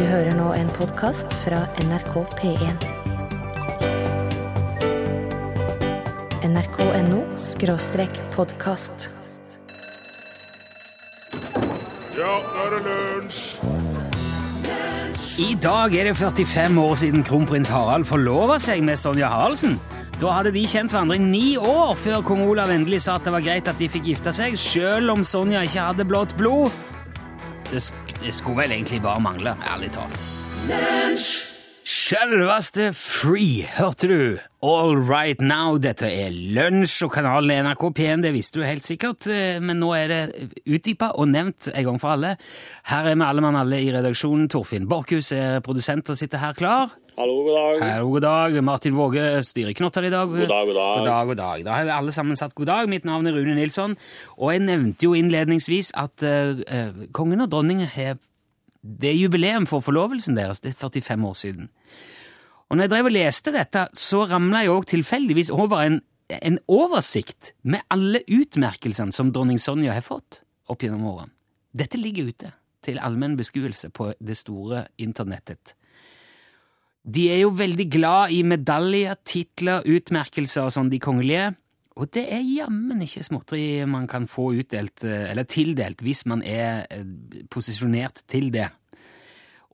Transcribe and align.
Du 0.00 0.06
hører 0.08 0.32
nå 0.32 0.46
en 0.56 0.68
podkast 0.72 1.28
fra 1.42 1.58
NRK 1.84 2.14
P1. 2.38 2.84
nrk.no 6.48 7.18
skråstrek 7.36 8.16
podkast. 8.32 9.10
Ja, 12.16 12.32
nå 12.32 12.62
er 12.64 12.72
det 12.72 12.80
lunsj! 12.86 13.42
I 15.44 15.50
dag 15.60 15.92
er 15.92 16.08
det 16.08 16.16
45 16.16 16.80
år 16.80 16.96
siden 17.02 17.26
kronprins 17.28 17.68
Harald 17.68 18.08
forlova 18.08 18.56
seg 18.56 18.80
med 18.86 18.96
Sonja 18.96 19.28
Haraldsen. 19.28 19.76
Da 20.16 20.32
hadde 20.38 20.54
de 20.56 20.64
kjent 20.64 20.96
hverandre 20.96 21.20
i 21.20 21.26
ni 21.26 21.58
år 21.60 21.92
før 22.00 22.24
kong 22.24 22.46
Olav 22.48 22.72
endelig 22.72 23.02
sa 23.04 23.18
at 23.20 23.28
det 23.28 23.36
var 23.36 23.44
greit 23.44 23.68
at 23.68 23.76
de 23.76 23.92
fikk 23.92 24.08
gifte 24.14 24.32
seg, 24.32 24.56
selv 24.56 25.12
om 25.18 25.28
Sonja 25.28 25.60
ikke 25.68 25.90
hadde 25.90 26.08
blått 26.08 26.32
blod. 26.40 26.72
Det, 27.68 27.84
det 28.22 28.34
skulle 28.34 28.62
vel 28.62 28.72
egentlig 28.72 29.00
bare 29.02 29.20
mangle, 29.20 29.54
ærlig 29.72 29.90
talt. 29.96 30.18
Selveste 31.90 32.92
Free, 32.94 33.64
hørte 33.78 34.08
du? 34.08 34.38
All 34.62 34.94
right 34.94 35.40
now. 35.40 35.78
Dette 35.80 36.06
er 36.06 36.30
Lunsj 36.30 37.06
og 37.06 37.14
kanalen 37.16 37.64
NRK 37.64 37.84
P1, 37.96 38.22
det 38.22 38.34
visste 38.36 38.60
du 38.60 38.66
helt 38.66 38.84
sikkert, 38.84 39.26
eh, 39.26 39.56
men 39.64 39.80
nå 39.80 39.88
er 39.96 40.12
det 40.12 40.50
utdypa 40.68 41.14
og 41.16 41.30
nevnt 41.32 41.70
en 41.72 41.86
gang 41.88 41.98
for 42.02 42.14
alle. 42.14 42.36
Her 42.92 43.08
er 43.08 43.16
vi 43.16 43.26
alle 43.26 43.42
mann 43.42 43.58
alle 43.58 43.80
i 43.80 43.90
redaksjonen. 43.94 44.50
Torfinn 44.52 44.88
Borchhus 44.90 45.32
er 45.34 45.64
produsent 45.64 46.12
og 46.12 46.20
sitter 46.20 46.44
her 46.44 46.54
klar. 46.58 46.94
Hallo, 47.20 47.42
god 47.44 47.52
dag. 47.52 47.82
Hallo, 47.84 48.06
god 48.14 48.22
dag. 48.24 48.54
Martin 48.64 48.94
Våge 48.96 49.22
styrer 49.44 49.74
knottene 49.76 50.08
i 50.08 50.12
dag. 50.12 50.30
God 50.30 50.48
dag, 50.48 50.68
god 50.70 50.76
dag. 50.78 50.92
God 50.96 51.06
dag, 51.06 51.26
god 51.28 51.36
dag. 51.36 51.64
Da 51.66 51.72
har 51.76 51.84
vi 51.84 51.92
alle 51.92 52.12
sammen 52.16 52.36
sagt 52.38 52.54
god 52.56 52.68
dag. 52.70 52.88
Mitt 52.88 53.04
navn 53.04 53.26
er 53.28 53.34
Rune 53.36 53.56
Nilsson, 53.58 53.96
og 54.38 54.52
jeg 54.54 54.62
nevnte 54.64 55.04
jo 55.04 55.12
innledningsvis 55.18 55.90
at 56.00 56.24
eh, 56.24 57.02
kongen 57.12 57.44
og 57.44 57.50
dronningen 57.52 57.90
har 57.92 58.16
det 58.80 59.12
jubileum 59.18 59.66
for 59.68 59.84
forlovelsen 59.84 60.38
deres. 60.38 60.62
Det 60.64 60.72
er 60.72 60.78
45 60.80 61.26
år 61.28 61.36
siden. 61.36 61.68
Og 62.70 62.78
når 62.78 62.86
jeg 62.86 62.92
drev 62.94 63.10
og 63.10 63.14
leste 63.18 63.52
dette, 63.52 63.82
så 64.00 64.22
ramla 64.30 64.62
jeg 64.64 64.72
òg 64.72 64.88
tilfeldigvis 64.88 65.50
over 65.52 65.82
en, 65.82 65.98
en 66.32 66.56
oversikt 66.72 67.52
med 67.68 67.84
alle 67.92 68.22
utmerkelsene 68.32 69.12
som 69.12 69.34
dronning 69.34 69.60
Sonja 69.60 69.98
har 69.98 70.06
fått 70.06 70.40
opp 70.72 70.86
gjennom 70.86 71.04
årene. 71.12 71.34
Dette 71.76 72.00
ligger 72.00 72.32
ute 72.32 72.54
til 72.80 72.96
allmenn 72.96 73.36
beskuelse 73.36 73.92
på 73.92 74.08
det 74.16 74.38
store 74.40 74.86
internettet. 74.96 75.76
De 77.00 77.30
er 77.32 77.42
jo 77.44 77.54
veldig 77.56 77.86
glad 77.90 78.34
i 78.36 78.42
medaljer, 78.44 79.16
titler, 79.24 79.86
utmerkelser 79.88 80.66
og 80.66 80.74
sånn, 80.74 80.90
de 80.92 81.00
kongelige. 81.00 81.54
Og 82.00 82.10
det 82.14 82.26
er 82.32 82.44
jammen 82.44 83.00
ikke 83.04 83.24
småtteri 83.24 83.84
man 83.88 84.06
kan 84.08 84.28
få 84.30 84.50
utdelt, 84.60 85.02
eh, 85.04 85.30
eller 85.32 85.48
tildelt, 85.48 86.04
hvis 86.04 86.24
man 86.30 86.44
er 86.46 86.86
eh, 86.92 87.04
posisjonert 87.52 88.22
til 88.30 88.50
det. 88.54 88.68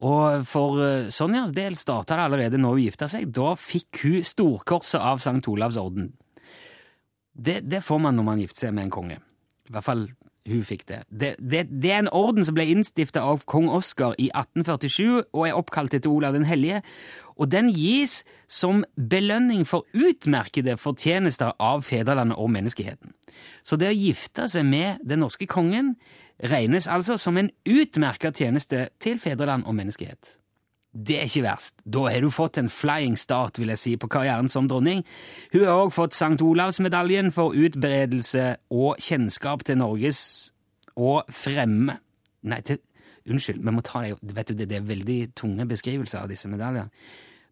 Og 0.06 0.46
for 0.48 0.80
eh, 0.82 1.10
Sonjas 1.14 1.54
del 1.56 1.76
starta 1.78 2.16
det 2.16 2.26
allerede 2.26 2.60
når 2.60 2.76
hun 2.76 2.84
gifta 2.86 3.08
seg. 3.10 3.28
Da 3.34 3.54
fikk 3.58 4.02
hun 4.04 4.26
storkorset 4.26 5.00
av 5.00 5.22
St. 5.22 5.42
Olavs 5.52 5.78
orden. 5.80 6.12
Det, 7.36 7.60
det 7.68 7.82
får 7.84 8.00
man 8.00 8.16
når 8.16 8.26
man 8.30 8.42
gifter 8.42 8.66
seg 8.66 8.76
med 8.76 8.88
en 8.88 8.96
konge. 8.96 9.18
I 9.66 9.74
hvert 9.74 9.86
fall 9.86 10.06
hun 10.48 10.64
fikk 10.66 10.86
det. 10.88 11.02
Det, 11.10 11.34
det, 11.38 11.66
det 11.70 11.92
er 11.92 12.04
en 12.04 12.12
orden 12.14 12.44
som 12.46 12.56
ble 12.56 12.66
innstifta 12.70 13.22
av 13.26 13.44
kong 13.48 13.68
Oskar 13.72 14.14
i 14.18 14.28
1847 14.32 15.32
og 15.32 15.42
er 15.46 15.58
oppkalt 15.58 15.96
etter 15.96 16.12
Olav 16.12 16.36
den 16.36 16.46
hellige, 16.48 16.82
og 17.36 17.50
den 17.52 17.68
gis 17.74 18.22
som 18.48 18.84
belønning 18.96 19.66
for 19.68 19.84
utmerkede 19.92 20.78
fortjenester 20.80 21.52
av 21.60 21.84
fedrelandet 21.84 22.38
og 22.40 22.50
menneskeheten. 22.54 23.12
Så 23.66 23.76
det 23.76 23.90
å 23.92 23.98
gifte 23.98 24.48
seg 24.48 24.64
med 24.68 25.04
den 25.04 25.20
norske 25.24 25.48
kongen 25.50 25.94
regnes 26.40 26.88
altså 26.88 27.18
som 27.20 27.36
en 27.36 27.52
utmerka 27.68 28.32
tjeneste 28.32 28.88
til 29.00 29.20
fedreland 29.20 29.66
og 29.68 29.76
menneskehet. 29.76 30.36
Det 30.96 31.18
er 31.18 31.28
ikke 31.28 31.44
verst. 31.44 31.74
Da 31.84 32.06
har 32.08 32.24
du 32.24 32.30
fått 32.32 32.56
en 32.58 32.70
flying 32.72 33.18
start, 33.20 33.58
vil 33.60 33.68
jeg 33.74 33.80
si, 33.82 33.94
på 34.00 34.08
karrieren 34.08 34.48
som 34.48 34.68
dronning. 34.70 35.02
Hun 35.52 35.64
har 35.66 35.82
òg 35.82 35.92
fått 35.92 36.16
St. 36.16 36.40
Olavsmedaljen 36.40 37.32
for 37.36 37.52
utbredelse 37.52 38.54
og 38.72 38.96
kjennskap 39.04 39.66
til 39.68 39.80
Norges 39.82 40.20
og 40.96 41.28
fremme 41.28 42.00
Nei, 42.46 42.60
til, 42.62 42.78
unnskyld, 43.26 43.58
vi 43.64 43.72
må 43.74 43.82
ta 43.82 44.04
det 44.04 44.34
Vet 44.36 44.52
du, 44.52 44.60
det, 44.60 44.68
er 44.70 44.84
veldig 44.86 45.32
tunge 45.34 45.64
beskrivelser 45.66 46.20
av 46.20 46.30
disse 46.30 46.46
medaljene. 46.46 46.92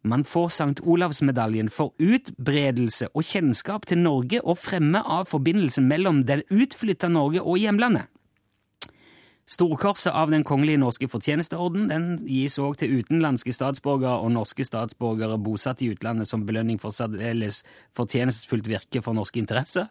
Man 0.05 0.23
får 0.29 0.51
St. 0.53 0.85
Olavsmedaljen 0.85 1.71
for 1.73 1.95
utbredelse 1.99 3.09
og 3.11 3.25
kjennskap 3.25 3.89
til 3.89 4.03
Norge 4.05 4.43
og 4.45 4.61
fremme 4.61 5.01
av 5.01 5.31
forbindelsen 5.33 5.89
mellom 5.89 6.23
det 6.29 6.45
utflytta 6.53 7.09
Norge 7.09 7.43
og 7.43 7.59
hjemlandet. 7.59 8.07
Storkorset 9.45 10.15
av 10.17 10.31
Den 10.33 10.45
kongelige 10.45 10.81
norske 10.81 11.09
fortjenesteorden 11.13 11.91
den 11.91 12.07
gis 12.25 12.57
òg 12.57 12.79
til 12.81 13.01
utenlandske 13.01 13.53
statsborgere 13.53 14.23
og 14.25 14.33
norske 14.33 14.65
statsborgere 14.65 15.37
bosatt 15.37 15.83
i 15.85 15.91
utlandet 15.93 16.31
som 16.31 16.47
belønning 16.49 16.81
for 16.81 16.97
særdeles 16.97 17.61
fortjenestefullt 17.97 18.71
virke 18.73 19.05
for 19.05 19.17
norske 19.17 19.43
interesser. 19.43 19.91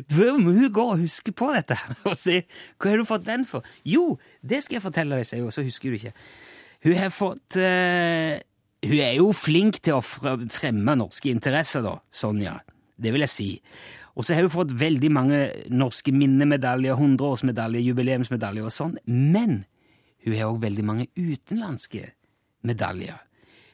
Du 0.08 0.24
må 0.40 0.54
jo 0.56 0.70
gå 0.72 0.86
og 0.94 1.02
huske 1.04 1.34
på 1.36 1.50
dette 1.52 1.76
og 2.08 2.16
si 2.16 2.40
hva 2.80 2.94
har 2.94 3.02
du 3.02 3.08
fått 3.10 3.28
den 3.28 3.44
for? 3.50 3.66
Jo, 3.84 4.16
det 4.40 4.62
skal 4.64 4.80
jeg 4.80 4.86
fortelle 4.86 5.20
deg, 5.20 5.28
sier 5.28 5.44
hun, 5.44 5.52
så 5.52 5.66
husker 5.66 5.92
du 5.92 6.00
ikke. 6.00 6.14
Hun 6.88 6.96
har 7.00 7.12
fått 7.16 7.60
uh, 7.60 8.40
Hun 8.84 9.00
er 9.00 9.18
jo 9.20 9.30
flink 9.36 9.82
til 9.84 10.00
å 10.00 10.04
fremme 10.04 10.96
norske 11.00 11.32
interesser, 11.32 11.84
da, 11.84 11.98
Sonja. 12.12 12.58
Det 13.00 13.12
vil 13.12 13.24
jeg 13.26 13.32
si. 13.32 13.50
Og 14.14 14.26
så 14.26 14.36
har 14.38 14.46
hun 14.46 14.54
fått 14.54 14.76
veldig 14.78 15.10
mange 15.14 15.44
norske 15.74 16.14
minnemedaljer, 16.14 16.98
hundreårsmedaljer, 17.00 17.82
jubileumsmedaljer 17.90 18.70
og 18.70 18.74
sånn, 18.74 18.98
men 19.10 19.64
hun 20.24 20.36
har 20.38 20.50
òg 20.52 20.62
veldig 20.64 20.86
mange 20.88 21.08
utenlandske 21.18 22.12
medaljer. 22.64 23.18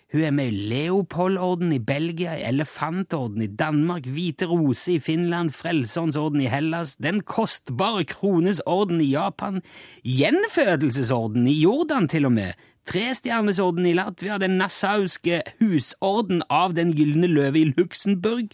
Hun 0.09 0.23
er 0.25 0.31
med 0.33 0.49
i 0.49 0.61
Leopoldorden 0.71 1.69
i 1.75 1.77
Belgia, 1.85 2.33
Elefantorden 2.49 3.43
i 3.45 3.49
Danmark, 3.59 4.07
Hvite 4.09 4.47
rose 4.49 4.95
i 4.95 5.01
Finland, 5.05 5.51
Frelserens 5.53 6.17
i 6.17 6.47
Hellas, 6.49 6.95
Den 6.95 7.21
kostbare 7.21 8.03
krones 8.09 8.61
orden 8.65 9.01
i 9.01 9.11
Japan, 9.11 9.61
Gjenfødelsesorden 10.03 11.45
i 11.45 11.61
Jordan 11.61 12.07
til 12.07 12.25
og 12.25 12.31
med, 12.31 12.57
Trestjernesorden 12.89 13.85
i 13.85 13.93
Latvia, 13.93 14.39
Den 14.39 14.57
nassauske 14.57 15.43
husorden 15.59 16.41
av 16.49 16.73
Den 16.73 16.95
gylne 16.97 17.27
løve 17.27 17.59
i 17.59 17.73
Luxembourg, 17.77 18.49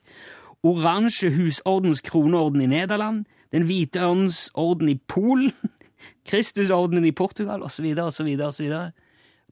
Oransje 0.66 1.30
husordens 1.30 2.02
kroneorden 2.02 2.62
i 2.62 2.70
Nederland, 2.72 3.26
Den 3.52 3.68
hvite 3.70 4.02
ørnens 4.02 4.50
orden 4.54 4.90
i 4.90 4.98
Polen, 5.08 5.54
Kristusordenen 6.30 7.06
i 7.06 7.12
Portugal, 7.12 7.64
osv., 7.64 7.86
osv., 8.02 8.32
osv. 8.42 8.72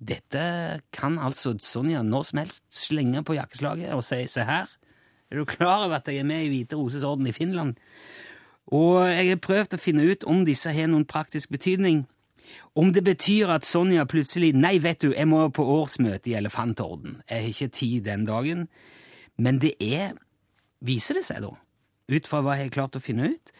Dette 0.01 0.45
kan 0.91 1.19
altså 1.21 1.53
Sonja 1.61 2.01
når 2.03 2.25
som 2.27 2.41
helst 2.41 2.65
slenge 2.73 3.23
på 3.23 3.37
jakkeslaget 3.37 3.93
og 3.93 4.03
si 4.03 4.25
'se 4.27 4.43
her', 4.43 4.77
er 5.31 5.37
du 5.37 5.45
klar 5.45 5.85
over 5.85 5.95
at 5.95 6.07
jeg 6.07 6.17
er 6.17 6.23
med 6.23 6.45
i 6.45 6.47
Hvite 6.47 6.75
roses 6.75 7.03
orden 7.03 7.27
i 7.27 7.31
Finland? 7.31 7.75
Og 8.67 9.09
jeg 9.09 9.29
har 9.29 9.35
prøvd 9.35 9.73
å 9.73 9.77
finne 9.81 10.11
ut 10.11 10.23
om 10.23 10.45
disse 10.45 10.71
har 10.71 10.87
noen 10.87 11.05
praktisk 11.05 11.49
betydning. 11.49 12.05
Om 12.75 12.93
det 12.93 13.03
betyr 13.03 13.47
at 13.49 13.65
Sonja 13.65 14.05
plutselig 14.05 14.53
'Nei, 14.53 14.77
vet 14.77 15.01
du, 15.01 15.13
jeg 15.13 15.27
må 15.27 15.49
på 15.49 15.63
årsmøte 15.63 16.29
i 16.29 16.35
Elefantorden'. 16.35 17.21
Jeg 17.29 17.41
har 17.41 17.47
ikke 17.47 17.67
tid 17.67 18.01
den 18.01 18.25
dagen. 18.25 18.67
Men 19.37 19.59
det 19.59 19.73
er 19.81 20.11
viser 20.85 21.19
det 21.19 21.25
seg 21.27 21.43
da, 21.45 21.53
ut 22.13 22.27
fra 22.29 22.41
hva 22.43 22.57
jeg 22.57 22.69
har 22.69 22.75
klart 22.75 22.99
å 22.99 23.03
finne 23.03 23.31
ut, 23.33 23.53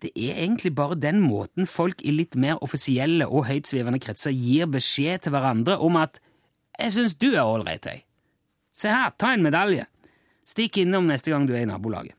det 0.00 0.12
er 0.16 0.38
egentlig 0.46 0.72
bare 0.74 0.96
den 0.96 1.20
måten 1.20 1.68
folk 1.68 2.00
i 2.00 2.14
litt 2.14 2.36
mer 2.40 2.60
offisielle 2.64 3.26
og 3.28 3.44
høytsvevende 3.50 4.00
kretser 4.00 4.32
gir 4.32 4.70
beskjed 4.70 5.26
til 5.26 5.34
hverandre 5.34 5.76
om 5.76 5.98
at 6.00 6.20
'jeg 6.78 6.92
syns 6.92 7.14
du 7.14 7.34
er 7.34 7.44
ålreit, 7.44 7.84
jeg'. 7.84 8.04
Se 8.72 8.88
her, 8.88 9.12
ta 9.18 9.34
en 9.34 9.42
medalje. 9.42 9.84
Stikk 10.46 10.78
innom 10.78 11.06
neste 11.06 11.30
gang 11.30 11.46
du 11.46 11.52
er 11.52 11.62
i 11.62 11.68
nabolaget. 11.68 12.14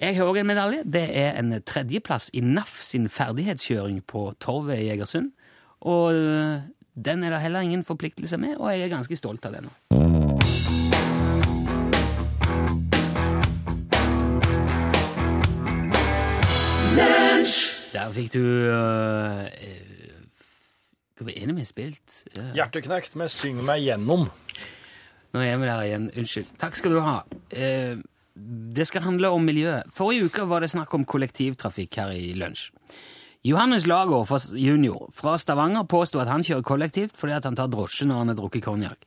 Jeg 0.00 0.16
har 0.16 0.24
òg 0.24 0.38
en 0.40 0.46
medalje. 0.46 0.84
Det 0.84 1.16
er 1.16 1.38
en 1.38 1.62
tredjeplass 1.62 2.30
i 2.32 2.40
NAF 2.40 2.82
sin 2.82 3.08
ferdighetskjøring 3.08 4.02
på 4.06 4.34
Torvet 4.40 4.78
i 4.80 4.88
Egersund. 4.88 5.32
Og 5.80 6.14
øh, 6.14 6.60
den 6.94 7.24
er 7.24 7.30
det 7.30 7.40
heller 7.40 7.60
ingen 7.60 7.84
forpliktelse 7.84 8.36
med, 8.36 8.56
og 8.56 8.72
jeg 8.72 8.84
er 8.84 8.96
ganske 8.96 9.16
stolt 9.16 9.44
av 9.46 9.52
den. 9.52 10.09
Der 17.90 18.12
fikk 18.14 18.34
du 18.36 18.42
uh, 18.70 19.46
Hva 21.18 21.26
var 21.26 21.34
det 21.34 21.56
vi 21.56 21.66
spilt? 21.66 22.20
Uh, 22.36 22.52
Hjerteknekt 22.54 23.16
med 23.18 23.30
'Syng 23.32 23.58
meg 23.66 23.82
gjennom'. 23.82 24.28
Nå 25.34 25.42
er 25.42 25.58
vi 25.58 25.66
der 25.66 25.82
igjen. 25.86 26.10
Unnskyld. 26.14 26.46
Takk 26.58 26.78
skal 26.78 26.94
du 26.94 27.00
ha. 27.02 27.16
Uh, 27.50 27.98
det 28.76 28.86
skal 28.86 29.02
handle 29.02 29.30
om 29.34 29.42
miljøet. 29.42 29.90
Forrige 29.94 30.30
uke 30.30 30.46
var 30.48 30.62
det 30.62 30.70
snakk 30.70 30.94
om 30.94 31.04
kollektivtrafikk 31.04 31.98
her 31.98 32.14
i 32.14 32.32
lunsj. 32.38 32.70
Johannes 33.42 33.86
Lager 33.86 34.26
junior 34.52 35.08
fra 35.16 35.38
Stavanger 35.38 35.86
påsto 35.88 36.20
at 36.20 36.28
han 36.28 36.42
kjører 36.44 36.62
kollektivt 36.62 37.16
fordi 37.16 37.32
at 37.32 37.46
han 37.48 37.56
tar 37.56 37.70
drosje 37.72 38.04
når 38.06 38.18
han 38.18 38.28
har 38.28 38.36
drukket 38.36 38.66
konjakk. 38.66 39.06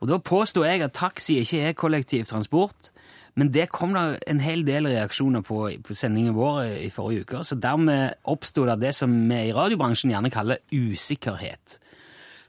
Og 0.00 0.08
da 0.08 0.18
påsto 0.22 0.62
jeg 0.64 0.82
at 0.82 0.94
taxi 0.94 1.40
ikke 1.42 1.60
er 1.66 1.74
kollektivtransport, 1.78 2.91
men 3.34 3.52
det 3.52 3.70
kom 3.72 3.94
da 3.96 4.18
en 4.28 4.42
hel 4.44 4.64
del 4.66 4.90
reaksjoner 4.90 5.44
på 5.46 5.64
på 5.84 5.94
sendingen 5.96 6.34
vår 6.36 6.64
i 6.84 6.90
forrige 6.92 7.24
uke, 7.24 7.44
så 7.44 7.56
dermed 7.56 8.18
oppsto 8.28 8.66
det 8.68 8.80
det 8.82 8.94
som 8.94 9.12
vi 9.30 9.48
i 9.48 9.54
radiobransjen 9.56 10.12
gjerne 10.12 10.32
kaller 10.32 10.60
usikkerhet. 10.72 11.78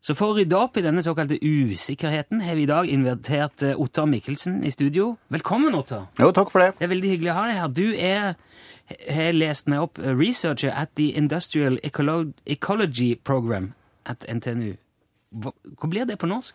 Så 0.04 0.18
for 0.20 0.34
å 0.34 0.36
rydde 0.36 0.58
opp 0.60 0.76
i 0.76 0.84
denne 0.84 1.00
såkalte 1.00 1.38
usikkerheten 1.40 2.42
har 2.44 2.58
vi 2.60 2.66
i 2.66 2.68
dag 2.68 2.90
invitert 2.92 3.64
eh, 3.64 3.78
Ottar 3.80 4.10
Mikkelsen 4.12 4.58
i 4.68 4.72
studio. 4.74 5.14
Velkommen, 5.32 5.78
Ottar. 5.78 6.10
Jo, 6.20 6.34
takk 6.36 6.52
for 6.52 6.60
det. 6.60 6.74
Det 6.76 6.90
er 6.90 6.92
veldig 6.92 7.12
hyggelig 7.14 7.32
å 7.32 7.36
ha 7.38 7.46
deg 7.48 7.62
her. 7.62 7.70
Du 7.72 7.86
er, 7.96 8.34
har 9.16 9.38
lest 9.38 9.72
meg 9.72 9.86
opp, 9.86 10.02
eh, 10.04 10.12
researcher 10.12 10.76
at 10.76 10.92
the 11.00 11.14
Industrial 11.16 11.80
Ecolo 11.88 12.34
Ecology 12.44 13.14
Program 13.16 13.72
at 14.04 14.28
NTNU. 14.28 14.74
Hva, 15.40 15.56
hva 15.80 15.92
blir 15.96 16.12
det 16.12 16.20
på 16.20 16.28
norsk? 16.28 16.52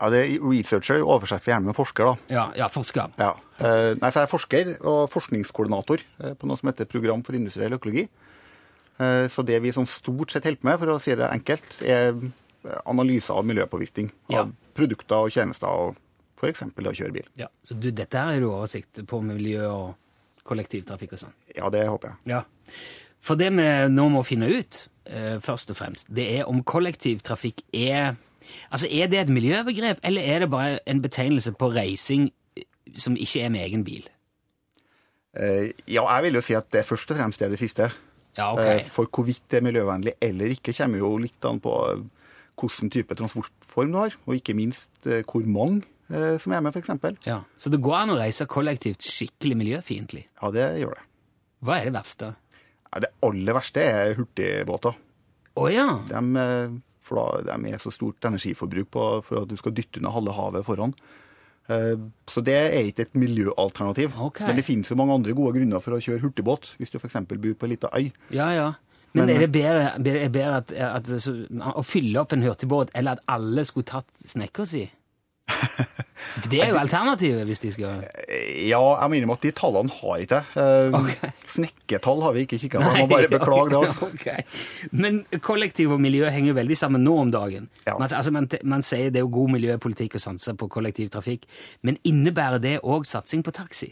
Ja, 0.00 0.08
det 0.10 0.20
er 0.24 0.44
Researcher 0.48 1.02
oversetter 1.04 1.44
vi 1.46 1.52
gjerne 1.52 1.68
med 1.68 1.76
forsker, 1.76 2.08
da. 2.08 2.32
Ja, 2.32 2.44
ja 2.56 2.68
forsker. 2.72 3.12
Ja. 3.20 3.34
Eh, 3.60 3.92
nei, 4.00 4.08
så 4.10 4.22
jeg 4.22 4.26
er 4.26 4.30
forsker 4.30 4.70
og 4.80 5.02
forskningskoordinator 5.12 6.00
eh, 6.24 6.32
på 6.38 6.48
noe 6.48 6.58
som 6.58 6.70
heter 6.70 6.88
Program 6.90 7.22
for 7.26 7.36
industriell 7.38 7.76
økologi. 7.76 8.06
Eh, 8.98 9.26
så 9.32 9.44
det 9.46 9.60
vi 9.62 9.72
som 9.76 9.86
stort 9.88 10.32
sett 10.32 10.48
holder 10.48 10.62
på 10.62 10.70
med, 10.70 10.80
for 10.80 10.94
å 10.94 11.00
si 11.02 11.14
det 11.18 11.28
enkelt, 11.28 11.76
er 11.84 12.16
analyser 12.86 13.34
av 13.36 13.46
miljøpåvirkning 13.50 14.10
Ja. 14.32 14.44
av 14.46 14.52
produkter 14.78 15.26
og 15.26 15.34
tjenester, 15.34 15.68
og 15.68 15.96
f.eks. 16.40 16.62
å 16.62 16.94
kjøre 16.96 17.14
bil. 17.18 17.28
Ja, 17.38 17.50
så 17.66 17.74
du, 17.76 17.90
dette 17.90 18.18
her 18.18 18.38
er 18.38 18.42
du 18.42 18.48
oversikt 18.48 19.02
på 19.06 19.20
miljø 19.22 19.68
og 19.68 20.42
kollektivtrafikk 20.48 21.16
og 21.18 21.24
sånn? 21.26 21.34
Ja, 21.54 21.68
det 21.70 21.84
håper 21.90 22.14
jeg. 22.14 22.32
Ja. 22.32 22.42
For 23.22 23.38
det 23.38 23.52
vi 23.54 23.66
nå 23.92 24.08
må 24.10 24.24
finne 24.26 24.48
ut, 24.50 24.86
først 25.42 25.70
og 25.70 25.78
fremst, 25.78 26.06
det 26.10 26.24
er 26.38 26.48
om 26.50 26.62
kollektivtrafikk 26.66 27.62
er 27.74 28.16
Altså, 28.70 28.88
er 28.90 29.10
det 29.12 29.20
et 29.20 29.32
miljøbegrep, 29.32 30.00
eller 30.04 30.22
er 30.22 30.44
det 30.44 30.50
bare 30.52 30.78
en 30.88 31.02
betegnelse 31.04 31.52
på 31.58 31.70
reising 31.74 32.30
eh, 32.56 32.64
som 32.96 33.16
ikke 33.16 33.42
er 33.44 33.52
med 33.54 33.64
egen 33.66 33.84
bil? 33.86 34.08
Eh, 35.38 35.70
ja, 35.88 36.02
jeg 36.04 36.26
vil 36.26 36.34
jo 36.40 36.42
si 36.44 36.56
at 36.58 36.68
det 36.74 36.84
først 36.88 37.10
og 37.14 37.16
fremst 37.20 37.42
er 37.42 37.52
det 37.52 37.60
siste. 37.62 37.90
Ja, 38.36 38.50
ok. 38.52 38.60
Eh, 38.64 38.82
For 38.92 39.08
hvorvidt 39.12 39.44
det 39.52 39.60
er 39.60 39.64
miljøvennlig 39.68 40.14
eller 40.24 40.52
ikke, 40.54 40.74
kommer 40.76 41.00
jo 41.00 41.14
litt 41.20 41.44
an 41.48 41.60
på 41.64 41.72
eh, 41.90 42.02
hvilken 42.60 42.92
type 42.92 43.16
transportform 43.18 43.92
du 43.94 43.98
har, 44.02 44.18
og 44.26 44.36
ikke 44.36 44.56
minst 44.56 44.92
eh, 45.08 45.22
hvor 45.24 45.44
mange 45.48 45.82
eh, 46.12 46.36
som 46.40 46.52
er 46.52 46.60
med, 46.64 46.76
f.eks. 46.76 46.92
Ja. 47.28 47.40
Så 47.58 47.72
det 47.72 47.80
går 47.84 47.96
an 48.02 48.14
å 48.14 48.20
reise 48.20 48.46
kollektivt 48.50 49.04
skikkelig 49.04 49.56
miljøfiendtlig? 49.62 50.26
Ja, 50.40 50.52
det 50.54 50.68
gjør 50.82 50.98
det. 51.00 51.06
Hva 51.62 51.78
er 51.80 51.88
det 51.88 51.94
verste? 51.96 52.32
Ja, 52.92 53.00
det 53.06 53.12
aller 53.24 53.56
verste 53.56 53.84
er 53.88 54.16
hurtigbåter. 54.18 54.96
Å 55.56 55.68
ja! 55.72 55.86
De, 56.08 56.20
for 57.12 57.42
da, 57.44 57.56
de 57.60 57.72
er 57.76 57.82
så 57.82 57.92
stort 57.92 58.24
energiforbruk 58.24 58.88
på, 58.94 59.08
for 59.28 59.42
at 59.44 59.50
du 59.52 59.56
skal 59.60 59.74
dytte 59.76 60.00
unna 60.00 60.10
halve 60.14 60.32
havet 60.36 60.64
foran. 60.66 60.94
Eh, 61.68 61.94
Så 62.26 62.42
det 62.42 62.54
er 62.56 62.78
ikke 62.88 63.04
et 63.06 63.14
miljøalternativ. 63.14 64.16
Okay. 64.30 64.46
Men 64.48 64.56
det 64.56 64.64
finnes 64.64 64.88
jo 64.90 64.96
mange 64.98 65.14
andre 65.14 65.34
gode 65.36 65.54
grunner 65.58 65.80
for 65.84 65.94
å 65.94 66.00
kjøre 66.02 66.22
hurtigbåt, 66.24 66.72
hvis 66.80 66.90
du 66.90 66.98
f.eks. 66.98 67.20
bor 67.28 67.36
på 67.54 67.68
ei 67.68 67.74
lita 67.74 67.90
øy. 67.94 68.08
Ja, 68.34 68.48
ja. 68.56 68.72
Men, 69.14 69.26
Men- 69.26 69.36
er 69.36 69.40
det 69.44 69.52
bedre, 69.52 69.90
bedre, 70.02 70.28
bedre 70.32 70.56
at, 70.62 70.72
at, 70.72 71.10
at, 71.12 71.28
å 71.76 71.82
fylle 71.84 72.16
opp 72.22 72.32
en 72.32 72.42
hurtigbåt, 72.42 72.90
eller 72.96 73.12
at 73.18 73.24
alle 73.28 73.64
skulle 73.68 73.84
tatt 73.84 74.08
snekker 74.24 74.64
si? 74.64 74.86
Det 76.48 76.60
er 76.64 76.70
jo 76.72 76.78
alternativet, 76.80 77.44
hvis 77.48 77.60
de 77.60 77.70
skal 77.74 78.04
Eh, 78.28 78.68
Ja, 78.70 78.78
jeg 79.02 79.10
må 79.10 79.16
innrømme 79.18 79.34
at 79.36 79.42
de 79.44 79.50
tallene 79.56 79.92
har 79.92 80.22
ikke 80.22 80.38
jeg. 80.38 80.92
Okay. 80.96 81.16
Ok. 81.28 81.48
Snekketall 81.54 82.22
har 82.24 82.32
vi 82.36 82.44
ikke 82.46 82.58
kikka 82.62 82.80
på. 82.80 82.90
Jeg 82.94 83.04
må 83.04 83.08
bare 83.10 83.28
beklage 83.36 83.72
det. 83.74 83.80
altså. 83.88 84.08
Okay. 84.12 84.44
Men 84.92 85.22
kollektiv 85.44 85.92
og 85.92 86.00
miljø 86.00 86.28
henger 86.32 86.56
veldig 86.56 86.76
sammen 86.78 87.04
nå 87.04 87.16
om 87.24 87.32
dagen. 87.34 87.68
Ja. 87.86 87.96
Man, 87.98 88.08
altså, 88.08 88.32
man, 88.34 88.48
man 88.64 88.84
sier 88.86 89.10
det 89.12 89.20
er 89.20 89.26
jo 89.26 89.32
god 89.34 89.52
miljøpolitikk 89.58 90.16
å 90.18 90.22
satse 90.22 90.54
på 90.58 90.68
kollektivtrafikk, 90.72 91.44
men 91.82 91.98
innebærer 92.08 92.62
det 92.62 92.76
òg 92.82 93.04
satsing 93.08 93.42
på 93.44 93.52
taxi? 93.56 93.90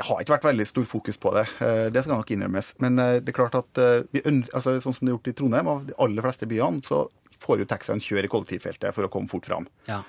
Det 0.00 0.06
har 0.08 0.22
ikke 0.24 0.32
vært 0.38 0.46
veldig 0.48 0.64
stor 0.66 0.86
fokus 0.88 1.18
på 1.20 1.34
det, 1.36 1.44
eh, 1.60 1.86
det 1.92 2.02
skal 2.06 2.16
nok 2.22 2.30
innrømmes. 2.32 2.72
Men 2.80 2.96
eh, 2.98 3.18
det 3.20 3.34
er 3.34 3.36
klart 3.36 3.58
at 3.58 3.80
eh, 3.82 3.98
vi 4.16 4.22
altså, 4.24 4.78
sånn 4.80 4.96
som 4.96 5.04
det 5.04 5.12
er 5.12 5.18
gjort 5.18 5.28
i 5.28 5.36
Trondheim, 5.36 5.68
av 5.68 5.82
de 5.90 5.96
aller 6.00 6.24
fleste 6.24 6.48
byene, 6.48 6.80
så 6.88 7.04
får 7.44 7.60
jo 7.62 7.68
taxiene 7.68 8.00
kjøre 8.04 8.24
i 8.28 8.32
kollektivfeltet 8.32 8.96
for 8.96 9.04
å 9.06 9.12
komme 9.12 9.28
fort 9.28 9.46
fram. 9.48 9.68
Ja. 9.90 10.00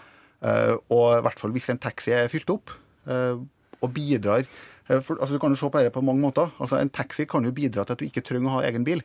Eh, 0.41 0.75
og 0.89 1.07
i 1.19 1.23
hvert 1.25 1.37
fall 1.41 1.53
hvis 1.53 1.69
en 1.69 1.79
taxi 1.81 2.13
er 2.17 2.29
fylt 2.31 2.49
opp 2.49 2.71
eh, 3.05 3.37
og 3.81 3.89
bidrar 3.93 4.41
eh, 4.41 4.97
for, 4.97 5.19
altså, 5.19 5.35
Du 5.35 5.41
kan 5.41 5.53
jo 5.53 5.59
se 5.59 5.69
på 5.69 5.81
dette 5.81 5.93
på 5.93 6.01
mange 6.05 6.23
måter. 6.23 6.49
Altså, 6.57 6.79
en 6.81 6.89
taxi 6.89 7.27
kan 7.29 7.45
jo 7.45 7.53
bidra 7.53 7.85
til 7.85 7.97
at 7.97 8.01
du 8.01 8.07
ikke 8.07 8.23
trenger 8.25 8.49
å 8.49 8.55
ha 8.57 8.63
egen 8.69 8.87
bil. 8.87 9.03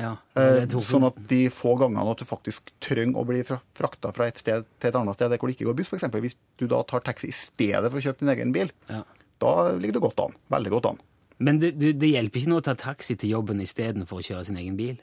ja. 0.00 0.16
Sånn 0.36 1.08
at 1.08 1.16
de 1.30 1.46
få 1.52 1.74
gangene 1.80 2.04
at 2.12 2.20
du 2.20 2.28
faktisk 2.28 2.72
trenger 2.84 3.20
å 3.20 3.26
bli 3.28 3.40
fra, 3.48 3.62
frakta 3.76 4.12
fra 4.12 4.28
et 4.28 4.40
sted 4.40 4.68
til 4.76 4.90
et 4.90 4.98
annet 4.98 5.16
sted 5.16 5.32
der 5.32 5.40
hvor 5.40 5.48
det 5.48 5.56
ikke 5.56 5.70
går 5.70 5.78
buss, 5.80 5.92
f.eks. 5.92 6.08
Hvis 6.26 6.38
du 6.60 6.68
da 6.68 6.82
tar 6.88 7.04
taxi 7.06 7.32
i 7.32 7.36
stedet 7.36 7.88
for 7.88 8.00
å 8.00 8.04
kjøpe 8.04 8.24
din 8.24 8.34
egen 8.34 8.52
bil, 8.56 8.74
ja. 8.92 9.02
da 9.40 9.54
ligger 9.72 10.00
du 10.00 10.04
godt 10.08 10.20
an. 10.26 10.36
Veldig 10.52 10.74
godt 10.76 10.92
an. 10.92 11.00
Men 11.42 11.58
det, 11.62 11.72
du, 11.80 11.88
det 11.96 12.12
hjelper 12.12 12.42
ikke 12.42 12.52
noe 12.52 12.62
å 12.62 12.68
ta 12.68 12.76
taxi 12.78 13.16
til 13.18 13.32
jobben 13.38 13.64
istedenfor 13.64 14.20
å 14.20 14.26
kjøre 14.28 14.44
sin 14.46 14.60
egen 14.60 14.76
bil? 14.78 15.00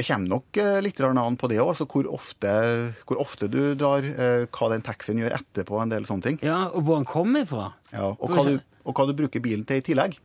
Det 0.00 0.06
kommer 0.08 0.30
nok 0.32 0.56
eh, 0.56 0.78
litt 0.80 1.00
an 1.04 1.36
på 1.36 1.48
det 1.50 1.58
òg, 1.60 1.74
altså 1.74 1.84
hvor 1.90 2.06
ofte, 2.08 2.50
hvor 3.04 3.20
ofte 3.20 3.50
du 3.52 3.74
drar, 3.76 4.06
eh, 4.06 4.46
hva 4.48 4.70
den 4.72 4.84
taxien 4.86 5.20
gjør 5.20 5.36
etterpå, 5.36 5.76
en 5.82 5.92
del 5.92 6.08
sånne 6.08 6.24
ting. 6.24 6.38
Ja, 6.46 6.70
Og 6.72 6.86
hvor 6.86 6.96
han 6.96 7.08
kommer 7.08 7.44
fra? 7.44 7.74
Ja, 7.92 8.14
og, 8.14 8.32
hva 8.32 8.46
du, 8.46 8.62
og 8.86 8.96
hva 8.96 9.06
du 9.10 9.12
bruker 9.18 9.44
bilen 9.44 9.66
til 9.68 9.82
i 9.82 9.84
tillegg. 9.84 10.16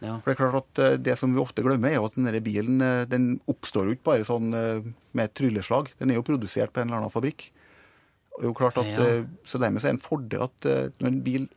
Ja. 0.00 0.16
For 0.22 0.30
Det 0.30 0.32
er 0.32 0.40
klart 0.40 0.60
at 0.62 0.80
eh, 0.80 0.96
det 0.96 1.18
som 1.20 1.36
vi 1.36 1.42
ofte 1.42 1.64
glemmer, 1.66 1.92
er 1.92 2.00
at 2.00 2.16
den 2.16 2.40
bilen 2.46 2.80
den 3.12 3.30
oppstår 3.50 3.90
jo 3.90 3.98
ikke 3.98 4.08
bare 4.08 4.28
sånn 4.28 4.48
med 4.56 5.24
et 5.26 5.36
trylleslag. 5.36 5.92
Den 6.00 6.14
er 6.14 6.20
jo 6.22 6.24
produsert 6.24 6.72
på 6.72 6.80
en 6.80 6.88
eller 6.88 7.02
annen 7.02 7.12
fabrikk. 7.12 7.50
Og 8.40 8.48
jo 8.48 8.56
klart 8.56 8.80
at, 8.80 8.88
Ja. 8.88 9.24
Så 9.44 9.60
dermed 9.60 9.82
så 9.82 9.90
er 9.90 9.92
det 9.92 9.98
en 10.00 10.06
fordel 10.08 10.46
at 10.48 10.70
når 10.96 11.10
en 11.12 11.24
bil 11.26 11.48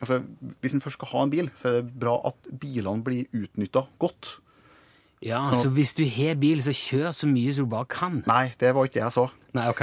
altså 0.00 0.22
Hvis 0.62 0.72
en 0.72 0.80
først 0.80 0.96
skal 0.96 1.10
ha 1.12 1.22
en 1.26 1.32
bil, 1.34 1.50
så 1.60 1.68
er 1.68 1.82
det 1.82 1.98
bra 2.00 2.14
at 2.24 2.46
bilene 2.62 3.04
blir 3.04 3.26
utnytta 3.36 3.82
godt. 4.00 4.38
Ja, 5.22 5.50
Så 5.52 5.68
hvis 5.68 5.92
du 5.94 6.04
har 6.08 6.34
bil, 6.40 6.62
så 6.64 6.72
kjør 6.72 7.10
så 7.12 7.26
mye 7.28 7.52
som 7.52 7.66
du 7.66 7.70
bare 7.74 7.84
kan? 7.92 8.22
Nei, 8.26 8.54
det 8.60 8.70
var 8.74 8.86
ikke 8.88 8.94
det 8.94 9.02
jeg 9.02 9.12
sa. 9.12 9.26
Nei, 9.52 9.64
ok. 9.68 9.82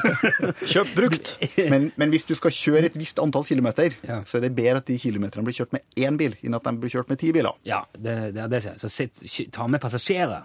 Kjøp 0.72 0.90
brukt. 0.98 1.30
Men, 1.70 1.86
men 1.96 2.10
hvis 2.12 2.26
du 2.28 2.34
skal 2.36 2.52
kjøre 2.52 2.90
et 2.90 2.98
visst 3.00 3.20
antall 3.22 3.46
kilometer, 3.48 3.94
Ja. 4.04 4.18
så 4.28 4.36
er 4.36 4.44
det 4.48 4.50
bedre 4.58 4.82
at 4.82 4.90
de 4.90 4.98
kilometerne 5.00 5.46
blir 5.46 5.56
kjørt 5.56 5.72
med 5.72 5.86
én 5.96 6.18
bil, 6.20 6.36
enn 6.44 6.58
at 6.58 6.66
de 6.68 6.74
blir 6.82 6.92
kjørt 6.92 7.08
med 7.08 7.20
ti 7.22 7.32
biler. 7.32 7.56
Ja, 7.64 7.82
det, 7.96 8.34
det 8.36 8.42
er 8.44 8.52
det. 8.52 8.60
er. 8.66 8.76
Så 8.82 8.90
sitt, 8.92 9.22
ta 9.54 9.66
med 9.70 9.80
passasjerer. 9.80 10.44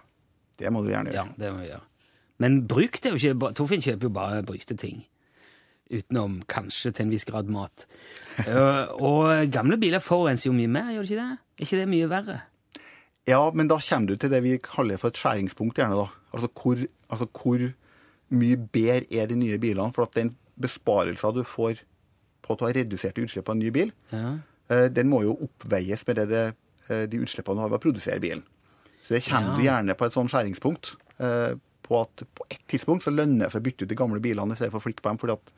Det 0.59 0.71
må 0.71 0.85
du 0.85 0.93
gjerne 0.93 1.11
gjøre. 1.11 1.25
Ja, 1.25 1.35
det 1.41 1.51
må 1.51 1.65
vi 1.65 1.69
gjøre. 1.73 1.83
Men 2.39 2.57
brukt 2.67 3.05
er 3.07 3.15
jo 3.15 3.19
ikke 3.33 3.51
Torfinn 3.55 3.83
kjøper 3.83 4.07
jo 4.07 4.15
bare 4.15 4.41
brukte 4.47 4.75
ting. 4.79 5.03
Utenom 5.91 6.39
kanskje 6.49 6.91
til 6.95 7.05
en 7.05 7.11
viss 7.13 7.27
grad 7.27 7.51
mat. 7.51 7.85
Øh, 8.47 8.95
og 9.11 9.51
gamle 9.53 9.77
biler 9.81 9.99
forurenser 10.03 10.49
jo 10.49 10.55
mye 10.55 10.71
mer, 10.71 10.91
gjør 10.95 11.03
de 11.03 11.11
ikke 11.13 11.21
det? 11.21 11.31
Er 11.59 11.67
ikke 11.67 11.79
det 11.83 11.89
mye 11.91 12.09
verre? 12.11 12.41
Ja, 13.27 13.51
men 13.53 13.67
da 13.71 13.79
kommer 13.81 14.07
du 14.11 14.17
til 14.21 14.29
det 14.29 14.41
vi 14.45 14.57
kaller 14.61 14.99
for 15.01 15.09
et 15.09 15.17
skjæringspunkt, 15.17 15.79
gjerne 15.79 15.97
da. 15.97 16.07
Altså 16.35 16.49
hvor, 16.53 16.81
altså 17.09 17.27
hvor 17.33 17.63
mye 18.35 18.57
bedre 18.57 19.05
er 19.13 19.27
de 19.31 19.35
nye 19.39 19.57
bilene? 19.61 19.93
For 19.95 20.05
at 20.05 20.13
den 20.17 20.35
besparelsen 20.61 21.33
du 21.35 21.43
får 21.43 21.81
på 22.45 22.53
at 22.53 22.59
du 22.61 22.65
har 22.67 22.75
redusert 22.77 23.17
utslipp 23.17 23.49
av 23.49 23.55
en 23.55 23.63
ny 23.63 23.71
bil, 23.73 23.91
Ja. 24.13 24.37
eh, 24.69 24.87
den 24.93 25.09
må 25.09 25.23
jo 25.25 25.33
oppveies 25.47 26.05
med 26.07 26.15
det, 26.21 26.27
det, 26.29 26.43
eh, 26.89 27.05
de 27.09 27.17
utslippene 27.25 27.57
du 27.57 27.61
har 27.65 27.69
ved 27.73 27.79
å 27.79 27.85
produsere 27.87 28.19
bilen. 28.21 28.43
Så 29.05 29.15
det 29.17 29.23
kommer 29.25 29.57
du 29.57 29.63
gjerne 29.65 29.95
på 29.97 30.05
et 30.05 30.13
sånt 30.13 30.29
skjæringspunkt. 30.31 30.95
eh, 31.19 31.55
På 31.85 32.01
at 32.01 32.23
på 32.33 32.45
et 32.49 32.61
tidspunkt 32.67 33.03
så 33.05 33.11
lønner 33.13 33.45
det 33.45 33.51
seg 33.53 33.61
å 33.61 33.65
bytte 33.65 33.83
ut 33.85 33.89
de 33.89 33.95
gamle 33.95 34.19
bilene 34.19 34.53
i 34.53 34.55
stedet 34.55 34.71
for 34.71 34.79
å 34.79 34.85
flikke 34.85 35.03
på 35.03 35.09
dem, 35.11 35.17
fordi 35.21 35.33
at 35.33 35.51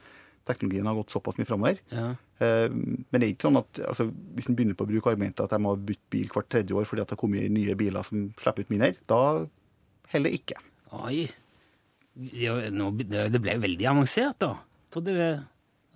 teknologien 0.48 0.88
har 0.90 0.98
gått 0.98 1.14
såpass 1.14 1.38
mye 1.40 1.50
framover. 1.50 1.82
Ja. 1.94 2.08
Eh, 2.44 2.68
Men 2.72 3.18
det 3.20 3.26
er 3.28 3.34
ikke 3.34 3.50
sånn 3.50 3.62
at 3.62 3.82
altså, 3.92 4.08
hvis 4.38 4.50
en 4.50 4.58
begynner 4.58 4.78
på 4.78 4.88
å 4.88 4.92
bruke 4.92 5.12
argumentet 5.14 5.44
at 5.46 5.56
de 5.56 5.62
må 5.64 5.76
bytte 5.76 6.14
bil 6.14 6.32
hvert 6.34 6.50
tredje 6.54 6.78
år 6.78 6.88
fordi 6.90 7.04
at 7.04 7.12
det 7.12 7.18
har 7.18 7.24
kommet 7.24 7.52
nye 7.54 7.76
biler 7.80 8.08
som 8.08 8.30
slipper 8.40 8.66
ut 8.66 8.74
mindre, 8.74 8.96
da 9.10 9.22
heller 10.14 10.40
ikke. 10.40 10.58
Oi. 11.04 11.28
Det, 12.18 13.40
ble 13.44 13.60
veldig 13.62 13.92
avansert, 13.92 14.40
da. 14.42 14.56
Trodde 14.94 15.14
det 15.14 15.32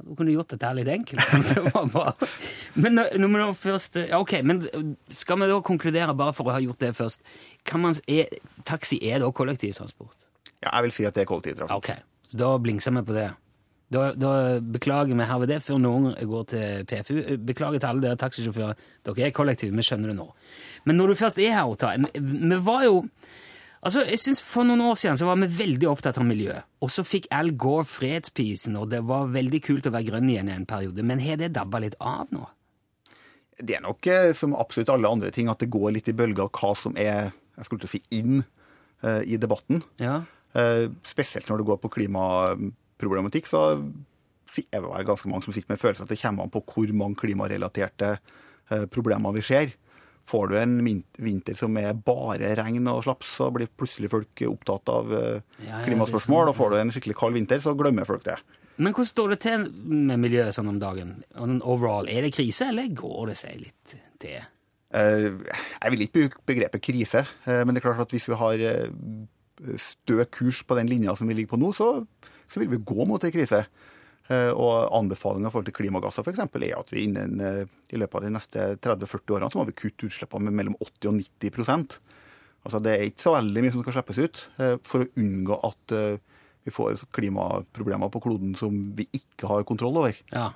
du 0.01 0.15
kunne 0.17 0.33
gjort 0.33 0.49
dette 0.53 0.65
her 0.65 0.77
litt 0.77 0.89
enkelt. 0.89 1.21
Men 2.81 2.97
når 2.97 3.29
vi 3.35 3.43
først 3.61 3.99
ja, 4.01 4.17
Ok, 4.17 4.39
men 4.41 4.63
skal 5.13 5.41
vi 5.41 5.49
da 5.51 5.59
konkludere, 5.65 6.15
bare 6.17 6.33
for 6.33 6.49
å 6.49 6.55
ha 6.55 6.61
gjort 6.63 6.81
det 6.81 6.93
først 6.97 7.21
kan 7.67 7.83
man, 7.83 7.93
er, 8.09 8.31
Taxi 8.65 8.97
er 9.05 9.21
da 9.21 9.29
kollektivtransport? 9.35 10.15
Ja, 10.61 10.71
jeg 10.77 10.87
vil 10.87 10.95
si 10.95 11.05
at 11.05 11.17
det 11.17 11.25
er 11.25 11.29
kollektivtrafikk. 11.29 11.77
Ok, 11.77 12.25
så 12.31 12.41
da 12.41 12.51
blingser 12.61 12.95
vi 12.97 13.03
på 13.05 13.17
det. 13.17 13.27
Da, 13.91 14.11
da 14.15 14.33
beklager 14.63 15.17
vi 15.17 15.27
herved 15.27 15.51
det 15.51 15.59
før 15.65 15.79
noen 15.83 16.13
går 16.15 16.47
til 16.53 16.85
PFU. 16.87 17.15
Beklager 17.47 17.81
til 17.81 17.89
alle 17.89 18.05
dere 18.05 18.19
taxisjåfører. 18.21 18.79
Dere 19.07 19.27
er 19.27 19.35
kollektive, 19.35 19.75
vi 19.75 19.85
skjønner 19.85 20.13
det 20.13 20.17
nå. 20.19 20.29
Men 20.87 20.99
når 20.99 21.11
du 21.11 21.19
først 21.19 21.41
er 21.43 21.57
her, 21.57 21.67
Otta 21.71 21.95
Vi 21.99 22.59
var 22.63 22.85
jo 22.87 23.01
Altså, 23.81 24.03
jeg 24.05 24.19
synes 24.21 24.43
For 24.45 24.61
noen 24.67 24.83
år 24.85 24.97
siden 25.01 25.17
så 25.17 25.25
var 25.25 25.39
vi 25.41 25.49
veldig 25.57 25.87
opptatt 25.89 26.19
av 26.21 26.25
miljø. 26.27 26.53
Og 26.85 26.91
så 26.93 27.01
fikk 27.01 27.27
Al 27.33 27.49
Gore 27.57 27.87
fredsprisen, 27.89 28.77
og 28.77 28.91
det 28.93 29.01
var 29.09 29.31
veldig 29.33 29.61
kult 29.65 29.89
å 29.89 29.93
være 29.95 30.11
grønn 30.11 30.29
igjen 30.29 30.51
i 30.51 30.53
en 30.53 30.67
periode. 30.69 31.01
Men 31.01 31.21
har 31.23 31.39
det 31.41 31.53
dabba 31.57 31.81
litt 31.81 31.97
av 31.97 32.29
nå? 32.29 32.45
Det 33.57 33.77
er 33.77 33.81
nok 33.83 34.07
eh, 34.09 34.31
som 34.37 34.53
absolutt 34.57 34.89
alle 34.93 35.09
andre 35.09 35.31
ting 35.33 35.49
at 35.49 35.61
det 35.61 35.71
går 35.73 35.95
litt 35.97 36.09
i 36.09 36.15
bølger 36.17 36.49
hva 36.53 36.75
som 36.77 36.93
er 36.97 37.31
jeg 37.57 37.67
skulle 37.67 37.83
til 37.83 37.89
å 37.89 37.93
si, 37.93 38.01
inn 38.15 38.37
uh, 39.05 39.21
i 39.21 39.37
debatten. 39.41 39.81
Ja. 40.01 40.21
Uh, 40.55 40.87
spesielt 41.07 41.49
når 41.49 41.61
det 41.61 41.67
går 41.67 41.81
på 41.83 41.91
klimaproblematikk, 43.01 43.49
så 43.49 43.61
er 44.61 44.83
det 44.83 45.05
ganske 45.07 45.29
mange 45.31 45.45
som 45.45 45.55
sitter 45.55 45.73
med 45.73 45.79
følelsen 45.81 46.05
at 46.07 46.11
det 46.11 46.19
kommer 46.21 46.45
an 46.45 46.51
på 46.53 46.61
hvor 46.67 46.91
mange 46.97 47.19
klimarelaterte 47.21 48.13
eh, 48.71 48.85
problemer 48.91 49.33
vi 49.35 49.43
ser. 49.45 49.73
Får 50.29 50.51
du 50.51 50.57
en 50.59 50.75
vinter 51.17 51.57
som 51.57 51.75
er 51.81 51.95
bare 51.97 52.51
regn 52.59 52.85
og 52.91 53.01
slaps, 53.03 53.31
så 53.39 53.49
blir 53.51 53.71
plutselig 53.73 54.11
folk 54.11 54.43
opptatt 54.47 54.91
av 54.93 55.13
eh, 55.17 55.61
klimaspørsmål. 55.87 56.51
Og 56.51 56.57
får 56.59 56.71
du 56.75 56.77
en 56.81 56.91
skikkelig 56.93 57.17
kald 57.17 57.37
vinter, 57.39 57.63
så 57.63 57.73
glemmer 57.79 58.05
folk 58.07 58.23
det. 58.27 58.37
Men 58.81 58.93
hvordan 58.93 59.09
står 59.09 59.33
det 59.33 59.39
til 59.43 59.65
med 59.91 60.21
miljøet 60.21 60.55
sånn 60.55 60.69
om 60.71 60.79
dagen? 60.81 61.17
Overall, 61.61 62.07
Er 62.09 62.21
det 62.25 62.33
krise, 62.35 62.69
eller 62.71 62.87
går 62.95 63.31
det 63.31 63.37
seg 63.41 63.59
litt 63.65 63.95
til? 64.21 64.39
Eh, 64.93 65.27
Jeg 65.31 65.91
vil 65.95 66.05
ikke 66.05 66.19
bruke 66.19 66.45
begrepet 66.53 66.83
krise, 66.85 67.25
men 67.47 67.73
det 67.73 67.81
er 67.81 67.87
klart 67.89 68.05
at 68.05 68.13
hvis 68.15 68.29
vi 68.29 68.37
har 68.39 68.63
stø 69.81 70.23
kurs 70.33 70.63
på 70.65 70.77
den 70.79 70.89
linja 70.89 71.15
som 71.17 71.29
vi 71.29 71.35
ligger 71.37 71.53
på 71.55 71.59
nå, 71.61 71.73
så, 71.77 71.91
så 72.51 72.61
vil 72.61 72.71
vi 72.73 72.81
gå 72.83 73.07
mot 73.07 73.23
en 73.23 73.33
krise. 73.33 73.63
Eh, 74.31 74.51
Og 74.51 74.91
anbefalinga 74.95 75.49
i 75.49 75.51
forhold 75.51 75.69
til 75.69 75.77
klimagasser 75.79 76.27
eksempel, 76.29 76.63
er 76.67 76.77
at 76.79 76.91
vi 76.93 77.05
innen 77.07 77.39
eh, 77.41 77.63
i 77.91 77.99
løpet 77.99 78.19
av 78.19 78.25
de 78.27 78.33
neste 78.35 78.67
30-40 78.83 79.35
årene 79.35 79.51
så 79.51 79.59
må 79.59 79.65
vi 79.69 79.77
kutte 79.81 80.07
utslippene 80.07 80.47
med 80.47 80.59
mellom 80.59 80.77
80 80.79 81.09
og 81.09 81.21
90% 81.41 81.99
Altså 82.61 82.77
Det 82.77 82.91
er 82.93 83.07
ikke 83.09 83.23
så 83.25 83.31
veldig 83.33 83.61
mye 83.63 83.73
som 83.73 83.81
skal 83.81 83.95
slippes 83.95 84.19
ut 84.21 84.41
eh, 84.61 84.75
for 84.85 85.03
å 85.03 85.09
unngå 85.17 85.55
at 85.65 85.95
vi 86.61 86.69
får 86.69 87.07
klimaproblemer 87.17 88.11
på 88.13 88.21
kloden 88.21 88.51
som 88.53 88.75
vi 88.93 89.07
ikke 89.17 89.47
har 89.49 89.63
kontroll 89.65 89.97
over. 89.97 90.19
Ja. 90.29 90.51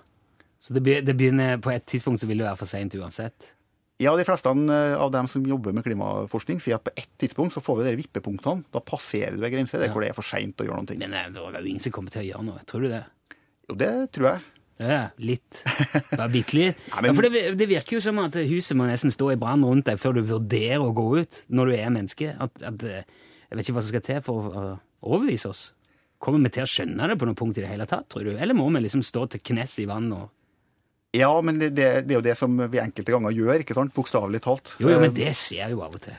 Så 0.61 0.75
det 0.77 0.83
begynner 0.85 1.57
på 1.57 1.73
et 1.73 1.87
tidspunkt 1.89 2.21
så 2.21 2.29
vil 2.29 2.43
det 2.43 2.45
være 2.45 2.59
for 2.61 2.69
seint 2.69 2.93
uansett? 2.93 3.55
Ja, 4.03 4.11
de 4.19 4.25
fleste 4.27 4.51
eh, 4.51 4.93
av 4.99 5.11
dem 5.13 5.27
som 5.31 5.45
jobber 5.47 5.71
med 5.71 5.85
klimaforskning, 5.85 6.57
sier 6.59 6.75
at 6.75 6.83
på 6.83 6.91
ett 6.99 7.11
tidspunkt 7.21 7.53
så 7.55 7.61
får 7.63 7.77
vi 7.79 7.85
de 7.89 7.93
vippepunktene. 8.01 8.65
Da 8.75 8.81
passerer 8.83 9.37
du 9.37 9.45
ei 9.47 9.51
grense 9.53 9.77
der 9.79 9.87
Ja. 9.87 9.93
hvor 9.93 10.03
det 10.03 10.09
er 10.11 10.17
for 10.17 10.27
seint 10.27 10.59
å 10.59 10.65
gjøre 10.67 10.81
noe. 10.83 10.97
Men 10.99 11.13
eh, 11.15 11.29
det 11.31 11.39
er 11.39 11.61
jo 11.61 11.69
ingen 11.71 11.79
som 11.85 11.93
kommer 11.95 12.11
til 12.11 12.25
å 12.25 12.27
gjøre 12.27 12.43
noe. 12.49 12.65
Tror 12.67 12.81
du 12.83 12.89
det? 12.91 13.03
Jo, 13.69 13.75
det 13.79 13.91
tror 14.11 14.27
jeg. 14.33 14.41
Ja, 14.83 14.97
litt. 15.23 15.61
Bare 16.19 16.27
bitte 16.33 16.57
litt. 16.57 16.81
ja, 16.91 16.99
men- 16.99 17.13
ja, 17.13 17.15
for 17.15 17.29
det, 17.29 17.43
det 17.55 17.69
virker 17.71 17.95
jo 17.95 18.01
som 18.03 18.19
at 18.19 18.35
huset 18.35 18.75
må 18.75 18.89
nesten 18.89 19.13
stå 19.15 19.29
i 19.31 19.37
brann 19.39 19.63
rundt 19.63 19.87
deg 19.87 20.01
før 20.01 20.17
du 20.19 20.21
vurderer 20.27 20.83
å 20.83 20.91
gå 20.91 21.05
ut, 21.21 21.39
når 21.47 21.71
du 21.71 21.75
er 21.79 21.93
menneske. 21.95 22.33
At, 22.35 22.51
at, 22.61 22.83
eh, 22.83 23.05
jeg 23.47 23.55
vet 23.55 23.63
ikke 23.69 23.77
hva 23.79 23.85
som 23.87 23.93
skal 23.95 24.03
til 24.09 24.19
for 24.25 24.51
å 24.51 24.65
å 25.05 25.11
overbevise 25.15 25.47
oss. 25.53 25.63
Kommer 26.19 26.43
vi 26.49 26.55
til 26.57 26.65
å 26.65 26.67
skjønne 26.67 27.07
det 27.11 27.15
på 27.21 27.27
noe 27.29 27.37
punkt 27.37 27.59
i 27.59 27.61
det 27.63 27.69
hele 27.71 27.85
tatt, 27.87 28.07
tror 28.09 28.23
du? 28.27 28.31
Eller 28.35 28.55
må 28.57 28.67
vi 28.73 28.79
liksom 28.83 29.03
stå 29.05 29.27
til 29.29 29.39
knes 29.53 29.79
i 29.79 29.85
vann 29.87 30.07
og 30.15 30.31
Ja, 31.15 31.29
men 31.45 31.59
det, 31.61 31.69
det, 31.77 31.85
er 32.11 32.17
jo 32.17 32.23
det 32.25 32.33
som 32.39 32.55
vi 32.71 32.79
enkelte 32.81 33.13
ganger 33.15 33.35
gjør, 33.35 33.61
ikke 33.63 33.75
sant? 33.77 33.93
Bokstavelig 33.95 34.41
talt. 34.43 34.73
Jo, 34.81 34.89
jo, 34.91 34.97
men 35.01 35.13
det 35.15 35.29
det 35.29 35.35
skjer 35.39 35.71
jo 35.73 35.83
av 35.85 35.95
og 35.95 36.01
til. 36.03 36.15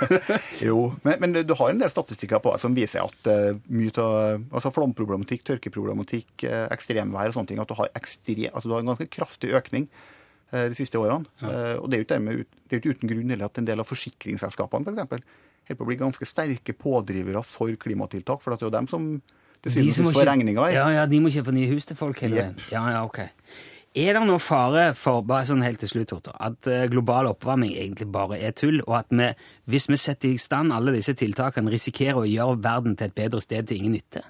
Jo, 0.68 0.78
men, 1.06 1.20
men 1.22 1.36
du 1.46 1.54
har 1.58 1.72
en 1.72 1.80
del 1.80 1.92
statistikker 1.92 2.42
på 2.44 2.52
deg 2.54 2.62
som 2.62 2.76
viser 2.76 3.04
at 3.04 3.30
uh, 3.30 3.56
mye 3.72 3.94
av 4.02 4.44
altså 4.56 4.72
flomproblematikk, 4.76 5.44
tørkeproblematikk, 5.50 6.34
uh, 6.48 6.66
ekstremvær 6.74 7.32
og 7.32 7.38
sånne 7.38 7.50
ting, 7.52 7.62
at 7.62 7.70
du 7.70 7.76
har, 7.78 7.90
ekstre, 7.98 8.50
altså 8.52 8.68
du 8.70 8.76
har 8.76 8.84
en 8.84 8.92
ganske 8.92 9.08
kraftig 9.12 9.54
økning 9.56 9.88
uh, 10.52 10.66
de 10.70 10.76
siste 10.78 11.00
årene. 11.00 11.26
Eh, 11.42 11.74
og 11.80 11.88
det 11.90 12.02
er 12.02 12.04
jo 12.04 12.44
ikke, 12.44 12.46
ut- 12.76 12.90
uten 12.92 13.10
grunn 13.10 13.32
heller 13.34 13.48
at 13.50 13.58
en 13.60 13.66
del 13.68 13.82
av 13.82 13.88
forsikringsselskapene 13.88 14.92
f.eks. 15.06 15.24
holder 15.66 15.80
på 15.80 15.86
å 15.86 15.88
bli 15.90 15.98
ganske 16.00 16.28
sterke 16.28 16.74
pådrivere 16.78 17.42
for 17.46 17.72
klimatiltak, 17.82 18.42
for 18.42 18.52
det 18.54 18.62
er 18.62 18.68
jo 18.68 18.74
dem 18.76 18.88
som 18.90 19.08
til 19.64 19.72
De 19.72 19.72
syvende 19.72 19.88
og 19.90 19.96
sist 19.96 20.18
får 20.20 20.28
regninga. 20.30 20.66
Ja, 20.74 20.84
ja, 20.94 21.06
de 21.10 21.18
må 21.24 21.32
kjøpe 21.34 21.54
nye 21.54 21.70
hus 21.72 21.88
til 21.88 21.98
folk 21.98 22.20
hele 22.22 22.38
veien. 22.38 22.54
Yep. 22.60 22.68
Ja, 22.74 22.84
ja, 22.94 23.00
ok. 23.08 23.22
Er 23.96 24.12
det 24.12 24.26
noe 24.28 24.40
fare 24.42 24.90
for, 24.98 25.22
bare 25.24 25.46
sånn 25.48 25.62
helt 25.64 25.80
til 25.80 25.88
slutt, 25.88 26.10
Torter, 26.10 26.34
at 26.44 26.68
eh, 26.68 26.84
global 26.92 27.30
oppvarming 27.30 27.70
egentlig 27.72 28.10
bare 28.12 28.36
er 28.44 28.52
tull, 28.52 28.82
og 28.84 28.98
at 28.98 29.14
vi, 29.14 29.30
hvis 29.72 29.88
vi 29.88 29.96
setter 30.00 30.34
i 30.34 30.40
stand 30.40 30.74
alle 30.76 30.92
disse 30.92 31.14
tiltakene, 31.16 31.72
risikerer 31.72 32.20
å 32.20 32.28
gjøre 32.28 32.58
verden 32.60 32.98
til 32.98 33.08
et 33.08 33.16
bedre 33.16 33.40
sted 33.40 33.70
til 33.70 33.80
ingen 33.80 33.96
nytte? 33.96 34.20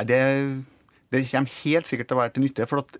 Nei, 0.00 0.06
det, 0.08 0.20
det 1.12 1.26
kommer 1.28 1.58
helt 1.60 1.90
sikkert 1.90 2.08
til 2.08 2.16
å 2.16 2.22
være 2.22 2.34
til 2.38 2.46
nytte. 2.46 2.68
for 2.70 2.84
at 2.86 2.96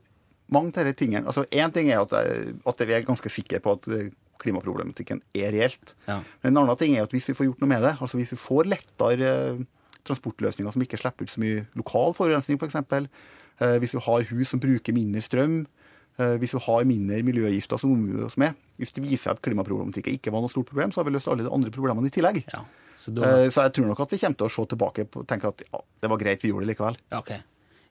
mange 0.52 0.74
av 0.76 0.84
disse 0.84 1.00
tingene, 1.00 1.24
altså 1.26 1.46
Én 1.48 1.72
ting 1.72 1.88
er 1.90 2.04
at, 2.04 2.12
at 2.12 2.84
vi 2.84 2.94
er 2.94 3.08
ganske 3.08 3.32
sikre 3.32 3.62
på 3.64 3.72
at 3.78 3.88
eh, 3.96 4.12
klimaproblematikken 4.44 5.22
er 5.32 5.56
reelt. 5.56 5.96
Ja. 6.06 6.20
Men 6.42 6.52
en 6.52 6.62
annen 6.66 6.76
ting 6.76 6.92
er 6.96 7.06
at 7.06 7.16
hvis 7.16 7.30
vi 7.30 7.38
får 7.38 7.48
gjort 7.48 7.64
noe 7.64 7.72
med 7.72 7.88
det, 7.88 7.96
altså 7.96 8.20
hvis 8.20 8.34
vi 8.36 8.40
får 8.44 8.68
lettere 8.68 9.32
eh, 9.32 9.64
transportløsninger 10.06 10.76
som 10.76 10.84
ikke 10.84 11.00
slipper 11.00 11.26
ut 11.26 11.32
så 11.32 11.42
mye 11.42 11.64
lokal 11.78 12.14
forurensning 12.20 12.60
f.eks., 12.60 12.78
eh, 12.84 13.08
hvis 13.80 13.92
du 13.96 14.00
har 14.04 14.26
hus 14.30 14.48
som 14.52 14.60
bruker 14.60 14.92
mindre 14.96 15.22
strøm, 15.24 15.66
eh, 16.18 16.36
hvis 16.42 16.52
du 16.56 16.58
har 16.58 16.84
mindre 16.84 17.22
miljøgifter 17.24 17.80
som 17.80 17.92
omgir 17.96 18.24
oss 18.26 18.36
med 18.36 18.54
Hvis 18.76 18.92
det 18.92 19.04
viser 19.04 19.30
at 19.32 19.40
klimaproblematikken 19.40 20.12
ikke 20.18 20.32
var 20.34 20.42
noe 20.44 20.52
stort 20.52 20.68
problem, 20.68 20.92
så 20.92 21.00
har 21.00 21.08
vi 21.08 21.14
løst 21.14 21.28
alle 21.32 21.46
de 21.46 21.52
andre 21.52 21.70
problemene 21.72 22.10
i 22.10 22.12
tillegg. 22.12 22.42
Ja, 22.52 22.64
så 23.00 23.14
da... 23.16 23.22
Eh, 23.44 23.50
Så 23.50 23.62
jeg 23.64 23.72
tror 23.72 23.86
nok 23.88 24.00
at 24.04 24.12
vi 24.12 24.18
kommer 24.20 24.36
til 24.36 24.46
å 24.46 24.52
se 24.52 24.66
tilbake 24.68 25.06
på 25.08 25.22
og 25.24 25.28
tenke 25.28 25.48
at 25.48 25.62
ja, 25.72 25.80
det 26.02 26.10
var 26.12 26.20
greit, 26.20 26.42
vi 26.44 26.50
gjorde 26.52 26.66
det 26.66 26.74
likevel. 26.74 26.98
Ja. 27.12 27.22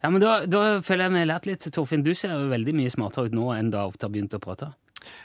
Ja, 0.04 0.10
men 0.14 0.22
da, 0.22 0.46
da 0.46 0.82
føler 0.86 1.08
jeg 1.08 1.14
vi 1.16 1.22
har 1.24 1.30
lært 1.32 1.46
litt. 1.50 1.64
Torfinn, 1.74 2.04
du 2.06 2.14
ser 2.14 2.36
jo 2.36 2.50
veldig 2.52 2.74
mye 2.78 2.92
smartere 2.94 3.32
ut 3.32 3.34
nå 3.34 3.48
enn 3.56 3.72
da 3.74 3.88
Opptar 3.90 4.12
begynte 4.14 4.38
å 4.38 4.44
prate. 4.44 4.68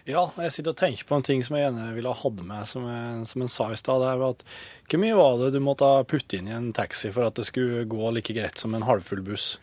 Ja, 0.09 0.23
jeg 0.41 0.53
sitter 0.55 0.73
og 0.73 0.79
tenker 0.81 1.05
på 1.09 1.17
en 1.17 1.25
ting 1.25 1.43
som 1.45 1.57
jeg 1.57 1.67
gjerne 1.67 1.91
ville 1.97 2.09
ha 2.09 2.17
hatt 2.17 2.41
med, 2.45 2.69
som, 2.69 2.87
jeg, 2.89 3.27
som 3.29 3.45
en 3.45 3.53
sa 3.53 3.67
i 3.73 3.77
stad. 3.77 4.05
At 4.25 4.45
Hvor 4.89 5.01
mye 5.03 5.17
var 5.17 5.37
det 5.41 5.51
du 5.57 5.61
måtte 5.65 5.89
putte 6.09 6.37
inn 6.41 6.49
i 6.49 6.57
en 6.57 6.71
taxi 6.77 7.13
for 7.13 7.29
at 7.29 7.37
det 7.37 7.47
skulle 7.49 7.85
gå 7.89 8.13
like 8.17 8.33
greit 8.37 8.61
som 8.61 8.77
en 8.77 8.85
halvfull 8.89 9.21
buss? 9.27 9.59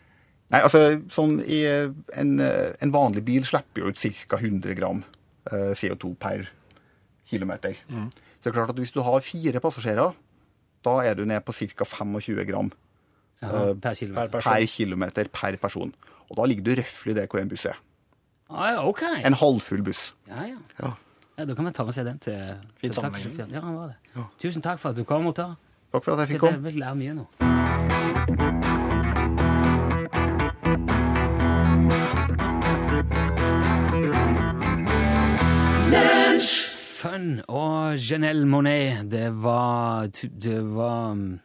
Nei, 0.50 0.60
altså, 0.64 0.80
sånn 1.12 1.38
i 1.44 1.58
eh, 1.68 1.90
en, 2.16 2.38
eh, 2.40 2.72
en 2.80 2.92
vanlig 2.94 3.20
bil 3.26 3.44
slipper 3.44 3.82
jo 3.82 3.90
ut 3.92 3.98
ca. 4.00 4.38
100 4.40 4.74
gram 4.78 5.02
eh, 5.52 5.74
CO2 5.76 6.14
per 6.16 6.46
kilometer. 7.28 7.76
Så 7.88 8.46
det 8.46 8.52
er 8.52 8.56
klart 8.56 8.70
at 8.72 8.78
hvis 8.80 8.92
du 8.94 9.02
har 9.04 9.20
fire 9.20 9.60
passasjerer, 9.60 10.14
da 10.86 10.94
er 11.04 11.14
du 11.18 11.24
ned 11.28 11.44
på 11.44 11.52
ca. 11.52 11.84
25 11.84 12.44
gram 12.48 12.70
Ja, 13.42 13.48
Eh, 13.48 13.74
per 13.78 13.94
kilometer. 13.94 14.28
per 14.30 14.40
person. 14.40 14.52
per 14.52 14.66
kilometer 14.66 15.28
per 15.30 15.56
person. 15.62 15.92
Og 16.30 16.36
da 16.36 16.44
ligger 16.48 16.64
du 16.64 16.74
røftlig 16.80 17.14
der 17.14 17.26
hvor 17.28 17.40
en 17.40 17.48
buss 17.48 17.66
er. 17.66 17.76
Ah, 18.50 18.70
ja, 18.72 18.82
ok. 18.88 19.02
En 19.24 19.34
halvfull 19.34 19.82
buss. 19.84 20.12
Ja, 20.26 20.42
ja. 20.48 20.56
Ja. 20.80 20.94
ja, 21.38 21.44
Da 21.44 21.54
kan 21.54 21.64
vi 21.68 21.72
ta 21.72 21.84
med 21.84 21.94
seg 21.94 22.04
den 22.08 22.18
til, 22.18 22.56
til 22.80 22.90
taxisjåføren. 22.90 23.52
Ja, 23.52 23.60
han 23.60 23.76
var 23.76 23.86
det. 23.92 23.96
Ja. 24.16 24.24
Tusen 24.40 24.62
takk 24.64 24.80
for 24.80 24.90
at 24.90 24.96
du 24.96 25.04
kom, 25.04 25.26
Opptar. 25.30 25.54
Takk 25.92 26.04
for 26.04 26.12
at 26.16 26.24
jeg 26.24 26.34
Jeg 26.34 26.40
fikk 26.40 26.48
komme. 26.48 26.62
vil 26.64 26.80
lærer 26.80 26.94
mye 26.96 27.14
nå. 27.20 28.57
Fun 36.98 37.42
og 37.46 37.94
Janelle 38.02 38.46
Monet, 38.48 39.04
det 39.12 39.28
var 39.38 40.08
Det 40.10 40.56
var 40.74 41.12
um, 41.12 41.38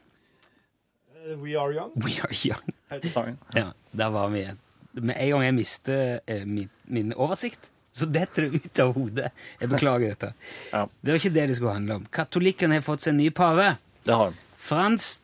We 1.43 1.53
Are 1.59 1.73
Young, 1.73 1.91
We 1.95 2.15
Are 2.21 2.33
Young. 2.33 2.63
heter 2.89 3.09
sangen. 3.09 3.37
Ja, 3.55 3.71
der 3.91 4.09
var 4.09 4.29
vi 4.29 4.39
igjen. 4.39 4.57
Med 4.91 5.15
en 5.17 5.29
gang 5.29 5.43
jeg 5.43 5.53
mister 5.53 6.19
eh, 6.27 6.45
min, 6.45 6.69
min 6.83 7.13
oversikt, 7.13 7.69
så 7.93 8.05
detter 8.05 8.47
det 8.47 8.63
ut 8.63 8.79
av 8.81 8.93
hodet. 8.97 9.29
Jeg 9.61 9.69
beklager 9.69 10.13
dette. 10.13 10.33
Ja, 10.71 10.87
Det 11.01 11.11
var 11.13 11.21
ikke 11.21 11.33
det 11.37 11.47
det 11.47 11.55
skulle 11.55 11.73
handle 11.77 11.99
om. 12.01 12.07
Katolikkene 12.13 12.79
har 12.79 12.85
fått 12.85 13.05
seg 13.05 13.13
en 13.13 13.21
ny 13.21 13.29
pave. 13.29 13.75
det 14.05 14.17
har 14.17 14.33
de. 14.33 14.41
Frans, 14.57 15.21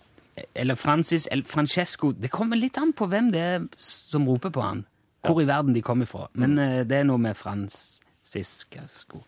eller 0.54 0.76
Francis, 0.76 1.28
eller 1.32 1.44
Francesco 1.44 2.12
Det 2.12 2.30
kommer 2.30 2.58
litt 2.58 2.78
an 2.78 2.94
på 2.94 3.08
hvem 3.10 3.32
det 3.34 3.42
er 3.42 3.68
som 3.78 4.28
roper 4.30 4.54
på 4.54 4.62
han. 4.62 4.86
Hvor 5.26 5.42
i 5.42 5.50
verden 5.50 5.74
de 5.74 5.82
kommer 5.82 6.06
fra. 6.06 6.30
Men 6.34 6.54
mm. 6.54 6.88
det 6.88 7.02
er 7.02 7.10
noe 7.10 7.18
med 7.18 7.38
Francisco. 7.38 9.26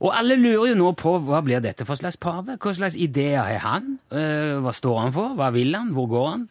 Og 0.00 0.14
alle 0.16 0.36
lurer 0.40 0.70
jo 0.70 0.76
nå 0.80 0.92
på 0.96 1.18
hva 1.26 1.42
blir 1.44 1.60
dette 1.60 1.84
for 1.84 1.98
slags 2.00 2.16
pave? 2.20 2.56
Hva 2.56 2.72
slags 2.76 2.96
ideer 2.96 3.42
har 3.44 3.60
han? 3.66 3.98
Eh, 4.08 4.56
hva 4.64 4.72
står 4.72 4.96
han 5.02 5.12
for? 5.12 5.34
Hva 5.36 5.50
vil 5.52 5.76
han? 5.76 5.92
Hvor 5.96 6.08
går 6.08 6.30
han? 6.30 6.46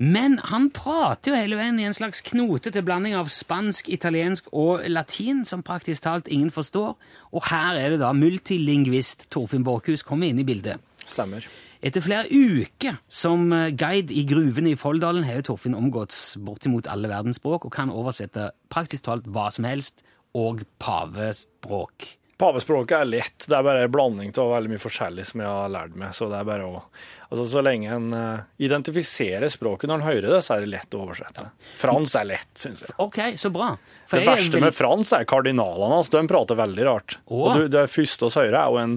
Men 0.00 0.38
han 0.44 0.70
prater 0.76 1.32
jo 1.32 1.36
hele 1.36 1.56
veien 1.56 1.78
i 1.80 1.86
en 1.88 1.96
slags 1.96 2.22
knotete 2.24 2.82
blanding 2.84 3.14
av 3.16 3.28
spansk, 3.32 3.88
italiensk 3.92 4.48
og 4.52 4.84
latin, 4.92 5.44
som 5.48 5.64
praktisk 5.64 6.04
talt 6.04 6.28
ingen 6.28 6.52
forstår. 6.52 6.96
Og 7.36 7.46
her 7.50 7.80
er 7.80 7.94
det 7.94 8.02
da 8.02 8.14
multilingvist 8.16 9.28
Torfinn 9.32 9.64
Borchhus 9.64 10.04
kommer 10.04 10.28
inn 10.28 10.40
i 10.40 10.48
bildet. 10.48 10.80
Stemmer. 11.04 11.44
Etter 11.84 12.00
flere 12.00 12.32
uker 12.32 12.96
som 13.12 13.50
eh, 13.52 13.72
guide 13.76 14.12
i 14.16 14.24
gruvene 14.28 14.72
i 14.72 14.80
Folldalen 14.80 15.26
har 15.28 15.44
Torfinn 15.44 15.76
omgått 15.76 16.16
bortimot 16.44 16.88
alle 16.88 17.12
verdens 17.12 17.36
språk 17.40 17.68
og 17.68 17.76
kan 17.76 17.92
oversette 17.92 18.50
praktisk 18.72 19.04
talt 19.08 19.28
hva 19.28 19.50
som 19.52 19.68
helst, 19.68 20.00
og 20.36 20.64
pavespråk. 20.82 22.08
Pavespråket 22.36 22.98
er 22.98 23.08
lett. 23.08 23.46
Det 23.48 23.56
er 23.56 23.64
bare 23.64 23.84
en 23.86 23.92
blanding 23.92 24.32
av 24.36 24.50
veldig 24.52 24.74
mye 24.74 24.80
forskjellig 24.82 25.24
som 25.30 25.40
jeg 25.40 25.48
har 25.48 25.70
lært 25.72 25.94
meg. 25.96 26.12
Så 26.16 26.28
det 26.28 26.40
er 26.40 26.48
bare 26.48 26.66
å 26.68 26.82
Altså, 27.26 27.42
så 27.50 27.62
lenge 27.64 27.90
en 27.90 28.12
uh, 28.14 28.44
identifiserer 28.62 29.50
språket 29.50 29.90
når 29.90 29.98
en 29.98 30.04
hører 30.06 30.28
det, 30.30 30.38
så 30.46 30.54
er 30.54 30.62
det 30.62 30.68
lett 30.76 30.94
å 30.94 31.00
oversette. 31.02 31.48
Frans 31.74 32.12
er 32.14 32.28
lett, 32.28 32.52
syns 32.54 32.84
jeg. 32.84 32.94
Ok, 33.02 33.18
så 33.34 33.50
bra. 33.50 33.72
For 34.06 34.20
Det 34.20 34.28
er 34.28 34.30
verste 34.30 34.60
med 34.62 34.76
Frans 34.76 35.10
er 35.16 35.26
kardinalene 35.26 35.96
hans. 35.98 36.12
De 36.14 36.22
prater 36.30 36.54
veldig 36.60 36.86
rart. 36.86 37.16
Oh. 37.26 37.48
Og 37.48 37.58
du, 37.58 37.64
det 37.72 37.82
første 37.90 38.30
vi 38.30 38.44
hører, 38.44 38.60
er 38.60 38.70
jo 38.70 38.78
en, 38.78 38.94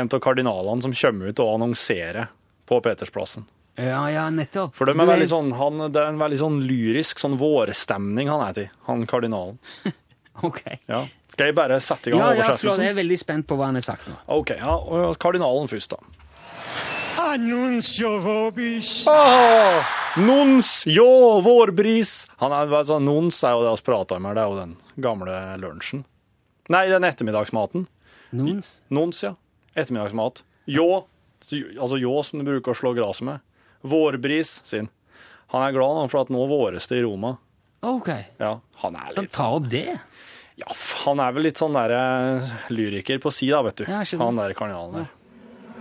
en 0.00 0.10
av 0.10 0.24
kardinalene 0.26 0.82
som 0.88 0.96
kommer 0.98 1.30
ut 1.30 1.44
og 1.44 1.52
annonserer 1.60 2.32
på 2.66 2.80
Petersplassen. 2.82 3.46
Ja, 3.78 4.02
ja, 4.10 4.26
nettopp. 4.34 4.74
For 4.76 4.90
de 4.90 4.98
er 4.98 5.08
veldig 5.12 5.30
sånn, 5.30 5.54
han, 5.56 5.86
det 5.94 6.02
er 6.02 6.10
en 6.10 6.20
veldig 6.20 6.40
sånn 6.42 6.58
lyrisk, 6.66 7.22
sånn 7.22 7.38
vårstemning 7.40 8.28
han 8.34 8.42
er 8.48 8.58
til, 8.58 8.70
han 8.90 9.06
kardinalen. 9.10 9.62
Ok. 10.40 10.62
Ja. 10.88 11.02
Skal 11.30 11.50
jeg 11.50 11.56
bare 11.56 11.78
sette 11.82 12.10
i 12.10 12.14
gang 12.14 12.20
Ja, 12.20 12.32
ja, 12.50 12.56
for? 12.58 12.74
Jeg 12.82 12.92
er 12.92 12.96
veldig 12.98 13.18
spent 13.20 13.46
på 13.48 13.56
hva 13.58 13.70
han 13.70 13.78
har 13.78 13.84
sagt 13.86 14.08
nå. 14.10 14.16
OK, 14.40 14.54
ja, 14.58 14.74
og 14.74 15.16
kardinalen 15.22 15.70
først, 15.70 15.94
da. 15.94 16.26
Annuncio 17.20 18.10
vobis. 18.24 18.88
Ah, 19.10 19.84
nons, 20.18 20.70
jo, 20.88 21.06
vårbris. 21.44 22.24
Han 22.40 22.54
er, 22.56 22.70
altså, 22.80 22.98
nons 23.02 23.38
er 23.44 23.54
jo 23.54 23.64
det 23.66 23.74
vi 23.76 23.86
prater 23.90 24.18
om 24.18 24.28
her, 24.28 24.38
det 24.38 24.42
er 24.44 24.52
jo 24.54 24.58
den 24.60 24.76
gamle 25.04 25.36
lunsjen. 25.62 26.04
Nei, 26.70 26.86
den 26.90 27.06
ettermiddagsmaten. 27.06 27.86
Nons? 28.36 28.80
Nons, 28.94 29.22
ja. 29.26 29.34
Ettermiddagsmat. 29.74 30.42
Ljå, 30.70 30.88
altså 31.50 31.98
ljå 31.98 32.14
som 32.26 32.40
du 32.42 32.46
bruker 32.46 32.72
å 32.74 32.78
slå 32.78 32.94
gresset 32.98 33.26
med. 33.26 33.44
Vårbris 33.86 34.60
sin. 34.68 34.90
Han 35.50 35.66
er 35.66 35.74
glad 35.74 35.96
nå 35.98 36.04
for 36.12 36.22
at 36.24 36.30
nå 36.32 36.44
våres 36.50 36.86
det 36.90 37.00
i 37.00 37.04
Roma. 37.04 37.36
Ok. 37.86 38.10
Ja, 38.38 38.58
han 38.82 38.96
er 38.96 39.08
litt... 39.08 39.16
Så 39.16 39.22
han 39.24 39.32
tar 39.34 39.56
opp 39.56 39.68
det? 39.72 39.98
Ja, 40.60 40.74
han 41.06 41.22
er 41.24 41.32
vel 41.36 41.46
litt 41.48 41.60
sånn 41.60 41.74
der 41.76 41.94
eh, 41.96 42.52
lyriker 42.74 43.20
på 43.22 43.32
si, 43.34 43.48
da, 43.52 43.62
vet 43.66 43.82
du. 43.82 43.86
Ja, 43.88 44.02
han 44.20 44.40
der 44.40 44.54
kardinalen 44.58 45.02
der. 45.02 45.10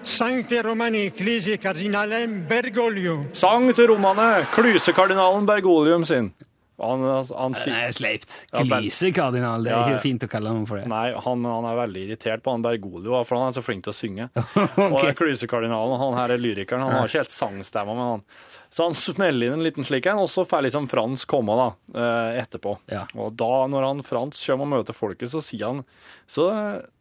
Sankte 0.08 0.62
Romani 0.64 1.10
Klise 1.12 1.58
Kardinalen 1.60 2.46
Bergoglio. 2.48 3.18
Sang 3.36 3.68
til 3.76 3.90
romane! 3.92 4.46
Klysekardinalen 4.56 5.46
Bergolium 5.50 6.06
sin. 6.08 6.32
Han, 6.80 7.02
han, 7.04 7.52
Det 7.60 7.74
er 7.76 7.92
sleipt. 7.92 8.30
Ja, 8.54 8.62
Klisekardinal. 8.64 9.66
Det 9.66 9.74
er 9.74 9.76
Ja, 9.76 9.82
ja. 9.84 9.96
ikke 9.98 10.04
fint 10.06 10.24
å 10.24 10.30
kalle 10.32 10.54
ham 10.54 10.62
for 10.70 10.80
det. 10.80 10.86
Nei, 10.88 11.10
han, 11.12 11.44
han 11.44 11.68
er 11.68 11.76
veldig 11.82 12.04
irritert 12.08 12.46
på 12.46 12.54
han 12.56 12.64
Bergolio, 12.64 13.20
for 13.28 13.36
han 13.42 13.50
er 13.52 13.58
så 13.58 13.64
flink 13.66 13.84
til 13.84 13.92
å 13.92 13.98
synge. 13.98 14.30
Og 14.88 14.96
den 15.04 15.18
klysekardinalen, 15.20 16.00
han 16.00 16.16
her 16.22 16.36
er 16.38 16.40
lyrikeren, 16.40 16.86
han 16.88 16.96
har 17.02 17.12
ikke 17.12 17.26
helt 17.26 17.36
sangstemma, 17.36 17.98
men 18.00 18.08
han 18.14 18.24
Så 18.70 18.86
han 18.86 18.94
smeller 18.94 19.48
inn 19.48 19.54
en 19.58 19.64
liten 19.66 19.86
slik 19.86 20.06
en, 20.06 20.22
og 20.22 20.30
så 20.30 20.44
får 20.46 20.68
liksom 20.68 20.88
Frans 20.92 21.26
komme 21.30 21.56
da, 21.58 21.70
eh, 21.98 22.42
etterpå. 22.44 22.76
Ja. 22.92 23.08
Og 23.18 23.34
da, 23.34 23.66
når 23.72 23.88
han 23.88 24.04
Frans 24.06 24.42
kommer 24.46 24.68
og 24.68 24.74
møter 24.76 24.98
folket, 24.98 25.32
så 25.32 25.42
sier 25.42 25.72
han 25.72 25.82
Så, 26.30 26.46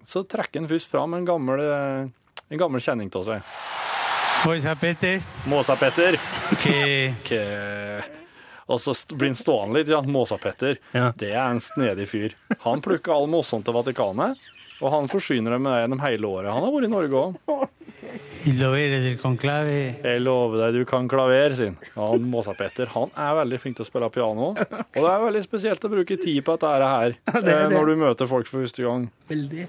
så 0.09 0.25
trekker 0.25 0.63
han 0.63 0.71
først 0.71 0.89
fram 0.89 1.19
en 1.19 1.29
gammel, 1.29 1.61
eh, 1.61 2.09
en 2.49 2.63
gammel 2.63 2.81
kjenning 2.81 3.13
av 3.13 3.27
seg. 3.29 3.53
Måsa-Petter. 4.47 5.21
Måsa-Petter. 5.51 6.17
Okay. 6.55 7.11
okay. 7.21 8.01
Og 8.69 8.81
så 8.81 8.93
blir 9.13 9.33
han 9.33 9.39
stående 9.39 9.81
litt, 9.81 9.91
ja. 9.93 10.01
Måsa-Petter. 10.05 10.79
Ja. 10.93 11.11
Det 11.17 11.33
er 11.35 11.43
en 11.51 11.61
snedig 11.61 12.09
fyr. 12.09 12.37
Han 12.65 12.81
plukker 12.85 13.13
all 13.15 13.29
mossene 13.29 13.65
til 13.65 13.77
Vatikanet, 13.77 14.41
og 14.79 14.93
han 14.95 15.09
forsyner 15.11 15.57
dem 15.57 15.65
med 15.67 15.75
det 15.75 15.83
gjennom 15.83 16.03
hele 16.05 16.31
året. 16.31 16.53
Han 16.55 16.65
har 16.67 16.75
vært 16.75 16.89
i 16.89 16.93
Norge 16.93 17.25
òg. 17.25 17.39
Jeg 20.07 20.21
lover 20.23 20.61
deg, 20.63 20.77
du 20.79 20.85
kan 20.89 21.09
klaver, 21.11 21.55
sier 21.59 21.75
Han 21.97 22.29
Måsa-Peter 22.31 22.89
han 22.95 23.11
er 23.19 23.35
veldig 23.41 23.59
flink 23.61 23.79
til 23.79 23.85
å 23.85 23.89
spille 23.89 24.09
piano. 24.15 24.53
Og 24.55 24.95
det 24.95 25.11
er 25.11 25.25
veldig 25.25 25.43
spesielt 25.45 25.85
å 25.85 25.91
bruke 25.93 26.17
tid 26.23 26.39
på 26.47 26.55
dette 26.55 26.91
her 26.93 27.17
eh, 27.43 27.67
når 27.73 27.91
du 27.91 27.95
møter 28.05 28.31
folk 28.31 28.49
for 28.49 28.63
første 28.63 28.87
gang. 28.87 29.09
Veldig. 29.29 29.67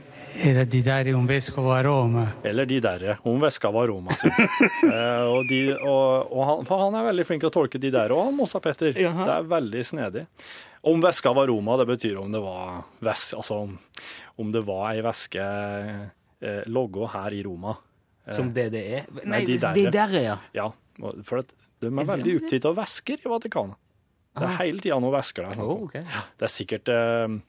de 0.69 0.81
der 0.85 1.11
om 1.15 1.23
un 1.23 1.27
vescovo 1.27 1.73
a 1.73 1.81
Roma. 1.83 2.27
Eller 2.45 2.69
de 2.69 2.79
derre. 2.83 3.17
om 3.23 3.41
veska 3.41 3.73
var 3.73 3.89
Roma 3.89 4.15
sier 4.15 4.37
Eh, 4.89 5.25
og 5.27 5.49
de, 5.49 5.59
og, 5.75 6.31
og 6.31 6.45
han, 6.45 6.65
for 6.67 6.85
han 6.85 6.95
er 6.97 7.09
veldig 7.09 7.25
flink 7.27 7.43
til 7.43 7.49
å 7.49 7.53
tolke 7.53 7.81
de 7.81 7.91
der, 7.93 8.13
og 8.15 8.29
han 8.29 8.37
Mossa-Petter. 8.37 8.93
Det 8.95 9.33
er 9.33 9.49
veldig 9.49 9.83
snedig. 9.85 10.25
Om 10.89 11.01
veska 11.03 11.33
var 11.35 11.49
Roma, 11.51 11.75
det 11.81 11.89
betyr 11.89 12.17
om 12.21 12.31
det 12.31 12.39
var 12.39 12.83
vesk, 13.03 13.35
altså 13.41 13.57
om, 13.65 13.73
om 14.39 14.51
det 14.53 14.63
var 14.67 14.89
ei 14.93 15.03
væske 15.03 15.45
eh, 15.45 16.63
logga 16.71 17.11
her 17.15 17.35
i 17.35 17.43
Roma. 17.45 17.75
Som 18.35 18.51
det 18.53 18.69
det 18.75 18.83
er? 18.99 19.05
Nei, 19.25 19.41
de 19.47 19.57
de 19.57 19.71
derre. 19.73 19.91
derre, 19.91 20.21
ja. 20.21 20.37
Ja, 20.53 20.67
for 21.25 21.41
at 21.41 21.53
de 21.81 21.89
er 21.89 22.09
veldig 22.09 22.35
opptatt 22.41 22.67
av 22.69 22.75
væsker 22.77 23.23
i 23.25 23.31
Vatikanet. 23.31 23.79
Det 24.39 24.45
er 24.45 24.57
hele 24.61 24.83
tida 24.83 24.99
noe 25.01 25.11
væsker 25.11 25.47
der. 25.47 25.61
Oh, 25.63 25.85
okay. 25.87 26.03
Det 26.37 26.45
er 26.47 26.53
sikkert 26.53 26.91
eh, 26.93 27.39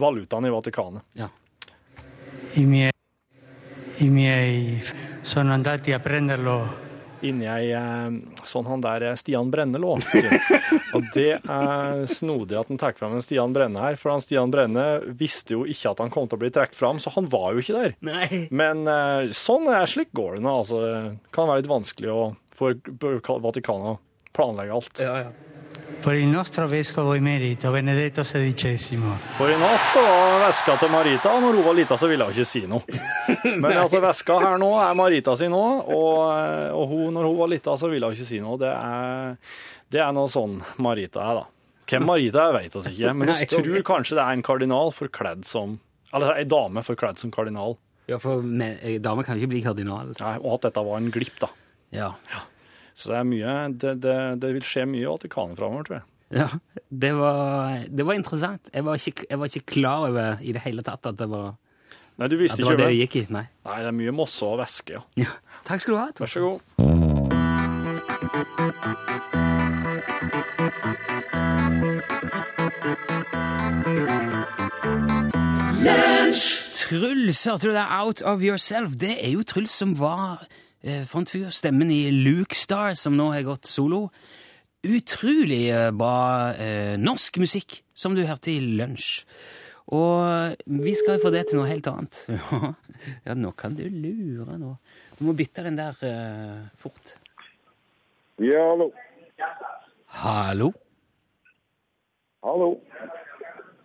valutaen 0.00 0.48
i 0.48 0.52
Vatikanet. 0.54 1.04
Ja. 1.18 1.28
I 2.58 2.64
miei, 2.66 2.94
I 4.00 4.08
miei 4.10 4.80
sono 5.22 5.52
andati 5.54 5.92
a 5.94 6.00
prenderlo 6.02 6.56
inni 7.26 7.48
ei 7.50 7.70
eh, 7.76 8.16
sånn 8.46 8.68
han 8.70 8.82
der 8.84 9.04
eh, 9.10 9.16
Stian 9.18 9.50
Brenne 9.52 9.80
lå. 9.80 9.96
Og 10.96 11.08
det 11.14 11.32
er 11.38 12.04
snodig 12.10 12.58
at 12.58 12.70
han 12.72 12.80
tar 12.80 12.96
fram 12.98 13.16
en 13.16 13.24
Stian 13.24 13.54
Brenne 13.56 13.82
her, 13.82 13.98
for 14.00 14.14
han 14.14 14.24
Stian 14.24 14.52
Brenne 14.52 14.86
visste 15.18 15.56
jo 15.56 15.64
ikke 15.68 15.92
at 15.94 16.02
han 16.04 16.12
kom 16.12 16.28
til 16.28 16.38
å 16.38 16.42
bli 16.44 16.52
trukket 16.54 16.78
fram, 16.78 17.00
så 17.02 17.12
han 17.16 17.28
var 17.32 17.54
jo 17.54 17.64
ikke 17.64 17.76
der. 17.76 17.96
Nei. 18.06 18.44
Men 18.50 18.86
eh, 18.90 19.30
sånn 19.36 19.68
er 19.72 19.90
slik 19.90 20.12
går 20.16 20.38
det 20.38 20.46
nå. 20.46 20.56
Altså, 20.62 20.80
kan 21.34 21.50
være 21.50 21.62
litt 21.62 21.72
vanskelig 21.72 22.12
å, 22.14 22.22
for 22.56 22.76
Vatikanet 23.46 23.94
å 23.94 23.98
planlegge 24.36 24.76
alt. 24.76 25.00
Ja, 25.02 25.14
ja. 25.26 25.49
Per 26.00 26.14
il 26.14 26.26
nostro 26.26 26.66
vescovo 26.66 27.12
emerito 27.14 27.70
Benedetto 27.70 28.22
XVI. 28.22 28.98
For 29.36 29.50
i 29.52 29.56
natt 29.60 29.90
så 29.92 30.00
var 30.00 30.40
veska 30.46 30.76
til 30.80 30.90
Marita, 30.92 31.32
og 31.36 31.44
når 31.44 31.58
hun 31.58 31.66
var 31.66 31.76
lita 31.76 31.98
så 32.00 32.08
ville 32.08 32.24
hun 32.24 32.32
ikke 32.32 32.48
si 32.48 32.62
noe. 32.70 33.00
Men 33.62 33.82
altså 33.82 34.00
veska 34.00 34.38
her 34.40 34.56
nå 34.60 34.70
er 34.80 34.96
Marita 34.96 35.36
si 35.36 35.50
nå, 35.52 35.62
og, 35.84 36.16
og 36.72 36.84
hun, 36.94 37.12
når 37.16 37.28
hun 37.28 37.38
var 37.42 37.52
lita 37.52 37.76
så 37.76 37.90
ville 37.92 38.08
hun 38.08 38.16
ikke 38.16 38.28
si 38.30 38.40
noe. 38.40 38.56
Det 38.60 38.70
er, 38.72 39.34
det 39.92 40.02
er 40.04 40.14
noe 40.16 40.30
sånn 40.32 40.58
Marita 40.80 41.24
er, 41.26 41.42
da. 41.42 41.46
Hvem 41.90 42.06
Marita 42.06 42.46
er, 42.48 42.56
vet 42.56 42.78
oss 42.78 42.88
ikke, 42.90 43.14
men 43.18 43.32
vi 43.34 43.50
tror 43.50 43.84
kanskje 43.86 44.16
det 44.16 44.24
er 44.24 44.38
en 44.38 44.46
kardinal 44.46 44.92
forkledd 44.94 45.42
som 45.48 45.78
Eller 46.14 46.38
ei 46.38 46.46
dame 46.48 46.84
forkledd 46.86 47.20
som 47.20 47.32
kardinal. 47.34 47.76
ja 48.10 48.18
for 48.22 48.42
men, 48.42 48.78
dame 48.78 49.02
damer 49.04 49.26
kan 49.26 49.38
ikke 49.38 49.52
bli 49.52 49.64
kardinal. 49.66 50.14
Nei, 50.18 50.36
og 50.40 50.56
at 50.56 50.70
dette 50.70 50.86
var 50.86 51.02
en 51.02 51.10
glipp, 51.14 51.36
da. 51.42 51.50
Ja. 51.94 52.14
Ja. 52.30 52.46
Så 53.00 53.12
det 53.14 53.18
er 53.20 53.26
mye 53.30 53.52
Det, 53.80 53.94
det, 54.04 54.16
det 54.42 54.50
vil 54.58 54.66
skje 54.66 54.84
mye 54.90 55.06
i 55.06 55.08
Vatikanet 55.08 55.56
framover, 55.60 55.86
tror 55.88 55.98
jeg. 56.00 56.06
ja. 56.42 56.48
Det 56.90 57.12
var, 57.16 57.84
det 57.88 58.04
var 58.06 58.18
interessant. 58.18 58.68
Jeg 58.74 58.84
var, 58.86 58.98
ikke, 59.00 59.24
jeg 59.30 59.38
var 59.40 59.50
ikke 59.52 59.66
klar 59.76 60.08
over 60.10 60.40
i 60.42 60.52
det 60.56 60.62
hele 60.66 60.82
tatt 60.86 61.06
at 61.10 61.16
det 61.20 61.28
var, 61.30 61.52
Nei, 62.20 62.28
du 62.28 62.34
at 62.36 62.42
visste 62.42 62.58
det, 62.60 62.66
ikke 62.66 62.72
var 62.74 62.82
det 62.82 62.88
det 62.90 62.98
gikk 63.00 63.16
i. 63.22 63.24
Nei. 63.38 63.44
Nei, 63.70 63.78
det 63.80 63.92
er 63.92 63.98
mye 64.02 64.16
mosse 64.20 64.44
og 64.44 64.58
væske, 64.60 64.98
ja. 64.98 65.04
Ja. 65.24 65.38
Takk 65.70 65.80
skal 65.86 65.94
du 65.96 66.00
ha. 66.02 66.08
Tor. 66.12 66.26
Vær 66.26 66.34
så 66.34 66.44
god. 66.48 67.70
Truls, 76.80 77.44
hørte 77.46 77.68
du 77.68 77.72
det? 77.74 77.84
Out 77.90 78.22
of 78.26 78.42
Yourself. 78.42 78.96
Det 79.00 79.12
er 79.24 79.30
jo 79.34 79.42
Truls 79.46 79.70
som 79.70 79.94
var 79.98 80.46
eh, 80.82 81.04
frontfyr, 81.08 81.50
stemmen 81.54 81.90
i 81.92 82.10
Luke 82.10 82.56
Star, 82.56 82.94
som 82.98 83.16
nå 83.18 83.30
har 83.34 83.46
gått 83.46 83.70
solo. 83.70 84.08
Utrolig 84.86 85.66
eh, 85.74 85.90
bra 85.92 86.52
eh, 86.56 86.94
norsk 87.00 87.40
musikk, 87.42 87.80
som 87.94 88.16
du 88.16 88.24
hørte 88.24 88.52
i 88.52 88.60
lunsj. 88.80 89.24
Og 89.90 90.54
vi 90.70 90.92
skal 90.94 91.18
få 91.18 91.32
det 91.34 91.48
til 91.50 91.58
noe 91.58 91.68
helt 91.70 91.88
annet. 91.90 92.20
ja, 93.26 93.34
nå 93.34 93.50
kan 93.58 93.74
du 93.74 93.82
lure 93.90 94.54
nå. 94.60 94.76
Du 95.18 95.24
må 95.26 95.34
bytte 95.36 95.64
den 95.66 95.78
der 95.80 95.98
eh, 96.06 96.68
fort. 96.78 97.16
Ja, 98.40 98.62
hallo. 98.70 98.92
Hallo? 100.20 100.72
Hallo. 102.42 102.70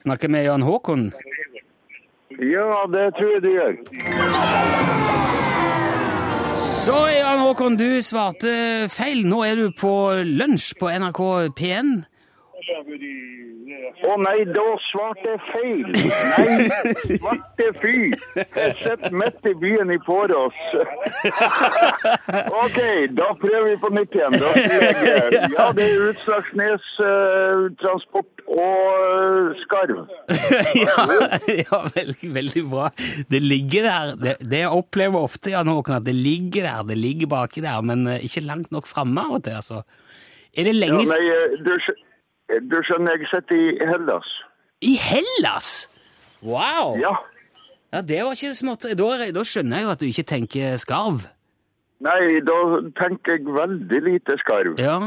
Snakker 0.05 0.29
med 0.29 0.45
Jan 0.45 0.61
Håkon? 0.61 1.09
Ja, 2.29 2.85
det 2.93 3.07
tror 3.17 3.33
jeg 3.33 3.41
du 3.41 3.51
gjør. 3.51 5.44
Så, 6.85 6.93
Jan 7.09 7.39
Håkon, 7.41 7.79
du 7.79 7.97
svarte 8.05 8.51
feil. 8.93 9.23
Nå 9.25 9.39
er 9.41 9.57
du 9.57 9.71
på 9.73 9.89
lunsj 10.21 10.75
på 10.77 10.91
NRK 10.93 11.21
P1. 11.57 11.87
Å 12.65 14.13
nei, 14.21 14.39
da 14.49 14.63
svarte 14.87 15.25
jeg 15.31 15.41
feil. 15.51 15.89
Nei, 15.93 17.17
svarte 17.19 17.67
fy. 17.81 17.93
Jeg 18.37 18.73
sitter 18.81 19.13
midt 19.17 19.47
i 19.49 19.53
byen 19.61 19.91
i 19.93 19.97
Pårås. 20.05 20.57
OK, 22.61 22.79
da 23.17 23.27
prøver 23.41 23.67
vi 23.71 23.75
på 23.81 23.91
nytt 23.95 24.17
igjen. 24.17 24.37
Ja, 25.55 25.67
det 25.77 25.87
er 25.91 26.05
Utslagsnes 26.11 26.87
uh, 27.01 27.65
transport 27.81 28.45
og 28.45 28.79
uh, 29.01 29.53
skarv. 29.63 30.03
ja, 30.85 30.97
ja 31.59 31.81
veldig, 31.95 32.31
veldig 32.39 32.65
bra. 32.71 32.89
Det 33.31 33.41
ligger 33.43 33.89
der. 33.89 34.15
Det, 34.25 34.35
det 34.45 34.63
jeg 34.65 34.73
opplever 34.81 35.25
ofte, 35.29 35.53
Jan 35.55 35.69
Håkon, 35.73 35.99
at 35.99 36.07
det 36.07 36.17
ligger 36.17 36.69
der. 36.69 36.81
Det 36.93 36.97
ligger 37.01 37.31
baki 37.35 37.65
der, 37.65 37.81
men 37.85 38.05
eh, 38.13 38.25
ikke 38.25 38.45
langt 38.45 38.73
nok 38.73 38.89
framme 38.89 39.25
av 39.25 39.39
og 39.39 39.45
til, 39.47 39.57
altså. 39.61 39.81
Er 40.55 40.69
det 40.69 40.75
Ja, 40.77 40.81
lenge 40.85 41.01
nei, 41.03 41.05
s- 41.05 41.19
eh, 41.19 41.55
du, 41.65 41.73
du 42.49 42.75
skjønner, 42.85 43.17
jeg 43.17 43.27
sitter 43.31 43.55
i 43.55 43.87
Hellas. 43.89 44.27
I 44.81 44.95
Hellas?! 45.01 45.87
Wow! 46.45 46.97
Ja. 47.01 47.15
Ja, 47.93 48.01
det 48.01 48.19
var 48.25 48.35
ikke 48.35 48.55
smått. 48.57 48.85
Da, 48.97 49.29
da 49.31 49.43
skjønner 49.47 49.79
jeg 49.79 49.85
jo 49.87 49.93
at 49.93 50.01
du 50.01 50.05
ikke 50.09 50.25
tenker 50.27 50.75
skarv. 50.81 51.23
Nei, 52.03 52.41
da 52.43 52.55
tenker 52.99 53.37
jeg 53.37 53.53
veldig 53.55 53.99
lite 54.03 54.35
skarv. 54.41 54.75
Ja. 54.81 54.97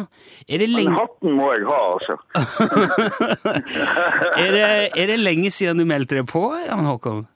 Det 0.48 0.68
Men 0.72 0.94
hatten 0.96 1.34
må 1.36 1.50
jeg 1.52 1.66
ha, 1.68 1.80
altså. 1.98 2.16
er 4.42 4.54
det, 4.54 4.62
er 4.96 5.10
det 5.12 5.18
lenge 5.20 5.50
siden 5.52 5.82
du 5.82 5.84
meldte 5.88 6.16
deg 6.16 6.24
på, 6.30 6.46
Jan 6.64 6.88
Håkon? 6.88 7.26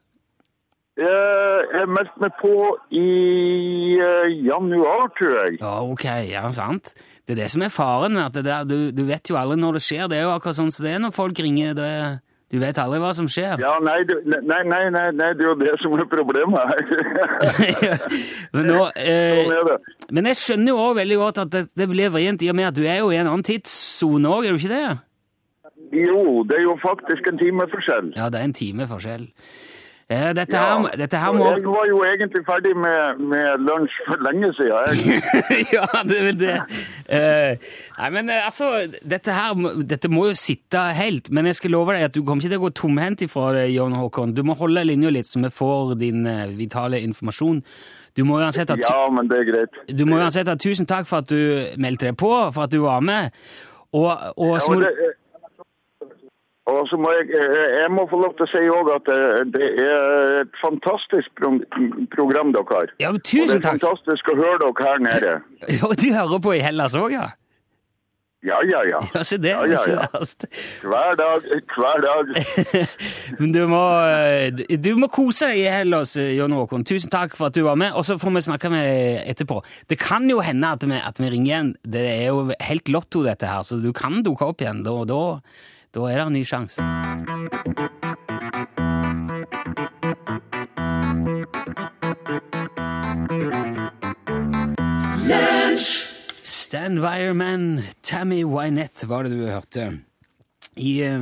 Eh, 0.93 1.61
Jeg 1.73 1.87
meldte 1.89 2.21
meg 2.21 2.35
på 2.37 2.51
i 2.93 3.05
eh, 3.97 4.27
januar, 4.45 5.07
tror 5.17 5.31
jeg. 5.39 5.55
Ja, 5.61 5.71
ok, 5.89 6.03
ja, 6.29 6.43
sant. 6.53 6.93
Det 7.25 7.33
er 7.33 7.41
det 7.43 7.47
som 7.53 7.63
er 7.65 7.71
faren 7.73 8.19
at 8.21 8.35
det 8.37 8.43
der, 8.45 8.67
du, 8.67 8.91
du 8.93 9.01
vet 9.07 9.25
jo 9.31 9.39
aldri 9.39 9.57
når 9.57 9.79
det 9.79 9.83
skjer. 9.87 10.05
Det 10.11 10.19
er 10.19 10.27
jo 10.27 10.35
akkurat 10.35 10.59
sånn 10.59 10.69
som 10.75 10.85
det 10.85 10.93
er 10.93 11.01
når 11.01 11.15
folk 11.15 11.39
ringer. 11.41 11.73
Det, 11.79 11.87
du 12.53 12.59
vet 12.61 12.77
aldri 12.77 12.99
hva 13.01 13.09
som 13.17 13.25
skjer. 13.31 13.57
Ja, 13.63 13.71
nei, 13.81 14.03
du, 14.05 14.13
nei, 14.29 14.59
nei, 14.69 14.83
nei, 14.93 15.07
nei, 15.17 15.31
det 15.33 15.47
er 15.47 15.49
jo 15.49 15.55
det 15.63 15.73
som 15.81 15.95
er 15.97 16.05
problemet 16.11 16.61
her. 16.69 16.83
men, 18.53 18.69
nå, 18.69 18.83
eh, 19.01 19.49
Sånn 19.49 20.13
men 20.13 20.29
jeg 20.29 20.41
skjønner 20.43 20.75
jo 20.75 20.77
også 20.83 20.99
veldig 20.99 21.17
godt 21.23 21.41
at 21.47 21.55
det, 21.55 21.63
det 21.79 21.89
blir 21.89 22.13
vrient 22.13 22.45
i 22.45 22.51
og 22.53 22.59
med 22.59 22.69
at 22.69 22.77
du 22.77 22.83
er 22.85 23.01
jo 23.01 23.09
i 23.09 23.17
en 23.17 23.31
annen 23.31 23.47
tidssone 23.49 24.29
òg, 24.29 24.45
er 24.45 24.53
du 24.53 24.61
ikke 24.61 24.75
det? 24.75 24.85
Jo, 25.93 26.41
det 26.49 26.57
er 26.59 26.63
jo 26.67 26.77
faktisk 26.81 27.27
en 27.29 27.37
timeforskjell. 27.41 28.13
Ja, 28.17 28.29
det 28.33 28.39
er 28.39 28.47
en 28.51 28.55
time 28.57 28.85
forskjell. 28.89 29.27
Eh, 30.13 30.19
her, 30.19 30.33
Ja, 30.37 30.91
dette 30.99 31.21
her 31.21 31.33
må 31.35 31.47
Jeg 31.55 31.63
var 31.65 31.87
jo 31.89 32.01
egentlig 32.07 32.41
ferdig 32.47 32.73
med, 32.77 33.21
med 33.31 33.63
lunsj 33.67 33.95
for 34.07 34.21
lenge 34.27 34.51
siden. 34.57 35.17
Ja, 35.75 35.87
det 36.09 36.19
er 36.21 36.37
det. 36.43 36.57
Uh, 37.07 37.71
nei, 37.97 38.09
men 38.17 38.29
eh, 38.29 38.45
altså, 38.45 38.69
dette 39.15 39.33
her 39.35 39.57
dette 39.93 40.11
må 40.13 40.27
jo 40.29 40.37
sitte 40.37 40.85
helt, 40.97 41.31
men 41.33 41.49
jeg 41.49 41.59
skal 41.61 41.75
love 41.75 41.97
deg 41.97 42.07
at 42.09 42.15
du 42.15 42.21
kommer 42.21 42.43
ikke 42.43 42.53
til 42.53 42.61
å 42.61 42.65
gå 42.67 42.73
tomhendt 42.83 43.25
ifra 43.25 43.49
det, 43.57 43.65
Jon 43.73 43.97
Håkon. 43.97 44.35
Du 44.37 44.43
må 44.47 44.55
holde 44.59 44.85
linja 44.87 45.11
litt, 45.13 45.29
så 45.29 45.41
vi 45.43 45.51
får 45.53 45.97
din 46.01 46.23
vitale 46.57 47.01
informasjon. 47.03 47.63
Du 48.13 48.23
må 48.29 48.37
uansett 48.37 48.69
ha, 48.69 48.77
Ja, 48.77 49.09
men 49.09 49.29
det 49.31 49.41
er 49.41 49.49
greit. 49.49 49.83
du 49.89 50.05
må 50.05 50.19
uansett 50.21 50.49
ha 50.49 50.55
tusen 50.59 50.85
takk 50.89 51.09
for 51.09 51.23
at 51.23 51.31
du 51.33 51.73
meldte 51.81 52.11
deg 52.11 52.17
på, 52.21 52.29
for 52.53 52.67
at 52.67 52.73
du 52.73 52.83
var 52.85 53.01
med. 53.01 53.33
Og, 53.93 54.09
og 54.37 54.57
Ja, 54.57 54.61
og, 54.69 54.81
det, 54.81 55.13
og 56.71 56.85
så 56.87 56.95
må 56.95 57.11
jeg, 57.11 57.25
jeg 57.35 57.89
må 57.91 58.05
få 58.07 58.21
lov 58.23 58.37
til 58.39 58.45
å 58.45 58.51
si 58.53 58.61
òg 58.71 58.89
at 58.95 59.09
det, 59.09 59.21
det 59.57 59.69
er 59.83 60.41
et 60.45 60.53
fantastisk 60.61 61.33
pro 61.35 61.49
program 62.15 62.53
dere 62.55 62.63
har. 62.71 62.93
Ja, 63.03 63.11
men 63.11 63.19
Og 63.19 63.23
det 63.23 63.31
tusen 63.33 63.57
er 63.57 63.63
takk! 63.65 63.81
fantastisk 63.83 64.31
å 64.31 64.37
høre 64.39 64.59
dere 64.63 64.87
her 64.87 65.01
nede. 65.09 65.33
Og 65.89 65.97
du 65.99 66.07
hører 66.15 66.39
på 66.45 66.53
i 66.55 66.61
Hellas 66.63 66.95
òg, 66.95 67.17
ja? 67.17 67.31
Ja, 68.43 68.57
ja, 68.67 68.81
ja. 68.83 68.99
Ja, 69.15 69.21
se 69.23 69.37
det. 69.39 69.53
Ja, 69.55 69.63
ja, 69.71 69.81
ja. 69.87 70.07
Hver 70.83 71.13
dag, 71.15 71.45
hver 71.75 72.01
dag. 72.03 72.31
Men 73.39 73.53
du 73.55 73.61
må, 73.71 73.83
eh, 74.03 74.63
du 74.83 74.89
må 74.99 75.07
kose 75.07 75.47
deg 75.53 75.61
i 75.61 75.69
Hellas, 75.71 76.17
eh, 76.19 76.33
Jon 76.35 76.51
Håkon. 76.51 76.83
Tusen 76.87 77.11
takk 77.13 77.37
for 77.39 77.47
at 77.47 77.55
du 77.55 77.61
var 77.63 77.79
med, 77.79 77.95
og 77.95 78.03
så 78.03 78.17
får 78.19 78.35
vi 78.35 78.43
snakke 78.49 78.71
med 78.73 78.83
deg 78.83 79.29
etterpå. 79.31 79.61
Det 79.87 79.99
kan 80.01 80.27
jo 80.27 80.41
hende 80.43 80.73
at 80.75 80.83
vi, 80.83 80.99
at 80.99 81.23
vi 81.23 81.31
ringer 81.31 81.51
igjen. 81.53 81.71
Det 81.87 82.03
er 82.17 82.25
jo 82.33 82.49
helt 82.67 82.91
lotto, 82.91 83.23
dette 83.23 83.47
her, 83.47 83.63
så 83.63 83.79
du 83.79 83.93
kan 83.95 84.19
dukke 84.27 84.51
opp 84.51 84.63
igjen. 84.63 84.83
Da, 84.83 84.97
da, 85.07 85.21
da 85.93 86.07
er 86.09 86.17
det 86.17 86.25
en 86.25 86.33
ny 86.33 86.43
sjanse. 86.45 86.81
Stan 96.43 96.97
Wireman, 97.03 97.83
Tammy 98.01 98.43
Wynette 98.43 99.07
var 99.07 99.23
det 99.23 99.31
du 99.37 99.45
hørte. 99.45 99.99
I 100.75 100.93
eh, 101.05 101.19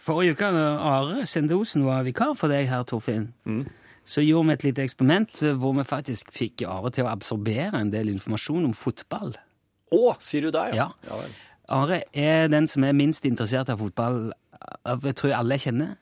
forrige 0.00 0.32
uke, 0.32 0.48
da 0.54 0.68
Are 0.80 1.26
Sendosen 1.28 1.84
var 1.84 2.06
vikar 2.06 2.32
for 2.38 2.48
deg 2.48 2.70
her, 2.70 2.86
Torfinn, 2.88 3.28
så 4.08 4.24
gjorde 4.24 4.48
vi 4.48 4.56
et 4.56 4.64
lite 4.70 4.86
eksperiment 4.86 5.42
eh, 5.44 5.52
hvor 5.60 5.76
vi 5.76 5.84
faktisk 5.84 6.32
fikk 6.32 6.64
Are 6.64 6.90
til 6.94 7.04
å 7.04 7.12
absorbere 7.12 7.76
en 7.82 7.92
del 7.92 8.08
informasjon 8.14 8.64
om 8.70 8.72
fotball. 8.76 9.36
Å, 9.92 10.16
sier 10.24 10.48
du 10.48 10.54
det, 10.54 10.70
Ja. 10.78 10.88
ja 11.04 11.20
vel. 11.20 11.36
Are 11.68 12.02
er 12.14 12.48
den 12.48 12.66
som 12.70 12.84
er 12.86 12.92
minst 12.96 13.24
interessert 13.26 13.70
av 13.72 13.80
fotball 13.82 14.32
av 14.86 15.04
jeg 15.06 15.16
tror 15.18 15.34
alle 15.36 15.56
jeg 15.58 15.68
kjenner. 15.68 15.96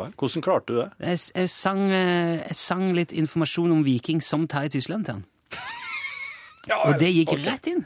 Hvordan 0.00 0.42
klarte 0.44 0.72
du 0.72 0.76
det? 0.80 0.88
Jeg, 1.02 1.18
jeg, 1.34 1.48
sang, 1.52 1.80
eh, 1.92 2.38
jeg 2.46 2.56
sang 2.56 2.84
litt 2.96 3.12
informasjon 3.12 3.72
om 3.74 3.82
Viking 3.84 4.22
som 4.24 4.46
Terje 4.48 4.76
Tysland 4.76 5.04
til 5.08 5.18
han. 5.18 5.24
Og 6.86 6.94
det 7.00 7.10
gikk 7.12 7.34
rett 7.44 7.66
inn. 7.68 7.82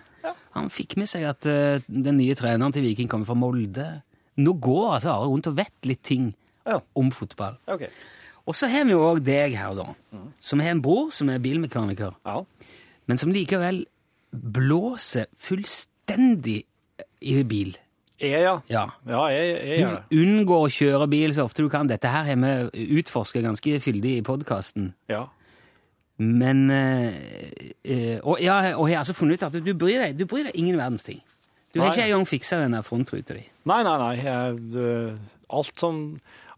Han 0.54 0.70
fikk 0.70 0.94
med 1.00 1.08
seg 1.10 1.24
at 1.26 1.46
uh, 1.50 1.82
den 1.88 2.16
nye 2.20 2.36
treneren 2.38 2.72
til 2.72 2.84
Viking 2.86 3.08
kommer 3.10 3.26
fra 3.28 3.36
Molde. 3.36 3.86
Nå 4.40 4.54
går 4.62 4.94
altså 4.98 5.14
Are 5.16 5.26
rundt 5.30 5.48
og 5.50 5.56
vet 5.58 5.88
litt 5.88 6.02
ting 6.06 6.30
Ja. 6.64 6.78
om 6.96 7.10
fotball. 7.12 7.58
Okay. 7.68 7.90
Og 8.46 8.54
så 8.56 8.68
har 8.70 8.86
vi 8.86 8.94
jo 8.94 9.02
òg 9.02 9.22
deg 9.24 9.56
her, 9.56 9.74
da, 9.76 9.88
som 10.40 10.60
har 10.60 10.74
en 10.74 10.82
bror 10.84 11.10
som 11.12 11.28
er 11.32 11.42
bilmekaniker, 11.44 12.14
Ja. 12.24 12.42
men 13.06 13.20
som 13.20 13.32
likevel 13.32 13.84
blåser 14.32 15.26
fullstendig 15.36 16.64
i 17.24 17.42
bil. 17.48 17.74
Jeg, 18.22 18.44
ja. 18.44 18.54
Ja. 18.70 18.84
Ja, 19.08 19.22
jeg, 19.34 19.54
jeg 19.66 19.80
jeg. 19.82 20.02
Du 20.10 20.20
unngår 20.22 20.66
å 20.68 20.72
kjøre 20.72 21.08
bil 21.10 21.34
så 21.34 21.48
ofte 21.48 21.64
du 21.64 21.70
kan. 21.72 21.88
Dette 21.90 22.08
her 22.12 22.28
har 22.28 22.38
vi 22.38 22.86
utforska 23.00 23.42
ganske 23.44 23.80
fyldig 23.82 24.18
i 24.20 24.24
podkasten. 24.26 24.92
Ja. 25.10 25.24
Men 26.22 26.68
eh, 26.70 28.20
Og 28.22 28.38
ja, 28.38 28.76
og 28.78 28.86
jeg 28.86 28.94
har 28.94 29.02
altså 29.02 29.16
funnet 29.18 29.40
ut 29.42 29.48
at 29.48 29.58
du 29.58 29.72
bryr 29.74 30.04
deg, 30.06 30.18
du 30.20 30.28
bryr 30.30 30.46
deg 30.46 30.58
ingen 30.60 30.78
verdens 30.78 31.02
ting. 31.06 31.20
Du 31.74 31.80
har 31.82 31.90
ikke 31.90 32.06
engang 32.06 32.28
fiksa 32.30 32.60
den 32.62 32.76
frontruta 32.86 33.34
di. 33.34 33.42
Nei, 33.66 33.80
nei, 33.82 33.94
nei. 33.98 35.16
Alt 35.50 35.80
som, 35.80 35.96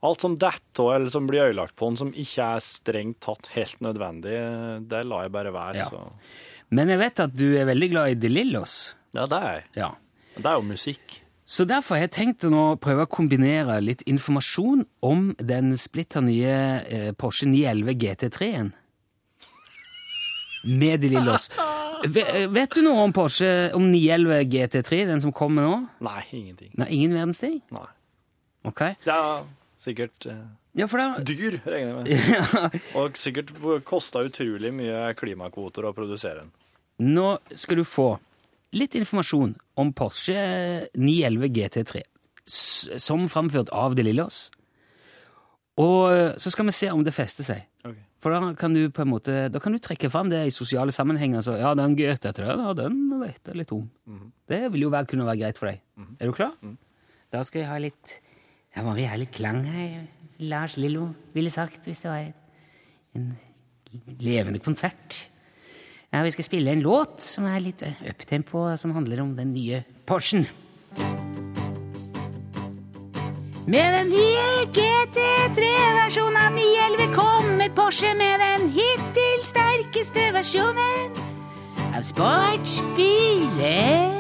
alt 0.05 0.21
som 0.27 0.35
detter 0.37 0.91
eller 0.93 1.09
som 1.15 1.25
blir 1.31 1.47
ødelagt 1.47 1.73
på 1.81 1.89
den 1.89 1.97
som 2.03 2.11
ikke 2.13 2.51
er 2.59 2.65
strengt 2.65 3.23
tatt 3.25 3.49
helt 3.55 3.81
nødvendig, 3.81 4.37
det 4.93 5.01
lar 5.09 5.25
jeg 5.25 5.33
bare 5.39 5.55
være. 5.57 5.81
Ja. 5.81 5.89
Så. 5.89 6.05
Men 6.77 6.93
jeg 6.93 7.01
vet 7.01 7.25
at 7.25 7.33
du 7.33 7.47
er 7.57 7.65
veldig 7.71 7.89
glad 7.95 8.13
i 8.13 8.19
De 8.21 8.29
Lillos. 8.29 8.77
Ja, 9.17 9.25
det 9.25 9.39
er 9.41 9.57
jeg. 9.57 9.65
Ja. 9.81 9.91
Det 10.37 10.47
er 10.51 10.59
jo 10.59 10.67
musikk. 10.69 11.21
Så 11.47 11.65
derfor 11.65 11.95
har 11.97 12.07
jeg 12.09 12.15
tenkt 12.17 12.45
å 12.45 12.51
nå 12.51 12.63
prøve 12.83 13.05
å 13.07 13.11
kombinere 13.11 13.77
litt 13.81 14.03
informasjon 14.11 14.83
om 15.07 15.29
den 15.39 15.77
splitter 15.79 16.25
nye 16.27 16.57
eh, 16.83 17.13
Porsche 17.15 17.47
911 17.47 17.95
GT3-en. 18.03 18.73
Med 20.67 21.01
De 21.05 21.09
lille 21.13 21.31
oss. 21.37 21.47
Vet 22.07 22.75
du 22.75 22.83
noe 22.83 23.05
om 23.07 23.13
Porsche, 23.15 23.71
om 23.79 23.87
911 23.93 24.43
GT3, 24.53 25.05
den 25.13 25.23
som 25.23 25.33
kommer 25.35 25.63
nå? 25.69 25.77
Nei, 26.05 26.23
ingenting. 26.35 26.73
Nei, 26.77 26.89
ingen 26.99 27.15
verdens 27.15 27.39
ting? 27.41 27.61
Nei. 27.75 27.87
Ok. 28.67 28.83
Det 29.07 29.15
er 29.15 29.45
sikkert 29.81 30.27
eh, 30.33 30.41
Ja, 30.77 30.89
for 30.91 30.99
da 31.01 31.23
dyr, 31.25 31.61
regner 31.65 31.93
jeg 31.93 31.97
med. 32.01 32.11
ja. 32.35 32.71
Og 32.99 33.17
sikkert 33.21 33.55
kosta 33.87 34.25
utrolig 34.27 34.75
mye 34.75 35.13
klimakvoter 35.17 35.87
å 35.89 35.95
produsere 35.97 36.43
den. 36.43 36.51
Nå 37.15 37.37
skal 37.55 37.79
du 37.81 37.87
få 37.87 38.09
litt 38.77 38.97
informasjon 38.99 39.55
om 39.77 39.93
Porsche 39.97 40.37
911 40.97 41.49
GT3, 41.57 42.03
som 43.01 43.27
framført 43.29 43.73
av 43.75 43.97
De 43.97 44.05
Lillos. 44.07 44.47
Og 45.83 46.13
eh, 46.13 46.37
så 46.41 46.53
skal 46.53 46.69
vi 46.69 46.75
se 46.77 46.91
om 46.93 47.05
det 47.05 47.15
fester 47.15 47.45
seg. 47.47 47.67
Okay. 47.85 48.03
For 48.23 48.33
da 48.33 48.55
kan 48.59 48.75
du 48.75 48.87
på 48.91 49.05
en 49.05 49.11
måte, 49.13 49.35
da 49.53 49.61
kan 49.63 49.77
du 49.77 49.81
trekke 49.83 50.09
fram 50.11 50.31
det 50.33 50.41
i 50.49 50.55
sosiale 50.55 50.95
sammenhenger. 50.95 51.45
Så, 51.45 51.59
ja, 51.61 51.75
den 51.79 51.97
GT3, 51.99 52.49
ja, 52.49 52.73
den 52.79 53.03
vet 53.21 53.53
jeg 53.53 53.61
litt 53.61 53.75
om. 53.77 53.85
Det 54.49 54.63
vil 54.73 54.87
jo 54.87 54.93
være, 54.95 55.09
kunne 55.11 55.29
være 55.29 55.43
greit 55.45 55.61
for 55.61 55.71
deg. 55.71 55.83
Er 56.17 56.31
du 56.31 56.37
klar? 56.37 56.57
Da 57.35 57.45
skal 57.45 57.65
jeg 57.65 57.71
ha 57.71 57.77
litt 57.83 58.21
Da 58.77 58.83
må 58.85 58.93
vi 58.97 59.07
ha 59.09 59.17
litt 59.17 59.33
klang 59.37 59.63
her. 59.65 60.03
Lars 60.45 60.77
Lillo 60.77 61.11
ville 61.33 61.53
sagt, 61.53 61.87
hvis 61.89 62.03
det 62.03 62.11
var 62.11 62.27
en 63.17 63.31
levende 64.21 64.61
konsert. 64.61 65.17
Ja, 66.13 66.23
Vi 66.23 66.31
skal 66.31 66.45
spille 66.45 66.71
en 66.73 66.81
låt 66.81 67.21
som 67.21 67.45
er 67.45 67.61
litt 67.61 67.83
uptempo, 67.83 68.77
som 68.77 68.95
handler 68.97 69.21
om 69.21 69.37
den 69.37 69.53
nye 69.53 69.85
Porschen. 70.07 70.47
Med 73.67 73.93
den 73.93 74.09
nye 74.15 74.67
GT3-versjonen 74.71 76.37
av 76.39 76.53
911 76.55 77.15
kommer 77.17 77.69
Porsche 77.75 78.15
med 78.15 78.39
den 78.41 78.69
hittil 78.71 79.43
sterkeste 79.43 80.33
versjonen 80.37 81.11
av 81.91 82.03
sportsbilen. 82.07 84.16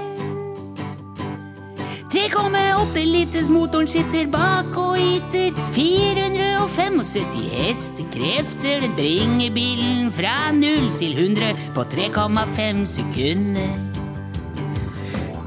3,8 2.16 3.02
liters 3.04 3.50
motoren 3.52 3.84
sitter 3.92 4.24
bak 4.32 4.72
og 4.80 4.96
yter 4.96 5.52
475 5.76 7.50
hestekrefter. 7.52 8.86
Den 8.86 8.94
bringer 8.96 9.50
bilen 9.52 10.08
fra 10.16 10.48
0 10.56 10.86
til 10.96 11.12
100 11.12 11.52
på 11.76 11.84
3,5 11.92 12.80
sekunder. 12.88 13.74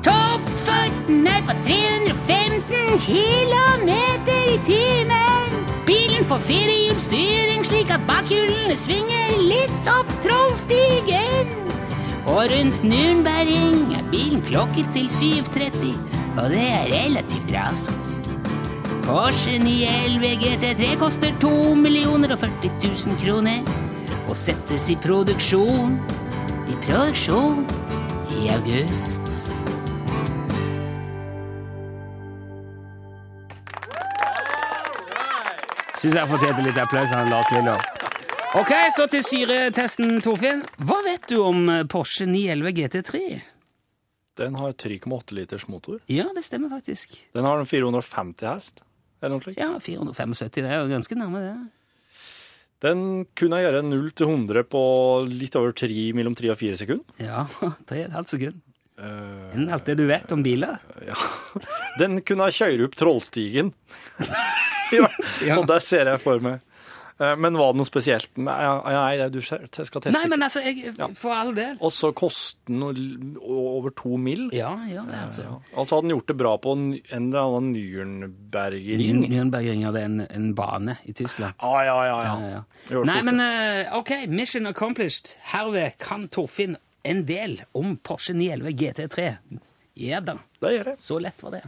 Toppfarten 0.06 1.26
er 1.32 1.42
på 1.50 1.58
315 1.66 3.02
km 3.08 3.90
i 4.30 4.62
timen. 4.70 5.58
Bilen 5.90 6.30
får 6.30 6.46
firehjulsstyring 6.52 7.66
slik 7.66 7.90
at 7.98 8.06
bakhjulene 8.06 8.78
svinger 8.78 9.42
litt 9.42 9.90
opp 9.96 10.14
Trollstigen. 10.22 11.58
Og 12.30 12.46
rundt 12.54 12.86
Nürnberring 12.86 13.90
er 13.98 14.06
bilen 14.14 14.46
klokket 14.46 14.94
til 14.94 15.10
7.30, 15.10 16.19
og 16.40 16.50
det 16.54 16.62
er 16.64 16.88
relativt 16.94 17.52
raskt. 17.52 18.06
Porsche 19.04 19.58
911 19.60 20.36
GT3 20.44 20.90
koster 21.02 21.34
2 21.42 21.76
millioner 21.76 22.36
og 22.36 22.40
40 22.44 22.70
000 22.84 23.18
kroner 23.24 23.64
og 24.30 24.36
settes 24.38 24.86
i 24.94 24.96
produksjon 25.02 25.98
i 26.70 26.78
produksjon 26.86 27.64
i 28.38 28.48
august. 28.54 29.26
Syns 36.00 36.16
jeg 36.16 36.30
fortjente 36.32 36.64
litt 36.64 36.78
applaus 36.80 37.12
av 37.12 37.28
Lars 37.28 37.50
Lillo. 37.52 37.76
Ok, 38.56 38.72
så 38.96 39.10
til 39.12 39.26
syretesten, 39.26 40.22
Torfinn. 40.24 40.62
Hva 40.86 41.02
vet 41.06 41.28
du 41.30 41.42
om 41.44 41.66
Porsche 41.92 42.30
911 42.30 42.78
GT3? 42.78 43.24
Den 44.40 44.56
har 44.56 44.72
3,8 44.80 45.36
liters 45.36 45.66
motor. 45.68 46.00
Ja, 46.08 46.30
det 46.36 46.46
stemmer 46.48 46.72
faktisk. 46.72 47.18
Den 47.36 47.44
har 47.48 47.60
450 47.68 48.48
hest. 48.48 48.80
Eller 49.20 49.36
noe 49.36 49.44
slikt. 49.44 49.60
Ja, 49.60 49.74
475, 49.84 50.56
det 50.56 50.64
er 50.72 50.80
jo 50.80 50.90
ganske 50.94 51.18
nærme 51.20 51.42
det. 51.44 51.58
Den 52.80 53.02
kunne 53.36 53.60
gjøre 53.60 53.82
0 53.84 54.06
til 54.16 54.30
100 54.32 54.64
på 54.72 54.82
litt 55.28 55.58
over 55.60 55.74
3, 55.76 55.90
mellom 56.16 56.38
3 56.40 56.54
og 56.54 56.60
4 56.62 56.78
sekunder. 56.80 57.20
Ja, 57.20 57.42
3,5 57.92 58.30
sekunder. 58.32 58.62
Eh, 59.00 59.52
Enn 59.56 59.68
alt 59.76 59.86
det 59.88 59.98
du 60.00 60.06
vet 60.08 60.32
om 60.36 60.42
biler? 60.44 60.80
Den 62.02 62.22
kunne 62.28 62.48
kjøre 62.56 62.88
opp 62.88 62.96
Trollstigen. 63.00 63.74
ja, 64.96 65.08
Ja. 65.46 65.60
Og 65.60 65.68
der 65.70 65.84
ser 65.84 66.08
jeg 66.14 66.20
for 66.24 66.40
meg. 66.44 66.64
Eh, 67.20 67.36
Men 67.36 67.58
var 67.60 67.74
det 67.74 67.82
noe 67.82 67.88
spesielt? 67.88 68.30
Nei, 68.40 69.18
du 69.30 69.42
skal 69.44 69.68
teste 69.68 70.12
Nei, 70.16 70.26
men 70.32 70.44
altså, 70.46 70.62
jeg, 70.64 70.94
for 71.20 71.36
all 71.36 71.52
del. 71.58 71.76
Og 71.84 71.92
så 71.92 72.14
koster 72.16 72.72
den 72.72 73.36
over 73.42 73.92
to 73.92 74.16
mil. 74.18 74.48
Ja, 74.56 74.72
ja, 74.88 75.04
det 75.04 75.18
er 75.18 75.26
altså. 75.26 75.48
Altså 75.76 75.98
hadde 75.98 76.08
den 76.08 76.16
gjort 76.16 76.32
det 76.32 76.38
bra 76.40 76.54
på 76.64 76.76
en 76.78 76.86
eller 77.12 77.40
annen 77.44 77.74
Nürnbergring. 77.76 79.26
Nürnbergring 79.28 79.84
hadde 79.88 80.04
en, 80.08 80.20
en 80.30 80.52
bane 80.56 80.98
i 81.04 81.14
Tyskland. 81.14 81.54
Ja, 81.60 81.84
ja, 81.84 81.98
ja. 82.08 82.20
ja. 82.24 82.36
Ja, 82.40 82.62
ja. 82.94 83.04
Nei, 83.10 83.20
men 83.28 83.44
eh, 83.44 83.92
OK, 83.98 84.14
mission 84.32 84.70
accomplished. 84.72 85.36
Herved 85.52 85.98
kan 86.00 86.28
Torfinn 86.32 86.78
en 87.04 87.26
del 87.28 87.62
om 87.76 87.98
Porsche 87.98 88.34
911 88.34 88.76
GT3. 88.80 89.32
Ja 90.00 90.22
da, 90.24 90.38
Det 90.62 90.70
gjør 90.78 90.94
jeg. 90.94 90.98
så 91.02 91.20
lett 91.20 91.42
var 91.44 91.58
det. 91.58 91.64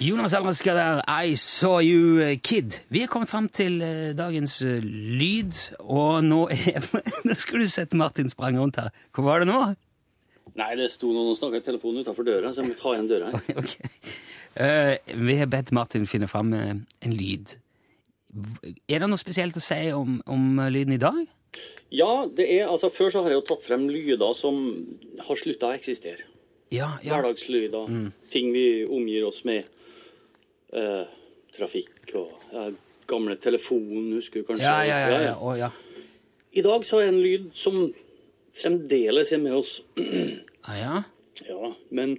Jonas 0.00 0.32
Alraska 0.32 0.72
der, 0.72 1.02
I 1.04 1.34
saw 1.36 1.82
you 1.84 2.22
eh, 2.24 2.38
kid. 2.40 2.78
Vi 2.88 3.02
er 3.04 3.08
kommet 3.12 3.28
fram 3.28 3.50
til 3.52 3.82
eh, 3.84 4.14
dagens 4.16 4.54
eh, 4.64 4.80
lyd, 4.80 5.52
og 5.84 6.22
nå 6.24 6.46
er 6.54 6.86
Nå 7.28 7.34
skulle 7.36 7.66
du 7.68 7.72
sett 7.72 7.92
Martin 7.92 8.30
sprang 8.32 8.56
rundt 8.56 8.78
her. 8.80 8.88
Hvor 9.12 9.26
var 9.26 9.42
det 9.42 9.50
nå? 9.50 9.58
Nei, 10.56 10.70
det 10.78 10.86
sto 10.94 11.10
noen 11.12 11.28
og 11.28 11.36
snakka 11.36 11.60
i 11.60 11.64
telefonen 11.66 12.00
utafor 12.00 12.24
døra, 12.24 12.48
så 12.48 12.62
jeg 12.62 12.70
må 12.70 12.76
ta 12.78 12.94
igjen 12.94 13.10
døra 13.10 13.28
her. 13.34 13.50
okay. 13.60 13.90
Eh, 14.56 14.94
vi 15.20 15.36
har 15.36 15.50
bedt 15.52 15.72
Martin 15.76 16.08
finne 16.08 16.30
fram 16.32 16.54
en 16.56 17.12
lyd. 17.12 17.52
Er 18.88 19.02
det 19.02 19.08
noe 19.10 19.20
spesielt 19.20 19.58
å 19.58 19.62
si 19.62 19.82
om, 19.92 20.22
om 20.24 20.62
lyden 20.72 20.94
i 20.96 21.00
dag? 21.02 21.18
Ja, 21.92 22.24
det 22.24 22.46
er, 22.46 22.70
altså 22.70 22.88
Før 22.94 23.12
så 23.12 23.24
har 23.26 23.34
jeg 23.34 23.42
jo 23.42 23.48
tatt 23.50 23.66
frem 23.66 23.84
lyder 23.90 24.32
som 24.38 24.62
har 25.26 25.42
slutta 25.42 25.68
å 25.68 25.76
eksistere. 25.76 26.24
Ja, 26.72 26.94
ja. 27.04 27.18
Hverdagslyder. 27.18 27.92
Ting 28.32 28.48
vi 28.56 28.64
omgir 28.88 29.28
oss 29.28 29.42
med. 29.44 29.68
Eh, 30.72 31.04
trafikk 31.56 32.12
og 32.14 32.30
ja, 32.54 32.68
gamle 33.10 33.34
telefon, 33.42 34.12
husker 34.14 34.40
du 34.42 34.46
kanskje? 34.52 34.64
Ja, 34.68 34.82
ja, 34.86 34.98
ja, 35.10 35.20
ja. 35.30 35.34
Å, 35.42 35.54
ja. 35.58 35.70
I 36.54 36.62
dag 36.62 36.84
så 36.86 37.00
er 37.02 37.08
en 37.10 37.18
lyd 37.22 37.48
som 37.58 37.88
fremdeles 38.54 39.32
er 39.34 39.42
med 39.42 39.56
oss. 39.60 39.80
Ah, 40.70 40.74
ja. 40.76 40.96
ja, 41.48 41.68
men 41.96 42.10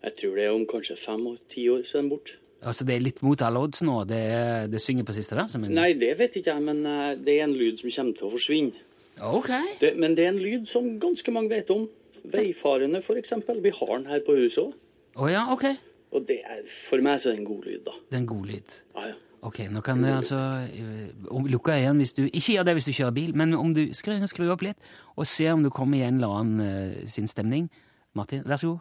jeg 0.00 0.14
tror 0.16 0.38
det 0.38 0.44
er 0.46 0.54
om 0.56 0.62
kanskje 0.66 0.94
fem 0.96 1.20
år, 1.28 1.36
så 1.84 1.98
er 1.98 2.00
den 2.00 2.06
borte. 2.08 2.38
Altså, 2.64 2.86
det 2.88 2.94
er 2.96 3.02
litt 3.04 3.18
mot 3.22 3.42
alle 3.44 3.60
odds 3.60 3.82
nå. 3.84 3.98
Det, 4.08 4.16
er- 4.16 4.70
det 4.72 4.80
synger 4.80 5.04
på 5.06 5.12
siste 5.14 5.36
verset, 5.36 5.60
men 5.60 5.74
Nei, 5.76 5.90
det 6.00 6.14
vet 6.18 6.38
ikke 6.40 6.54
jeg, 6.54 6.64
men 6.64 6.80
eh, 6.88 7.10
det 7.20 7.34
er 7.36 7.44
en 7.44 7.52
lyd 7.60 7.76
som 7.78 7.92
kommer 7.92 8.16
til 8.16 8.26
å 8.26 8.32
forsvinne. 8.32 8.80
Ok. 9.28 9.50
Det, 9.82 9.92
men 10.00 10.16
det 10.16 10.24
er 10.24 10.32
en 10.32 10.40
lyd 10.40 10.64
som 10.68 10.88
ganske 11.02 11.34
mange 11.36 11.52
vet 11.52 11.70
om. 11.76 11.84
Veifarende, 12.32 13.04
eksempel. 13.20 13.60
Vi 13.64 13.72
har 13.76 13.92
den 13.98 14.08
her 14.08 14.24
på 14.24 14.38
huset 14.40 14.64
òg. 14.64 14.72
Å 15.20 15.28
ja, 15.28 15.44
ok. 15.52 15.68
Og 16.10 16.24
det 16.28 16.40
er, 16.44 16.62
for 16.88 17.02
meg 17.04 17.20
så 17.20 17.30
er 17.30 17.36
det 17.36 17.44
en 17.44 17.50
god 17.50 17.66
lyd, 17.68 17.82
da. 17.86 17.98
Det 18.10 18.16
er 18.16 18.22
en 18.24 18.30
god 18.30 18.46
lyd. 18.46 18.78
Ja, 18.96 19.10
ja. 19.12 19.18
Ok, 19.42 19.58
nå 19.72 19.80
kan 19.80 20.02
du 20.02 20.08
altså 20.12 20.36
eh, 20.68 21.08
lukke 21.48 21.72
øynene 21.72 21.96
hvis 21.96 22.12
du 22.12 22.22
Ikke 22.24 22.52
gjør 22.52 22.62
det 22.62 22.74
hvis 22.74 22.84
du 22.84 22.92
kjører 22.92 23.10
bil, 23.10 23.36
men 23.36 23.54
om 23.54 23.74
du 23.74 23.94
skru, 23.96 24.26
skru 24.26 24.50
opp 24.52 24.62
litt, 24.62 24.76
og 25.16 25.26
se 25.26 25.48
om 25.52 25.62
du 25.62 25.70
kommer 25.70 25.98
i 25.98 26.02
en 26.04 26.14
eller 26.14 26.28
annen 26.28 26.60
uh, 26.60 27.06
sin 27.08 27.26
stemning. 27.26 27.70
Martin, 28.14 28.42
vær 28.44 28.56
så 28.56 28.68
god. 28.68 28.78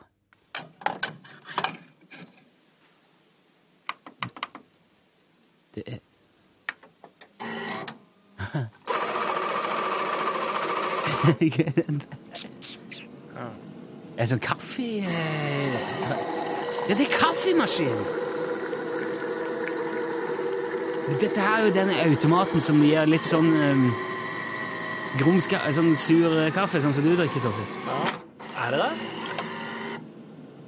Det 5.76 5.84
er 5.88 5.98
Er 14.20 14.26
det 14.26 14.30
sånn 14.34 14.42
kaffe 14.44 14.84
eh, 15.08 16.49
Ja, 16.89 16.95
det 16.97 17.06
er 17.06 17.13
kaffemaskin! 17.13 17.99
Dette 21.19 21.41
her 21.41 21.60
er 21.63 21.67
jo 21.67 21.73
denne 21.75 21.95
automaten 22.06 22.62
som 22.62 22.80
gir 22.86 23.08
litt 23.10 23.25
sånn 23.28 23.49
um, 23.49 23.86
grumska, 25.19 25.60
sånn 25.73 25.91
sur 25.97 26.36
kaffe, 26.56 26.82
sånn 26.84 26.93
som 26.95 27.06
du 27.06 27.15
drikker, 27.17 27.41
Toffe. 27.43 27.65
Er 28.60 28.75
det 28.75 28.82
det? 28.84 28.93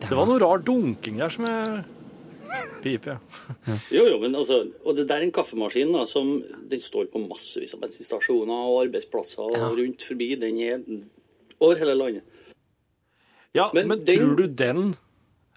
Det 0.07 0.17
var 0.17 0.25
noe 0.27 0.41
rar 0.41 0.63
dunking 0.65 1.19
der 1.21 1.29
som 1.31 1.45
jeg 1.47 1.83
Pipe, 2.81 3.13
ja. 3.13 3.75
Jo, 3.93 4.07
jo, 4.09 4.15
men 4.19 4.33
altså, 4.35 4.63
og 4.83 4.97
det 4.97 5.05
der 5.07 5.21
er 5.21 5.27
en 5.27 5.31
kaffemaskin 5.35 5.91
da, 5.93 6.01
som 6.09 6.33
den 6.67 6.81
står 6.81 7.05
på 7.13 7.21
massevis 7.27 7.75
av 7.77 7.83
bensinstasjoner 7.83 8.65
og 8.71 8.79
arbeidsplasser 8.87 9.43
og 9.45 9.53
Ja. 9.55 9.69
rundt 9.77 10.01
forbi. 10.03 10.31
Den 10.41 10.57
er 10.65 10.81
over 11.61 11.77
hele 11.79 11.93
landet. 11.95 12.25
Ja, 13.53 13.69
men, 13.73 13.87
Men 13.87 14.03
den- 14.03 14.17
tror 14.17 14.35
du 14.35 14.47
den 14.47 14.81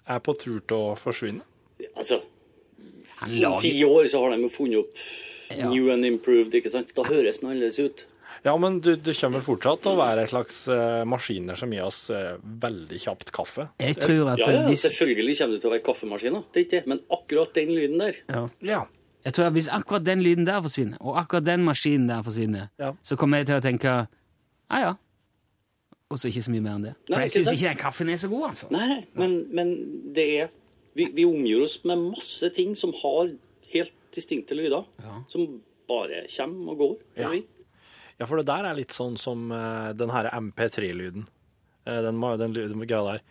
er 0.07 0.19
på 0.25 0.33
tur 0.39 0.59
til 0.67 0.77
å 0.77 0.95
forsvinne? 0.99 1.41
Altså, 1.95 2.21
Han 3.21 3.45
om 3.45 3.57
ti 3.61 3.71
år 3.85 4.07
så 4.11 4.21
har 4.23 4.35
de 4.35 4.41
jo 4.43 4.49
funnet 4.51 4.79
opp 4.83 5.05
Ja. 5.55 5.69
new 5.69 5.91
and 5.93 6.05
improved, 6.05 6.53
ikke 6.57 6.71
sant? 6.73 6.89
Da 6.97 7.03
høres 7.05 7.39
den 7.39 7.49
annerledes 7.51 7.77
ut. 7.79 8.05
Ja, 8.45 8.55
men 8.57 8.79
du, 8.81 8.95
du 8.95 9.11
kommer 9.17 9.41
fortsatt 9.45 9.81
til 9.81 9.91
å 9.93 9.97
være 9.99 10.23
et 10.25 10.29
slags 10.31 10.57
uh, 10.69 11.03
maskiner 11.09 11.57
som 11.57 11.71
gir 11.73 11.85
oss 11.85 12.09
uh, 12.13 12.35
veldig 12.41 12.97
kjapt 13.01 13.31
kaffe. 13.33 13.67
Jeg 13.81 13.95
tror 14.01 14.33
at 14.33 14.41
Ja, 14.41 14.49
ja, 14.53 14.63
hvis, 14.69 14.83
selvfølgelig 14.85 15.37
kommer 15.39 15.55
du 15.55 15.59
til 15.63 15.69
å 15.69 15.73
være 15.73 15.85
kaffemaskiner, 15.85 16.43
det 16.53 16.59
er 16.61 16.65
ikke 16.65 16.75
det. 16.79 16.87
Men 16.91 17.01
akkurat 17.13 17.53
den 17.57 17.71
lyden 17.73 18.01
der, 18.03 18.19
ja. 18.29 18.43
Ja. 18.61 18.81
Jeg 19.25 19.33
tror 19.33 19.47
at 19.49 19.53
hvis 19.57 19.69
akkurat 19.73 20.03
den 20.05 20.21
lyden 20.21 20.45
der 20.45 20.61
forsvinner, 20.61 20.97
og 21.01 21.17
akkurat 21.17 21.45
den 21.47 21.63
maskinen 21.65 22.05
der 22.09 22.21
forsvinner, 22.25 22.67
Ja. 22.81 22.91
så 23.01 23.17
kommer 23.17 23.41
jeg 23.41 23.47
til 23.49 23.57
å 23.57 23.63
tenke 23.65 23.93
ja, 24.69 24.77
ja. 24.81 24.93
Og 26.13 26.19
så 26.21 26.29
ikke 26.29 26.43
så 26.45 26.53
mye 26.53 26.61
mer 26.61 26.77
enn 26.77 26.85
det. 26.85 26.93
For 27.07 27.15
Nei, 27.15 27.23
jeg 27.25 27.31
ikke 27.31 27.41
syns 27.41 27.55
ikke 27.55 27.71
den 27.71 27.81
kaffen 27.81 28.11
er 28.13 28.19
så 28.21 28.29
god, 28.29 28.45
altså. 28.51 28.67
Nei, 28.73 28.85
nei, 28.91 28.99
men, 29.17 29.35
men 29.57 29.71
det 30.13 30.25
er 30.43 30.51
vi, 30.95 31.09
vi 31.11 31.25
omgir 31.27 31.65
oss 31.65 31.79
med 31.83 32.03
masse 32.13 32.49
ting 32.55 32.75
som 32.79 32.93
har 33.01 33.33
helt 33.73 33.95
distinkte 34.15 34.55
lyder, 34.55 34.85
Ja. 35.03 35.23
som 35.27 35.61
bare 35.89 36.23
kommer 36.37 36.71
og 36.71 36.77
går. 36.77 36.93
Ja. 37.19 37.31
ja, 38.19 38.25
for 38.25 38.39
det 38.39 38.47
der 38.47 38.69
er 38.69 38.77
litt 38.77 38.95
sånn 38.95 39.17
som 39.19 39.49
uh, 39.51 39.91
den 39.97 40.13
her 40.13 40.29
MP3-lyden. 40.31 41.27
Uh, 41.85 41.99
den, 42.05 42.21
lyden 42.21 42.53
den, 42.55 42.71
den 42.77 42.87
greia 42.87 43.17
der. 43.17 43.25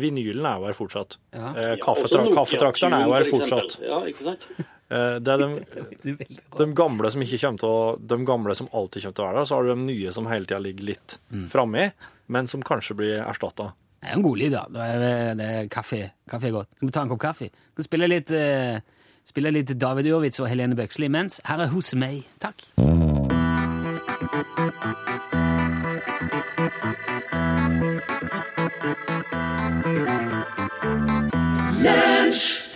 Vinylen 0.00 0.46
er 0.46 0.62
jo 0.62 0.70
her 0.70 0.78
fortsatt. 0.78 1.18
Ja. 1.34 1.52
Uh, 1.52 1.76
kaffetra 1.82 2.24
kaffetrakteren 2.30 2.94
er 2.96 3.04
jo 3.04 3.16
her 3.18 3.28
fortsatt. 3.28 3.80
Ja, 3.84 4.04
ikke 4.08 4.30
sant? 4.30 4.48
Eh, 4.90 5.20
det 5.22 5.30
er 5.30 5.38
de, 5.38 6.14
de 6.58 6.64
gamle 6.74 7.10
som 7.14 7.22
ikke 7.22 7.38
kommer 7.44 7.60
til 7.62 7.70
å 7.70 7.82
De 8.10 8.16
gamle 8.26 8.56
som 8.58 8.66
alltid 8.74 9.04
kommer 9.04 9.14
til 9.14 9.22
å 9.22 9.26
være 9.28 9.36
der, 9.36 9.46
så 9.46 9.54
har 9.54 9.62
du 9.62 9.70
de 9.70 9.84
nye 9.84 10.14
som 10.16 10.26
hele 10.26 10.48
tida 10.48 10.58
ligger 10.64 10.88
litt 10.88 11.14
framme, 11.52 11.84
men 12.30 12.48
som 12.50 12.62
kanskje 12.62 12.96
blir 12.96 13.20
erstatta. 13.24 13.72
Det 14.00 14.08
er 14.08 14.16
en 14.16 14.24
god 14.24 14.38
lyd, 14.40 14.54
da. 14.54 14.64
Da 14.72 14.86
er 14.86 15.02
det, 15.02 15.14
det 15.40 15.48
er 15.56 15.68
kaffe. 15.72 16.00
Kaffe 16.30 16.48
er 16.48 16.56
godt. 16.56 16.70
Skal 16.76 16.88
vi 16.88 16.94
ta 16.96 17.04
en 17.04 17.12
kopp 17.12 17.20
kaffe? 17.26 17.50
Skal 17.74 17.82
vi 17.82 17.88
spille 17.88 18.08
litt, 18.08 18.32
uh, 18.32 18.80
spille 19.28 19.52
litt 19.52 19.74
David 19.76 20.08
Urwitz 20.14 20.40
og 20.40 20.48
Helene 20.48 20.78
Bøksli 20.78 21.10
imens? 21.10 21.42
Her 21.44 21.66
er 21.66 21.74
Hos 21.74 21.92
meg. 21.98 22.24
Takk. 22.40 22.70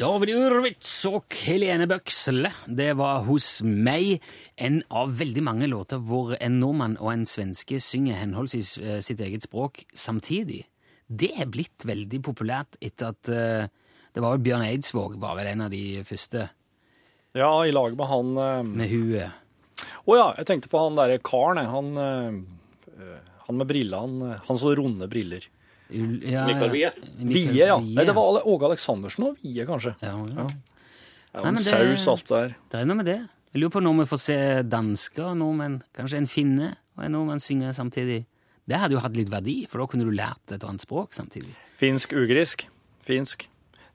David 0.04 0.34
Urwitz 0.36 0.90
og 1.08 1.32
Helene 1.46 1.86
Bøksle, 1.88 2.50
det 2.68 2.90
var 2.98 3.22
hos 3.24 3.62
meg 3.64 4.18
en 4.60 4.82
av 4.92 5.14
veldig 5.16 5.44
mange 5.46 5.68
låter 5.70 6.02
hvor 6.04 6.34
en 6.36 6.58
nordmann 6.60 6.98
og 6.98 7.08
en 7.14 7.22
svenske 7.24 7.78
synger 7.80 8.18
henholdsvis 8.18 8.74
eh, 8.82 8.98
sitt 9.06 9.22
eget 9.24 9.46
språk 9.46 9.80
samtidig. 9.96 10.66
Det 11.08 11.30
er 11.40 11.48
blitt 11.48 11.86
veldig 11.88 12.20
populært 12.26 12.76
etter 12.84 13.14
at 13.14 13.32
eh, 13.32 13.70
det 14.12 14.20
var 14.20 14.34
vel 14.34 14.44
Bjørn 14.44 14.66
Eidsvåg 14.66 15.16
var 15.22 15.38
vel 15.38 15.48
en 15.54 15.64
av 15.70 15.72
de 15.72 16.02
første 16.04 16.50
Ja, 17.32 17.54
i 17.64 17.72
lag 17.72 17.96
med 17.96 18.10
han 18.10 18.36
eh, 18.44 18.60
med 18.74 18.92
huet. 18.92 19.88
Å 20.04 20.20
ja, 20.20 20.30
jeg 20.36 20.50
tenkte 20.50 20.74
på 20.74 20.84
han 20.84 21.00
derre 21.00 21.16
karen. 21.24 21.64
Han, 21.64 21.94
han 23.48 23.62
med 23.62 23.72
eh, 23.72 24.36
han 24.50 24.60
så 24.66 24.76
runde 24.76 25.08
briller. 25.08 25.48
Ul- 25.90 26.22
Ja, 26.24 26.46
Mikael 26.48 26.70
Wie. 26.72 26.90
Wie, 27.28 27.44
ja. 27.58 27.76
Nei, 27.78 28.04
det 28.04 28.14
var 28.16 28.40
Åge 28.46 28.64
Aleksandersen 28.70 29.24
og 29.28 29.36
Wie, 29.42 29.64
kanskje. 29.68 29.94
ja, 30.02 30.14
ja. 30.16 30.46
Ja, 31.34 31.50
Nei, 31.50 31.60
saus, 31.60 32.06
alt 32.08 32.28
det 32.28 32.36
der. 32.38 32.54
Det 32.70 32.80
er 32.80 32.84
noe 32.86 32.96
med 32.96 33.06
det. 33.06 33.18
Jeg 33.52 33.60
lurer 33.62 33.70
på 33.74 33.82
når 33.82 33.96
vi 34.00 34.06
får 34.10 34.20
se 34.22 34.36
dansker 34.70 35.34
nordmenn, 35.36 35.80
kanskje 35.96 36.16
en 36.22 36.26
finne 36.30 36.76
og 36.96 37.04
en 37.04 37.12
nordmann 37.12 37.40
synge 37.42 37.72
samtidig. 37.74 38.24
Det 38.66 38.78
hadde 38.78 38.94
jo 38.96 39.00
hatt 39.02 39.16
litt 39.18 39.28
verdi, 39.30 39.66
for 39.68 39.78
da 39.82 39.86
kunne 39.90 40.04
du 40.06 40.10
lært 40.14 40.52
et 40.54 40.62
annet 40.64 40.80
språk 40.80 41.12
samtidig. 41.12 41.52
Finsk-ugrisk. 41.76 42.66
Finsk. 43.04 43.48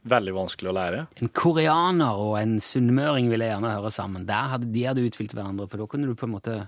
Veldig 0.08 0.32
vanskelig 0.36 0.70
å 0.72 0.76
lære. 0.78 1.00
En 1.20 1.28
koreaner 1.36 2.20
og 2.22 2.38
en 2.40 2.58
sunnmøring 2.64 3.28
ville 3.32 3.48
jeg 3.48 3.56
gjerne 3.56 3.74
høre 3.76 3.92
sammen. 3.92 4.26
Der 4.30 4.48
hadde, 4.54 4.70
de 4.72 4.84
hadde 4.88 5.04
utfylt 5.10 5.34
hverandre, 5.36 5.68
for 5.70 5.78
da 5.82 5.88
kunne 5.92 6.08
du 6.08 6.16
på 6.16 6.28
en 6.28 6.36
måte 6.38 6.60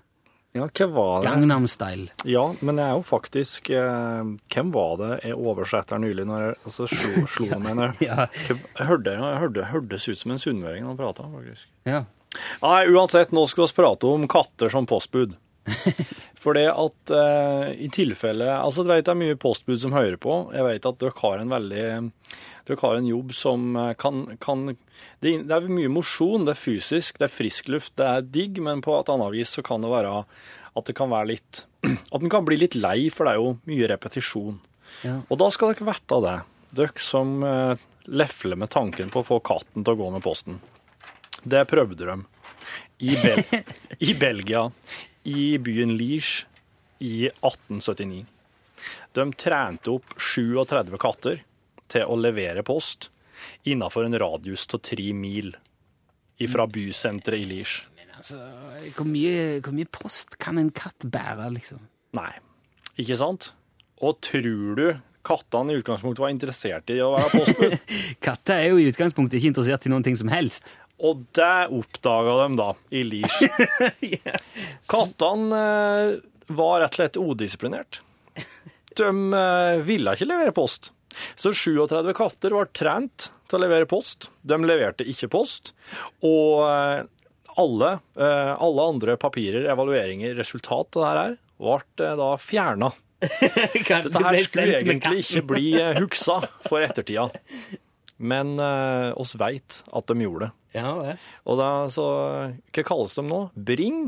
Ja, 0.52 0.66
hva 0.68 0.88
var 0.92 1.22
det? 1.22 1.30
Gangnam-style. 1.30 2.10
Ja, 2.28 2.44
men 2.60 2.80
jeg 2.82 2.92
er 2.92 2.98
jo 3.00 3.04
faktisk 3.08 3.70
eh, 3.72 4.32
Hvem 4.52 4.74
var 4.76 4.98
det 5.00 5.12
jeg 5.24 5.38
oversatte 5.40 6.00
nylig 6.02 6.26
når 6.28 6.42
jeg 6.44 6.58
altså, 6.66 6.88
slo, 6.92 7.28
slo 7.32 7.48
meg 7.64 7.78
ned? 7.80 8.02
Ja. 8.04 8.26
Hørte, 8.82 9.14
jeg 9.16 9.38
hørte, 9.46 9.70
hørtes 9.72 10.10
ut 10.10 10.20
som 10.20 10.36
en 10.36 10.42
sunnmøring 10.44 10.84
når 10.84 10.92
han 10.92 11.00
prata, 11.00 11.30
faktisk. 11.32 11.72
Ja. 11.88 12.04
Nei, 12.64 12.82
uansett, 12.92 13.32
nå 13.36 13.46
skal 13.48 13.68
vi 13.68 13.78
prate 13.80 14.12
om 14.12 14.28
katter 14.32 14.72
som 14.72 14.88
postbud. 14.90 15.38
For 16.42 16.58
det 16.58 16.68
at 16.74 17.12
eh, 17.14 17.68
i 17.86 17.88
tilfelle 17.94 18.48
Altså, 18.50 18.82
jeg 18.82 18.90
vet 18.90 19.06
det 19.08 19.14
er 19.14 19.20
mye 19.20 19.40
postbud 19.40 19.80
som 19.80 19.96
hører 19.96 20.18
på. 20.20 20.38
Jeg 20.56 20.68
vet 20.68 20.88
at 20.90 21.02
dere 21.04 21.20
har 21.22 21.42
en 21.42 21.54
veldig 21.54 21.86
Dere 22.68 22.80
har 22.82 22.98
en 22.98 23.08
jobb 23.10 23.36
som 23.38 23.76
eh, 23.78 23.94
kan, 24.00 24.26
kan 24.42 24.74
det, 25.22 25.36
det 25.50 25.56
er 25.58 25.68
mye 25.70 25.92
mosjon, 25.92 26.48
det 26.48 26.56
er 26.56 26.62
fysisk, 26.62 27.20
det 27.22 27.28
er 27.28 27.34
frisk 27.34 27.70
luft, 27.74 27.94
det 28.00 28.08
er 28.08 28.26
digg, 28.26 28.62
men 28.64 28.82
på 28.86 28.96
et 28.98 29.12
annet 29.14 29.34
vis 29.36 29.54
så 29.58 29.64
kan 29.66 29.84
det 29.84 29.92
være 29.92 30.16
at 30.22 30.88
det 30.88 30.96
kan 30.98 31.12
være 31.12 31.34
litt 31.34 31.66
At 32.14 32.22
den 32.22 32.30
kan 32.30 32.46
bli 32.46 32.60
litt 32.62 32.78
lei, 32.78 33.10
for 33.14 33.26
det 33.26 33.34
er 33.34 33.42
jo 33.42 33.56
mye 33.66 33.88
repetisjon. 33.90 34.60
Ja. 35.02 35.16
Og 35.34 35.40
da 35.42 35.48
skal 35.54 35.72
dere 35.74 35.88
vite 35.88 36.20
det, 36.26 36.36
dere 36.78 37.02
som 37.02 37.40
eh, 37.48 37.82
lefler 38.06 38.60
med 38.60 38.70
tanken 38.74 39.10
på 39.10 39.24
å 39.24 39.28
få 39.28 39.40
katten 39.46 39.82
til 39.82 39.96
å 39.96 40.00
gå 40.04 40.10
med 40.14 40.24
posten. 40.26 40.60
Det 41.42 41.64
prøvde 41.70 42.06
de 42.06 42.18
i, 43.02 43.16
Bel 43.18 43.42
i 44.12 44.14
Belgia, 44.14 44.68
i 45.26 45.46
byen 45.58 45.96
Liege, 45.98 46.46
i 47.02 47.26
1879. 47.32 48.26
De 49.18 49.26
trente 49.42 49.96
opp 49.96 50.14
37 50.22 50.94
katter 51.02 51.42
til 51.92 52.06
å 52.06 52.18
levere 52.20 52.64
post 52.66 53.10
innenfor 53.64 54.08
en 54.08 54.20
radius 54.22 54.68
av 54.74 54.84
tre 54.86 55.12
mil 55.14 55.54
fra 56.50 56.66
bysenteret 56.68 57.44
i 57.44 57.48
Liège. 57.50 57.88
Altså, 58.22 58.38
hvor 58.98 59.08
mye, 59.10 59.62
hvor 59.66 59.74
mye 59.74 59.90
post 59.90 60.36
kan 60.42 60.60
en 60.62 60.70
katt 60.78 61.08
bære, 61.10 61.48
liksom? 61.56 61.82
Nei, 62.18 62.32
ikke 63.02 63.18
sant? 63.18 63.52
Og 64.02 64.20
tror 64.26 64.78
du 64.78 64.86
kattene 65.26 65.74
i 65.74 65.80
utgangspunktet 65.82 66.22
var 66.24 66.34
interessert 66.34 66.94
i 66.94 67.00
å 67.02 67.12
være 67.16 67.32
postbud? 67.34 67.76
Katter 68.26 68.62
er 68.62 68.72
jo 68.72 68.82
i 68.82 68.88
utgangspunktet 68.90 69.40
ikke 69.40 69.52
interessert 69.54 69.86
i 69.86 69.94
noen 69.94 70.06
ting 70.06 70.18
som 70.18 70.30
helst. 70.34 70.70
Og 71.02 71.24
det 71.34 71.58
oppdaga 71.74 72.38
de 72.44 72.60
da, 72.60 72.70
i 72.94 73.04
Liège. 73.10 73.50
Kattene 74.92 75.66
eh, 75.66 76.16
var 76.54 76.82
rett 76.84 76.94
og 76.94 77.00
slett 77.00 77.22
udisiplinert. 77.22 78.02
De 78.98 79.10
eh, 79.10 79.82
ville 79.88 80.14
ikke 80.14 80.30
levere 80.30 80.54
post. 80.54 80.92
Så 81.40 81.54
37 81.56 82.14
katter 82.18 82.56
var 82.56 82.70
trent 82.76 83.30
til 83.50 83.60
å 83.60 83.64
levere 83.64 83.90
post. 83.90 84.30
De 84.48 84.58
leverte 84.64 85.08
ikke 85.08 85.30
post. 85.32 85.74
Og 86.26 86.64
eh, 86.68 87.04
alle, 87.62 87.94
eh, 88.16 88.52
alle 88.56 88.90
andre 88.94 89.18
papirer, 89.20 89.68
evalueringer, 89.72 90.36
resultat 90.40 90.98
av 91.00 91.04
det 91.04 91.14
her, 91.20 91.38
ble 91.62 92.08
eh, 92.08 92.18
da 92.22 92.30
fjerna. 92.42 92.92
Dette 93.22 94.24
her 94.26 94.40
skulle 94.42 94.80
egentlig 94.80 95.22
ikke 95.26 95.46
bli 95.54 95.68
huksa 96.00 96.40
for 96.66 96.82
ettertida. 96.82 97.28
Men 98.22 98.56
eh, 98.62 99.12
oss 99.18 99.36
veit 99.40 99.82
at 99.92 100.10
de 100.10 100.26
gjorde 100.26 100.48
det. 100.50 100.56
Ja, 100.78 100.94
det. 101.04 101.18
Og 101.50 101.58
da, 101.60 101.70
så 101.92 102.06
Hva 102.72 102.84
kalles 102.88 103.18
de 103.18 103.26
nå? 103.28 103.42
Bring? 103.56 104.06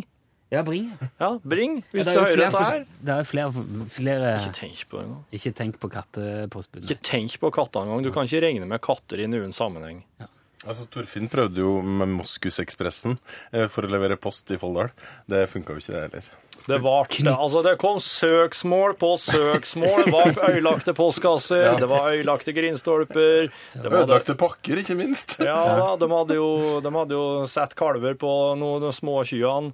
Ja, 0.54 0.62
bring. 0.66 0.92
Ja, 1.18 1.32
bring, 1.42 1.80
hvis 1.89 2.06
ja, 2.06 2.13
du 2.13 2.20
er 2.22 2.28
hører 2.28 2.44
dette 2.44 2.63
her. 2.68 2.86
det 3.08 3.16
er 3.16 3.26
flere, 3.26 3.66
flere 3.89 4.36
Ikke 4.38 4.54
tenk 4.60 4.84
på 4.92 5.00
det 5.00 5.06
engang. 5.08 5.24
Ikke 5.39 5.54
tenk 5.58 5.80
på 5.82 5.89
kattepostbud. 5.96 6.86
Ikke 6.86 7.00
tenk 7.10 7.39
på 7.42 7.52
katter 7.56 7.88
engang. 7.88 8.06
Du 8.06 8.12
kan 8.13 8.30
ikke 8.30 8.44
regne 8.46 8.70
med 8.70 8.84
katter 8.86 9.24
i 9.24 9.28
noen 9.32 9.56
sammenheng. 9.56 10.04
Altså, 10.63 10.86
Torfinn 10.88 11.28
prøvde 11.28 11.60
jo 11.60 11.74
med 11.84 12.13
Moskusekspressen 12.13 13.18
eh, 13.52 13.66
for 13.72 13.84
å 13.84 13.92
levere 13.92 14.16
post 14.22 14.54
i 14.54 14.60
Folldal. 14.62 14.94
Det 15.28 15.42
funka 15.52 15.76
jo 15.76 15.82
ikke, 15.82 15.96
det 15.98 16.04
heller. 16.06 16.30
Det, 16.67 16.78
var, 16.80 17.08
det, 17.12 17.28
altså, 17.34 17.62
det 17.65 17.73
kom 17.82 17.97
søksmål 17.99 18.93
på 19.02 19.10
søksmål. 19.19 20.06
Det 20.06 20.13
var 20.13 20.49
ødelagte 20.49 20.93
postkasser, 20.95 21.73
det 21.82 21.89
var 21.91 22.13
ødelagte 22.13 22.54
grindstolper. 22.56 23.49
De 23.73 23.89
Ødelagte 23.91 24.36
pakker, 24.39 24.80
ikke 24.80 24.95
minst. 24.95 25.36
ja, 25.43 25.58
de, 25.99 26.08
hadde 26.13 26.38
jo, 26.39 26.47
de 26.86 26.93
hadde 26.95 27.17
jo 27.17 27.26
sett 27.52 27.76
kalver 27.80 28.15
på 28.19 28.32
noen 28.60 28.88
små 28.95 29.19
kyene. 29.28 29.73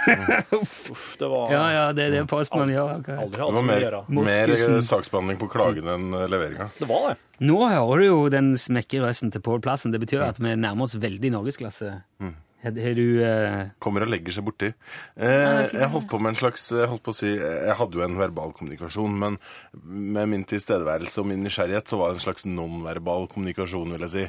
Uff, 0.60 1.16
det 1.20 1.28
var 1.28 1.52
Ja, 1.52 1.64
ja, 1.72 1.84
det 1.96 2.06
er 2.08 2.16
det 2.16 2.22
postmannen 2.30 2.74
gjør. 2.74 2.94
aldri 3.18 3.42
hatt 3.44 3.52
så 3.52 3.52
mye 3.52 3.62
å 3.62 3.66
mer, 3.68 3.84
gjøre. 3.86 4.02
mer 4.30 4.54
eh, 4.56 4.78
saksbehandling 4.88 5.40
på 5.42 5.50
klagen 5.52 5.88
enn 5.92 6.08
eh, 6.16 6.26
leveringa. 6.32 6.70
Det 6.78 6.88
var 6.88 7.10
det. 7.12 7.18
Nå 7.42 7.58
hører 7.66 7.98
du 8.02 8.06
jo 8.06 8.18
den 8.32 8.52
smekke 8.60 9.00
røsten 9.02 9.32
til 9.34 9.42
Pål 9.44 9.60
Plassen. 9.64 9.92
Det 9.92 10.00
betyr 10.02 10.22
at 10.28 10.38
vi 10.40 10.52
nærmer 10.54 10.86
oss 10.86 10.94
veldig 11.02 11.32
norgesklasse. 11.34 11.92
Har 12.22 12.32
har 12.62 12.94
du 12.94 13.06
eh, 13.26 13.72
Kommer 13.82 14.04
og 14.06 14.12
legger 14.12 14.36
seg 14.36 14.46
borti. 14.46 14.70
Eh, 15.16 15.62
jeg 15.74 15.90
holdt 15.90 16.08
på 16.10 16.20
med 16.22 16.32
en 16.32 16.38
slags 16.38 16.68
Jeg 16.70 16.88
holdt 16.90 17.02
på 17.02 17.14
å 17.14 17.16
si 17.16 17.32
Jeg 17.34 17.76
hadde 17.78 17.98
jo 17.98 18.04
en 18.06 18.18
verbal 18.20 18.54
kommunikasjon, 18.56 19.16
men 19.18 19.38
med 19.82 20.30
min 20.30 20.46
tilstedeværelse 20.48 21.22
og 21.22 21.30
min 21.32 21.42
nysgjerrighet 21.46 21.90
så 21.90 21.98
var 22.00 22.12
det 22.12 22.20
en 22.20 22.26
slags 22.28 22.46
nonverbal 22.46 23.28
kommunikasjon, 23.32 23.94
vil 23.96 24.06
jeg 24.06 24.14
si. 24.14 24.26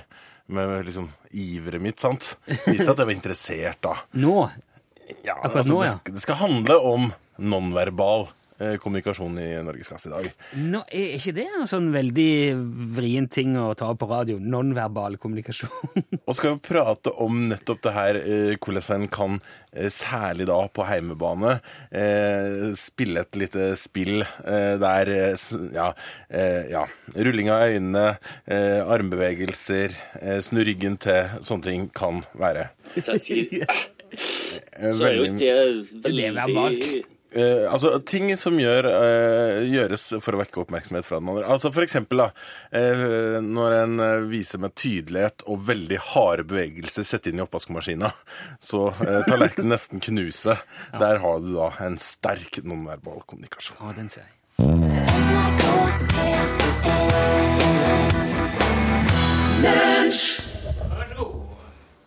Med 0.54 0.74
liksom 0.90 1.10
iveret 1.32 1.82
mitt, 1.84 2.02
sant. 2.04 2.34
Viste 2.66 2.90
at 2.90 2.98
jeg 3.00 3.08
var 3.08 3.16
interessert, 3.16 3.80
da. 3.86 3.96
Nå? 4.20 4.38
Ja, 5.24 5.38
Akkurat 5.38 5.62
altså, 5.62 5.74
nå, 5.74 5.82
det, 5.84 5.88
ja. 5.88 5.94
skal, 5.98 6.16
det 6.16 6.24
skal 6.24 6.40
handle 6.42 6.80
om 6.94 7.12
nonverbal 7.54 8.28
eh, 8.28 8.43
kommunikasjon 8.82 9.38
i 9.42 9.48
Norgesklasse 9.66 10.10
i 10.10 10.14
dag. 10.14 10.28
Nå, 10.60 10.84
er 10.94 11.16
ikke 11.18 11.34
det 11.38 11.48
en 11.50 11.70
sånn 11.70 11.90
veldig 11.94 12.34
vrien 12.96 13.28
ting 13.32 13.56
å 13.60 13.72
ta 13.78 13.90
opp 13.92 14.02
på 14.04 14.10
radio? 14.12 14.40
Nonverbal 14.40 15.18
kommunikasjon? 15.22 15.72
Og 16.28 16.38
skal 16.38 16.56
vi 16.56 16.64
prate 16.70 17.14
om 17.24 17.44
nettopp 17.50 17.84
det 17.86 17.96
her, 17.96 18.20
eh, 18.22 18.54
hvordan 18.58 19.04
en 19.04 19.08
kan, 19.14 19.40
eh, 19.74 19.90
særlig 19.94 20.48
da 20.50 20.60
på 20.70 20.86
heimebane, 20.88 21.56
eh, 21.90 22.74
spille 22.80 23.26
et 23.26 23.40
lite 23.40 23.72
spill 23.80 24.22
eh, 24.22 24.76
der 24.82 25.14
eh, 25.14 25.48
ja, 25.74 25.90
eh, 26.30 26.70
ja, 26.74 26.86
rulling 27.16 27.52
av 27.54 27.68
øynene, 27.72 28.06
eh, 28.46 28.80
armbevegelser, 28.84 29.98
eh, 30.22 30.40
snu 30.46 30.64
ryggen 30.64 31.00
til, 31.02 31.36
sånne 31.42 31.70
ting 31.70 31.90
kan 31.96 32.24
være. 32.38 32.70
Så 33.02 33.18
Eh, 34.74 34.90
er 34.90 35.16
jo 35.18 35.26
ikke 35.32 35.54
det 36.06 36.30
veldig 36.36 37.04
Eh, 37.34 37.66
altså 37.72 37.96
ting 38.06 38.30
som 38.38 38.58
gjør, 38.62 38.86
eh, 38.86 39.64
gjøres 39.66 40.04
for 40.22 40.36
å 40.36 40.42
vekke 40.44 40.62
oppmerksomhet 40.62 41.06
fra 41.08 41.18
den 41.18 41.32
andre. 41.34 41.48
Altså 41.50 41.72
for 41.74 41.82
eksempel 41.86 42.22
da, 42.22 42.28
eh, 42.72 43.40
når 43.42 43.78
en 43.80 44.00
eh, 44.00 44.28
viser 44.30 44.62
med 44.62 44.76
tydelighet 44.78 45.42
og 45.50 45.66
veldig 45.66 45.98
harde 46.14 46.46
bevegelser 46.46 47.08
sett 47.08 47.28
inn 47.32 47.42
i 47.42 47.46
oppvaskmaskina, 47.46 48.12
så 48.62 48.92
eh, 49.02 49.24
tallerkenen 49.26 49.74
nesten 49.74 50.04
knuse. 50.04 50.58
Der 51.00 51.18
har 51.24 51.42
du 51.42 51.56
da 51.56 51.72
en 51.82 51.98
sterk 51.98 52.62
nonverbal 52.64 53.26
kommunikasjon. 53.26 53.82
Ja, 53.82 53.94
den 53.98 54.10
ser 54.14 54.28
jeg. 54.28 54.40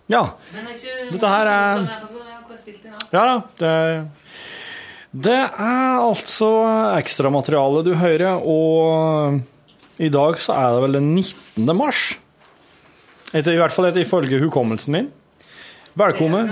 Ja. 0.06 0.22
Dette 1.10 1.30
her 1.32 1.48
er 1.50 1.88
Ja 3.10 3.22
da. 3.26 3.34
Det, 3.58 3.72
det 5.16 5.36
er 5.38 6.02
altså 6.02 6.48
ekstramateriale 6.98 7.82
du 7.86 7.92
hører, 7.96 8.42
og 8.42 9.38
i 10.02 10.10
dag 10.12 10.40
så 10.42 10.56
er 10.58 10.74
det 10.74 10.82
vel 10.84 10.98
den 10.98 11.06
19. 11.14 11.70
mars. 11.78 12.00
Etter, 13.32 13.54
I 13.54 13.60
hvert 13.60 13.72
fall 13.72 13.88
etter 13.88 14.04
ifølge 14.04 14.40
hukommelsen 14.42 14.92
min. 14.92 15.08
Velkommen. 15.96 16.50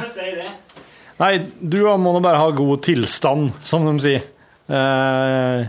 Nei, 1.21 1.33
du 1.61 1.83
må 2.01 2.15
nå 2.15 2.23
bare 2.25 2.41
ha 2.41 2.55
god 2.57 2.83
tilstand, 2.87 3.53
som 3.67 3.85
de 3.87 3.95
sier 4.03 4.25
eh, 4.73 5.67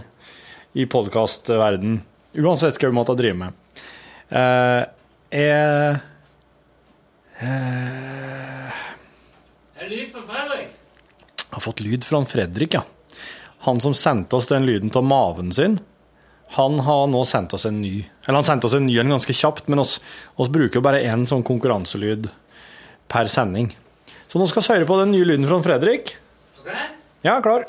i 0.79 0.87
podkastverden. 0.89 1.99
Uansett 2.39 2.79
hva 2.79 2.93
du 2.93 2.95
måtte 2.95 3.17
drive 3.19 3.37
med. 3.43 3.83
Eh, 4.31 4.81
jeg 5.35 5.99
Lyd 9.85 10.09
for 10.15 10.23
Fredrik. 10.25 10.74
Har 11.55 11.63
fått 11.63 11.83
lyd 11.83 12.03
fra 12.03 12.19
Fredrik, 12.27 12.75
ja. 12.75 12.83
Han 13.65 13.79
som 13.81 13.93
sendte 13.95 14.35
oss 14.35 14.51
den 14.51 14.65
lyden 14.67 14.91
av 14.93 15.03
maven 15.07 15.53
sin, 15.55 15.79
han 16.55 16.79
har 16.79 17.07
nå 17.07 17.23
sendt 17.25 17.55
oss 17.57 17.65
en 17.65 17.79
ny. 17.81 18.05
Eller 18.25 18.37
han 18.37 18.47
sendte 18.47 18.67
oss 18.67 18.75
en 18.77 18.85
ny 18.85 18.99
en 18.99 19.15
ganske 19.15 19.33
kjapt, 19.33 19.69
men 19.71 19.81
oss, 19.81 19.97
oss 20.35 20.51
bruker 20.51 20.83
bare 20.83 21.01
én 21.07 21.25
sånn 21.27 21.43
konkurranselyd 21.47 22.27
per 23.11 23.31
sending. 23.31 23.71
Så 24.27 24.39
nå 24.39 24.47
skal 24.51 24.61
vi 24.65 24.73
høre 24.73 24.89
på 24.89 24.99
den 24.99 25.15
nye 25.15 25.25
lyden 25.31 25.47
fra 25.49 25.61
Fredrik. 25.63 26.13
Okay. 26.61 26.91
Ja, 27.25 27.39
klar. 27.41 27.65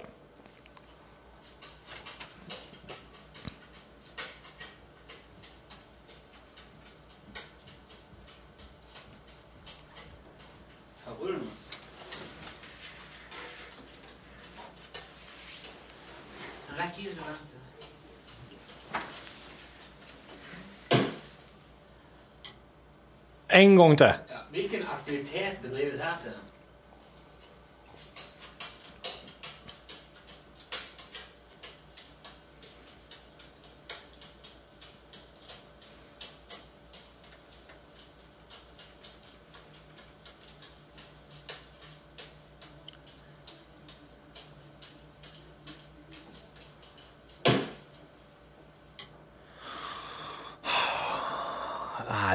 gang 23.87 23.99
til. 23.99 24.07
Ja. 24.35 24.43
Hvilken 24.51 24.83
aktivitet 24.99 25.59
bedrives 25.63 25.99
her, 26.01 26.19
sier 26.19 26.37
han? 26.37 26.53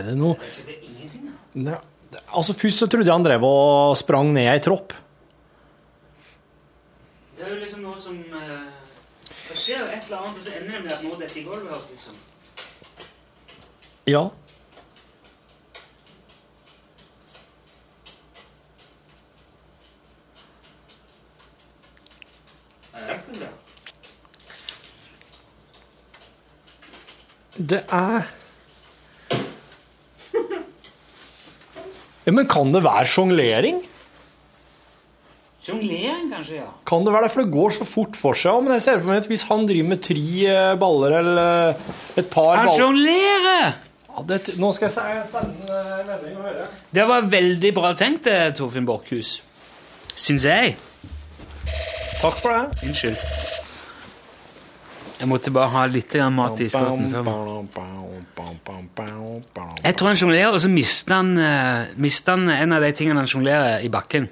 Det 0.01 0.15
er 0.15 0.17
noe 0.17 0.35
altså, 0.41 0.63
Nei, 1.53 1.77
Altså, 2.31 2.53
Først 2.53 2.83
så 2.83 2.87
trodde 2.87 3.07
jeg 3.07 3.15
han 3.15 3.23
drev 3.25 3.43
og 3.47 3.95
sprang 3.99 4.33
ned 4.35 4.49
ei 4.51 4.59
tropp. 4.63 4.93
Det 7.37 7.47
er 7.47 7.55
jo 7.55 7.61
liksom 7.61 7.81
noe 7.85 7.97
som 7.97 8.17
eh, 8.19 8.67
Det 9.47 9.57
skjer 9.57 9.79
jo 9.79 9.87
et 9.87 10.03
eller 10.05 10.19
annet, 10.19 10.37
og 10.37 10.43
så 10.45 10.57
ender 10.59 10.77
det 10.77 10.83
med 10.85 10.93
at 10.97 11.03
noe 11.05 11.19
detter 11.19 11.41
i 11.41 11.47
gulvet. 11.47 11.89
Liksom. 11.91 12.19
det 14.05 14.13
ut. 14.13 14.13
Ja. 14.13 14.29
Det 27.61 27.83
er 27.93 28.40
ja, 32.25 32.31
Men 32.33 32.47
kan 32.49 32.71
det 32.73 32.83
være 32.85 33.07
sjonglering? 33.09 33.81
Jonglering, 35.61 36.25
kanskje, 36.31 36.55
ja. 36.63 36.69
Kan 36.89 37.05
det 37.05 37.13
være 37.13 37.27
det, 37.27 37.31
for 37.35 37.43
det 37.45 37.53
går 37.53 37.73
så 37.75 37.85
fort 37.85 38.17
for 38.17 38.33
seg. 38.37 38.49
Ja, 38.49 38.63
Men 38.65 38.73
jeg 38.73 38.81
ser 38.87 38.97
for 38.97 39.11
meg 39.11 39.21
at 39.21 39.29
hvis 39.29 39.45
han 39.45 39.67
driver 39.69 39.91
med 39.91 40.01
tre 40.07 40.23
eh, 40.49 40.73
baller 40.81 41.17
eller 41.19 41.51
eh, 41.69 41.91
et 42.17 42.31
par 42.33 42.55
Han 42.55 42.71
baller 42.71 42.79
sjonglerer! 42.79 43.77
ja, 44.11 44.23
det, 44.31 44.39
Nå 44.59 44.71
skal 44.73 44.89
jeg 44.89 44.95
sende 44.97 45.45
en 45.45 45.53
eh, 45.77 46.01
melding 46.09 46.39
og 46.39 46.49
høre. 46.49 46.67
Det 46.97 47.07
var 47.13 47.29
veldig 47.37 47.73
bra 47.77 47.93
tenkt, 47.99 48.25
det, 48.25 48.55
Torfinn 48.57 48.89
Borchhus. 48.89 49.35
Syns 50.17 50.45
jeg. 50.49 50.75
Takk 52.21 52.41
for 52.41 52.53
det. 52.53 52.89
Unnskyld. 52.89 53.49
Jeg 55.21 55.29
måtte 55.29 55.51
bare 55.53 55.69
ha 55.69 55.85
litt 55.85 56.15
mat 56.33 56.59
i 56.63 56.67
skotten. 56.71 57.11
Jeg 59.83 59.97
tror 59.99 60.09
han 60.09 60.17
sjonglerer, 60.17 60.55
og 60.55 60.61
så 60.63 60.69
mister 60.71 61.19
han, 61.19 61.35
eh, 61.37 61.91
mister 62.01 62.33
han 62.39 62.49
en 62.49 62.73
av 62.73 62.81
de 62.81 62.89
tingene 62.97 63.21
han 63.21 63.29
sjonglerer, 63.29 63.83
i 63.85 63.89
bakken. 63.93 64.25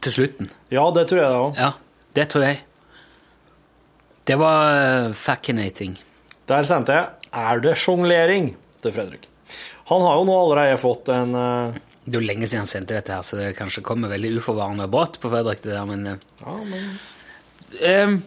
Til 0.00 0.14
slutten. 0.14 0.48
Ja, 0.72 0.86
det 0.94 1.04
tror 1.10 1.20
jeg 1.20 1.28
det 1.28 1.42
òg. 1.42 1.60
Ja, 1.60 1.72
det 2.16 2.28
tror 2.32 2.46
jeg. 2.46 2.62
Det 4.28 4.36
var 4.40 5.08
uh, 5.08 5.12
fascinating. 5.16 5.98
Der 6.48 6.64
sendte 6.64 6.92
jeg 6.96 7.06
'Er 7.32 7.60
det 7.60 7.76
sjonglering?' 7.76 8.54
til 8.82 8.92
Fredrik. 8.92 9.28
Han 9.88 10.00
har 10.00 10.16
jo 10.16 10.24
nå 10.24 10.34
allerede 10.36 10.78
fått 10.80 11.08
en 11.08 11.34
eh, 11.34 11.72
Det 12.04 12.16
er 12.16 12.20
jo 12.20 12.26
lenge 12.26 12.46
siden 12.46 12.64
han 12.64 12.66
sendte 12.66 12.94
dette, 12.94 13.12
her, 13.12 13.22
så 13.22 13.36
det 13.36 13.56
kanskje 13.56 13.82
kommer 13.84 14.08
veldig 14.08 14.38
uforvarende 14.38 14.88
brått 14.88 15.18
på 15.20 15.28
Fredrik. 15.28 15.60
det 15.62 15.72
der, 15.72 15.84
men... 15.84 16.06
eh, 16.06 16.16
Ja, 16.40 16.56
men 16.64 16.98
Um, 17.84 18.22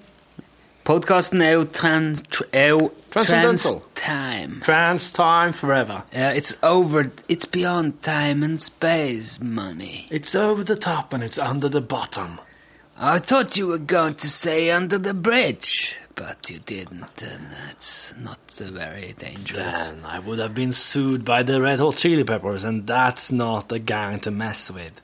Podkasten 0.84 1.42
er 1.42 1.52
jo 1.52 1.64
trans... 1.64 2.22
Tr 2.22 2.44
er 2.54 2.68
jo 2.68 2.92
Transcendental. 3.12 3.82
Trans-time. 3.96 4.62
Trans 4.64 5.12
time 5.12 5.54
forever. 5.54 6.04
Yeah, 6.14 6.32
it's 6.32 6.58
over... 6.64 7.12
It's 7.28 7.46
beyond 7.46 8.02
time 8.02 8.44
and 8.44 8.60
space, 8.60 9.40
money. 9.40 10.08
It's 10.10 10.34
over 10.34 10.64
the 10.64 10.76
top 10.76 11.14
and 11.14 11.24
it's 11.24 11.38
under 11.38 11.70
the 11.70 11.82
bottom. 11.82 12.40
I 12.98 13.20
thought 13.20 13.58
you 13.58 13.68
were 13.68 13.80
going 13.80 14.16
to 14.16 14.28
say 14.28 14.70
under 14.70 14.98
the 14.98 15.14
bridge, 15.14 16.00
but 16.16 16.50
you 16.50 16.60
didn't, 16.60 17.22
and 17.22 17.48
that's 17.50 18.14
not 18.16 18.62
uh, 18.62 18.70
very 18.70 19.14
dangerous. 19.18 19.90
Then 19.90 20.06
I 20.06 20.20
would 20.20 20.38
have 20.38 20.54
been 20.54 20.72
sued 20.72 21.26
by 21.26 21.42
the 21.42 21.60
Red 21.60 21.80
Hot 21.80 21.98
Chili 21.98 22.24
Peppers, 22.24 22.64
and 22.64 22.86
that's 22.86 23.32
not 23.32 23.72
a 23.72 23.80
gang 23.80 24.20
to 24.20 24.30
mess 24.30 24.70
with. 24.70 25.02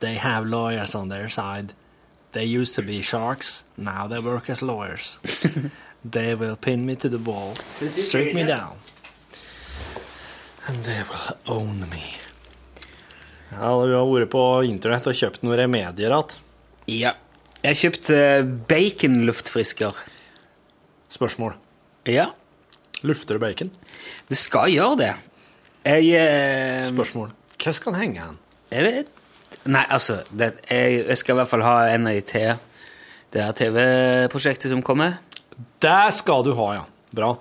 They 0.00 0.14
have 0.14 0.46
lawyers 0.46 0.94
on 0.94 1.10
their 1.10 1.28
side. 1.28 1.74
They 2.34 2.44
used 2.60 2.74
to 2.74 2.82
be 2.82 3.00
sharks, 3.02 3.62
now 3.76 4.08
they 4.10 4.18
work 4.18 4.50
as 4.50 4.60
lawyers. 4.62 5.18
they 6.04 6.34
will 6.34 6.56
pin 6.56 6.84
me 6.84 6.96
to 6.96 7.08
the 7.08 7.18
wall, 7.18 7.54
strip 7.88 8.34
me 8.34 8.42
down, 8.44 8.74
and 10.66 10.82
they 10.84 11.02
will 11.08 11.36
own 11.46 11.80
me. 11.90 12.02
Ja, 13.54 13.70
du 13.86 13.94
har 13.94 14.08
vært 14.10 14.32
på 14.34 14.42
internett 14.66 15.06
og 15.06 15.14
kjøpt 15.14 15.44
noen 15.46 15.58
remedier 15.60 16.10
igjen. 16.10 16.40
Ja. 16.90 17.12
Jeg 17.62 17.70
har 17.70 17.78
kjøpt 17.80 18.10
uh, 18.12 18.42
baconluftfrisker. 18.68 20.00
Spørsmål. 21.14 21.54
Ja, 22.10 22.32
Lufter 23.04 23.36
du 23.38 23.40
bacon? 23.44 23.70
det 24.28 24.36
skal 24.40 24.72
gjøre 24.72 24.96
det. 25.00 25.12
Jeg... 25.84 26.10
eh, 26.18 26.86
Spørsmål. 26.88 27.30
Hva 27.60 27.72
skal 27.76 27.92
den 27.94 28.00
henge 28.00 28.22
hen? 28.26 28.38
Jeg 28.72 28.84
vet 28.88 29.10
Nei, 29.64 29.84
altså 29.88 30.18
det, 30.30 30.52
jeg, 30.68 31.04
jeg 31.08 31.16
skal 31.20 31.34
i 31.34 31.38
hvert 31.40 31.50
fall 31.50 31.64
ha 31.64 31.76
en 31.94 32.08
av 32.10 32.16
de 32.16 32.24
til 32.28 32.50
det 33.34 33.42
her 33.42 33.54
TV-prosjektet 33.58 34.70
som 34.70 34.82
kommer. 34.84 35.16
Det 35.82 36.14
skal 36.14 36.44
du 36.46 36.52
ha, 36.58 36.68
ja. 36.76 36.84
Bra. 37.14 37.34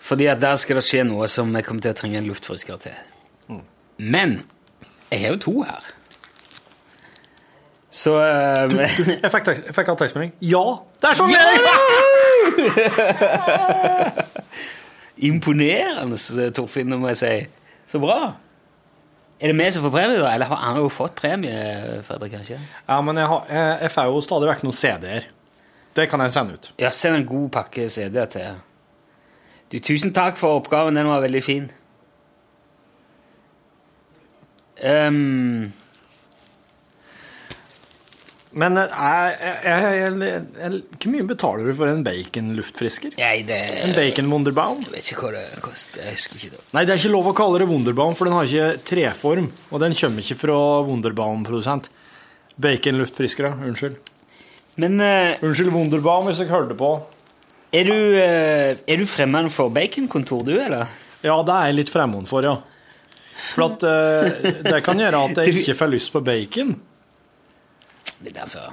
Fordi 0.00 0.26
at 0.30 0.40
der 0.40 0.56
skal 0.60 0.78
det 0.78 0.84
skje 0.86 1.04
noe 1.08 1.28
som 1.28 1.52
jeg 1.56 1.64
kommer 1.66 1.84
til 1.84 1.92
å 1.92 1.98
trenge 1.98 2.20
en 2.20 2.28
luftfrisker 2.28 2.80
til. 2.82 2.96
Men 4.00 4.40
jeg 5.10 5.20
har 5.24 5.34
jo 5.34 5.40
to 5.44 5.54
her. 5.66 5.88
Så 7.90 8.14
eh, 8.22 8.70
Jeg 8.78 9.30
fikk, 9.32 9.50
jeg 9.50 9.74
fikk 9.74 9.88
hatt 9.90 9.98
tekstmelding. 10.04 10.32
Ja, 10.46 10.62
det 11.02 11.10
er 11.10 11.14
sjonglering! 11.18 11.64
Imponerende, 15.30 16.16
Torfinn, 16.56 16.94
må 16.96 17.10
jeg 17.10 17.18
si. 17.20 17.34
Så 17.90 18.00
bra. 18.00 18.20
Er 19.40 19.48
det 19.48 19.56
vi 19.56 19.70
som 19.72 19.84
får 19.86 19.92
premie, 19.94 20.20
da? 20.20 20.30
Eller 20.34 20.50
har 20.50 20.56
han 20.66 20.78
jo 20.82 20.88
fått 20.92 21.14
premie, 21.16 21.60
Fredrik? 22.04 22.34
kanskje? 22.36 22.58
Ja, 22.86 23.00
men 23.00 23.16
jeg, 23.16 23.28
har, 23.30 23.46
jeg, 23.80 23.92
får 23.94 24.10
jo 24.12 24.20
stadig 24.24 24.50
vekk 24.50 24.64
noen 24.66 24.76
CD-er. 24.76 25.28
Det 25.96 26.06
kan 26.10 26.20
jeg 26.20 26.34
sende 26.34 26.56
ut. 26.58 26.72
Ja, 26.78 26.90
send 26.92 27.16
en 27.16 27.28
god 27.28 27.46
pakke 27.54 27.88
CD-er 27.88 28.28
til. 28.30 28.58
Du, 29.72 29.78
tusen 29.80 30.12
takk 30.12 30.36
for 30.36 30.60
oppgaven. 30.60 30.98
Den 30.98 31.08
var 31.08 31.24
veldig 31.24 31.42
fin. 31.46 31.70
Ehm, 34.80 35.72
Men 38.50 38.74
eh, 38.80 38.88
hvor 40.98 41.12
mye 41.12 41.26
betaler 41.28 41.68
du 41.68 41.74
for 41.78 41.86
en 41.86 42.02
bacon-luftfrisker? 42.02 43.14
det 43.46 43.58
En 43.84 43.94
bacon 43.94 44.30
Wonderbaum? 44.32 44.80
Jeg 44.88 44.94
vet 44.96 45.10
ikke 45.12 45.28
hva 45.28 45.30
det 45.36 45.60
koster. 45.62 46.02
Jeg 46.02 46.16
husker 46.16 46.40
ikke 46.40 46.56
det. 46.56 46.64
Nei, 46.74 46.82
det 46.82 46.96
er 46.96 47.02
ikke 47.02 47.12
lov 47.14 47.30
å 47.30 47.34
kalle 47.38 47.60
det 47.62 47.68
Wunderbaum, 47.70 48.16
for 48.18 48.26
den 48.26 48.34
har 48.34 48.50
ikke 48.50 48.82
treform. 48.90 49.46
Og 49.70 49.84
den 49.84 49.94
kommer 50.00 50.26
ikke 50.26 50.38
fra 50.40 50.58
Wunderbaum-produsent. 50.88 51.92
Bacon-luftfriskere. 52.60 53.54
Unnskyld. 53.70 54.00
Men 54.82 54.98
uh, 54.98 55.46
Unnskyld, 55.46 55.70
Wunderbaum, 55.76 56.26
hvis 56.26 56.42
jeg 56.42 56.50
hørte 56.50 56.74
på. 56.78 56.90
er 57.70 57.86
du, 57.86 57.96
uh, 58.18 58.74
er 58.74 58.98
du 58.98 59.06
fremmed 59.06 59.54
for 59.54 59.70
baconkontor, 59.70 60.42
du, 60.48 60.56
eller? 60.58 60.90
Ja, 61.22 61.38
det 61.46 61.54
er 61.54 61.70
jeg 61.70 61.82
litt 61.84 61.94
fremmed 61.94 62.26
for, 62.26 62.42
ja. 62.42 62.58
For 63.54 63.70
at 63.70 63.86
uh, 63.86 64.54
det 64.66 64.82
kan 64.82 64.98
gjøre 64.98 65.26
at 65.30 65.44
jeg 65.44 65.54
ikke 65.62 65.78
får 65.84 65.94
lyst 65.94 66.10
på 66.16 66.26
bacon. 66.26 66.80
Men 68.20 68.42
altså 68.44 68.70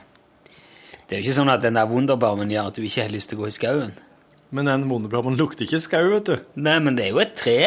Det 1.08 1.16
er 1.16 1.22
jo 1.22 1.26
ikke 1.28 1.38
sånn 1.40 1.54
at 1.54 1.64
den 1.64 1.78
der 1.80 1.88
Wunderbarmen 1.88 2.52
gjør 2.52 2.72
at 2.72 2.76
du 2.76 2.84
ikke 2.84 3.06
har 3.06 3.14
lyst 3.14 3.32
til 3.32 3.40
å 3.40 3.46
gå 3.46 3.52
i 3.52 3.56
skauen. 3.56 3.94
Men 4.52 4.68
den 4.68 4.86
wunderbarmen 4.88 5.36
lukter 5.40 5.66
ikke 5.66 5.80
skau, 5.84 6.06
vet 6.14 6.28
du. 6.30 6.36
Nei, 6.56 6.78
men 6.84 6.96
det 6.96 7.08
er 7.08 7.16
jo 7.16 7.20
et 7.24 7.34
tre. 7.36 7.58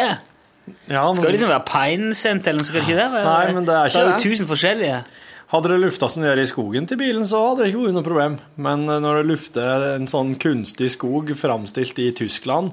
Ja, 0.89 1.03
Det 1.05 1.17
skal 1.19 1.35
liksom 1.35 1.51
være 1.51 1.67
pinescent, 1.69 2.47
eller 2.49 2.65
skal 2.65 2.81
det 2.81 2.87
ikke 2.89 3.01
det? 3.01 3.25
Nei, 3.27 3.53
men 3.57 3.67
det 3.69 3.75
er 3.75 3.91
ikke 3.91 3.99
Det 3.99 4.07
Det 4.07 4.13
er 4.13 4.17
jo 4.17 4.31
tusen 4.31 4.49
forskjellige. 4.49 5.01
Hadde 5.51 5.73
det 5.73 5.81
lufta 5.83 6.09
som 6.09 6.23
det 6.23 6.31
gjør 6.31 6.41
i 6.45 6.47
skogen 6.47 6.87
til 6.87 7.01
bilen, 7.01 7.27
så 7.27 7.41
hadde 7.49 7.65
det 7.65 7.73
ikke 7.73 7.83
vært 7.83 7.97
noe 7.97 8.07
problem. 8.07 8.37
Men 8.57 8.85
eh, 8.87 9.01
når 9.03 9.19
det 9.19 9.31
lufter 9.33 9.87
en 9.97 10.07
sånn 10.09 10.37
kunstig 10.41 10.93
skog 10.95 11.33
framstilt 11.37 11.99
i 11.99 12.13
Tyskland 12.17 12.71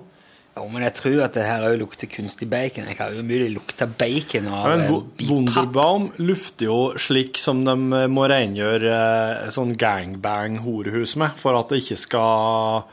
Jo, 0.57 0.65
men 0.73 0.81
jeg 0.87 0.95
tror 0.97 1.19
at 1.27 1.35
det 1.37 1.45
her 1.45 1.63
òg 1.67 1.75
lukter 1.83 2.09
kunstig 2.09 2.47
bacon. 2.49 2.87
Jeg 2.89 2.97
kan 2.97 3.13
jo 3.13 3.23
mulig 3.25 3.51
lukte 3.53 3.85
bacon 3.85 4.47
av 4.49 4.65
bit 4.73 4.89
papp. 4.89 5.25
Wunderbaum 5.29 6.07
lufter 6.23 6.65
jo 6.65 6.77
slik 6.97 7.37
som 7.41 7.61
de 7.67 7.75
eh, 7.75 8.07
må 8.09 8.25
rengjøre 8.31 8.93
eh, 8.93 9.51
sånn 9.53 9.75
gangbang-horehus 9.77 11.13
med, 11.21 11.37
for 11.37 11.59
at 11.59 11.69
det 11.69 11.83
ikke 11.83 11.99
skal 12.01 12.87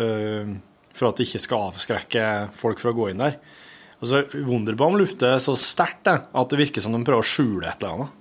eh, 0.00 0.54
For 0.96 1.10
at 1.10 1.20
det 1.20 1.28
ikke 1.28 1.42
skal 1.44 1.68
avskrekke 1.68 2.24
folk 2.56 2.80
fra 2.80 2.94
å 2.94 2.96
gå 2.96 3.10
inn 3.12 3.20
der. 3.20 3.36
Altså, 4.00 4.24
Wunderbaum 4.32 4.96
lufter 4.98 5.36
så 5.42 5.56
sterkt 5.58 6.08
at 6.08 6.50
det 6.52 6.58
virker 6.58 6.84
som 6.84 6.96
de 6.96 7.04
prøver 7.04 7.22
å 7.22 7.28
skjule 7.28 7.68
et 7.68 7.84
eller 7.84 7.94
annet. 7.98 8.18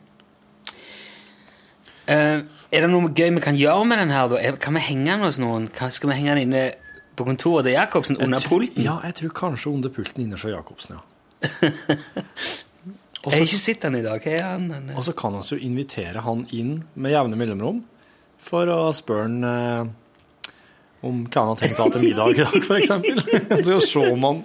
Uh, 2.12 2.40
er 2.74 2.84
det 2.84 2.90
noe 2.92 3.12
gøy 3.14 3.30
vi 3.38 3.44
kan 3.44 3.56
gjøre 3.56 3.86
med 3.88 4.02
den 4.02 4.12
her, 4.12 4.28
da? 4.32 4.56
Kan 4.60 4.76
vi 4.76 4.84
henge 4.84 5.14
den 5.14 5.24
hos 5.24 5.40
noen? 5.40 5.70
Skal 5.72 6.12
vi 6.12 6.18
henge 6.18 6.36
den 6.36 6.50
inne 6.50 6.64
på 7.22 7.28
kontoret 7.30 7.68
til 7.70 7.78
Jacobsen 7.78 8.18
under 8.20 8.42
tror- 8.44 8.58
pulten? 8.66 8.84
Ja, 8.86 8.98
jeg 9.08 9.16
tror 9.22 9.34
kanskje 9.38 9.72
under 9.76 9.94
pulten 9.94 10.26
innerst 10.26 10.48
hos 10.50 10.56
Jacobsen, 10.58 10.98
ja. 10.98 11.06
Jeg 13.22 13.36
har 13.38 13.44
ikke 13.46 13.58
sett 13.62 13.84
den 13.86 13.96
i 14.00 14.02
dag. 14.02 14.18
Hva 14.24 14.32
er 14.34 14.46
han? 14.48 14.64
han 14.74 14.88
Og 14.98 15.04
så 15.06 15.14
kan 15.14 15.36
vi 15.38 15.42
jo 15.54 15.58
invitere 15.62 16.24
han 16.26 16.40
inn 16.58 16.72
med 16.98 17.14
jevne 17.14 17.38
mellomrom 17.38 17.84
for 18.42 18.66
å 18.74 18.88
spørre 18.98 19.28
han 19.28 19.44
eh, 19.46 20.56
om 21.06 21.20
hva 21.28 21.44
han 21.44 21.52
har 21.52 21.60
tenkt 21.62 21.78
å 21.78 21.86
ha 21.86 21.92
til 21.94 22.02
middag 22.08 22.32
i 22.34 22.40
dag, 22.42 22.56
f.eks. 22.66 22.90
Så 23.68 23.78
se 23.86 24.08
om 24.10 24.26
han, 24.26 24.42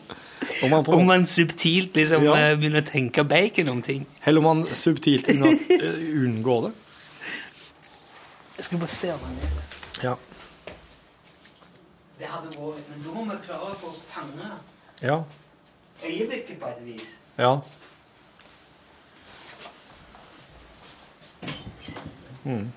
om 0.66 0.74
han 0.76 0.84
på 0.84 0.92
Om 0.98 1.08
han 1.14 1.24
subtilt 1.28 1.96
liksom 1.96 2.26
Ja. 2.28 2.34
eh, 2.36 2.56
begynner 2.60 2.84
å 2.84 2.88
tenke 2.90 3.24
bacon 3.24 3.72
om 3.72 3.80
ting. 3.84 4.04
Eller 4.28 4.44
om 4.44 4.50
han 4.52 4.62
subtilt 4.76 5.24
begynner 5.24 5.56
å 5.56 5.80
eh, 5.80 6.04
unngå 6.26 6.58
det. 6.66 6.74
Jeg 8.58 8.68
skal 8.68 8.84
bare 8.84 8.96
se 9.00 9.14
om 9.16 9.24
han 9.24 9.40
er 9.40 9.56
det. 9.56 9.64
Det 12.16 12.28
hadde 12.30 12.52
vært 12.54 12.88
Men 12.90 13.02
da 13.04 13.14
må 13.14 13.24
vi 13.28 13.38
klare 13.44 13.72
å 13.72 13.76
få 13.80 13.92
fange 14.08 14.52
Ja. 15.02 15.20
Øyeblikket 16.04 16.60
på 16.60 16.68
et 16.70 16.80
vis. 16.84 17.08
Ja. 17.36 17.60
Mm. 22.44 22.72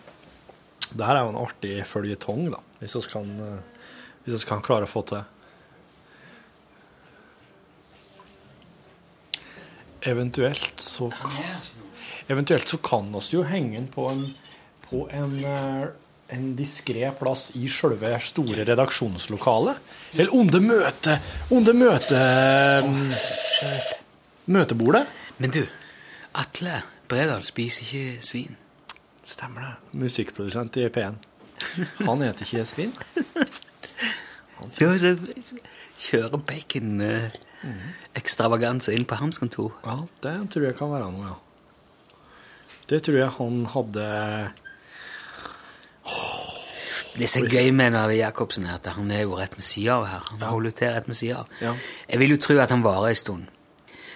Det 0.89 1.05
her 1.05 1.15
er 1.15 1.23
jo 1.23 1.33
en 1.33 1.43
artig 1.43 1.75
føljetong, 1.85 2.47
da, 2.51 2.61
hvis 2.79 2.95
vi 2.97 3.01
kan, 3.11 3.27
eh, 3.45 3.83
hvis 4.25 4.43
vi 4.43 4.49
kan 4.49 4.63
klare 4.65 4.87
å 4.87 4.89
få 4.89 5.03
til. 5.07 5.21
Eventuelt 10.09 10.81
så 10.81 11.11
kan, 11.11 11.35
eventuelt 12.31 12.67
så 12.67 12.79
kan 12.81 13.13
oss 13.15 13.33
jo 13.33 13.43
henge 13.43 13.75
den 13.75 13.89
på 13.91 14.07
en, 14.09 14.25
på 14.87 15.05
en, 15.13 15.35
eh, 15.45 15.87
en 16.29 16.45
diskré 16.57 17.09
plass 17.17 17.49
i 17.57 17.67
sjølve 17.71 18.11
store 18.21 18.65
redaksjonslokalet. 18.67 19.79
Eller 20.15 20.35
under 20.35 20.61
møte... 20.63 21.17
Under 21.55 21.77
møte... 21.77 22.21
møtebordet. 24.49 25.05
Men 25.41 25.53
du, 25.55 25.63
Atle 26.37 26.81
Bredal 27.09 27.45
spiser 27.45 27.87
ikke 27.87 28.25
svin. 28.25 28.57
Stemmer 29.25 29.65
det. 29.65 29.73
Musikkprodusent 30.05 30.77
i 30.77 30.87
P1. 30.93 31.17
Han 32.05 32.23
heter 32.23 32.45
ikke 32.45 32.65
svin. 32.67 32.93
Han 34.59 34.73
kjører, 34.75 35.19
kjører 35.99 36.41
bacon 36.43 37.03
eh, 37.03 37.37
ekstravaganse 38.19 38.93
inn 38.95 39.05
på 39.09 39.17
hans 39.19 39.39
kontor. 39.41 39.73
Ja, 39.85 40.01
det 40.25 40.35
tror 40.53 40.67
jeg 40.67 40.77
kan 40.79 40.91
være 40.93 41.11
noe, 41.13 41.33
ja. 41.33 41.37
Det 42.89 43.03
tror 43.05 43.19
jeg 43.19 43.35
han 43.37 43.61
hadde 43.69 44.05
Det 47.17 47.29
som 47.29 47.45
er 47.45 47.55
gøy 47.55 47.71
med 47.75 47.93
Narle 47.95 48.17
Jacobsen, 48.19 48.65
er 48.69 48.77
at 48.77 48.89
han 48.93 49.09
er 49.11 49.23
jo 49.25 49.37
rett 49.39 49.55
med 49.57 49.65
sida 49.65 49.95
av 49.97 50.05
her. 50.07 50.27
Han 50.31 50.43
holder 50.45 50.75
til 50.77 50.91
rett 50.93 51.07
med 51.09 51.17
sida 51.17 51.39
av. 51.41 51.53
Ja. 51.61 51.73
Jeg 52.09 52.19
vil 52.21 52.35
jo 52.35 52.37
tro 52.43 52.57
at 52.61 52.69
han 52.73 52.83
varer 52.85 53.09
en 53.11 53.15
stund. 53.15 53.47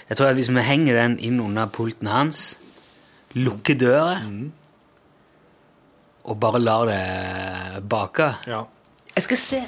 Jeg 0.09 0.17
tror 0.17 0.27
at 0.29 0.37
hvis 0.37 0.49
vi 0.53 0.61
henger 0.67 0.99
den 0.99 1.15
inn 1.19 1.39
under 1.41 1.65
pulten 1.73 2.07
hans, 2.11 2.43
lukker 3.33 3.73
døra 3.79 4.19
og 6.23 6.39
bare 6.39 6.59
lar 6.61 6.85
det 6.87 7.83
bake 7.89 8.29
Ja. 8.47 8.63
Jeg 9.15 9.23
skal 9.23 9.37
se 9.37 9.61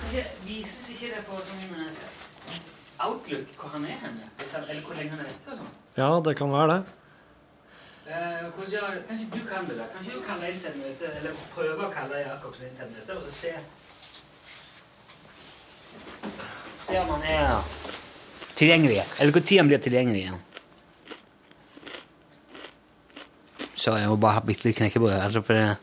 Kanskje 0.00 0.24
Vises 0.46 0.88
ikke 0.94 1.10
det 1.14 1.20
på 1.28 1.36
sånn 1.44 1.84
eh, 1.84 3.04
Outlook 3.04 3.52
hvor 3.60 3.74
han 3.74 3.84
er 3.84 3.98
henne? 4.00 4.30
Eller 4.40 4.80
hvor 4.86 4.96
lenge 4.96 5.12
han 5.12 5.20
er 5.20 5.28
vekke 5.28 5.52
og 5.52 5.60
sånn? 5.60 5.68
ja, 6.00 6.08
det 6.24 6.34
kan 6.38 6.50
være 6.52 6.72
det. 6.72 6.80
Eh, 8.10 8.50
hvordan 8.54 9.02
Kanskje 9.08 9.26
du 9.30 9.46
kan 9.46 9.66
det? 9.66 9.76
da? 9.78 9.84
Kanskje 9.94 10.12
du 10.16 10.22
kaller 10.26 10.48
inn 10.50 10.58
til 10.58 10.70
et 10.70 10.78
møte, 10.82 11.10
eller 11.20 11.36
prøver 11.54 11.84
å 11.84 11.90
kalle 11.94 12.22
Jacobsen 12.24 12.66
inn 12.66 12.74
til 12.74 12.88
et 12.88 12.96
møte, 12.96 13.14
og 13.14 13.22
så 13.22 13.30
se 13.30 13.52
Se 16.80 16.98
om 16.98 17.12
han 17.14 17.22
er 17.22 17.62
tilgjengelig. 18.58 19.04
Eller 19.20 19.40
tid 19.40 19.60
han 19.60 19.70
blir 19.70 19.78
tilgjengelig 19.84 20.24
igjen. 20.24 20.40
Så 23.78 23.94
jeg 23.96 24.10
må 24.10 24.18
bare 24.18 24.40
ha 24.40 24.44
bitte 24.44 24.66
litt 24.66 24.80
knekkebrød. 24.80 25.14
Altså, 25.20 25.46
for 25.46 25.54
det 25.54 25.76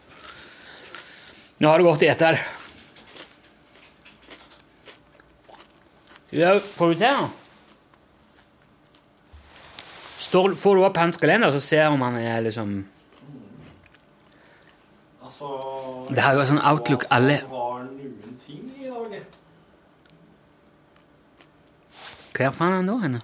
Nå 1.58 1.72
har 1.72 1.80
det 1.80 1.88
gått 1.88 2.04
i 2.04 2.12
ett 2.12 2.22
her. 2.22 2.44
Får 6.76 6.92
du 6.92 7.00
til? 7.00 7.47
Står, 10.28 10.56
får 10.60 10.76
du 10.76 10.84
opp 10.84 10.98
hans 11.00 11.18
kalender, 11.18 11.52
så 11.56 11.60
ser 11.64 11.88
om 11.88 12.02
han 12.04 12.18
er 12.20 12.42
liksom 12.44 12.72
Altså 15.24 15.52
Det 16.12 16.24
er 16.24 16.36
jo 16.36 16.44
sånn 16.50 16.60
Outlook 16.60 17.06
alle 17.16 17.38
har 17.48 17.86
noen 17.86 18.36
ting 18.42 18.66
i 18.76 18.92
dag. 18.92 19.16
Hva 22.38 22.52
faen 22.56 22.74
er 22.74 22.80
han 22.82 22.92
da 22.92 22.98
henne? 23.06 23.24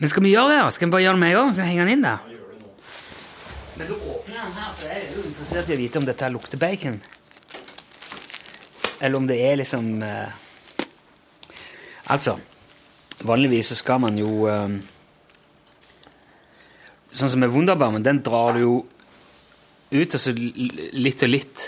Men 0.00 0.12
skal 0.12 0.24
vi 0.24 0.34
gjøre 0.34 0.56
det? 0.56 0.74
Skal 0.74 0.88
vi 0.88 0.94
bare 0.96 1.06
gjøre 1.06 1.18
det 1.18 1.22
med 1.22 1.32
en 1.32 1.38
gang? 1.38 1.54
Så 1.54 1.64
henger 1.68 1.84
han 1.84 1.94
inn 1.94 2.04
der? 2.04 2.28
Men 3.76 3.88
du 3.88 3.94
åpner 3.96 4.36
den 4.36 4.54
her, 4.58 4.70
for 4.76 4.86
jeg 4.88 5.00
er 5.00 5.16
jo 5.16 5.24
interessert 5.30 5.70
i 5.70 5.76
å 5.76 5.80
vite 5.80 6.00
om 6.00 6.06
dette 6.08 6.26
her 6.26 6.34
lukter 6.34 6.60
bacon. 6.60 7.00
Eller 9.00 9.16
om 9.16 9.30
det 9.30 9.38
er 9.44 9.60
liksom 9.60 9.92
uh... 10.02 10.30
Altså, 12.10 12.40
vanligvis 13.26 13.72
så 13.72 13.78
skal 13.78 14.00
man 14.02 14.18
jo 14.20 14.46
eh, 14.50 14.80
Sånn 17.10 17.30
som 17.32 17.40
med 17.42 17.50
Wunderbarmen, 17.50 18.04
den 18.06 18.20
drar 18.22 18.54
du 18.54 18.60
jo 18.62 18.74
ut, 19.90 20.14
og 20.14 20.20
så 20.22 20.30
litt 20.30 21.24
og 21.26 21.30
litt. 21.32 21.64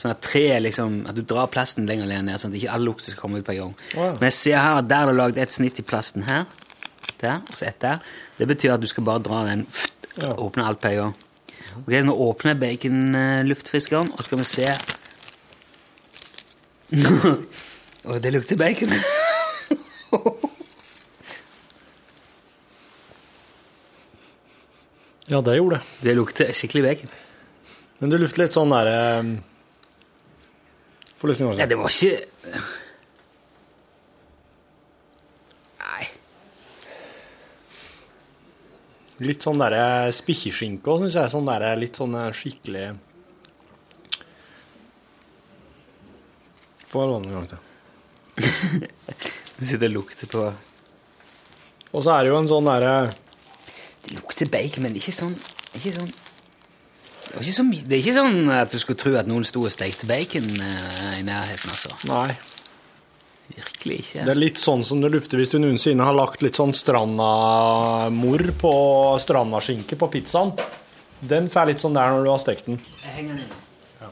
Sånn 0.00 0.14
at 0.14 0.22
treet 0.24 0.62
liksom, 0.64 1.02
at 1.10 1.18
du 1.18 1.20
drar 1.28 1.50
plasten 1.52 1.84
lenger 1.84 2.08
lenger 2.08 2.24
ned, 2.24 2.40
sånn 2.40 2.54
at 2.54 2.56
ikke 2.56 2.72
all 2.72 2.86
lukt 2.88 3.04
skal 3.04 3.20
komme 3.20 3.42
ut 3.42 3.46
på 3.46 3.52
en 3.52 3.58
gang. 3.60 3.74
Wow. 3.92 4.14
Men 4.16 4.30
jeg 4.30 4.36
ser 4.38 4.56
her 4.58 4.80
at 4.80 4.88
der 4.88 5.04
er 5.04 5.12
det 5.12 5.18
lagd 5.18 5.40
et 5.42 5.52
snitt 5.52 5.76
i 5.82 5.84
plasten 5.84 6.24
her, 6.24 6.48
der, 7.20 7.42
og 7.44 7.52
så 7.52 7.68
ett 7.68 7.84
der. 7.84 8.00
Det 8.38 8.48
betyr 8.48 8.72
at 8.78 8.82
du 8.82 8.88
skal 8.88 9.04
bare 9.06 9.22
dra 9.28 9.42
den, 9.50 9.66
og 10.24 10.40
åpne 10.48 10.64
alt 10.70 10.80
på 10.80 10.88
en 10.90 10.98
gang. 11.02 11.12
Ok, 11.82 11.92
nå 12.08 12.16
åpner 12.24 12.54
jeg 12.54 12.62
baconluftfriskeren, 12.64 14.08
og 14.16 14.18
så 14.20 14.26
skal 14.30 14.40
vi 14.40 14.48
se 14.48 14.72
Å, 18.02 18.16
det 18.20 18.32
lukter 18.34 18.58
bacon. 18.58 18.90
Ja, 25.30 25.40
det 25.40 25.56
gjorde 25.56 25.78
det. 25.78 25.82
Det 26.02 26.14
lukter 26.18 26.52
skikkelig 26.56 26.82
bacon. 26.88 27.10
Men 28.02 28.10
du 28.10 28.18
lukter 28.18 28.42
litt 28.42 28.54
sånn 28.56 28.72
derre 28.74 28.98
lyst 31.30 31.42
noe 31.42 31.54
Ja, 31.54 31.68
det 31.70 31.78
var 31.78 31.92
ikke 31.92 32.26
Nei. 35.82 36.08
Litt 39.22 39.46
sånn 39.46 39.62
derre 39.62 40.10
spikkeskinke 40.14 40.90
òg, 40.90 41.04
syns 41.04 41.20
jeg. 41.20 41.32
Sånn 41.36 41.46
derre 41.46 41.76
litt 41.78 41.98
sånn 42.00 42.18
eh, 42.18 42.32
skikkelig 42.34 42.86
Få 46.92 47.06
en 47.06 47.14
annen 47.20 47.38
gang 47.38 47.46
til. 47.52 47.60
Du 49.62 49.68
sitter 49.68 49.86
og 49.86 49.94
lukter 49.94 50.26
på 50.26 50.42
Og 51.92 52.02
så 52.02 52.16
er 52.16 52.24
det 52.24 52.32
jo 52.32 52.38
en 52.40 52.50
sånn 52.50 52.66
derre 52.66 52.96
Lukter 54.42 54.50
bacon, 54.50 54.82
men 54.82 54.98
ikke 54.98 55.14
sånn 55.14 55.34
Ikke 55.76 55.94
sånn 55.94 56.12
det 57.32 57.38
er, 57.38 57.44
ikke 57.46 57.54
så 57.54 57.64
det 57.64 57.94
er 57.94 58.00
ikke 58.02 58.12
sånn 58.12 58.48
at 58.52 58.72
du 58.74 58.80
skulle 58.82 59.00
tro 59.00 59.12
at 59.16 59.28
noen 59.30 59.44
sto 59.46 59.62
og 59.64 59.72
stekte 59.72 60.04
bacon 60.04 60.44
uh, 60.58 61.14
i 61.16 61.22
nærheten, 61.24 61.70
altså. 61.70 61.94
Nei. 62.04 62.34
Virkelig 63.54 63.96
ikke. 64.02 64.24
Det 64.26 64.34
er 64.34 64.40
litt 64.40 64.60
sånn 64.60 64.82
som 64.84 65.00
det 65.00 65.08
lufter 65.14 65.40
hvis 65.40 65.54
du 65.54 65.56
noensinne 65.62 66.04
har 66.04 66.16
lagt 66.18 66.44
litt 66.44 66.58
sånn 66.60 66.74
strandamor 66.76 68.44
på 68.60 68.72
strandaskinke 69.22 69.96
på 69.96 70.10
pizzaen. 70.12 70.52
Den 71.24 71.48
får 71.52 71.70
litt 71.70 71.80
sånn 71.80 71.96
der 71.96 72.12
når 72.12 72.26
du 72.26 72.32
har 72.34 72.42
stekt 72.42 72.68
den. 72.68 72.82
Jeg 73.00 73.16
henger 73.16 73.40
den 73.40 73.48
ja. 74.02 74.10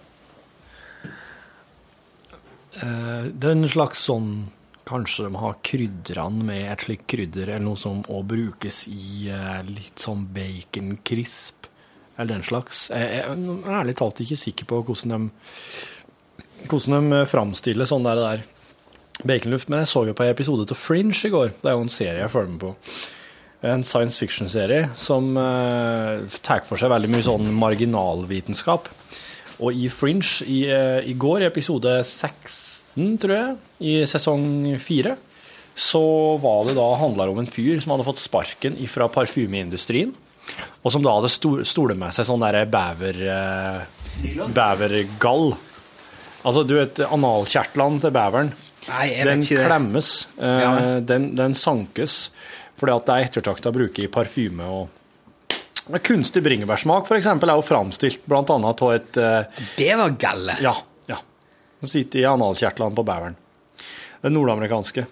uh, 2.81 3.29
Det 3.29 3.53
er 3.53 3.59
en 3.59 3.69
slags 3.75 4.07
sånn 4.09 4.33
Kanskje 4.91 5.29
de 5.29 5.39
har 5.39 5.59
krydderne 5.67 6.45
med 6.49 6.67
et 6.73 6.85
slikt 6.87 7.07
krydder 7.13 7.53
eller 7.53 7.67
noe 7.69 7.79
som 7.79 8.03
òg 8.11 8.25
brukes 8.33 8.83
i 8.91 9.31
eh, 9.31 9.61
litt 9.69 10.03
sånn 10.03 10.25
baconcrisp 10.35 11.69
eller 12.17 12.35
den 12.35 12.45
slags. 12.45 12.89
Jeg 12.93 13.23
er 13.23 13.71
ærlig 13.71 13.95
talt 14.01 14.21
ikke 14.21 14.37
sikker 14.37 14.69
på 14.69 14.81
hvordan 14.89 15.15
de, 15.15 15.31
hvordan 16.69 17.13
de 17.15 17.21
framstiller 17.31 17.89
sånn 17.89 18.05
der, 18.05 18.21
der 18.21 18.43
baconluft, 19.25 19.71
men 19.71 19.83
jeg 19.83 19.93
så 19.93 20.05
jo 20.09 20.17
på 20.17 20.27
en 20.27 20.35
episode 20.35 20.67
av 20.69 20.79
Fringe 20.81 21.17
i 21.17 21.33
går. 21.33 21.55
Det 21.61 21.71
er 21.71 21.79
jo 21.79 21.87
en 21.87 21.93
serie 21.93 22.23
jeg 22.23 22.33
følger 22.33 22.53
med 22.55 22.63
på. 22.65 22.75
En 23.71 23.85
science 23.85 24.21
fiction-serie 24.21 24.89
som 24.97 25.35
uh, 25.37 26.25
tar 26.45 26.65
for 26.69 26.81
seg 26.81 26.93
veldig 26.93 27.11
mye 27.13 27.27
sånn 27.27 27.51
marginalvitenskap. 27.61 28.89
Og 29.61 29.77
i 29.77 29.91
Fringe 29.93 30.49
i, 30.49 30.63
uh, 30.73 31.01
i 31.05 31.17
går, 31.21 31.45
i 31.45 31.49
episode 31.51 31.99
16, 32.01 32.80
tror 32.95 33.35
jeg, 33.37 33.57
i 33.81 33.93
sesong 34.09 34.77
4, 34.83 35.17
så 35.81 36.03
var 36.43 36.65
det 36.69 36.75
da 36.77 36.89
handla 37.01 37.29
om 37.31 37.39
en 37.41 37.49
fyr 37.49 37.79
som 37.81 37.95
hadde 37.95 38.05
fått 38.09 38.21
sparken 38.21 38.75
fra 38.91 39.07
parfymeindustrien, 39.09 40.11
og 40.83 40.93
som 40.93 41.05
da 41.05 41.13
hadde 41.19 41.31
sto- 41.31 41.63
stolet 41.65 41.97
med 42.01 42.13
seg 42.17 42.27
sånn 42.29 42.43
derre 42.43 42.65
bever... 42.69 43.21
eh, 43.31 44.47
bevergall. 44.53 45.53
Altså, 46.45 46.65
du 46.65 46.75
vet, 46.79 47.01
analkjertlene 47.07 48.01
til 48.03 48.13
beveren, 48.17 48.53
Nei, 48.89 49.11
den 49.29 49.43
klemmes, 49.45 50.27
eh, 50.41 50.61
Ja. 50.65 50.71
den, 51.05 51.35
den 51.37 51.53
sankes, 51.55 52.31
fordi 52.81 52.95
at 52.97 53.07
det 53.07 53.15
er 53.17 53.27
ettertrakta 53.29 53.69
å 53.71 53.77
bruke 53.77 54.03
i 54.07 54.09
parfyme 54.13 54.65
og 54.65 54.89
Kunstig 56.07 56.39
bringebærsmak 56.45 57.07
for 57.09 57.17
eksempel, 57.19 57.51
er 57.51 57.59
jo 57.59 57.65
framstilt 57.67 58.21
annet 58.31 58.83
av 58.85 58.93
et 58.95 59.17
eh, 59.19 59.65
Bevergalle. 59.77 60.55
Ja. 60.63 60.75
Ja. 61.81 61.85
Den 61.85 61.89
sitter 61.89 62.21
i 62.21 62.29
analkjertlene 62.29 62.97
på 62.97 63.07
beveren. 63.09 63.37
Den 64.21 64.37
nordamerikanske. 64.37 65.07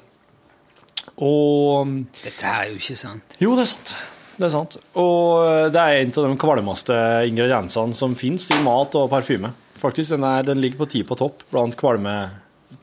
Og 1.24 1.94
Dette 2.22 2.44
her 2.44 2.66
er 2.66 2.72
jo 2.72 2.78
ikke 2.78 2.98
sant. 2.98 3.38
Jo, 3.40 3.54
det 3.56 3.64
er 3.64 3.70
sant. 3.72 3.94
Det 4.38 4.46
er 4.46 4.52
sant. 4.54 4.76
Og 5.00 5.72
det 5.74 5.80
er 5.80 6.02
en 6.02 6.12
av 6.12 6.28
de 6.28 6.36
kvalmeste 6.38 6.98
ingrediensene 7.26 7.96
som 7.96 8.14
fins 8.18 8.46
i 8.54 8.58
mat 8.62 8.94
og 8.98 9.08
parfyme. 9.10 9.50
Faktisk, 9.78 10.12
den, 10.14 10.26
er, 10.26 10.44
den 10.46 10.60
ligger 10.62 10.84
på 10.84 10.90
ti 10.92 11.02
på 11.06 11.16
topp 11.18 11.42
blant 11.50 11.74
kvalme, 11.78 12.14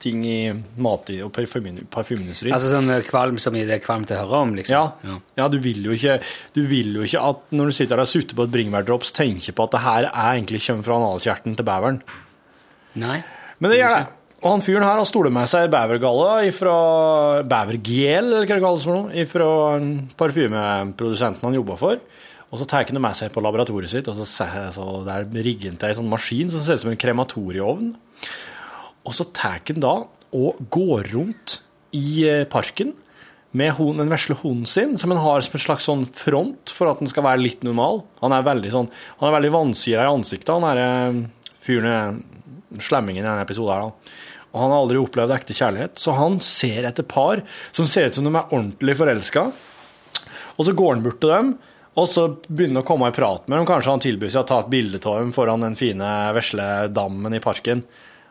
ting 0.02 0.26
i 0.28 0.40
mat- 0.82 1.12
og 1.24 1.32
parfyme- 1.36 1.86
parfymeindustrien. 1.92 2.56
Altså 2.56 2.72
sånn 2.74 2.90
eh, 2.92 3.06
kvalm 3.08 3.38
som 3.40 3.56
i 3.56 3.64
det 3.68 3.80
kvalm 3.84 4.04
kvalmt 4.04 4.16
å 4.16 4.20
høre 4.24 4.42
om, 4.48 4.56
liksom? 4.58 4.76
Ja, 4.76 5.20
ja 5.40 5.48
du, 5.52 5.60
vil 5.64 5.86
jo 5.86 5.96
ikke, 5.96 6.18
du 6.58 6.64
vil 6.68 6.92
jo 6.98 7.06
ikke 7.08 7.24
at 7.30 7.56
når 7.56 7.72
du 7.72 7.78
sitter 7.78 7.96
der 7.96 8.08
og 8.08 8.12
sutter 8.12 8.36
på 8.36 8.48
et 8.48 8.54
bringebærdrops, 8.56 9.14
tenker 9.16 9.56
på 9.56 9.68
at 9.68 9.76
det 9.78 9.84
her 9.86 10.10
er 10.10 10.32
egentlig 10.34 10.64
kommer 10.66 10.88
fra 10.88 11.00
analkjerten 11.00 11.56
til 11.56 11.68
beveren. 11.68 12.02
Nei. 13.00 13.20
Men 13.66 13.74
det 13.74 13.82
gjør 13.82 13.96
det. 13.98 14.04
Og 14.46 14.52
han 14.52 14.62
fyren 14.62 14.84
her 14.86 15.00
har 15.00 15.08
stoler 15.10 15.34
med 15.34 15.50
seg 15.50 15.72
bevergalle 15.74 16.52
fra 16.54 16.74
Bevergel, 17.50 18.28
eller 18.28 18.44
hva 18.46 18.58
det 18.60 18.62
kalles 18.62 18.84
for 18.86 19.00
noe, 19.00 19.24
fra 19.26 19.48
parfymeprodusenten 20.20 21.48
han 21.48 21.58
jobba 21.58 21.78
for. 21.80 22.04
Og 22.54 22.60
så 22.62 22.68
tar 22.70 22.86
han 22.86 23.00
det 23.00 23.02
med 23.02 23.18
seg 23.18 23.32
på 23.34 23.42
laboratoriet 23.42 23.90
sitt, 23.90 24.10
og 24.12 24.20
så, 24.20 24.28
så 24.76 24.86
der 25.08 25.26
rigger 25.34 25.72
han 25.72 25.80
til 25.82 25.90
ei 25.90 25.98
sånn 25.98 26.12
maskin 26.12 26.52
som 26.54 26.62
ser 26.62 26.78
ut 26.78 26.84
som 26.84 26.92
en 26.94 27.02
krematorieovn. 27.02 27.90
Og 29.02 29.18
så 29.18 29.26
tar 29.34 29.66
han 29.66 29.82
da 29.82 29.96
og 30.36 30.62
går 30.70 31.10
rundt 31.16 31.58
i 31.96 32.28
eh, 32.30 32.46
parken 32.46 32.94
med 33.56 33.74
hon, 33.80 33.98
den 33.98 34.12
vesle 34.12 34.38
hunden 34.38 34.70
sin, 34.70 34.94
som 35.00 35.14
han 35.16 35.24
har 35.24 35.42
som 35.42 35.58
en 35.58 35.64
slags 35.64 35.90
sånn 35.90 36.06
front 36.12 36.70
for 36.76 36.92
at 36.92 37.02
den 37.02 37.10
skal 37.10 37.26
være 37.26 37.42
litt 37.42 37.66
normal. 37.66 38.04
Han 38.22 38.36
er 38.36 38.46
veldig 38.46 38.72
sånn, 38.78 38.94
han 39.18 39.30
er 39.30 39.36
veldig 39.40 39.54
vansiret 39.56 40.06
i 40.06 40.12
ansiktet, 40.12 40.54
han 40.54 40.70
er 40.70 40.82
eh, 40.84 41.22
fyren, 41.66 42.20
slemmingen 42.84 43.24
i 43.24 43.28
denne 43.28 43.44
episoden 43.46 43.74
her 43.74 43.86
da. 43.86 44.16
Og 44.56 44.62
han 44.62 44.72
har 44.72 44.82
aldri 44.86 45.00
opplevd 45.02 45.36
ekte 45.36 45.56
kjærlighet, 45.56 45.98
så 46.00 46.16
han 46.16 46.38
ser 46.44 46.88
etter 46.88 47.04
par 47.08 47.42
som 47.76 47.88
ser 47.92 48.08
ut 48.08 48.16
som 48.16 48.28
de 48.28 48.32
er 48.32 48.54
ordentlig 48.56 48.96
forelsket. 48.96 49.64
Og 50.56 50.68
så 50.68 50.76
går 50.80 50.94
han 50.94 51.04
bort 51.04 51.20
til 51.20 51.34
dem, 51.34 51.50
og 51.96 52.08
så 52.12 52.26
begynner 52.48 52.80
han 52.80 52.86
å 52.86 52.88
komme 52.88 53.12
i 53.12 53.16
prat 53.16 53.48
med 53.48 53.60
dem. 53.60 53.68
Kanskje 53.68 53.92
han 53.92 54.04
tilbyr 54.04 54.32
seg 54.32 54.46
å 54.46 54.48
ta 54.48 54.62
et 54.64 54.72
bilde 54.72 55.02
av 55.04 55.20
dem 55.20 55.32
foran 55.36 55.64
den 55.64 55.76
fine, 55.80 56.12
vesle 56.36 56.68
dammen 56.92 57.36
i 57.36 57.44
parken. 57.44 57.84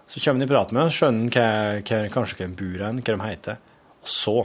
Så 0.09 0.21
kommer 0.21 0.41
han 0.41 0.49
i 0.49 0.53
prat 0.53 0.73
med 0.73 0.83
dem, 0.83 0.95
skjønner 0.97 1.33
hva, 1.37 1.49
hva, 1.81 2.01
kanskje 2.13 2.41
hvem 2.41 2.57
bor 2.61 2.87
hen, 2.87 3.01
hva 3.05 3.17
de 3.17 3.29
heter. 3.29 3.61
Og 4.05 4.15
så 4.17 4.39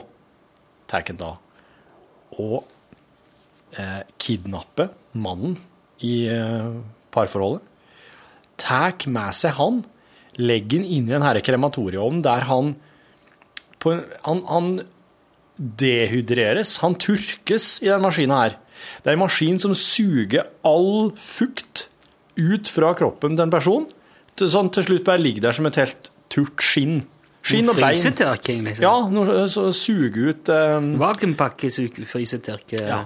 tar 0.89 1.07
han 1.07 1.19
da 1.19 1.35
og 2.39 2.63
eh, 3.75 4.03
kidnapper 4.21 4.91
mannen 5.19 5.57
i 6.05 6.13
eh, 6.31 6.77
parforholdet. 7.11 7.65
Tar 8.60 8.95
med 9.07 9.34
seg 9.38 9.55
han, 9.57 9.82
legger 10.39 10.82
han 10.82 10.88
inn 10.88 11.10
i 11.10 11.14
denne 11.16 11.41
krematorieovnen 11.43 12.24
der 12.26 12.45
han, 12.49 12.74
en- 13.86 14.05
han, 14.28 14.41
han 14.47 14.70
dehydreres, 15.60 16.78
han 16.84 16.95
turkes 16.99 17.80
i 17.84 17.89
den 17.91 18.03
maskinen 18.03 18.36
her. 18.36 18.57
Det 19.03 19.12
er 19.12 19.18
en 19.18 19.24
maskin 19.26 19.60
som 19.60 19.74
suger 19.76 20.47
all 20.68 21.12
fukt 21.20 21.89
ut 22.39 22.70
fra 22.72 22.93
kroppen 22.95 23.36
til 23.36 23.43
en 23.47 23.51
person, 23.51 23.88
til, 24.39 24.47
sånn 24.47 24.70
til 24.72 24.86
slutt 24.88 25.03
bare 25.07 25.20
ligger 25.20 25.49
der 25.49 25.57
som 25.57 25.68
et 25.68 25.80
helt 25.82 26.12
turt 26.32 26.64
skinn. 26.64 27.01
Skinn 27.49 27.69
og 27.71 27.75
bein. 27.77 27.89
Frysetørking, 27.89 28.63
liksom? 28.69 28.83
Ja, 28.85 28.93
noe, 29.13 29.43
så 29.51 29.65
suge 29.75 30.29
ut 30.31 30.51
um... 30.53 30.91
Vakuumpakke, 31.01 31.69
frysetørke 32.09 32.79
Ja. 32.85 33.01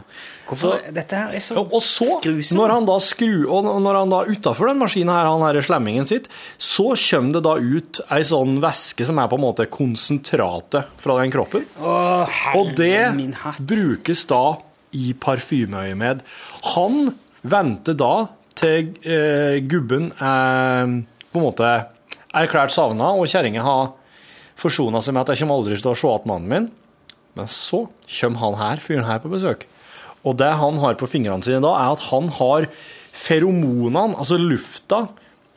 Hvorfor? 0.48 0.76
Så- 0.84 0.92
Dette 0.98 1.16
her 1.22 1.32
er 1.38 1.40
så 1.44 1.56
og, 1.62 1.72
og 1.78 1.82
så, 1.82 2.08
grusomt. 2.22 2.58
når 2.60 2.74
han 2.76 2.86
da 2.90 2.98
skrur 3.00 3.46
Og 3.56 3.70
når 3.82 3.96
han 4.02 4.12
da 4.12 4.18
utafor 4.28 4.68
den 4.68 4.82
maskinen 4.82 5.14
her, 5.16 5.30
han 5.32 5.46
her 5.48 5.62
slemmingen 5.64 6.06
sitt, 6.10 6.28
så 6.60 6.90
kommer 7.00 7.38
det 7.38 7.44
da 7.48 7.54
ut 7.58 8.02
ei 8.12 8.20
sånn 8.28 8.58
væske 8.64 9.08
som 9.08 9.22
er 9.24 9.30
på 9.32 9.40
en 9.40 9.46
måte 9.46 9.70
konsentratet 9.72 10.92
fra 11.02 11.18
den 11.22 11.32
kroppen. 11.34 11.66
Åh, 11.82 12.44
Og 12.60 12.74
det 12.78 13.14
brukes 13.64 14.26
da 14.30 14.44
i 14.94 15.14
parfymeøyemed. 15.18 16.22
Han 16.76 17.14
venter 17.42 17.96
da 17.98 18.12
til 18.60 18.92
eh, 19.02 19.58
gubben 19.66 20.12
er 20.22 20.92
på 21.34 21.40
en 21.40 21.46
måte 21.48 21.72
erklært 22.34 22.74
savna, 22.76 23.14
og 23.18 23.26
kjerringa 23.30 23.64
har 23.66 23.92
forsona 24.60 25.02
seg 25.04 25.16
med 25.16 25.24
at 25.24 25.34
jeg 25.34 25.44
kommer 25.44 25.62
aldri 25.62 25.78
til 25.80 25.92
å 25.92 25.98
se 25.98 26.10
igjen 26.10 26.30
mannen 26.30 26.52
min. 26.52 26.72
Men 27.38 27.50
så 27.50 27.86
kommer 28.20 28.44
han 28.44 28.60
her, 28.60 28.84
fyren 28.84 29.08
her 29.08 29.22
på 29.24 29.32
besøk. 29.32 29.66
Og 30.24 30.38
det 30.40 30.52
han 30.60 30.78
har 30.80 30.96
på 31.00 31.10
fingrene 31.10 31.44
sine 31.46 31.64
da, 31.64 31.74
er 31.80 31.96
at 31.96 32.06
han 32.12 32.30
har 32.38 32.70
feromonene, 33.14 34.16
altså 34.18 34.40
lufta, 34.40 35.06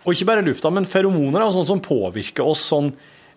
og 0.06 0.12
ikke 0.14 0.28
bare 0.28 0.44
lufta, 0.46 0.70
men 0.70 0.86
feromoner, 0.88 1.42
er 1.42 1.54
sånn 1.54 1.68
som 1.68 1.82
påvirker 1.82 2.46
oss 2.46 2.62
sånn 2.70 2.92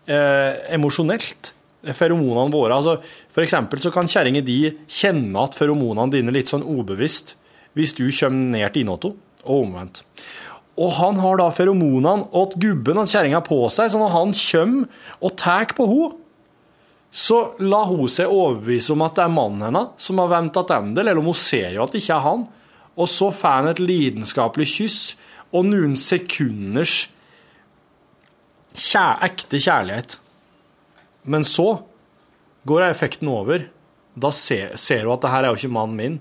eh, 0.09 0.73
emosjonelt. 0.75 1.55
Feromonene 1.95 2.51
våre. 2.51 2.75
altså 2.75 2.97
For 3.31 3.45
eksempel 3.45 3.79
så 3.81 3.91
kan 3.93 4.09
kjerringa 4.09 4.43
di 4.43 4.59
kjenne 4.83 5.45
at 5.45 5.55
feromonene 5.55 6.11
dine 6.11 6.33
litt 6.35 6.51
sånn 6.51 6.65
ubevisst 6.67 7.37
hvis 7.77 7.93
du 7.95 8.03
kommer 8.11 8.49
ned 8.57 8.73
til 8.73 8.83
Inoto, 8.83 9.13
og 9.45 9.63
omvendt. 9.63 10.03
Og 10.79 10.93
han 10.95 11.19
har 11.19 11.39
da 11.41 11.49
feromonene 11.51 12.29
og 12.35 12.55
gubben 12.61 13.01
og 13.01 13.09
kjerringa 13.11 13.41
på 13.43 13.59
seg, 13.73 13.91
så 13.91 13.99
når 13.99 14.13
han 14.15 14.33
kommer 14.39 15.07
og 15.19 15.35
tar 15.39 15.73
på 15.75 15.87
henne, 15.89 16.15
så 17.09 17.39
la 17.57 17.81
hun 17.89 18.05
seg 18.11 18.29
overbevise 18.29 18.93
om 18.93 19.01
at 19.01 19.15
det 19.17 19.23
er 19.23 19.33
mannen 19.33 19.63
hennes 19.65 19.95
som 19.97 20.19
har 20.21 20.29
ventet 20.29 20.67
tilbake, 20.69 21.01
eller 21.01 21.17
om 21.17 21.31
hun 21.31 21.37
ser 21.37 21.73
jo 21.73 21.81
at 21.81 21.95
det 21.95 22.03
ikke 22.03 22.17
er 22.19 22.25
han. 22.27 22.43
Og 22.99 23.09
så 23.09 23.31
får 23.33 23.55
han 23.55 23.69
et 23.71 23.81
lidenskapelig 23.81 24.67
kyss 24.69 24.99
og 25.49 25.65
noen 25.65 25.95
sekunders 25.97 27.07
kjær 28.77 29.23
ekte 29.25 29.57
kjærlighet. 29.57 30.19
Men 31.25 31.47
så 31.47 31.79
går 32.69 32.85
effekten 32.91 33.31
over. 33.31 33.65
Da 34.19 34.29
ser, 34.35 34.75
ser 34.77 35.07
hun 35.07 35.15
at 35.15 35.25
det 35.25 35.31
her 35.33 35.47
er 35.47 35.53
jo 35.53 35.59
ikke 35.59 35.73
mannen 35.73 35.97
min, 35.97 36.19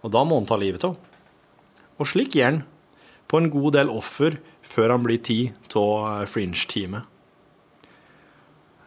og 0.00 0.12
da 0.14 0.22
må 0.24 0.38
han 0.38 0.48
ta 0.48 0.56
livet 0.60 0.84
av 0.86 0.94
henne. 0.94 1.02
Og 1.96 2.08
slik 2.08 2.34
gjør 2.36 2.50
han 2.50 2.64
på 3.26 3.40
en 3.40 3.50
god 3.50 3.76
del 3.78 3.92
offer 3.92 4.38
før 4.66 4.94
han 4.94 5.04
blir 5.06 5.20
tid 5.24 5.76
av 5.78 6.26
Fringe-teamet. 6.30 7.12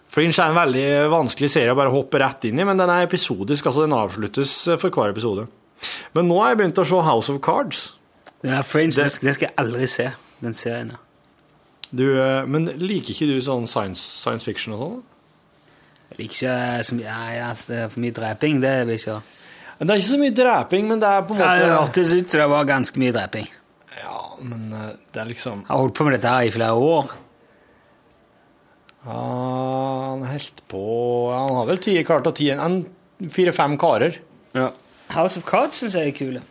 Fringe 0.09 0.33
er 0.41 0.49
en 0.49 0.57
veldig 0.57 0.87
vanskelig 1.13 1.51
serie 1.53 1.73
å 1.73 1.77
bare 1.77 1.93
hoppe 1.93 2.17
rett 2.21 2.47
inn 2.49 2.57
i, 2.57 2.65
men 2.65 2.79
den 2.79 2.89
er 2.89 3.05
episodisk, 3.05 3.67
altså 3.69 3.85
den 3.85 3.93
avsluttes 3.93 4.53
for 4.81 4.89
hver 4.89 5.13
episode. 5.13 5.45
Men 6.17 6.25
nå 6.27 6.39
har 6.41 6.53
jeg 6.53 6.59
begynt 6.63 6.81
å 6.81 6.87
se 6.89 7.03
House 7.05 7.29
of 7.31 7.37
Cards. 7.45 7.83
Ja, 8.41 8.63
Fringe, 8.65 8.95
det, 8.95 9.05
den 9.21 9.35
skal 9.37 9.49
jeg 9.49 9.55
aldri 9.61 9.85
se, 9.91 10.07
den 10.41 10.57
serien. 10.57 10.95
Du, 11.89 12.05
eh, 12.21 12.45
men 12.49 12.65
liker 12.81 13.13
ikke 13.13 13.29
du 13.29 13.37
sånn 13.43 13.67
science, 13.69 14.01
science 14.01 14.45
fiction 14.47 14.73
og 14.75 14.81
sånn? 14.81 14.97
Jeg 16.09 16.23
liker 16.23 16.39
ikke 16.39 16.57
så 16.87 16.97
mye 16.97 17.05
ja, 17.05 17.19
ja, 17.35 17.51
for 17.91 18.01
mye 18.01 18.15
dreping. 18.15 18.63
Det 18.63 18.73
vil 18.81 18.95
jeg 18.95 19.03
ikke 19.03 19.19
ha. 19.19 19.37
Det 19.79 19.93
er 19.93 20.01
ikke 20.01 20.09
så 20.09 20.19
mye 20.19 20.35
dreping, 20.35 20.89
men 20.89 21.01
det 21.01 21.09
er 21.09 21.21
på 21.27 21.35
en 21.37 21.41
Ja, 21.43 21.53
Det 21.53 21.69
måte 21.69 21.77
hørtes 21.77 22.13
ut 22.17 22.33
som 22.33 22.41
det 22.41 22.47
var 22.51 22.65
ganske 22.67 22.99
mye 22.99 23.13
dreping. 23.15 23.51
Ja, 23.99 24.19
men 24.41 24.69
eh, 24.73 24.91
det 25.13 25.21
er 25.23 25.29
liksom 25.29 25.63
Jeg 25.65 25.71
har 25.73 25.81
holdt 25.83 25.97
på 25.99 26.05
med 26.07 26.15
dette 26.17 26.31
her 26.31 26.47
i 26.47 26.53
flere 26.55 26.75
år. 26.79 27.11
Ja, 29.05 29.19
han 30.11 30.23
holdt 30.27 30.63
på 30.71 30.81
ja, 31.31 31.39
Han 31.47 31.55
har 31.61 31.67
vel 31.69 31.81
ti 31.83 31.95
klart 32.07 32.27
av 32.27 32.35
ti 32.39 32.49
en- 32.51 32.85
Fire-fem 33.19 33.73
karer. 33.77 34.15
House 35.11 35.35
of 35.39 35.43
Cards 35.45 35.75
syns 35.81 35.95
jeg 35.97 36.07
er 36.07 36.15
kule. 36.15 36.41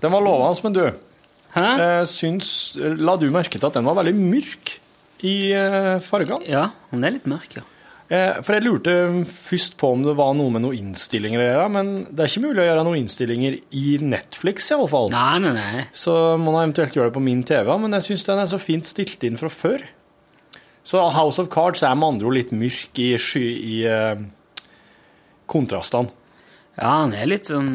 Den 0.00 0.12
var 0.14 0.22
lovende, 0.24 0.62
men 0.64 0.72
du 0.72 0.80
Hæ? 1.56 1.66
eh, 1.80 2.04
syns, 2.08 2.76
La 2.80 3.16
du 3.20 3.26
merke 3.30 3.58
til 3.60 3.66
at 3.66 3.74
den 3.76 3.84
var 3.84 3.98
veldig 3.98 4.14
mørk 4.16 4.78
i 5.24 5.52
eh, 5.52 5.98
fargene? 6.00 6.40
Ja, 6.48 6.70
den 6.92 7.04
er 7.04 7.10
litt 7.18 7.26
mørk, 7.28 7.56
ja. 7.58 7.62
Eh, 8.06 8.36
for 8.46 8.54
jeg 8.54 8.62
lurte 8.62 8.92
først 9.26 9.74
på 9.80 9.88
om 9.96 10.04
det 10.06 10.12
var 10.14 10.34
noe 10.38 10.52
med 10.54 10.62
noen 10.62 10.76
innstillinger 10.78 11.40
å 11.42 11.46
gjøre, 11.48 11.70
men 11.74 11.88
det 12.06 12.22
er 12.22 12.30
ikke 12.30 12.44
mulig 12.44 12.62
å 12.62 12.66
gjøre 12.68 12.84
noen 12.86 13.00
innstillinger 13.00 13.56
i 13.74 13.96
Netflix, 13.98 14.68
i 14.70 14.76
alle 14.76 14.90
fall. 14.92 15.10
Nei, 15.10 15.40
nei, 15.42 15.52
nei. 15.56 15.82
Så 15.90 16.14
må 16.38 16.52
man 16.54 16.68
eventuelt 16.68 16.94
gjøre 16.94 17.10
det 17.10 17.16
på 17.16 17.24
min 17.26 17.42
TV, 17.48 17.72
men 17.82 17.96
jeg 17.98 18.06
syns 18.12 18.26
den 18.28 18.42
er 18.44 18.50
så 18.52 18.60
fint 18.62 18.86
stilt 18.86 19.26
inn 19.26 19.40
fra 19.40 19.50
før. 19.50 19.82
Så 20.86 21.02
House 21.16 21.42
of 21.42 21.50
Cards 21.50 21.82
er 21.82 21.96
med 21.98 22.12
andre 22.12 22.28
ord 22.30 22.38
litt 22.38 22.52
mørk 22.54 23.02
i, 23.02 23.08
sky, 23.18 23.42
i 23.42 23.76
eh, 23.90 24.22
kontrastene. 25.50 26.12
Ja, 26.76 26.92
han 27.02 27.14
er 27.16 27.26
litt 27.30 27.48
sånn 27.48 27.70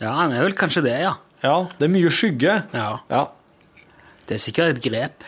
Ja, 0.00 0.14
han 0.22 0.32
er 0.32 0.46
vel 0.46 0.54
kanskje 0.58 0.82
det, 0.86 0.96
ja. 1.04 1.14
Ja, 1.44 1.56
det 1.78 1.86
er 1.86 1.94
mye 1.94 2.10
skygge. 2.10 2.54
Ja. 2.74 2.90
Ja, 3.12 3.24
Det 4.26 4.34
er 4.34 4.42
sikkert 4.42 4.74
et 4.74 4.82
grep. 4.82 5.22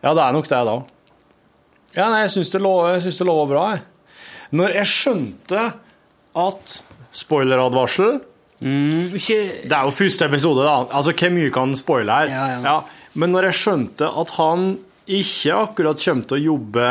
ja 0.00 0.12
det 0.16 0.22
er 0.22 0.32
nok 0.32 0.48
det, 0.48 0.60
da. 0.64 0.76
Ja, 1.96 2.10
nei, 2.12 2.22
jeg 2.26 2.34
syns 2.36 2.50
det 2.52 2.60
det 2.60 3.26
lover 3.26 3.50
bra, 3.54 3.66
jeg. 3.74 3.84
Når 4.56 4.74
jeg 4.76 4.90
skjønte 4.92 5.62
at 6.36 6.80
Spoileradvarsel 7.16 8.18
Mm, 8.56 9.12
ikke 9.12 9.66
Det 9.68 9.72
er 9.76 9.84
jo 9.84 9.92
første 9.92 10.24
episode, 10.24 10.64
da. 10.64 10.86
Altså, 10.96 11.12
Hvor 11.12 11.32
mye 11.34 11.52
kan 11.52 11.74
spoile 11.76 12.12
her? 12.12 12.30
Ja, 12.32 12.44
ja. 12.64 12.76
Men 13.14 13.32
når 13.34 13.50
jeg 13.50 13.58
skjønte 13.60 14.08
at 14.08 14.32
han 14.38 14.78
ikke 15.06 15.58
akkurat 15.58 16.00
kommer 16.00 16.24
til 16.30 16.38
å 16.38 16.44
jobbe 16.46 16.86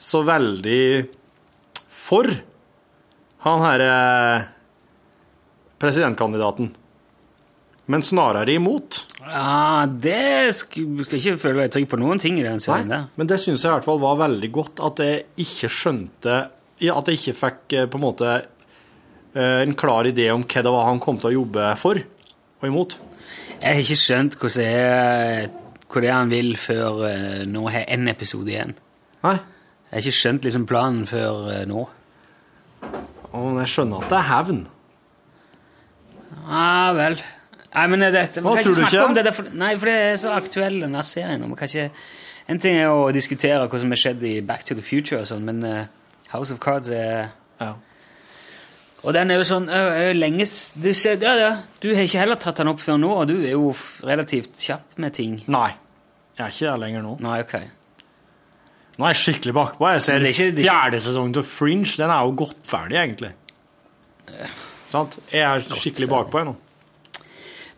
så 0.00 0.20
veldig 0.24 1.08
for 1.90 2.28
han 3.44 3.64
herre 3.64 3.94
presidentkandidaten, 5.80 6.70
men 7.90 8.04
snarere 8.04 8.52
imot 8.54 9.00
Ja, 9.20 9.84
det 9.86 10.54
skal, 10.56 11.02
skal 11.04 11.18
ikke 11.18 11.40
føle 11.42 11.60
meg 11.60 11.72
trygg 11.74 11.88
på 11.90 11.98
noen 12.00 12.20
ting 12.22 12.38
i 12.40 12.46
den 12.46 12.62
serien 12.62 12.88
der. 12.90 13.10
Men 13.20 13.28
det 13.28 13.40
syns 13.42 13.64
jeg 13.64 13.68
i 13.68 13.74
hvert 13.74 13.86
fall 13.86 14.00
var 14.00 14.20
veldig 14.22 14.50
godt, 14.54 14.80
at 14.86 15.02
jeg 15.04 15.26
ikke 15.44 15.70
skjønte 15.74 16.38
At 16.80 17.10
jeg 17.10 17.18
ikke 17.18 17.36
fikk 17.36 17.76
eh, 17.76 17.88
på 17.92 17.98
en 17.98 18.04
måte 18.06 18.28
eh, 18.32 19.60
en 19.60 19.76
klar 19.76 20.08
idé 20.08 20.30
om 20.32 20.46
hva 20.46 20.62
det 20.64 20.72
var 20.72 20.88
han 20.88 21.02
kom 21.02 21.20
til 21.20 21.28
å 21.28 21.36
jobbe 21.42 21.66
for 21.80 22.00
og 22.60 22.68
imot. 22.68 22.96
Jeg 23.60 23.68
har 23.68 23.80
ikke 23.82 23.96
skjønt 24.00 24.36
hva 24.40 24.50
det 24.56 26.08
er 26.08 26.14
han 26.16 26.32
vil 26.32 26.54
før 26.60 27.04
eh, 27.08 27.42
nå 27.48 27.66
har 27.72 27.88
én 27.92 28.08
episode 28.12 28.48
igjen. 28.48 28.72
Nei. 29.26 29.36
Jeg 29.90 29.96
har 29.96 30.06
ikke 30.06 30.20
skjønt 30.20 30.48
liksom 30.48 30.64
planen 30.70 31.04
før 31.10 31.50
nå. 31.68 31.84
Å, 32.80 33.40
men 33.42 33.60
jeg 33.64 33.72
skjønner 33.74 34.04
at 34.04 34.12
det 34.12 34.18
er 34.20 34.28
hevn. 34.30 34.62
Ja 36.48 36.94
vel. 36.96 37.20
Nei, 37.74 37.84
men 37.86 38.02
det, 38.02 38.10
det, 38.12 38.42
vi 38.42 38.54
kan 38.56 38.64
du 38.66 38.74
snakke 38.74 38.96
ikke? 38.96 39.04
om 39.06 39.14
det, 39.14 39.24
der, 39.28 39.34
for, 39.36 39.50
nei, 39.54 39.74
for 39.78 39.86
det 39.90 39.98
er 40.08 40.16
så 40.18 40.32
aktuell, 40.34 40.80
denne 40.82 41.02
serien. 41.06 41.44
og 41.46 41.52
vi 41.52 41.58
kan 41.60 41.70
ikke, 41.70 41.90
en 42.50 42.58
ting 42.58 42.78
er 42.80 42.90
å 42.90 43.10
diskutere 43.14 43.68
hva 43.70 43.78
som 43.82 43.92
har 43.94 44.00
skjedd 44.00 44.24
i 44.26 44.32
Back 44.42 44.64
to 44.66 44.74
the 44.74 44.82
Future, 44.82 45.20
og 45.22 45.28
sånn, 45.30 45.44
men 45.46 45.62
uh, 45.62 45.84
House 46.32 46.54
of 46.54 46.58
Cards 46.62 46.90
er 46.90 47.30
Ja. 47.60 47.74
Og 49.00 49.14
den 49.16 49.30
er 49.32 49.38
jo 49.40 49.44
sånn 49.48 49.68
er 49.72 50.10
jo 50.10 50.16
lenge 50.18 50.44
du, 50.76 50.90
ser, 50.92 51.16
ja, 51.24 51.30
ja, 51.38 51.50
du 51.80 51.86
har 51.94 52.04
ikke 52.04 52.20
heller 52.20 52.36
tatt 52.36 52.58
den 52.60 52.68
opp 52.68 52.82
før 52.82 52.98
nå, 53.00 53.08
og 53.22 53.30
du 53.30 53.36
er 53.38 53.54
jo 53.54 53.70
relativt 54.04 54.58
kjapp 54.60 54.98
med 55.00 55.14
ting. 55.16 55.38
Nei. 55.48 55.70
Jeg 56.36 56.44
er 56.44 56.52
ikke 56.52 56.66
der 56.66 56.82
lenger 56.82 57.06
nå. 57.06 57.14
Nei, 57.24 57.38
ok. 57.46 57.54
Nå 58.98 59.06
er 59.06 59.14
jeg 59.14 59.20
skikkelig 59.22 59.54
bakpå. 59.56 59.86
Jeg 59.94 60.02
ser 60.04 60.18
det 60.20 60.28
er 60.28 60.34
ikke- 60.34 60.56
det 60.56 60.64
ikke- 60.66 60.74
fjerde 60.74 61.00
sesongen 61.00 61.32
til 61.32 61.42
Fringe. 61.48 61.96
Den 61.96 62.10
er 62.10 62.20
jo 62.26 62.34
godt 62.36 62.60
ferdig, 62.68 62.96
egentlig. 63.00 63.32
Sant? 64.90 65.18
Jeg 65.32 65.40
er 65.46 65.60
skikkelig 65.60 66.08
bakpå 66.10 66.42
jeg 66.42 66.50
nå. 66.50 66.56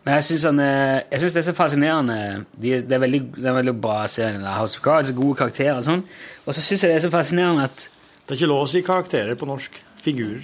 Men 0.03 0.17
jeg 0.19 0.23
syns 0.27 0.43
synes 0.43 1.33
det 1.35 1.41
er 1.41 1.45
så 1.47 1.53
fascinerende. 1.55 2.15
Det, 2.59 2.91
er 2.91 2.99
veldig, 2.99 3.21
det 3.37 3.45
er 3.47 3.55
veldig 3.55 3.73
bra 3.81 4.01
serien. 4.11 4.41
der, 4.43 4.57
House 4.57 4.77
of 4.77 4.83
Cards, 4.83 5.13
gode 5.15 5.37
karakterer 5.39 5.77
og 5.79 5.85
sånn. 5.85 6.01
Og 6.43 6.51
så 6.57 6.59
syns 6.63 6.83
jeg 6.83 6.91
det 6.91 6.97
er 6.97 7.05
så 7.05 7.11
fascinerende 7.13 7.69
at 7.69 7.85
Det 8.23 8.35
er 8.35 8.41
ikke 8.41 8.51
lov 8.51 8.65
å 8.65 8.67
si 8.71 8.81
karakterer 8.83 9.39
på 9.39 9.47
norsk. 9.47 9.79
Figurer. 10.03 10.43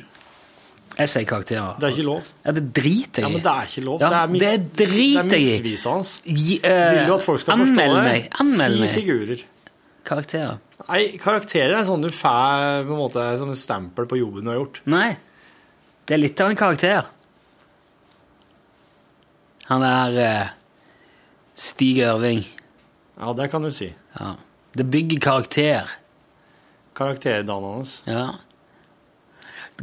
jeg 1.00 1.10
sier 1.12 1.26
karakterer. 1.28 1.76
Det 1.80 1.88
er 1.90 1.92
ikke 1.98 2.08
lov. 2.08 2.24
Ja, 2.46 2.52
det 2.56 2.64
driter 2.76 3.22
jeg 3.22 3.28
Ja, 3.28 3.30
men 3.36 3.44
det 3.44 3.52
er 3.52 3.68
ikke 3.68 3.84
lov. 3.84 4.00
Ja, 4.00 4.10
det 4.10 4.18
er, 4.20 4.28
mis 4.32 4.42
det 4.42 4.52
det 4.80 4.88
er 4.88 5.40
i. 5.40 5.44
misvisende. 5.60 6.16
Eh, 6.64 6.90
Vil 6.96 7.06
du 7.08 7.14
at 7.16 7.24
folk 7.24 7.40
skal 7.44 7.60
forstå 7.66 7.86
det? 7.96 8.04
meg. 8.08 8.28
Anmeld 8.40 8.76
si 8.76 8.82
meg. 8.86 8.94
figurer. 8.96 9.44
Karakterer. 10.08 10.58
Nei, 10.88 11.02
karakterer 11.20 11.76
er 11.76 11.88
sånn 11.88 12.04
du 12.04 12.10
får 12.10 12.86
på 12.88 12.96
en 12.96 13.02
måte 13.04 13.24
som 13.40 13.52
et 13.52 13.60
stempel 13.60 14.08
på 14.08 14.20
jobben 14.20 14.48
du 14.48 14.52
har 14.54 14.62
gjort. 14.62 14.82
Nei. 14.92 15.18
Det 16.08 16.16
er 16.16 16.24
litt 16.24 16.40
av 16.42 16.50
en 16.50 16.60
karakter. 16.64 17.12
Han 19.70 19.86
er 19.86 20.20
eh, 20.24 20.52
Stig 21.60 22.02
Ørving. 22.06 22.44
Ja, 23.20 23.34
det 23.38 23.50
kan 23.52 23.66
du 23.66 23.72
si. 23.76 23.92
Ja. 24.18 24.34
Det 24.78 24.86
bygger 24.90 25.20
karakter. 25.20 25.90
Karakterdannende. 26.98 27.86
Ja. 28.10 28.28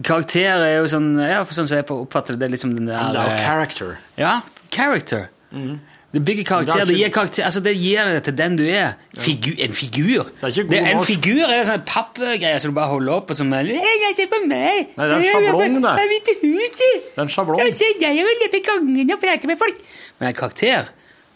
Karakter 0.04 0.60
er 0.60 0.74
jo 0.76 0.88
sånn 0.92 1.14
Ja, 1.22 1.38
for 1.48 1.56
sånn 1.56 1.68
som 1.70 1.78
jeg 1.78 1.86
oppfatter 1.88 2.36
det, 2.36 2.42
det 2.42 2.48
er 2.50 2.52
liksom 2.52 2.74
den 2.76 2.90
der 2.90 3.14
Det 3.14 3.22
er 3.22 3.30
jo 3.30 3.44
character. 3.46 3.94
Ja, 4.20 4.34
character. 4.74 5.28
Det 6.16 6.22
bygger 6.24 6.44
karakter. 6.48 6.80
Det 6.80 6.88
Det, 6.88 6.96
gir 6.96 7.10
karakter 7.12 7.44
altså 7.44 7.60
det 7.60 7.74
gir 7.76 8.08
det 8.08 8.22
til 8.24 8.36
den 8.36 8.54
du 8.56 8.62
er. 8.64 8.94
Figu, 9.20 9.50
en 9.60 9.74
figur. 9.76 10.30
Det 10.40 10.48
er 10.48 10.68
god 10.70 10.88
en 10.90 11.02
figur 11.04 11.42
er 11.44 11.58
en 11.60 11.66
sånn 11.68 11.82
pappgreie 11.84 12.60
som 12.62 12.72
du 12.72 12.76
bare 12.78 12.88
holder 12.94 13.18
opp 13.18 13.34
og 13.34 13.36
som 13.36 13.52
er 13.52 13.68
jeg 13.68 14.14
Se 14.16 14.24
på 14.30 14.38
meg! 14.48 14.94
Nei, 14.96 15.08
det 15.10 15.12
er 15.12 15.18
en 15.18 15.26
sjablong, 15.28 15.74
det. 15.84 15.90
Jeg 16.00 16.08
vil 16.12 16.22
til 16.28 16.38
huset! 16.46 16.94
Det 17.10 17.20
er 17.20 17.26
en 17.26 17.32
sjablong. 17.34 17.60
Jeg 17.60 17.74
ser 17.76 17.98
deg 18.00 18.20
og 18.22 18.40
løper 18.44 18.62
gangen 18.70 19.12
og 19.12 19.20
prater 19.20 19.50
med 19.50 19.60
folk. 19.60 19.82
Men 20.16 20.30
en 20.30 20.38
karakter 20.38 20.88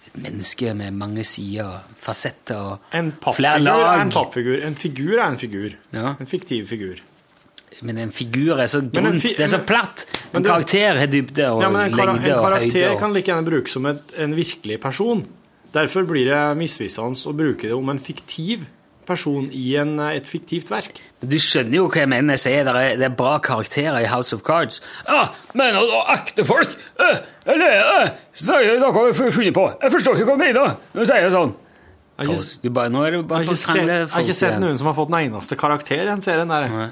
et 0.06 0.16
menneske 0.24 0.72
med 0.74 0.96
mange 0.96 1.24
sider, 1.28 1.84
fasetter 2.00 2.56
og 2.56 2.88
flere 2.88 3.12
pappfigur 3.20 3.50
er 3.52 3.64
lag. 3.68 4.00
en 4.06 4.14
pappfigur. 4.16 4.56
En 4.64 4.74
figur 4.80 5.12
er 5.18 5.26
en 5.26 5.38
figur. 5.38 5.76
Ja. 5.92 6.14
En 6.16 6.30
fiktiv 6.30 6.72
figur. 6.72 7.04
Men 7.86 7.98
en 7.98 8.12
figur 8.12 8.60
er 8.60 8.68
så 8.68 8.82
grunt, 8.84 9.22
det 9.22 9.40
er 9.40 9.50
så 9.50 9.60
platt. 9.64 10.04
En 10.34 10.42
du- 10.42 10.48
karakter 10.48 10.98
har 11.00 11.06
dybde 11.10 11.46
og 11.50 11.62
Ja, 11.62 11.70
men 11.70 11.88
en, 11.88 11.96
lengde 11.96 12.26
en 12.28 12.38
og 12.38 12.44
karakter 12.44 12.66
En 12.66 12.70
karakter 12.70 12.98
kan 12.98 13.12
like 13.14 13.30
gjerne 13.32 13.46
brukes 13.46 13.72
som 13.72 13.86
et, 13.86 14.02
en 14.18 14.34
virkelig 14.36 14.80
person. 14.80 15.24
Derfor 15.72 16.04
blir 16.04 16.26
det 16.28 16.42
misvisende 16.58 17.16
å 17.30 17.32
bruke 17.36 17.62
det 17.68 17.72
om 17.72 17.88
en 17.88 17.98
fiktiv 17.98 18.66
person 19.10 19.48
i 19.52 19.76
en, 19.80 19.98
et 20.12 20.28
fiktivt 20.28 20.70
verk. 20.70 21.00
Du 21.22 21.36
skjønner 21.40 21.80
jo 21.80 21.88
hva 21.90 22.04
jeg 22.04 22.10
mener. 22.10 22.36
Jeg 22.36 22.42
sier 22.44 22.68
det 22.68 22.74
er, 22.76 22.96
det 23.00 23.08
er 23.08 23.16
bra 23.16 23.38
karakterer 23.42 23.98
i 24.04 24.08
House 24.10 24.36
of 24.36 24.44
Cards. 24.46 24.80
Ja, 25.08 25.28
mener 25.58 25.88
du 25.88 25.96
ekte 26.14 26.46
folk 26.46 26.76
eh, 27.00 27.22
Eller 27.50 27.80
eh, 27.80 28.12
noe 28.46 29.10
vi 29.10 29.24
har 29.24 29.34
funnet 29.34 29.56
på. 29.56 29.66
Jeg 29.82 29.94
forstår 29.96 30.20
ikke 30.20 30.30
hva 30.30 30.38
du 30.38 30.44
mener. 30.44 30.78
Nå 30.94 31.06
sier 31.08 31.26
jeg 31.26 31.34
sånn. 31.34 31.54
Jeg 32.20 32.28
har 32.28 32.40
ikke, 32.44 32.70
bare, 32.76 32.92
nå 32.92 33.04
er 33.06 33.14
du 33.14 33.20
jeg 33.22 33.30
har 33.32 34.20
ikke, 34.20 34.34
sett, 34.36 34.58
noen 34.60 34.76
som 34.76 34.90
har 34.90 34.96
fått 34.98 35.08
den 35.08 35.22
eneste 35.22 35.56
karakter 35.56 36.02
i 36.02 36.08
den 36.10 36.20
serien 36.24 36.50
der. 36.52 36.68
Nei. 36.68 36.90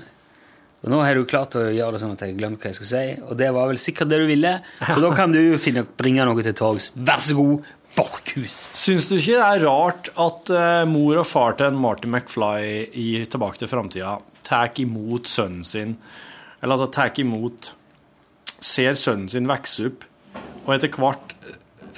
Og 0.79 0.93
nå 0.93 1.01
har 1.03 1.19
du 1.19 1.25
klart 1.27 1.57
å 1.59 1.65
gjøre 1.67 1.97
det 1.97 2.03
sånn 2.05 2.15
at 2.15 2.23
jeg 2.23 2.37
glemte 2.39 2.63
hva 2.63 2.71
jeg 2.71 2.79
skulle 2.79 2.93
si, 2.93 3.17
og 3.27 3.35
det 3.41 3.49
var 3.57 3.67
vel 3.71 3.81
sikkert 3.83 4.13
det 4.13 4.21
du 4.23 4.29
ville. 4.31 4.53
Så 4.95 5.03
da 5.03 5.11
kan 5.17 5.35
du 5.35 5.43
finne, 5.59 5.83
bringe 5.99 6.27
noe 6.29 6.47
til 6.47 6.55
torgs. 6.59 6.93
Vær 6.95 7.23
så 7.23 7.35
god, 7.39 7.67
Borchhus. 7.97 8.57
Syns 8.79 9.09
du 9.11 9.17
ikke 9.17 9.41
det 9.41 9.47
er 9.47 9.65
rart 9.67 10.11
at 10.23 10.51
eh, 10.55 10.83
mor 10.87 11.19
og 11.19 11.27
far 11.27 11.57
til 11.59 11.73
en 11.73 11.81
Marty 11.83 12.07
McFly 12.07 12.85
i 12.95 13.09
Tilbake 13.31 13.59
til 13.59 13.71
framtida 13.71 14.19
tar 14.49 14.73
imot 14.81 15.29
sønnen 15.29 15.65
sin 15.67 15.97
Eller 16.63 16.77
altså 16.77 16.89
tar 16.95 17.19
imot 17.21 17.73
Ser 18.59 18.97
sønnen 18.99 19.29
sin 19.31 19.47
vokse 19.47 19.87
opp, 19.87 20.05
og 20.67 20.73
etter 20.75 20.91
hvert 20.99 21.35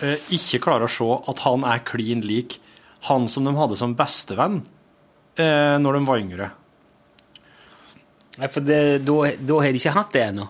eh, 0.04 0.20
ikke 0.36 0.60
klarer 0.66 0.84
å 0.84 0.92
se 0.92 1.06
at 1.32 1.40
han 1.46 1.64
er 1.64 1.80
klin 1.88 2.20
lik 2.20 2.58
han 3.08 3.30
som 3.32 3.46
de 3.48 3.54
hadde 3.56 3.78
som 3.80 3.94
bestevenn 3.96 4.58
eh, 5.40 5.78
når 5.80 5.96
de 5.96 6.02
var 6.04 6.20
yngre. 6.20 6.48
Nei, 8.38 8.48
for 8.48 8.62
da, 8.62 8.78
har 9.58 9.72
de 9.72 9.80
ikke 9.80 9.94
hatt 9.96 10.12
det 10.14 10.24
ennå. 10.28 10.46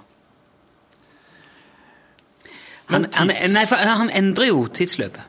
Han, 2.90 3.06
han, 3.14 3.30
nei, 3.54 3.66
for 3.70 3.78
han 3.78 4.10
endrer 4.10 4.50
jo 4.50 4.64
tidsløpet. 4.74 5.22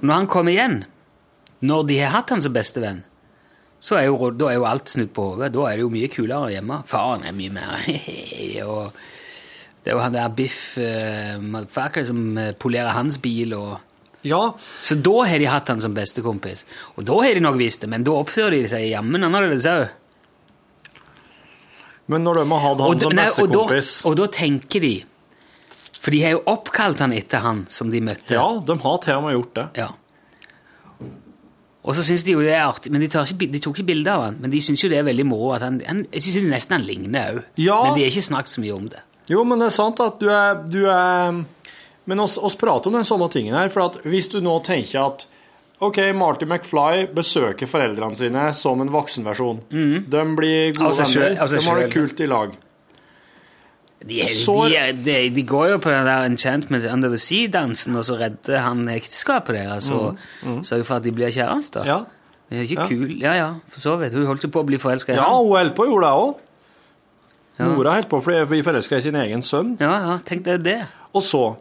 Når 0.00 0.14
han 0.14 0.28
kommer 0.30 0.54
igjen, 0.54 0.80
når 1.60 1.86
de 1.88 1.98
har 2.00 2.14
hatt 2.14 2.32
han 2.32 2.42
som 2.42 2.54
bestevenn, 2.54 3.02
så 3.78 3.98
er 3.98 4.08
jo, 4.08 4.30
da 4.34 4.50
er 4.50 4.58
jo 4.58 4.66
alt 4.66 4.90
snudd 4.90 5.12
på 5.14 5.24
hodet. 5.32 5.52
Da 5.54 5.66
er 5.68 5.78
det 5.78 5.84
jo 5.84 5.92
mye 5.92 6.10
kulere 6.10 6.50
hjemme. 6.54 6.80
Faren 6.90 7.26
er 7.28 7.36
mye 7.36 7.52
mer 7.54 7.92
og 8.70 8.96
Det 9.84 9.92
er 9.92 9.94
jo 9.94 10.02
han 10.02 10.16
der 10.16 10.32
Biff 10.34 10.62
uh, 10.82 11.38
motherfucker 11.38 12.08
som 12.08 12.22
eh, 12.38 12.50
polerer 12.58 12.96
hans 12.96 13.20
bil 13.22 13.54
og 13.56 13.78
Ja, 14.26 14.50
Så 14.82 14.96
da 14.98 15.22
har 15.30 15.38
de 15.38 15.46
hatt 15.46 15.68
han 15.70 15.80
som 15.80 15.94
bestekompis. 15.94 16.64
Og 16.98 17.06
da 17.06 17.14
har 17.22 17.38
de 17.38 17.40
nok 17.40 17.56
visst 17.60 17.84
det, 17.84 17.88
men 17.92 18.02
da 18.04 18.16
oppfører 18.18 18.56
de 18.58 18.66
seg 18.68 18.88
jammen 18.90 19.22
annerledes 19.22 19.68
òg. 19.70 19.86
Men 22.08 22.24
når 22.24 22.40
de 22.40 22.48
har 22.50 22.64
hatt 22.64 22.82
han 22.82 23.00
som 23.04 23.16
bestekompis 23.16 23.92
og, 24.02 24.10
og 24.10 24.18
da 24.22 24.26
tenker 24.32 24.84
de 24.84 24.94
For 25.98 26.14
de 26.14 26.22
har 26.24 26.36
jo 26.38 26.42
oppkalt 26.48 27.02
han 27.04 27.12
etter 27.12 27.42
han 27.44 27.64
som 27.72 27.90
de 27.92 28.00
møtte. 28.04 28.36
Ja, 28.36 28.46
de 28.64 28.76
har 28.80 29.00
til 29.04 29.18
og 29.18 29.24
med 29.26 29.34
gjort 29.34 29.56
det. 29.58 29.66
Ja. 29.82 29.88
Og 31.88 31.96
så 31.96 32.04
syns 32.04 32.24
de 32.26 32.34
jo 32.34 32.44
det 32.44 32.52
er 32.52 32.66
artig, 32.68 32.92
men 32.92 33.02
de, 33.02 33.08
tar 33.10 33.28
ikke, 33.28 33.48
de 33.52 33.60
tok 33.64 33.78
ikke 33.78 33.88
bilde 33.90 34.12
av 34.12 34.26
han. 34.26 34.38
Men 34.42 34.52
de 34.52 34.60
syns 34.62 34.82
jo 34.84 34.90
det 34.92 35.00
er 35.00 35.06
veldig 35.08 35.24
moro 35.28 35.54
at 35.56 35.64
han, 35.64 35.80
han 35.86 36.04
Jeg 36.12 36.24
syns 36.26 36.50
nesten 36.52 36.76
han 36.76 36.86
ligner 36.86 37.38
òg. 37.38 37.38
Ja. 37.60 37.78
Men 37.86 37.96
de 37.96 38.04
har 38.04 38.12
ikke 38.12 38.28
snakket 38.28 38.54
så 38.54 38.64
mye 38.64 38.76
om 38.76 38.90
det. 38.92 39.02
Jo, 39.28 39.44
men 39.44 39.60
det 39.60 39.68
er 39.68 39.76
sant 39.76 40.00
at 40.04 40.20
du 40.20 40.28
er, 40.32 40.62
du 40.68 40.82
er 40.88 41.42
Men 42.08 42.22
oss, 42.24 42.38
oss 42.40 42.56
prater 42.56 42.88
om 42.88 42.96
den 42.96 43.08
samme 43.08 43.28
tingen 43.32 43.56
her. 43.56 43.68
For 43.72 44.00
hvis 44.08 44.30
du 44.32 44.38
nå 44.44 44.54
tenker 44.64 45.02
at 45.04 45.26
OK, 45.80 45.98
Marty 46.14 46.44
McFly 46.44 47.04
besøker 47.14 47.68
foreldrene 47.70 48.16
sine 48.18 48.48
som 48.52 48.80
en 48.82 48.88
voksenversjon. 48.90 49.60
De 49.70 50.22
blir 50.36 50.72
gode 50.74 50.88
altså, 50.90 51.06
venner. 51.20 51.36
Altså, 51.40 51.60
de 51.60 51.68
har 51.68 51.78
det 51.84 51.92
kult 51.94 52.20
i 52.20 52.26
lag. 52.26 52.56
De, 54.08 54.18
Så- 54.34 54.68
de, 54.70 54.92
de, 55.04 55.14
de 55.34 55.42
går 55.42 55.68
jo 55.72 55.78
på 55.82 55.90
den 55.90 56.06
der 56.06 56.24
Enchantment 56.26 56.84
Under 56.92 57.08
the 57.10 57.18
Sea-dansen, 57.18 57.96
og 57.98 58.04
så 58.06 58.14
redder 58.18 58.58
han 58.62 58.84
ekteskapet 58.88 59.54
deres 59.58 59.90
og 59.90 60.16
sørger 60.62 60.84
for 60.86 60.96
at 61.00 61.02
de 61.06 61.12
blir 61.12 61.30
kjærester. 61.34 61.82
Mm, 61.82 61.88
Ja, 61.88 61.98
Det 62.50 62.58
er 62.58 62.62
ikke 62.62 62.80
Ja. 62.80 62.86
kul. 62.88 63.18
Ja, 63.20 63.32
ja, 63.36 63.48
for 63.68 63.80
så 63.80 63.96
vidt. 64.00 64.14
Hun 64.14 64.24
holdt 64.26 64.42
jo 64.44 64.48
på 64.48 64.62
å 64.62 64.66
bli 64.66 64.78
forelska 64.78 65.12
i 65.12 65.16
ja 65.16 65.22
han. 65.22 65.34
hun 65.44 65.56
holdt 65.56 65.74
på 65.76 65.84
å 65.84 65.88
gjøre 65.90 66.00
det 66.06 66.12
òg. 66.16 66.38
Ja. 67.58 67.64
Mora 67.74 67.92
holdt 67.94 68.08
på 68.08 68.20
å 68.22 68.46
bli 68.48 68.62
forelska 68.62 68.96
i 68.96 69.00
sin 69.02 69.14
egen 69.16 69.42
sønn. 69.42 69.76
Ja, 69.80 69.90
ja, 70.00 70.18
tenk 70.24 70.44
deg 70.44 70.62
det. 70.62 70.86
Og 71.12 71.22
så 71.22 71.56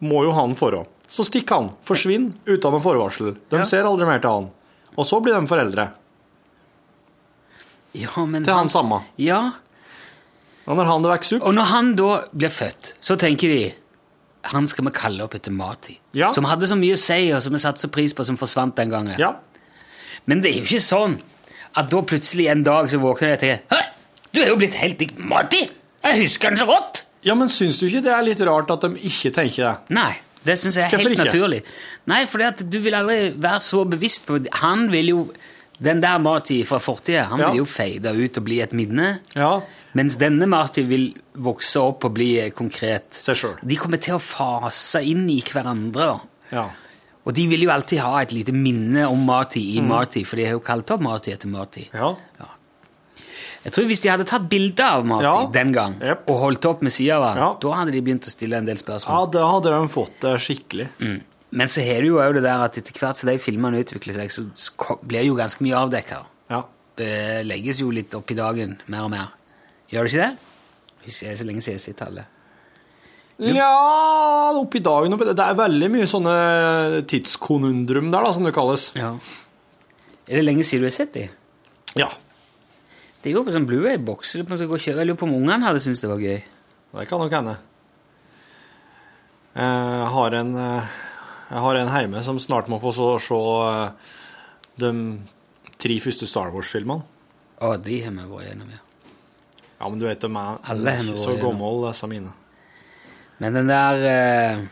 må 0.00 0.22
jo 0.24 0.30
han 0.32 0.54
forå. 0.54 0.86
Så 1.10 1.24
stikker 1.26 1.56
han, 1.58 1.70
forsvinner 1.82 2.32
uten 2.46 2.70
noe 2.76 2.80
forvarsel. 2.84 3.32
De 3.50 3.58
Ja. 3.58 3.64
ser 3.66 3.84
aldri 3.88 4.06
mer 4.06 4.20
til 4.22 4.30
han. 4.30 4.50
Og 4.96 5.06
så 5.06 5.18
blir 5.22 5.34
de 5.40 5.46
foreldre 5.50 5.88
Ja, 7.98 8.24
men 8.26 8.44
til 8.46 8.54
han 8.54 8.68
samme. 8.70 9.02
Ja, 9.18 9.52
Og 10.68 10.76
når 10.76 10.84
han 10.86 11.02
vokser 11.02 11.36
opp 11.40 11.46
Og 11.48 11.54
når 11.56 11.64
han 11.72 11.94
da 11.98 12.10
blir 12.36 12.52
født, 12.54 12.92
så 13.02 13.16
tenker 13.18 13.48
de 13.50 13.72
han 14.50 14.66
skal 14.66 14.86
vi 14.86 14.90
kalle 14.96 15.20
opp 15.26 15.34
etter 15.34 15.52
Marty. 15.52 15.98
Ja. 16.16 16.30
Som 16.32 16.44
hadde 16.48 16.64
så 16.66 16.76
mye 16.78 16.94
å 16.94 17.00
si, 17.00 17.30
og 17.34 17.42
som 17.42 17.52
vi 17.52 17.58
satte 17.60 17.82
så 17.82 17.90
pris 17.92 18.14
på, 18.16 18.24
som 18.24 18.38
forsvant 18.40 18.74
den 18.78 18.88
gangen. 18.88 19.18
Ja. 19.20 19.34
Men 20.24 20.40
det 20.40 20.48
er 20.54 20.60
jo 20.60 20.64
ikke 20.64 20.80
sånn 20.80 21.18
at 21.76 21.90
da 21.90 22.00
plutselig 22.00 22.46
en 22.48 22.62
dag 22.64 22.88
så 22.90 22.96
våkner 23.02 23.34
jeg 23.34 23.38
tenker 23.42 23.76
Hæ? 23.76 23.82
Du 24.32 24.40
er 24.40 24.48
jo 24.48 24.56
blitt 24.56 24.74
helt 24.80 24.98
lik 25.02 25.18
Marty! 25.18 25.66
Jeg 26.04 26.22
husker 26.22 26.48
han 26.48 26.56
så 26.56 26.66
godt! 26.70 27.02
ja, 27.22 27.34
men 27.34 27.48
syns 27.52 27.78
du 27.80 27.86
ikke 27.86 28.00
det 28.06 28.12
er 28.16 28.22
litt 28.24 28.40
rart 28.48 28.70
at 28.72 28.80
de 28.80 28.94
ikke 28.96 29.30
tenker 29.36 29.66
det? 29.66 29.74
Nei, 29.92 30.14
det 30.44 30.56
syns 30.58 30.76
jeg 30.76 30.84
er 30.86 30.90
Hvorfor 30.90 31.08
helt 31.08 31.18
ikke? 31.18 31.24
naturlig. 31.28 31.62
Nei, 32.06 32.24
for 32.26 32.38
du 32.70 32.78
vil 32.80 32.94
aldri 32.94 33.18
være 33.36 33.60
så 33.60 33.84
bevisst 33.88 34.26
på 34.26 34.38
Han 34.62 34.88
vil 34.90 35.08
jo 35.12 35.32
Den 35.82 36.00
der 36.02 36.18
Marty 36.18 36.62
fra 36.68 36.78
fortida, 36.78 37.24
han 37.30 37.38
Ja. 37.40 37.50
vil 37.50 37.58
jo 37.62 37.64
fade 37.64 38.10
ut 38.12 38.36
og 38.36 38.44
bli 38.44 38.60
et 38.60 38.72
minne. 38.72 39.20
Ja. 39.34 39.60
Mens 39.94 40.16
denne 40.16 40.46
Marty 40.46 40.82
vil 40.82 41.14
vokse 41.36 41.80
opp 41.80 42.04
og 42.04 42.12
bli 42.14 42.50
konkret. 42.50 43.10
De 43.66 43.76
kommer 43.76 43.96
til 43.98 44.14
å 44.14 44.20
fase 44.20 45.02
inn 45.02 45.28
i 45.30 45.40
hverandre. 45.40 46.20
Ja. 46.52 46.68
Og 47.26 47.34
de 47.34 47.46
vil 47.48 47.62
jo 47.62 47.70
alltid 47.70 47.98
ha 48.00 48.18
et 48.20 48.32
lite 48.32 48.52
minne 48.52 49.08
om 49.08 49.24
Marty 49.24 49.60
i 49.76 49.80
Marty, 49.80 50.22
for 50.24 50.36
de 50.36 50.44
har 50.44 50.52
jo 50.52 50.60
kalt 50.60 50.90
opp 50.90 51.00
Marty 51.00 51.32
etter 51.32 51.48
Marty. 51.48 51.88
Ja. 51.94 52.14
Jeg 53.64 53.72
tror 53.76 53.84
Hvis 53.90 54.00
de 54.00 54.08
hadde 54.08 54.24
tatt 54.24 54.46
bilde 54.48 54.80
av 54.80 55.04
Marty 55.04 55.24
Ja. 55.26 55.46
den 55.52 55.72
gang 55.72 55.98
yep. 56.00 56.22
og 56.30 56.38
holdt 56.40 56.64
opp 56.64 56.80
med 56.82 56.92
sida 56.92 57.18
av 57.18 57.24
ham, 57.28 57.36
Ja. 57.38 57.48
da 57.60 57.72
hadde 57.76 57.92
de 57.92 58.00
begynt 58.00 58.24
å 58.24 58.30
stille 58.32 58.56
en 58.56 58.64
del 58.64 58.76
spørsmål. 58.80 59.18
ja, 59.18 59.26
da 59.26 59.50
hadde 59.52 59.70
de 59.74 59.88
fått 59.88 60.20
det 60.20 60.34
skikkelig. 60.40 60.88
Men 61.52 61.66
så 61.66 61.82
har 61.84 62.00
du 62.00 62.06
jo 62.06 62.32
det 62.32 62.42
der 62.42 62.62
at 62.64 62.78
etter 62.78 62.92
hvert 62.92 63.16
som 63.16 63.28
de 63.28 63.36
filmene 63.38 63.82
utvikler 63.84 64.14
seg, 64.14 64.30
så 64.30 64.96
blir 65.06 65.24
jo 65.26 65.34
ganske 65.36 65.60
mye 65.60 65.74
avdekka. 65.76 66.24
Ja. 66.48 66.62
Det 66.96 67.44
legges 67.46 67.80
jo 67.80 67.90
litt 67.90 68.14
opp 68.14 68.30
i 68.30 68.34
dagen, 68.34 68.78
mer 68.86 69.02
og 69.02 69.10
mer. 69.10 69.28
Gjør 69.90 70.04
det 70.04 70.12
ikke 70.12 70.24
det? 70.28 70.36
Hvis 71.04 71.22
jeg 71.22 71.36
så 71.36 71.44
lenge 71.44 71.60
siden 71.60 71.78
jeg 71.78 71.80
sitter 71.80 72.06
alle. 72.06 72.24
Ja, 73.40 74.52
oppi 74.60 74.80
dagen 74.84 75.14
oppi, 75.16 75.24
Det 75.24 75.38
er 75.40 75.54
veldig 75.54 75.88
mye 75.90 76.06
sånne 76.08 77.06
tidskonundrum 77.08 78.10
der, 78.12 78.22
da, 78.24 78.32
som 78.32 78.44
det 78.44 78.52
kalles. 78.54 78.92
Ja. 78.94 79.14
Er 80.28 80.36
det 80.36 80.44
lenge 80.44 80.62
siden 80.62 80.84
du 80.84 80.86
har 80.90 80.96
sett 80.96 81.12
de? 81.14 81.28
Ja. 81.96 82.10
Det 83.22 83.32
går 83.36 83.44
på 83.44 83.52
sånn 83.52 83.66
Blu-ray-boks. 83.68 84.34
Jeg 84.38 84.96
lurer 84.96 85.18
på 85.20 85.26
om 85.28 85.34
ungene 85.36 85.66
hadde 85.66 85.82
syntes 85.84 86.00
det 86.00 86.08
var 86.08 86.22
gøy. 86.22 86.38
Det 86.96 87.08
kan 87.10 87.20
nok 87.20 87.34
hende. 87.36 87.56
Jeg 89.54 90.08
har 90.14 90.36
en, 90.38 90.54
eh, 90.56 90.88
jeg 91.50 91.58
har 91.66 91.76
en 91.76 91.88
hjemme 91.88 92.22
som 92.24 92.38
snart 92.38 92.68
må 92.68 92.80
få 92.80 92.92
så- 92.94 93.20
se 93.20 93.34
eh, 93.34 93.90
de 94.78 95.18
tre 95.76 95.98
første 96.00 96.26
Star 96.26 96.50
Wars-filmene. 96.50 97.02
Å, 97.60 97.82
de 97.82 98.00
har 98.02 98.10
vi 98.12 98.22
vært 98.22 98.48
gjennom, 98.48 98.70
ja. 98.70 98.78
Ja, 99.80 99.88
men 99.88 99.98
du 99.98 100.06
vet, 100.06 100.20
de 100.20 100.26
er, 100.26 100.58
ikke 100.64 101.16
så 101.16 101.38
gamle, 101.40 101.88
disse 101.92 102.06
mine. 102.08 102.32
Men 103.38 103.54
den 103.54 103.66
der 103.66 103.94
eh, 104.04 104.66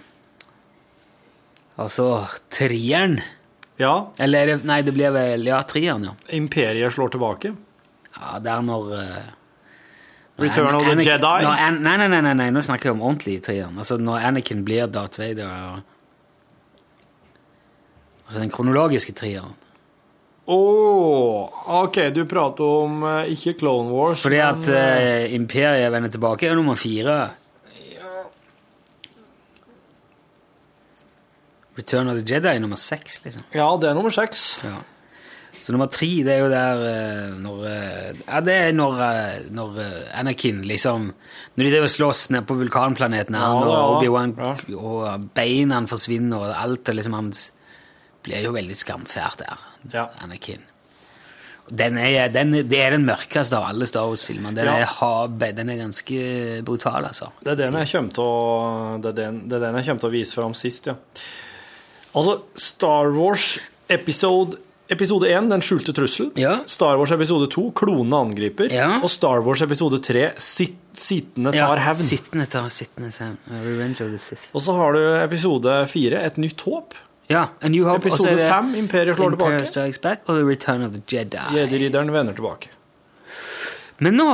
Altså, 1.78 2.26
trieren 2.51 3.20
Ja, 3.78 4.09
Eller 4.18 4.49
er 4.49 4.57
Nei, 4.64 4.82
det 4.82 4.92
blir 4.92 5.12
vel 5.12 5.44
Ja, 5.46 5.62
trieren, 5.62 6.05
ja. 6.05 6.12
Imperiet 6.36 6.92
slår 6.92 7.11
tilbake. 7.14 7.57
Ja, 8.16 8.38
det 8.42 8.50
er 8.52 8.64
når 8.64 8.94
eh, 8.96 9.28
Return 10.38 10.74
of 10.74 10.86
the 10.86 11.02
Jedi. 11.02 11.44
Nei, 11.82 11.96
nei, 11.98 12.09
nei, 12.09 12.34
nei, 12.34 12.50
nå 12.54 12.62
snakker 12.62 12.90
jeg 12.90 12.96
om 12.96 13.02
ordentlig 13.02 13.40
trieren. 13.42 13.78
Altså 13.78 13.98
når 13.98 14.28
Anakin 14.30 14.62
blir 14.66 14.86
Darth 14.90 15.18
Vader. 15.18 15.48
Og, 15.50 15.80
altså 18.28 18.44
den 18.44 18.52
kronologiske 18.54 19.16
trieren. 19.18 19.56
Å, 20.48 20.59
OK, 21.82 21.98
du 22.16 22.22
prater 22.24 22.64
om 22.64 23.02
uh, 23.04 23.26
ikke 23.28 23.59
Clone 23.61 23.92
Wars, 23.92 24.22
Fordi 24.24 24.38
men, 24.38 24.62
at 24.62 24.70
eh, 24.72 25.09
eh, 25.26 25.34
Imperiet 25.36 25.92
vender 25.92 26.14
tilbake 26.14 26.48
er 26.48 26.56
nummer 26.56 26.78
fire. 26.78 27.18
Return 31.78 32.09
of 32.11 32.16
the 32.16 32.24
Jedi 32.24 32.48
er 32.54 32.62
nummer 32.62 32.80
seks, 32.80 33.20
liksom. 33.26 33.44
Ja, 33.54 33.68
det 33.78 33.90
er 33.90 33.94
nummer 33.98 34.14
seks. 34.14 34.46
Ja. 34.64 34.80
Så 35.59 35.72
nummer 35.74 35.88
tre, 35.90 36.06
det 36.22 36.32
er 36.36 36.38
jo 36.44 36.48
der 36.52 36.82
eh, 36.86 37.36
når 37.42 37.64
eh, 37.66 38.20
Ja, 38.28 38.40
det 38.46 38.54
er 38.68 38.72
når, 38.76 39.00
eh, 39.02 39.48
når 39.50 39.80
Anakin 40.14 40.61
liksom 40.62 41.09
Når 41.11 41.64
de 41.64 41.70
driver 41.72 41.88
og 41.88 41.94
slåss 41.96 42.24
nede 42.30 42.46
på 42.46 42.56
vulkanplaneten 42.61 43.34
her, 43.34 43.42
Ja, 43.42 43.66
og 43.66 43.96
Obi-Wan 43.98 44.36
ja. 44.38 44.54
og 44.78 45.28
beina 45.34 45.80
forsvinner, 45.90 46.38
og 46.46 46.54
alt 46.54 46.88
og 46.92 46.98
liksom 47.00 47.16
Han 47.18 47.32
blir 48.22 48.42
jo 48.46 48.54
veldig 48.54 48.76
skamfælt 48.78 49.42
der, 49.42 49.59
Ja. 49.94 50.06
Anakin. 50.22 50.62
Den 51.68 51.98
er, 52.00 52.28
den, 52.32 52.52
det 52.64 52.78
er 52.80 52.94
den 52.96 53.04
mørkeste 53.04 53.59
av 53.59 53.66
alle 53.68 53.84
Star 53.86 54.06
Wars-filmene. 54.09 54.54
Den, 54.56 54.64
Ja. 54.64 55.26
den 55.28 55.68
er 55.68 55.76
ganske 55.76 56.62
brutal, 56.64 57.04
altså. 57.04 57.28
Det 57.44 57.52
er 57.52 57.66
den 57.66 57.76
jeg 57.82 57.90
kommer 57.92 58.14
til 58.16 58.24
å, 58.24 59.02
det 59.02 59.11
er 59.11 59.18
den, 59.18 59.42
det 59.48 59.59
er 59.59 59.66
den 59.66 59.76
jeg 59.76 59.84
kommer 59.90 60.00
til 60.00 60.09
å 60.09 60.14
vise 60.14 60.38
fram 60.38 60.54
sist, 60.56 60.86
ja. 60.88 60.94
Altså, 62.16 62.38
Star 62.56 63.12
Wars 63.12 63.59
episode, 63.92 64.56
episode 64.89 65.28
1, 65.30 65.49
Den 65.51 65.62
skjulte 65.64 65.93
trussel. 65.97 66.30
Ja. 66.39 66.59
Star 66.66 66.99
Wars 66.99 67.12
episode 67.14 67.49
2, 67.53 67.70
Klonene 67.76 68.22
angriper. 68.28 68.72
Ja. 68.72 69.01
Og 69.03 69.11
Star 69.12 69.45
Wars 69.47 69.62
episode 69.64 70.01
3, 70.05 70.30
Sitt, 70.43 70.78
Sittende 70.99 71.53
tar 71.55 71.78
hevn. 71.78 72.03
Sittende 72.03 72.47
tar 72.51 72.70
sittende 72.74 73.12
hevn. 73.14 73.36
Revenge 73.62 74.03
of 74.03 74.11
the 74.11 74.18
Sith. 74.18 74.49
Og 74.57 74.64
så 74.64 74.74
har 74.74 74.97
du 74.97 75.03
episode 75.20 75.76
4, 75.93 76.24
Et 76.26 76.41
nytt 76.43 76.64
håp. 76.66 76.97
Ja, 77.28 77.49
A 77.61 77.68
New 77.68 77.84
Hope. 77.84 78.09
Episode 78.09 78.32
er 78.32 78.36
det 78.41 78.49
5, 78.49 78.74
Imperiet 78.74 79.16
slår 79.16 79.32
Imperial 79.32 79.59
tilbake. 79.61 79.70
Strikes 79.70 79.99
Back 80.01 80.22
og 80.26 80.39
The 80.39 80.47
Return 80.49 80.82
of 80.82 80.95
the 80.97 81.03
Jedi. 81.12 81.45
Jedi-ridderen 81.55 82.12
vender 82.12 82.32
tilbake. 82.34 82.72
Men 84.01 84.16
nå 84.16 84.30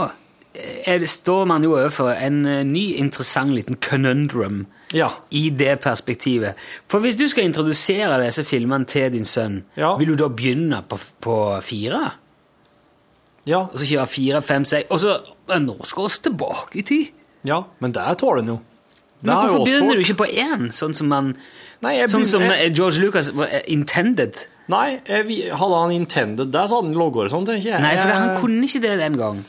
er 0.55 1.01
det, 1.03 1.09
står 1.11 1.45
man 1.51 1.65
jo 1.67 1.75
overfor 1.75 2.13
en 2.15 2.45
eh, 2.47 2.63
ny 2.67 2.93
interessant 3.03 3.51
liten 3.57 3.77
conundrum 3.83 4.67
Ja. 4.95 5.09
i 5.31 5.49
det 5.51 5.81
perspektivet. 5.81 6.55
For 6.89 7.01
hvis 7.03 7.17
du 7.19 7.27
skal 7.29 7.45
introdusere 7.49 8.21
disse 8.25 8.45
filmene 8.45 8.85
til 8.87 9.11
din 9.13 9.25
sønn, 9.25 9.65
Ja. 9.77 9.97
vil 9.99 10.09
du 10.09 10.15
da 10.15 10.29
begynne 10.29 10.83
på, 10.89 10.99
på 11.21 11.39
fire? 11.63 12.13
Ja. 13.47 13.59
Og 13.67 13.79
så 13.79 13.87
kjøre 13.91 14.07
fire, 14.09 14.43
fem, 14.43 14.65
seks 14.65 14.87
Og 14.91 15.01
så 15.03 15.19
eh, 15.53 15.59
Nå 15.61 15.75
skal 15.85 16.07
vi 16.09 16.23
tilbake 16.31 16.79
i 16.81 16.83
tid! 16.83 17.11
ja, 17.45 17.59
men 17.81 17.93
det 17.93 18.01
tåler 18.19 18.41
den 18.41 18.55
jo. 18.55 18.61
Det 19.21 19.27
Men 19.29 19.35
hvorfor 19.37 19.65
begynner 19.67 19.95
du 19.99 20.01
ikke 20.01 20.17
på 20.23 20.29
én, 20.33 20.71
sånn 20.73 20.95
som 20.97 21.09
man 21.13 21.35
Nei, 21.85 21.99
jeg 21.99 22.09
Sånn 22.09 22.25
som 22.27 22.41
begynner- 22.41 22.63
eh, 22.65 22.73
George 22.73 23.01
Lucas 23.03 23.29
eh, 23.29 23.61
intended? 23.69 24.47
Nei, 24.73 25.01
jeg, 25.07 25.51
hadde 25.53 25.77
han 25.83 25.91
intended 25.93 26.49
det, 26.55 26.63
så 26.71 26.79
hadde 26.79 26.89
han 26.89 26.97
logget 26.97 27.27
og 27.27 27.31
sånn, 27.35 27.45
tenker 27.51 27.69
jeg. 27.69 27.81
Nei, 27.85 27.97
for 27.99 28.09
Jeg- 28.09 28.17
han 28.17 28.41
kunne 28.41 28.65
ikke 28.65 28.81
det 28.81 28.99
den 28.99 29.17
gang. 29.19 29.45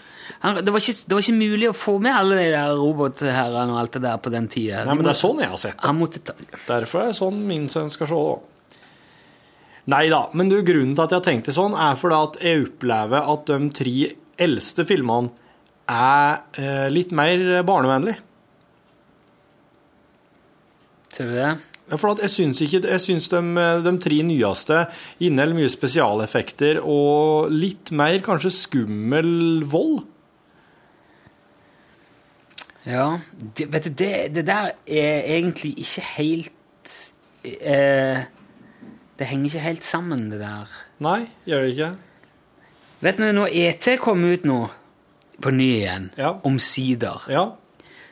Han, 0.46 0.60
det, 0.62 0.70
var 0.70 0.84
ikke, 0.84 0.94
det 1.10 1.16
var 1.18 1.24
ikke 1.24 1.38
mulig 1.40 1.70
å 1.72 1.76
få 1.78 1.96
med 2.04 2.14
alle 2.14 2.36
de 2.38 2.50
der 2.54 2.74
robotherrene 2.78 3.74
og 3.74 3.80
alt 3.82 3.96
det 3.98 4.02
der 4.04 4.20
på 4.22 4.34
den 4.34 4.50
tida. 4.52 4.84
Nei, 4.86 4.94
men 4.94 5.08
det 5.08 5.16
er 5.16 5.18
sånn 5.18 5.42
jeg 5.42 5.50
har 5.50 5.62
sett 5.62 5.80
det. 5.80 5.88
Han 5.90 5.98
måtte 5.98 6.22
ta 6.22 6.36
Derfor 6.68 7.02
er 7.02 7.10
det 7.10 7.18
sånn 7.18 7.40
min 7.50 7.66
sønn 7.74 7.90
skal 7.94 8.12
se 8.12 8.20
det. 8.20 8.36
Nei 9.96 10.04
da, 10.10 10.22
men 10.38 10.50
du, 10.50 10.60
grunnen 10.66 10.94
til 10.98 11.06
at 11.06 11.16
jeg 11.18 11.26
tenkte 11.26 11.54
sånn, 11.54 11.74
er 11.78 11.98
fordi 11.98 12.22
at 12.30 12.40
jeg 12.46 12.64
opplever 12.68 13.28
at 13.34 13.50
de 13.50 13.72
tre 13.78 13.96
eldste 14.46 14.86
filmene 14.86 15.34
er 15.90 16.40
eh, 16.58 16.88
litt 16.94 17.14
mer 17.14 17.42
barnevennlig. 17.66 18.16
Ser 21.14 21.30
du 21.30 21.38
det? 21.38 21.52
Ja, 21.86 22.00
For 22.02 22.18
jeg 22.18 22.32
syns 22.34 22.60
ikke 22.66 22.80
Jeg 22.82 23.02
syns 23.04 23.28
de, 23.30 23.40
de 23.86 23.92
tre 24.02 24.18
nyeste 24.26 24.80
inneholder 25.22 25.58
mye 25.60 25.70
spesialeffekter 25.70 26.82
og 26.82 27.54
litt 27.54 27.94
mer 27.94 28.18
kanskje 28.26 28.54
skummel 28.54 29.30
vold. 29.70 30.04
Ja. 32.86 33.20
Det, 33.58 33.66
vet 33.74 33.84
du, 33.88 33.90
det, 33.90 34.12
det 34.36 34.46
der 34.48 34.72
er 34.86 35.22
egentlig 35.38 35.72
ikke 35.82 36.02
helt 36.18 36.96
eh, 37.44 38.24
Det 39.20 39.28
henger 39.28 39.46
ikke 39.50 39.60
helt 39.64 39.84
sammen, 39.88 40.28
det 40.32 40.40
der. 40.42 40.70
Nei, 41.06 41.22
gjør 41.48 41.62
det 41.66 41.72
ikke? 41.76 41.92
Vet 43.06 43.18
du, 43.20 43.26
når 43.36 43.50
ET 43.54 43.88
kom 44.02 44.24
ut 44.28 44.46
nå, 44.48 44.60
på 45.42 45.52
ny 45.52 45.70
igjen, 45.82 46.10
Ja. 46.18 46.34
omsider, 46.48 47.26
Ja. 47.30 47.46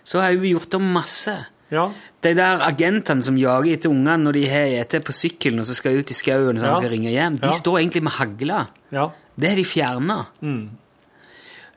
så 0.04 0.20
har 0.22 0.36
vi 0.36 0.50
gjort 0.54 0.74
om 0.76 0.82
masse. 0.94 1.38
Ja. 1.72 1.90
De 2.22 2.34
der 2.36 2.60
agentene 2.62 3.24
som 3.24 3.38
jager 3.38 3.72
etter 3.74 3.90
ungene 3.90 4.18
når 4.24 4.34
de 4.34 4.46
har 4.50 4.66
ET 4.82 4.96
på 5.06 5.12
sykkelen 5.16 5.60
og 5.60 5.66
så 5.66 5.74
skal 5.76 5.98
ut 5.98 6.12
i 6.12 6.14
skauen 6.14 6.58
sånn, 6.60 6.68
Ja. 6.70 6.76
skal 6.78 6.90
ringe 6.90 7.10
hjem, 7.12 7.38
de 7.40 7.52
står 7.52 7.80
egentlig 7.80 8.04
med 8.04 8.12
hagla. 8.14 8.68
Ja. 8.92 9.10
Det 9.40 9.50
har 9.50 9.56
de 9.56 9.64
fjerna. 9.66 10.26
Mm. 10.42 10.70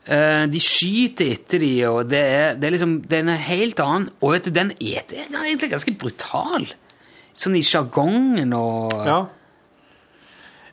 Eh, 0.06 0.44
de 0.46 0.60
skyter 0.62 1.32
etter 1.34 1.62
de, 1.64 1.72
og 1.88 2.04
det 2.06 2.20
er, 2.22 2.52
det 2.54 2.68
er 2.68 2.74
liksom 2.76 2.92
det 3.10 3.16
er 3.18 3.24
en 3.24 3.40
helt 3.42 3.80
annen 3.82 4.04
Og 4.22 4.36
vet 4.36 4.44
du, 4.46 4.52
den 4.54 4.68
er, 4.78 5.02
den 5.10 5.34
er 5.34 5.48
egentlig 5.48 5.72
ganske 5.72 5.94
brutal. 5.98 6.68
Sånn 7.34 7.58
i 7.58 7.64
sjargongen 7.66 8.54
og 8.56 8.94
Ja. 9.08 9.24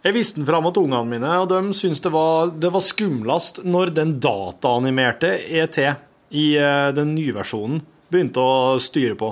Jeg 0.03 0.17
viste 0.17 0.41
den 0.41 0.45
fram 0.45 0.65
til 0.67 0.83
ungene 0.83 1.07
mine, 1.07 1.29
og 1.39 1.47
de 1.47 1.71
syntes 1.71 2.01
det 2.03 2.11
var, 2.11 2.49
det 2.59 2.73
var 2.75 2.83
skumlest 2.83 3.61
når 3.63 3.93
den 3.95 4.17
dataanimerte 4.19 5.29
ET 5.47 5.77
i 5.79 6.47
eh, 6.59 6.89
den 6.91 7.13
nye 7.15 7.31
versjonen 7.37 7.79
begynte 8.11 8.43
å 8.43 8.75
styre 8.83 9.15
på. 9.15 9.29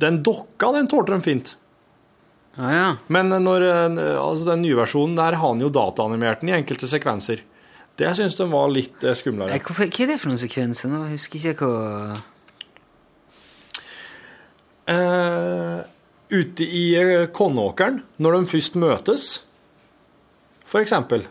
Den 0.00 0.22
dokka, 0.24 0.72
den 0.72 0.88
tålte 0.88 1.12
de 1.12 1.26
fint. 1.26 1.52
Ja, 2.56 2.70
ja. 2.72 2.88
Men 3.12 3.28
når, 3.28 3.68
eh, 3.68 4.16
altså 4.16 4.48
den 4.48 4.64
nye 4.64 4.80
versjonen, 4.80 5.18
der 5.20 5.36
har 5.36 5.44
han 5.44 5.60
jo 5.60 5.68
dataanimert 5.76 6.40
den 6.40 6.54
i 6.54 6.56
enkelte 6.56 6.88
sekvenser. 6.90 7.44
Det 7.98 8.12
syns 8.14 8.36
de 8.38 8.46
var 8.52 8.68
litt 8.70 9.02
eh, 9.04 9.16
skumlere. 9.18 9.58
Hva 9.58 9.86
er 9.88 10.12
det 10.12 10.18
for 10.22 10.30
noen 10.30 10.38
sekvenser? 10.40 10.90
Nå 10.92 11.04
husker 11.12 11.38
jeg 11.42 11.56
ikke 11.56 11.70
hva 11.72 12.18
Eh, 14.88 15.80
ute 16.32 16.64
i 16.64 16.84
eh, 16.96 17.26
Konåkeren, 17.34 17.98
når 18.24 18.38
de 18.38 18.48
først 18.54 18.78
møtes, 18.80 19.24
for 20.64 20.80
eksempel. 20.80 21.26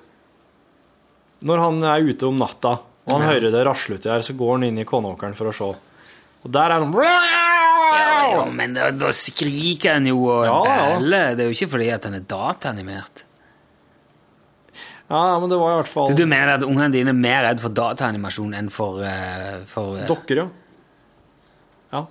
Når 1.42 1.62
han 1.64 1.80
er 1.90 2.06
ute 2.06 2.28
om 2.30 2.38
natta, 2.38 2.76
og 3.08 3.14
han 3.16 3.24
Ja. 3.26 3.32
hører 3.34 3.52
det 3.56 3.64
rasle 3.66 3.98
uti 3.98 4.10
her, 4.10 4.22
så 4.22 4.36
går 4.38 4.52
han 4.60 4.64
inn 4.68 4.78
i 4.78 4.86
Konåkeren 4.86 5.34
for 5.38 5.50
å 5.50 5.54
se. 5.58 5.72
Og 6.46 6.52
der 6.54 6.70
er 6.76 6.84
han 6.86 6.94
ja, 6.94 8.30
ja, 8.30 8.46
Men 8.46 8.74
da, 8.76 8.92
da 8.92 9.10
skriker 9.16 9.94
han 9.98 10.06
jo 10.06 10.20
og 10.28 10.46
Ja, 10.46 10.58
ja. 10.66 11.00
Det 11.34 11.42
er 11.46 11.50
jo 11.50 11.56
ikke 11.58 11.72
fordi 11.72 11.90
at 11.94 12.06
han 12.06 12.14
er 12.20 12.26
dataanimert. 12.30 13.24
Ja, 15.08 15.40
men 15.40 15.50
det 15.50 15.56
var 15.56 15.72
i 15.72 15.76
hvert 15.80 15.88
fall 15.92 16.10
Så 16.12 16.18
du 16.20 16.26
mener 16.28 16.58
at 16.58 16.64
ungene 16.68 16.92
dine 16.92 17.14
er 17.14 17.18
mer 17.18 17.46
redd 17.46 17.62
for 17.64 17.72
dataanimasjon 17.72 18.56
enn 18.58 18.72
for, 18.74 19.00
uh, 19.00 19.62
for 19.70 20.02
uh... 20.02 20.08
dokker, 20.10 20.42
ja. 20.42 20.48
Ja. 21.96 22.02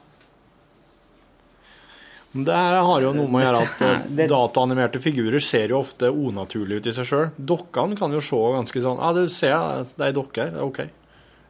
Men 2.33 2.47
Det 2.49 2.57
her 2.57 2.79
har 2.89 3.05
jo 3.05 3.13
noe 3.19 3.29
med 3.29 3.43
å 3.43 3.45
gjøre 3.45 3.61
at 3.67 3.85
det- 4.17 4.29
dataanimerte 4.33 5.03
figurer 5.05 5.45
ser 5.45 5.75
jo 5.75 5.83
ofte 5.83 6.09
unaturlige 6.09 6.81
ut 6.81 6.89
i 6.89 6.97
seg 6.97 7.11
sjøl. 7.11 7.29
Dokkene 7.53 7.99
kan 8.01 8.17
jo 8.17 8.25
se 8.25 8.41
ganske 8.57 8.85
sånn 8.89 9.03
Ja, 9.03 9.13
du 9.17 9.29
ser 9.29 9.53
jeg, 9.53 9.87
det 9.93 10.07
er 10.07 10.09
ei 10.09 10.17
dokke 10.17 10.47
her. 10.47 10.57
Det 10.57 10.63
er 10.63 10.71
OK. 10.71 10.83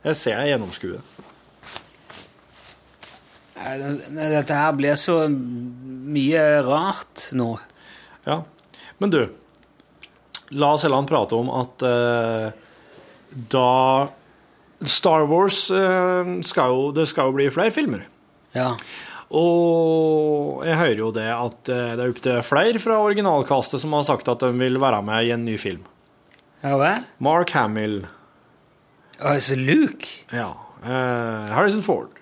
Jeg 0.07 0.19
ser 0.19 0.43
jeg 0.43 0.55
gjennomskuer. 0.55 1.01
Dette 3.57 4.55
her 4.55 4.75
blir 4.79 4.99
så 5.01 5.17
mye 5.31 6.43
rart 6.67 7.31
nå. 7.35 7.49
Ja. 8.27 8.43
Men 9.03 9.11
du, 9.15 9.21
la 10.55 10.73
oss 10.77 10.85
heller 10.87 11.09
prate 11.09 11.37
om 11.39 11.51
at 11.51 11.83
uh, 11.87 12.51
da 13.51 13.73
Star 14.87 15.27
Wars 15.31 15.67
uh, 15.73 16.37
skal 16.45 16.75
jo 16.75 16.89
Det 16.95 17.07
skal 17.09 17.31
jo 17.31 17.37
bli 17.39 17.49
flere 17.51 17.75
filmer. 17.75 18.07
Ja. 18.57 18.75
Og 19.35 20.63
jeg 20.67 20.79
hører 20.79 21.01
jo 21.01 21.11
det 21.11 21.27
at 21.35 21.71
eh, 21.73 21.95
det 21.99 22.05
er 22.05 22.13
opptil 22.13 22.45
flere 22.47 22.79
fra 22.79 23.01
originalkastet 23.03 23.83
som 23.83 23.97
har 23.97 24.05
sagt 24.07 24.29
at 24.31 24.45
de 24.45 24.53
vil 24.55 24.79
være 24.79 25.01
med 25.03 25.27
i 25.27 25.33
en 25.35 25.43
ny 25.45 25.57
film. 25.59 25.83
Ja 26.63 26.77
vel? 26.79 27.03
Mark 27.19 27.51
Hamill. 27.51 28.05
Altså 29.19 29.59
Luke? 29.59 30.07
Ja. 30.31 30.53
Uh, 30.85 31.51
Harrison 31.51 31.83
Ford. 31.83 32.15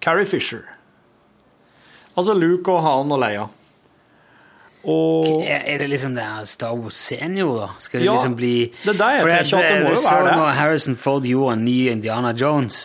Carrie 0.00 0.26
Fisher. 0.26 0.64
Altså 2.16 2.32
Luke 2.32 2.72
og 2.72 2.80
Han 2.80 3.12
og 3.12 3.20
Leia. 3.20 3.46
Og 4.86 5.42
Er 5.42 5.80
det 5.80 5.88
liksom 5.90 6.12
det 6.14 6.22
her 6.22 6.44
Star 6.46 6.76
Wars 6.78 6.94
Senior, 6.94 7.56
da? 7.58 7.68
Skal 7.82 8.00
det 8.00 8.06
Ja, 8.06 8.12
liksom 8.14 8.36
bli 8.38 8.52
det 8.84 8.92
er 8.94 9.00
det 9.00 9.08
jeg 9.16 9.24
tenker 9.26 9.58
at 9.58 9.72
det 9.72 9.80
må 9.82 9.94
jo 9.96 10.02
være 10.04 10.28
det. 10.28 10.36
når 10.38 10.52
Harrison 10.60 10.96
Ford 10.96 11.26
gjorde 11.26 11.56
en 11.56 11.64
ny 11.66 11.78
Indiana 11.90 12.30
Jones 12.38 12.78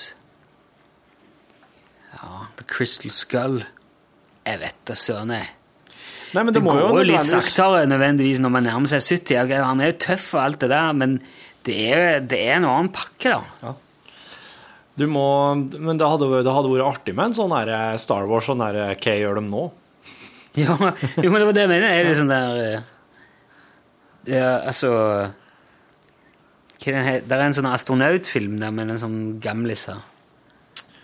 Ja, 2.16 2.48
The 2.58 2.66
Crystal 2.68 3.12
Skull 3.14 3.60
Jeg 4.48 4.60
vet 4.64 4.80
da 4.90 4.96
søren, 4.98 5.30
jeg. 5.36 5.50
Nei, 6.32 6.44
men 6.48 6.54
Det, 6.54 6.62
det, 6.62 6.64
må 6.66 6.74
går 6.74 6.98
jo 7.02 7.06
litt 7.12 7.28
saktere 7.28 7.84
nødvendigvis 7.92 8.40
når 8.42 8.54
man 8.56 8.64
nærmer 8.66 8.90
seg 8.90 9.04
70. 9.20 9.38
Ok, 9.44 9.52
Han 9.68 9.82
er 9.84 9.92
jo 9.92 9.98
tøff 10.08 10.30
og 10.38 10.42
alt 10.46 10.60
det 10.64 10.70
der, 10.72 10.94
men 10.98 11.18
det 11.68 11.76
er, 11.92 12.20
det 12.26 12.40
er 12.48 12.56
en 12.56 12.66
annen 12.66 12.90
pakke, 12.96 13.36
da. 13.62 13.74
Du 14.98 15.06
må, 15.12 15.26
men 15.60 16.00
det 16.00 16.08
hadde, 16.08 16.30
det 16.42 16.54
hadde 16.56 16.72
vært 16.72 16.88
artig 16.88 17.14
med 17.16 17.30
en 17.30 17.36
sånn 17.38 17.54
her 17.54 17.70
Star 18.02 18.26
Wars 18.30 18.48
sånn 18.50 18.64
her 18.64 18.80
Hva 18.96 19.14
gjør 19.20 19.38
de 19.40 19.44
nå? 19.52 19.68
Ja, 20.60 20.76
jo, 20.76 21.30
men 21.32 21.40
det 21.40 21.46
var 21.48 21.56
det 21.56 21.62
jeg 21.64 21.72
mener. 21.72 21.88
Er 21.88 22.10
det 22.10 22.16
sånn 22.20 22.32
der 22.32 22.58
eh, 22.60 22.82
Ja, 24.28 24.50
altså 24.68 24.90
hva 26.82 26.92
er 26.92 26.98
den 26.98 27.28
Det 27.30 27.38
er 27.38 27.44
en 27.46 27.54
sånn 27.56 27.70
astronautfilm 27.70 28.58
der 28.62 28.72
med 28.74 28.90
en 28.90 29.00
sånn 29.02 29.20
gamliser. 29.42 30.02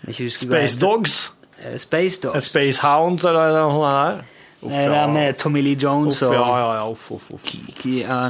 Hva 0.02 0.30
Space. 0.34 0.78
Dogs? 0.82 1.18
Er 1.62 1.78
Space 1.78 2.20
Dogs? 2.22 2.50
Space 2.50 2.82
Hounds, 2.82 3.24
eller 3.24 3.54
noe 3.54 3.78
sånt? 3.78 4.34
Uff, 4.58 4.72
Det 4.74 4.88
der 4.90 5.06
med 5.06 5.36
Tommy 5.38 5.60
Lee 5.62 5.78
Jones 5.78 6.18
Uff, 6.18 6.32
og 6.32 6.34
ja, 6.34 6.46
ja, 6.58 6.70
ja, 6.80 6.86
uff, 6.90 7.10
uff, 7.14 7.30
uff. 7.36 7.44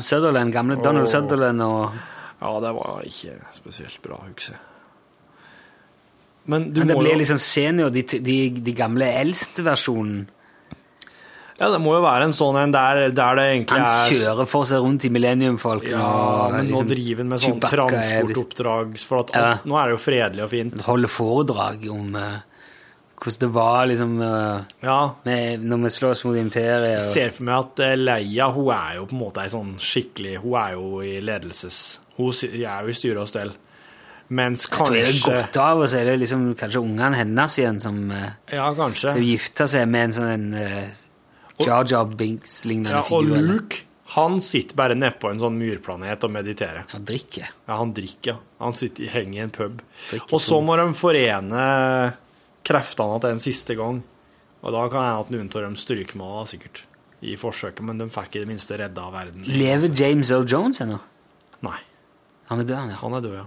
Sutherland, 0.05 0.53
gamle 0.53 0.77
Donald 0.77 1.07
oh. 1.07 1.09
Sutherland 1.09 1.63
og 1.65 1.95
Ja, 2.43 2.51
det 2.61 2.73
var 2.77 3.01
ikke 3.09 3.39
spesielt 3.55 4.03
bra, 4.05 4.21
husker 4.27 4.53
jeg. 4.53 4.61
Men 6.45 6.73
du 6.73 6.81
Men 6.81 6.89
det 6.89 6.99
blir 6.99 7.17
liksom 7.17 7.39
senior, 7.39 7.89
de, 7.89 8.03
de, 8.03 8.37
de 8.65 8.73
gamle 8.73 9.09
eldste-versjonen. 9.21 10.29
Ja, 11.59 11.69
det 11.75 11.79
må 11.83 11.97
jo 11.97 12.03
være 12.05 12.29
en 12.29 12.35
sånn 12.37 12.55
en 12.61 12.71
der, 12.75 13.09
der 13.11 13.39
det 13.39 13.45
egentlig 13.51 13.81
er 13.81 13.87
Han 13.89 14.05
er 14.07 14.13
kjører 14.15 14.47
for 14.47 14.69
seg 14.69 14.83
rundt 14.85 15.07
i 15.09 15.11
Millennium 15.11 15.57
Falcon. 15.59 15.91
Ja, 15.91 16.11
men 16.53 16.59
men 16.61 16.69
nå 16.69 16.77
liksom 16.77 16.91
driver 16.93 17.23
han 17.25 17.33
med 17.33 17.43
sånn 17.43 17.63
transportoppdrag, 17.65 18.99
for 19.03 19.25
at 19.25 19.33
Ja. 19.35 19.49
nå 19.67 19.79
er 19.81 19.89
det 19.91 19.97
jo 19.97 20.03
fredelig 20.05 20.45
og 20.45 20.51
fint. 20.53 20.83
holder 20.87 21.09
foredrag 21.11 21.89
om 21.91 22.15
uh, 22.15 22.39
hvordan 23.19 23.41
det 23.43 23.49
var 23.59 23.87
liksom 23.91 24.13
uh, 24.23 24.61
Ja, 24.87 25.01
med, 25.25 25.65
når 25.67 25.83
vi 25.83 25.91
slåss 25.99 26.25
mot 26.29 26.37
imperiet. 26.39 26.93
jeg 27.01 27.07
ser 27.09 27.31
for 27.35 27.49
meg 27.49 27.59
at 27.65 27.83
uh, 27.83 27.95
Leia, 27.97 28.51
hun 28.55 28.71
er 28.71 28.95
jo 29.01 29.07
på 29.11 29.17
en 29.19 29.23
måte 29.25 29.43
ei 29.43 29.51
sånn 29.51 29.75
skikkelig 29.83 30.37
Hun 30.45 30.55
er 30.63 30.77
jo 30.79 31.01
i 31.03 31.17
ledelses... 31.21 31.99
Hun 32.19 32.31
er 32.35 32.83
jo 32.87 32.89
i 32.91 32.95
styre 32.99 33.21
og 33.23 33.29
stell. 33.31 33.51
Mens 34.29 34.67
jeg 34.69 34.75
tror 34.77 34.91
det 34.95 35.03
er 35.09 35.21
godt 35.25 35.57
av, 35.63 35.79
og 35.83 35.89
så 35.89 36.01
er 36.03 36.05
det 36.11 36.17
liksom 36.21 36.55
kanskje 36.59 36.81
ungene 36.83 37.17
hennes 37.17 37.59
igjen 37.59 37.79
som 37.83 37.99
uh, 38.11 38.31
Ja, 38.53 38.71
kanskje. 38.79 39.11
skal 39.15 39.23
gifte 39.27 39.67
seg 39.67 39.87
med 39.89 40.09
en 40.11 40.13
sånn 40.13 40.49
uh, 40.55 40.89
Jar 41.67 42.11
Binks-lignende 42.19 42.95
Ja, 42.95 43.03
og 43.03 43.25
figurer. 43.25 43.47
Luke, 43.49 43.83
han 44.15 44.39
sitter 44.41 44.77
bare 44.79 44.97
nedpå 44.97 45.31
en 45.33 45.41
sånn 45.43 45.59
myrplanet 45.61 46.23
og 46.25 46.33
mediterer. 46.33 46.87
Han 46.95 47.05
drikker. 47.09 47.51
Ja, 47.67 47.77
han 47.81 47.93
drikker. 47.97 48.39
Han 48.63 48.77
sitter, 48.79 49.11
henger 49.13 49.37
i 49.41 49.43
en 49.45 49.53
pub. 49.55 49.83
Drikker 50.11 50.37
Og 50.37 50.41
så 50.41 50.61
må 50.65 50.79
de 50.81 50.87
forene 50.97 51.65
kreftene 52.69 53.19
til 53.21 53.35
en 53.35 53.43
siste 53.43 53.77
gang. 53.79 54.01
Og 54.63 54.75
da 54.75 54.87
kan 54.91 55.05
hende 55.05 55.27
at 55.27 55.35
noen 55.35 55.51
av 55.53 55.67
dem 55.67 55.77
stryker 55.79 56.19
med 56.21 56.49
sikkert. 56.51 56.85
I 57.19 57.35
forsøket, 57.35 57.83
men 57.83 57.99
de 57.99 58.07
fikk 58.15 58.37
i 58.37 58.43
det 58.45 58.49
minste 58.49 58.77
redda 58.79 59.09
verden. 59.11 59.43
Lever 59.51 59.91
James 59.91 60.31
Earl 60.31 60.47
Jones 60.47 60.79
ennå? 60.85 61.01
Nei, 61.67 61.79
Han 62.49 62.61
er 62.63 62.69
død, 62.69 62.77
han, 62.79 62.91
ja. 62.95 62.99
han 63.03 63.17
er 63.19 63.25
død, 63.25 63.35
ja. 63.35 63.47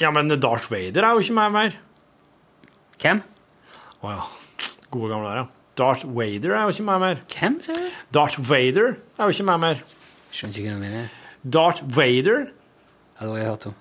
Ja, 0.00 0.10
men 0.14 0.30
Darth 0.40 0.70
Vader 0.72 1.04
er 1.06 1.14
jo 1.18 1.22
ikke 1.22 1.36
meg 1.36 1.52
mer. 1.54 1.76
Hvem? 3.02 3.20
Å 4.00 4.14
ja. 4.14 4.22
Gode 4.94 5.10
gamle 5.10 5.28
der, 5.30 5.42
ja. 5.42 5.46
Darth 5.74 6.04
Vader 6.06 6.52
er 6.54 6.62
jo 6.68 6.74
ikke 6.74 6.86
med 6.86 7.00
mer. 7.02 7.22
Hvem, 7.34 7.56
sier 7.66 7.78
du? 7.78 7.86
Darth 8.14 8.38
Vader 8.50 8.92
er 8.94 9.24
jo 9.24 9.34
ikke 9.34 9.46
med 9.48 9.62
mer. 9.64 9.80
Skjønner 10.30 10.60
ikke 10.60 10.68
hva 10.68 10.76
du 10.76 10.84
mener. 10.84 11.08
Darth 11.56 11.82
Vader 11.96 12.44
Aldri 13.22 13.42
hørt 13.46 13.66
om. 13.70 13.74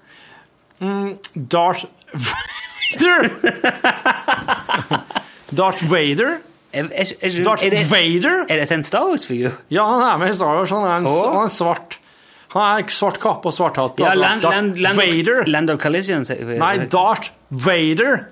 Darth 1.53 1.86
Vader! 2.14 3.30
Darth 5.57 5.86
Vader? 5.91 6.38
Darth 6.74 7.66
er, 7.66 7.70
det, 7.70 7.91
Vader? 7.91 8.45
er 8.49 8.61
dette 8.64 8.74
en 8.74 8.84
Star 8.86 9.05
Wars-figur? 9.05 9.53
Ja, 9.74 9.86
han 9.86 10.01
er 10.01 10.18
med 10.22 10.34
i 10.34 10.38
Star 10.38 10.57
Wars. 10.57 10.74
Han 10.74 10.86
er, 10.88 10.97
en, 10.97 11.09
oh. 11.09 11.34
han 11.36 11.45
er 11.45 11.53
svart. 11.53 11.99
Han 12.53 12.84
er 12.84 12.93
svart 12.93 13.20
kappe 13.22 13.49
og 13.49 13.53
svart 13.55 13.78
hatt. 13.82 13.97
Ja, 14.01 14.14
Darth 14.14 14.22
Land, 14.22 14.45
Land, 14.45 14.82
Land, 14.82 15.01
Vader. 15.01 15.43
Land 15.49 15.74
of 15.74 15.82
Callissian. 15.82 16.26
sier- 16.26 16.57
Nei, 16.61 16.76
Darth 16.89 17.32
Vader. 17.49 18.28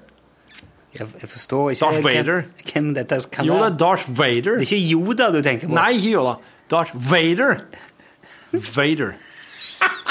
Jeg, 0.94 1.08
jeg 1.22 1.30
forstår 1.30 1.70
ikke 1.72 1.86
Darth 1.86 2.04
Vader. 2.04 2.42
hvem 2.74 2.94
dette 2.96 3.20
kan 3.32 3.46
Jo, 3.48 3.54
det 3.62 3.68
er 3.74 3.78
Darth 3.80 4.10
Vader. 4.18 4.58
Det 4.60 4.68
er 4.72 4.76
ikke 4.76 4.92
Yoda 4.92 5.30
du 5.32 5.42
tenker 5.46 5.68
på? 5.68 5.76
Nei, 5.78 5.92
ikke 5.96 6.12
Yoda. 6.18 6.34
Darth 6.72 6.92
Vader. 7.12 7.62
Vader. 8.76 9.14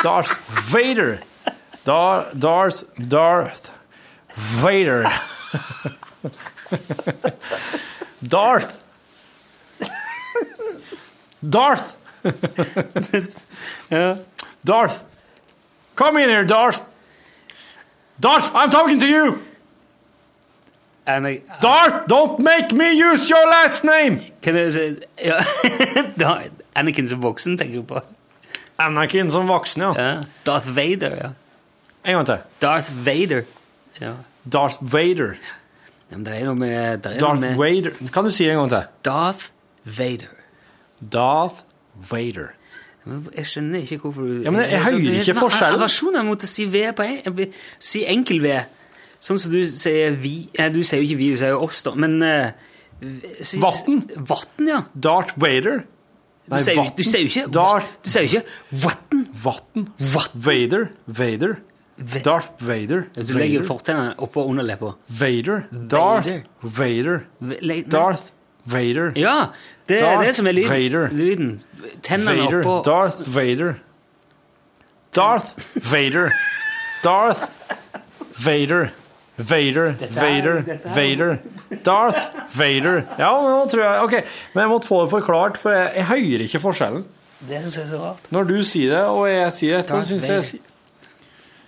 Darth 0.03 0.33
Vader. 0.73 1.19
Dar, 1.87 2.31
Darth 2.33 2.85
Darth 3.11 3.71
Vader. 4.63 5.05
Darth. 8.23 8.79
Darth. 11.43 11.97
Darth. 14.65 15.05
Come 15.97 16.17
in 16.19 16.29
here, 16.29 16.45
Darth. 16.45 16.83
Darth, 18.21 18.51
I'm 18.55 18.71
talking 18.71 18.99
to 19.01 19.07
you. 19.07 19.43
Ana- 21.07 21.41
Darth, 21.63 22.07
don't 22.09 22.39
make 22.43 22.73
me 22.77 22.91
use 22.93 23.29
your 23.31 23.47
last 23.51 23.85
name. 23.85 24.21
Kan 24.43 24.55
jeg 24.57 24.73
si 24.73 24.97
ja. 25.25 25.41
Anakin 26.77 27.09
som 27.09 27.23
voksen, 27.23 27.57
tenker 27.59 27.81
du 27.81 27.87
på? 27.89 28.03
Anakin 28.79 29.31
som 29.31 29.49
voksen, 29.49 29.83
ja. 29.83 29.93
Ja. 29.99 30.11
Darth 30.47 30.69
Vader, 30.77 31.17
ja. 31.17 31.31
En 32.05 32.15
gang 32.21 32.27
til. 32.27 32.39
Darth 32.63 32.93
Vader. 33.07 33.43
Ja. 34.01 34.13
Darth 34.53 34.79
Vader. 34.93 35.35
Ja, 36.11 36.17
Men 36.17 36.25
det 36.27 36.37
er 36.41 36.45
noe 36.49 36.55
med, 36.59 36.73
er 36.75 36.97
Darth 36.97 37.21
noe 37.21 37.41
med 37.41 37.59
Vader. 37.61 37.93
Kan 38.15 38.25
du 38.25 38.31
si 38.33 38.45
det 38.47 38.53
en 38.55 38.63
gang 38.65 38.71
til? 38.71 38.87
Darth 39.05 39.51
Vader. 39.85 40.33
Darth 41.13 41.63
Vader. 42.11 42.53
Jeg 43.37 43.47
skjønner 43.49 43.81
ikke 43.83 43.99
hvorfor 44.05 44.23
du 44.29 44.43
Ja, 44.45 44.51
men 44.53 44.61
jeg 44.61 44.79
så- 44.79 44.85
hører 44.91 44.99
er 45.01 45.15
ikke 45.21 45.25
sånn 45.35 45.41
forskjellen. 45.41 45.79
Aversjoner 45.81 46.23
mot 46.25 46.43
å 46.45 46.47
si 46.47 46.65
V 46.67 46.93
på 46.93 47.03
en 47.03 47.53
Si 47.79 48.05
enkel 48.07 48.41
V. 48.45 48.59
Sånn 49.21 49.39
som 49.39 49.53
du 49.53 49.59
sier 49.69 50.15
vi 50.17 50.49
eh, 50.57 50.71
Du 50.73 50.81
sier 50.83 51.03
jo 51.03 51.07
ikke 51.11 51.19
vi, 51.21 51.31
du 51.35 51.37
sier 51.41 51.53
jo 51.53 51.63
oss, 51.67 51.83
da. 51.85 51.93
Men 51.95 52.19
eh, 52.25 52.53
Vatn. 53.61 54.03
Vatten, 54.29 54.67
ja. 54.69 54.83
Darth 54.95 55.35
Vader. 55.41 55.83
Du, 55.85 56.55
Nei, 56.57 56.63
sier, 56.67 56.75
jo- 56.81 56.93
du 56.97 57.03
sier 57.07 57.23
jo 57.23 57.29
ikke 57.31 57.45
Darth- 57.55 57.93
Du 58.05 58.11
sier 58.11 58.25
jo 58.27 58.41
ikke. 58.41 58.55
Vatten. 58.87 59.27
Vatten. 59.45 59.87
Vader. 60.35 60.89
Vader. 61.07 61.59
Darth 62.25 62.65
Vader. 62.65 63.07
Hvis 63.15 63.29
du 63.29 63.35
legger 63.37 63.61
Vader. 63.61 63.69
fortennene 63.69 64.15
oppå 64.25 64.45
underleppa. 64.49 64.95
Vader. 65.21 65.67
Darth 65.93 66.31
Vader. 66.65 67.23
Le- 67.61 67.83
Darth 67.93 68.31
Vader. 68.65 69.13
Ja! 69.21 69.51
Det 69.89 69.99
er 70.01 70.07
Darth 70.17 70.27
det 70.27 70.35
som 70.37 70.47
er 70.49 70.57
lyden. 70.57 70.71
Vader. 70.73 71.09
lyden. 71.13 71.51
Tennene 72.03 72.37
Vader. 72.41 72.61
oppå 72.65 72.79
Darth 72.89 73.21
Vader. 73.37 73.75
Darth 75.13 75.57
Vader. 75.93 76.33
Darth 77.05 77.45
Vader. 78.45 78.91
Vader, 79.49 79.95
Vader, 80.17 80.61
Vader. 80.95 81.39
Darth 81.87 82.21
Vader. 82.59 83.05
Ja, 83.19 83.31
men 83.41 83.53
nå 83.55 83.69
tror 83.71 83.83
jeg 83.85 84.05
Ok, 84.05 84.17
men 84.55 84.63
jeg 84.65 84.71
måtte 84.73 84.91
få 84.91 85.05
det 85.05 85.13
forklart, 85.13 85.61
for 85.61 85.75
jeg, 85.75 85.93
jeg 85.97 86.09
hører 86.11 86.45
ikke 86.47 86.63
forskjellen. 86.65 87.07
Det 87.41 87.63
syns 87.63 87.79
jeg 87.79 87.85
er 87.87 87.91
så 87.93 88.01
rart. 88.03 88.27
Når 88.35 88.51
du 88.51 88.57
sier 88.69 88.93
det, 88.93 89.05
og 89.09 89.25
jeg 89.31 89.55
sier 89.57 89.77
det 89.77 89.85
etterpå, 89.85 90.03
syns 90.11 90.29
jeg 90.29 90.61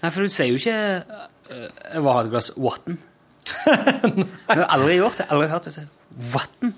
Nei, 0.03 0.11
for 0.11 0.27
du 0.27 0.33
sier 0.35 0.51
jo 0.51 0.59
ikke 0.59 0.77
uh, 1.07 1.67
Jeg 1.95 2.03
ha 2.03 2.15
et 2.25 2.31
glass 2.33 2.51
vann. 2.59 2.99
Jeg 3.67 4.57
har 4.59 4.69
aldri 4.75 4.97
gjort 4.99 5.19
det. 5.19 5.27
Aldri 5.35 5.49
hørt 5.51 5.69
det. 5.71 5.85
Vann? 6.33 6.75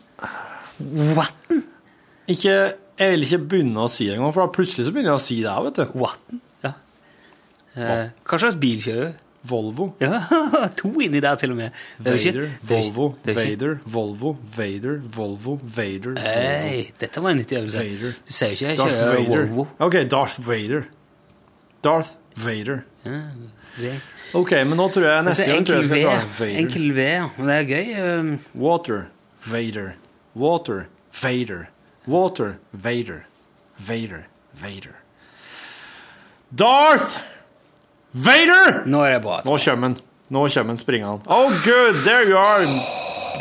Vann? 1.16 1.62
Ikke, 2.30 2.54
jeg 2.98 3.12
vil 3.12 3.26
ikke 3.26 3.40
begynne 3.50 3.84
å 3.84 3.90
si 3.92 4.06
det 4.08 4.16
engang, 4.16 4.32
for 4.32 4.46
da 4.46 4.52
plutselig 4.54 4.86
så 4.86 4.94
begynner 4.94 5.12
jeg 5.12 5.20
å 5.20 5.24
si 5.24 5.36
det 5.44 5.50
òg, 5.52 5.66
vet 5.66 5.80
du. 5.80 5.98
Vatten. 6.00 6.40
Ja. 6.64 6.72
Eh, 7.74 8.06
hva 8.24 8.40
slags 8.40 8.56
bil 8.60 8.80
kjører 8.84 9.10
du? 9.10 9.23
Volvo. 9.44 9.90
Ja, 10.00 10.22
to 10.80 10.88
inni 11.04 11.20
der 11.20 11.34
til 11.36 11.50
og 11.50 11.56
med. 11.56 11.64
Er 11.98 12.04
Vader, 12.10 12.16
ikke- 12.16 12.50
Volvo, 12.62 13.14
ikke- 13.28 13.34
Vader, 13.40 13.74
Volvo, 13.84 14.36
Vader, 14.56 15.00
Volvo, 15.16 15.58
Vader, 15.62 16.14
Hey, 16.20 16.84
dette 17.00 17.20
var 17.22 17.30
en 17.30 17.36
nyttig 17.42 17.58
øvelse. 17.58 17.78
Vader. 17.78 18.12
Du 18.26 18.32
sier 18.32 18.50
ikke 18.56 18.68
jeg 18.68 18.78
Darth 18.78 18.94
kjører 18.94 19.14
Vader. 19.28 19.46
Volvo. 19.46 19.66
OK, 19.78 19.92
Darth 20.10 20.48
Vader. 20.48 20.82
Darth 21.84 22.10
Vader. 22.36 22.78
Det- 23.04 24.00
OK, 24.34 24.50
men 24.66 24.76
nå 24.78 24.88
tror 24.88 25.02
jeg 25.04 25.24
neste 25.24 25.42
Altså, 25.42 25.52
gang 25.52 25.66
tror 25.66 25.74
jeg 25.76 25.84
skal 25.84 25.98
V. 25.98 26.40
Vader. 26.40 26.58
Enkel 26.58 26.88
V, 26.94 26.98
ja. 26.98 27.28
Men 27.36 27.46
det 27.48 27.54
er 27.54 27.68
gøy. 27.70 28.18
um, 28.20 28.38
Water, 28.54 29.02
Vader. 29.46 29.92
Water, 30.34 30.84
Vader. 31.22 31.66
Water, 32.08 32.54
Vader. 32.72 33.20
Vader, 33.78 34.24
Vader. 34.62 34.94
Darth 36.58 37.20
Vader! 38.14 38.84
Nå 38.86 39.00
er 39.02 39.16
det 39.16 39.22
bra. 39.24 39.40
Nå 39.42 39.56
kommer 39.58 39.90
han. 39.90 39.96
Nå 40.30 40.44
kommer 40.48 40.70
han 40.70 40.78
springende. 40.78 41.26
Oh, 41.26 41.50
good, 41.64 41.94
there 42.04 42.22
you 42.28 42.38
are. 42.38 42.62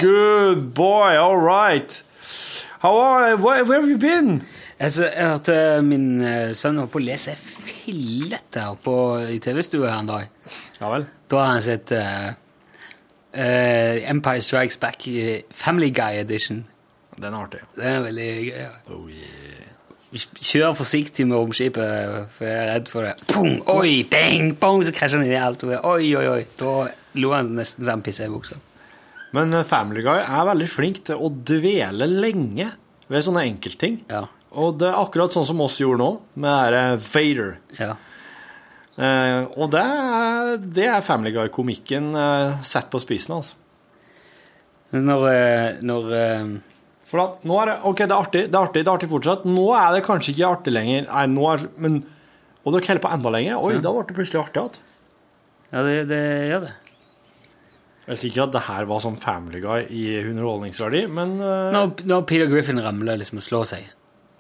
Good 0.02 0.74
boy, 0.74 1.16
all 1.16 1.38
right. 1.38 2.04
How 2.80 2.98
are, 2.98 3.36
where, 3.38 3.64
where 3.64 3.82
have 3.82 3.90
you 3.90 3.98
been? 3.98 4.42
Altså, 4.80 5.06
jeg 5.06 5.30
hørte 5.30 5.82
min 5.86 6.22
eh, 6.26 6.56
sønn 6.58 6.82
holdt 6.82 6.92
på 6.92 7.00
å 7.00 7.06
lese 7.06 7.36
fillete 7.38 8.66
på, 8.84 8.96
i 9.30 9.38
TV-stua 9.40 9.94
her 9.94 10.02
en 10.02 10.10
dag. 10.10 10.58
Ja 10.82 10.90
vel. 10.92 11.06
Da 11.30 11.44
har 11.44 11.54
han 11.54 11.64
sett 11.64 11.94
uh, 11.94 12.34
uh, 13.38 14.10
Empire 14.10 14.42
Strikes 14.42 14.82
Back 14.82 15.06
Family 15.54 15.94
Guy 15.94 16.20
Edition. 16.26 16.66
Den 17.16 17.30
er 17.30 17.46
artig. 17.46 17.62
Den 17.78 17.92
er 17.94 18.06
veldig 18.10 18.30
gøy. 18.34 18.54
ja. 18.58 18.74
Oh, 18.90 19.06
yeah. 19.08 19.43
Kjør 20.14 20.76
forsiktig 20.78 21.26
med 21.26 21.40
romskipet, 21.40 22.28
for 22.36 22.46
jeg 22.46 22.58
er 22.60 22.70
redd 22.70 22.92
for 22.92 23.08
det. 23.08 23.16
Pung, 23.32 23.56
oi, 23.74 24.04
bang, 24.10 24.52
bong, 24.62 24.84
så 24.86 24.94
krasjer 24.94 25.18
han 25.18 25.26
inn 25.26 25.34
i 25.34 25.42
alt. 25.42 25.66
Oi, 25.66 26.12
oi, 26.14 26.28
oi. 26.30 26.44
Da 26.60 26.76
lo 27.18 27.34
han 27.34 27.50
nesten 27.58 27.86
så 27.86 27.96
han 27.96 28.04
pissa 28.06 28.28
i 28.28 28.32
buksa. 28.34 28.60
Men 29.34 29.54
eh, 29.58 29.66
Family 29.66 30.04
Guy 30.06 30.22
er 30.22 30.48
veldig 30.52 30.70
flink 30.70 31.02
til 31.10 31.18
å 31.18 31.32
dvele 31.34 32.06
lenge 32.10 32.70
ved 33.10 33.26
sånne 33.26 33.48
enkeltting. 33.50 34.04
Ja. 34.12 34.28
Og 34.54 34.78
det 34.78 34.92
er 34.92 35.00
akkurat 35.02 35.34
sånn 35.34 35.48
som 35.50 35.62
oss 35.66 35.80
gjorde 35.82 36.04
nå, 36.04 36.12
med 36.38 36.74
det 36.76 36.78
der 36.78 37.06
Vader. 37.10 37.56
ja. 37.80 37.94
Eh, 38.94 39.40
og 39.58 39.72
det 39.74 39.82
er, 39.82 40.52
det 40.62 40.86
er 40.86 41.06
Family 41.06 41.34
Guy-komikken 41.34 42.12
eh, 42.14 42.60
satt 42.62 42.92
på 42.94 43.02
spissen, 43.02 43.34
altså. 43.40 43.58
Når, 44.94 45.24
eh, 45.32 45.80
når 45.82 46.12
eh, 46.14 46.52
For 47.14 47.46
nå 47.46 47.58
er 47.62 47.70
det 47.70 47.74
OK, 47.86 48.00
det 48.02 48.10
er 48.10 48.18
artig, 48.18 48.40
det 48.50 48.58
er 48.58 48.64
artig, 48.66 48.82
det 48.82 48.90
er 48.90 48.96
artig 48.96 49.08
fortsatt. 49.12 49.44
Nå 49.46 49.68
er 49.78 49.92
det 49.94 50.06
kanskje 50.08 50.34
ikke 50.34 50.48
artig 50.50 50.72
lenger. 50.74 51.04
Nei, 51.06 51.26
nå 51.30 51.44
er, 51.52 51.68
men, 51.86 52.00
og 52.64 52.74
dere 52.74 52.88
holder 52.88 53.04
på 53.04 53.12
enda 53.14 53.34
lenger. 53.36 53.60
Oi, 53.62 53.76
da 53.84 53.92
ble 53.94 54.06
det 54.10 54.16
plutselig 54.18 54.40
artig 54.42 54.64
igjen. 54.64 54.80
Ja, 55.74 55.84
det, 55.86 55.94
det 56.10 56.24
gjør 56.50 56.66
det. 56.66 56.72
Jeg 58.08 58.20
sier 58.20 58.34
ikke 58.34 58.48
at 58.48 58.56
det 58.56 58.64
her 58.66 58.90
var 58.90 59.04
sånn 59.06 59.20
Family 59.22 59.62
Guy 59.64 59.86
i 59.94 60.04
underholdningsverdi, 60.26 61.06
men 61.14 61.38
uh... 61.38 61.70
Når, 61.76 62.02
når 62.10 62.26
Peter 62.34 62.50
Griffin 62.50 62.82
ramler 62.84 63.22
liksom 63.22 63.40
og 63.40 63.46
slår 63.46 63.70
seg. 63.76 63.86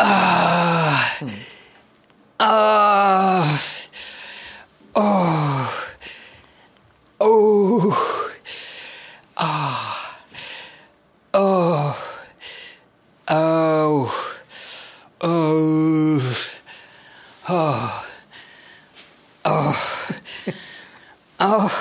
ah, 0.00 0.79
ah, 2.40 3.58
oh, 4.94 5.66
oh, 7.20 7.94
ah, 9.36 10.16
oh, 11.34 11.94
oh, 13.28 14.08
oh, 15.20 16.22
oh. 19.44 19.90
Åh. 21.40 21.72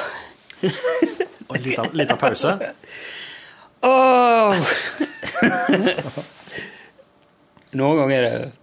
Og 1.47 1.55
en 1.55 1.61
liten, 1.61 1.89
liten 1.93 2.17
pause. 2.17 2.59
Åh. 3.81 4.55
Noen 7.79 7.99
ganger 7.99 8.23
er 8.23 8.37
det 8.39 8.58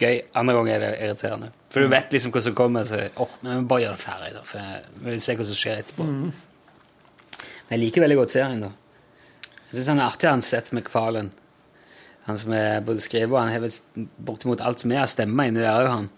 gøy, 0.00 0.18
andre 0.36 0.54
ganger 0.56 0.74
er 0.74 0.82
det 0.84 0.90
irriterende. 1.06 1.52
For 1.72 1.84
du 1.84 1.92
vet 1.92 2.12
liksom 2.12 2.32
hva 2.34 2.42
som 2.44 2.56
kommer, 2.56 2.84
så 2.88 3.00
åh, 3.22 3.38
men 3.42 3.62
vi 3.62 3.70
bare 3.70 3.84
gjør 3.84 3.96
det 3.96 4.04
ferdig, 4.04 4.30
da. 4.36 4.42
For 4.48 4.60
jeg 4.60 5.06
vil 5.06 5.22
se 5.24 5.36
hva 5.38 5.46
som 5.48 5.58
skjer 5.60 5.82
etterpå. 5.82 6.06
Men 6.06 7.74
jeg 7.74 7.82
liker 7.82 8.04
veldig 8.04 8.18
godt 8.20 8.34
serien, 8.34 8.62
da. 8.66 8.70
Jeg 9.66 9.78
syns 9.78 9.90
han 9.94 10.00
er 10.02 10.06
artig, 10.06 10.30
han 10.30 10.44
Seth 10.44 10.76
MacFarlane. 10.76 11.32
Han 12.26 12.38
som 12.38 12.54
er 12.58 12.80
både 12.86 13.02
skriver 13.04 13.36
og 13.36 13.42
han 13.44 13.52
har 13.54 14.06
bortimot 14.26 14.62
alt 14.64 14.82
som 14.82 14.92
er 14.94 15.04
av 15.04 15.10
stemmer 15.10 15.50
inni 15.50 15.62
der 15.62 15.82
òg, 15.82 15.90
han. 15.90 16.08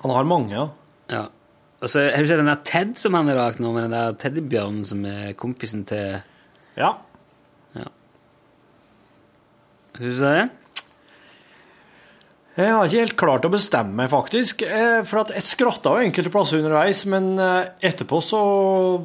Han 0.00 0.14
har 0.16 0.26
mange, 0.26 0.54
ja. 0.54 0.66
Ja. 1.10 1.26
Og 1.80 1.88
så 1.88 2.02
har 2.12 2.20
du 2.20 2.28
sett 2.28 2.40
den 2.40 2.50
der 2.50 2.64
Ted 2.66 2.96
som 3.00 3.14
han 3.16 3.28
har 3.30 3.38
lagd 3.38 3.60
nå, 3.62 3.70
med 3.72 3.86
den 3.86 3.94
der 3.94 4.16
teddybjørnen 4.20 4.82
som 4.86 5.04
er 5.08 5.32
kompisen 5.38 5.86
til 5.88 6.20
Ja. 6.78 6.94
Syns 10.00 10.20
du 10.20 10.24
det? 10.24 10.48
Jeg 12.58 12.72
har 12.74 12.88
ikke 12.88 13.02
helt 13.04 13.14
klart 13.20 13.44
å 13.46 13.50
bestemme 13.52 13.94
meg, 13.94 14.08
faktisk. 14.10 14.64
Eh, 14.66 15.00
For 15.06 15.22
at 15.22 15.30
jeg 15.36 15.46
skratta 15.46 15.92
jo 15.94 16.06
enkelte 16.08 16.32
plasser 16.34 16.58
underveis, 16.58 17.04
men 17.08 17.32
eh, 17.38 17.68
etterpå 17.90 18.18
så 18.24 18.40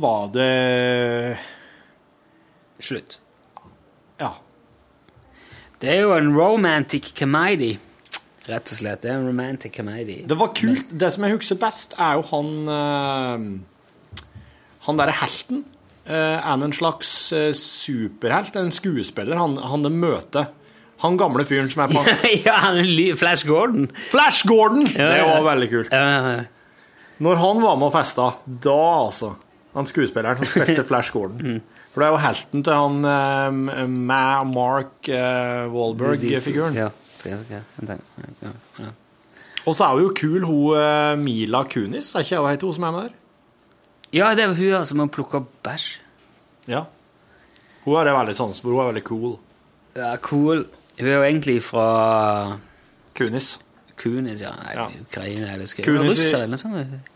var 0.02 0.32
det 0.34 1.38
Slutt. 2.86 3.20
Ja. 4.20 4.34
Det 5.80 5.94
er 5.94 6.02
jo 6.02 6.16
en 6.16 6.34
romantic 6.36 7.14
comedy. 7.18 7.76
Rett 8.50 8.74
og 8.74 8.78
slett. 8.82 9.02
Det 9.06 9.10
er 9.14 9.22
en 9.22 9.30
romantic 9.30 9.74
comedy. 9.78 10.20
Det 10.28 10.38
var 10.38 10.52
kult. 10.58 10.92
Det 10.92 11.08
som 11.14 11.26
jeg 11.26 11.38
husker 11.38 11.62
best, 11.62 11.96
er 12.02 12.18
jo 12.20 12.26
han 12.34 12.52
eh, 12.76 13.48
Han 14.90 15.00
derre 15.00 15.16
helten. 15.22 15.64
Er 16.06 16.44
han 16.46 16.62
en 16.62 16.76
slags 16.76 17.10
superhelt? 17.58 18.58
En 18.60 18.70
skuespiller? 18.76 19.40
Han, 19.40 19.56
han 19.58 19.82
det 19.82 19.90
møter. 19.96 20.52
Han 21.04 21.18
gamle 21.20 21.44
fyren 21.48 21.70
som 21.72 21.84
er 21.86 21.92
på 21.92 22.04
ja, 22.48 22.56
han 22.64 22.80
Flash 23.20 23.48
Gordon. 23.48 23.90
Flash 24.12 24.48
Gordon! 24.48 24.86
Ja, 24.96 25.10
Det 25.12 25.24
var 25.28 25.48
veldig 25.52 25.70
kult. 25.72 25.96
Når 27.26 27.40
han 27.42 27.64
var 27.64 27.80
med 27.80 27.90
og 27.90 27.96
festa, 27.96 28.30
da 28.46 28.80
altså 29.06 29.36
Han 29.76 29.88
skuespilleren 29.88 30.40
som 30.40 30.52
spilte 30.52 30.86
Flash 30.92 31.12
Gordon. 31.16 31.60
For 31.92 32.04
det 32.04 32.08
er 32.08 32.14
jo 32.14 32.22
helten 32.24 32.64
til 32.64 32.76
han 32.76 33.08
uh, 33.08 33.88
Ma 33.88 34.44
Mark 34.48 35.08
uh, 35.08 35.68
Wahlberg-figuren. 35.72 36.76
Ja. 36.80 36.90
Ja. 37.26 38.90
Og 39.66 39.74
så 39.74 39.88
er 39.88 39.96
hun 39.96 40.04
jo 40.04 40.12
kul, 40.14 40.44
hun 40.46 40.78
eh, 40.78 41.16
Mila 41.18 41.64
Kunis. 41.66 42.12
Er 42.14 42.26
ikke 42.26 42.42
hva 42.44 42.52
heter 42.54 42.70
hun 42.70 42.76
som 42.78 42.86
er 42.86 42.94
med 42.94 43.08
der? 43.08 43.22
ja, 44.16 44.30
det 44.38 44.44
er 44.46 44.54
hun 44.54 44.86
som 44.86 45.02
har 45.02 45.10
plukka 45.12 45.42
bæsj. 45.66 45.88
Ja. 46.70 46.84
Hun 47.86 47.98
er 48.00 48.08
det 48.08 48.14
veldig 48.14 48.36
sans 48.38 48.62
for. 48.62 48.76
Hun 48.76 48.84
er 48.84 48.92
veldig 48.92 49.04
cool. 49.08 49.34
Ja, 49.98 50.16
cool. 50.22 50.66
Hun 51.00 51.08
er 51.08 51.14
jo 51.18 51.24
egentlig 51.24 51.58
fra 51.64 51.86
Kunis. 53.16 53.60
Kunis, 54.00 54.42
ja. 54.42 54.52
Nei, 54.64 54.74
Ja. 54.76 54.88
Ukraina 55.02 55.54
eller 55.54 55.66
skal 55.68 55.86
Kunis 55.86 56.06
i- 56.06 56.10
Russer 56.22 56.38
eller 56.44 56.48
noe 56.48 56.58
sånt. 56.58 57.12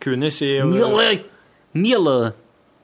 Kunis 0.00 0.42
i 0.42 0.62
Miller. 0.64 1.22
Miller. 1.72 2.32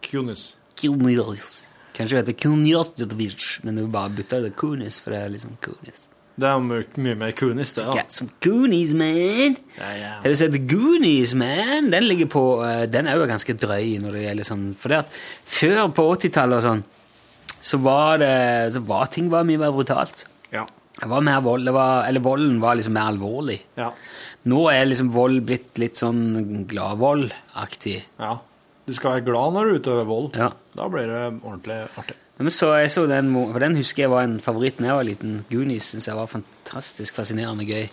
Kunis. 0.03 0.57
Kunis. 0.81 1.67
Kanskje 1.95 2.17
hun 2.17 2.23
heter 2.25 2.33
Kilnius, 2.41 3.61
men 3.63 3.77
hun 3.79 3.91
bare 3.93 4.09
bytta 4.11 4.41
det 4.41 4.55
Kunis, 4.57 5.01
for 5.01 5.11
det 5.13 5.21
er 5.25 5.29
liksom 5.35 5.57
Kunis. 5.61 6.09
Det 6.41 6.49
er 6.49 6.61
mye, 6.65 6.85
mye 6.97 7.15
mer 7.21 7.33
Kunis, 7.37 7.75
det. 7.77 7.85
Ja. 7.85 7.91
Got 8.01 8.13
some 8.13 8.31
Goonies, 8.41 8.95
man! 8.95 9.57
Ja, 9.77 9.91
ja. 9.99 10.13
Har 10.23 10.29
du 10.33 10.35
sett 10.39 10.57
Goonies, 10.71 11.35
man? 11.35 11.91
Den 11.93 12.07
ligger 12.09 12.27
på 12.33 12.45
eh, 12.65 12.87
Den 12.87 13.07
er 13.11 13.19
jo 13.19 13.27
ganske 13.29 13.53
drøy 13.61 13.99
når 14.01 14.13
det 14.17 14.23
gjelder 14.25 14.49
sånn 14.49 14.63
For 14.79 14.89
det 14.89 14.99
at 15.03 15.19
før 15.45 15.91
på 15.93 16.07
80-tallet 16.15 16.57
og 16.57 16.65
sånn, 16.65 16.83
så 17.61 17.79
var 17.85 18.19
det 18.23 18.73
Så 18.75 18.81
var 18.89 19.07
ting 19.13 19.31
var 19.33 19.45
mye 19.49 19.61
mer 19.61 19.73
brutalt. 19.75 20.25
Ja. 20.53 20.67
Det 21.01 21.09
var 21.09 21.21
mer 21.25 21.41
vold, 21.41 21.65
det 21.65 21.73
var, 21.73 22.05
eller 22.09 22.21
volden 22.21 22.59
var 22.61 22.77
liksom 22.77 22.93
mer 22.97 23.09
alvorlig. 23.13 23.61
Ja. 23.79 23.91
Nå 24.51 24.61
er 24.73 24.89
liksom 24.89 25.13
vold 25.15 25.43
blitt 25.49 25.79
litt 25.81 25.97
sånn 26.01 26.67
gladvoldaktig. 26.71 27.99
ja. 28.21 28.39
Du 28.89 28.95
skal 28.97 29.13
være 29.13 29.23
glad 29.29 29.53
når 29.55 29.69
du 29.69 29.75
utøver 29.79 30.07
vold. 30.09 30.33
Ja. 30.35 30.49
Da 30.75 30.87
blir 30.91 31.07
det 31.07 31.19
ordentlig 31.45 31.77
artig. 32.01 32.17
Men 32.41 32.51
så, 32.51 32.73
jeg 32.81 32.89
så 32.91 33.05
den, 33.07 33.29
for 33.53 33.63
den 33.63 33.77
husker 33.79 34.03
jeg 34.03 34.11
var 34.11 34.25
en 34.27 34.39
favoritt 34.43 34.81
da 34.81 34.89
jeg 34.89 34.97
var 34.99 35.07
liten. 35.07 35.35
Goonies 35.51 35.91
synes 35.93 36.09
jeg 36.09 36.17
var 36.19 36.27
fantastisk 36.33 37.15
fascinerende 37.21 37.67
gøy. 37.69 37.85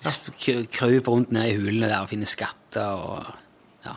Ja. 0.00 0.64
Krøp 0.74 1.10
rundt 1.12 1.30
ned 1.36 1.52
i 1.52 1.58
hulene 1.60 1.86
der 1.92 2.00
og 2.02 2.08
finne 2.10 2.26
skatter 2.26 2.96
og 2.98 3.28
ja. 3.84 3.94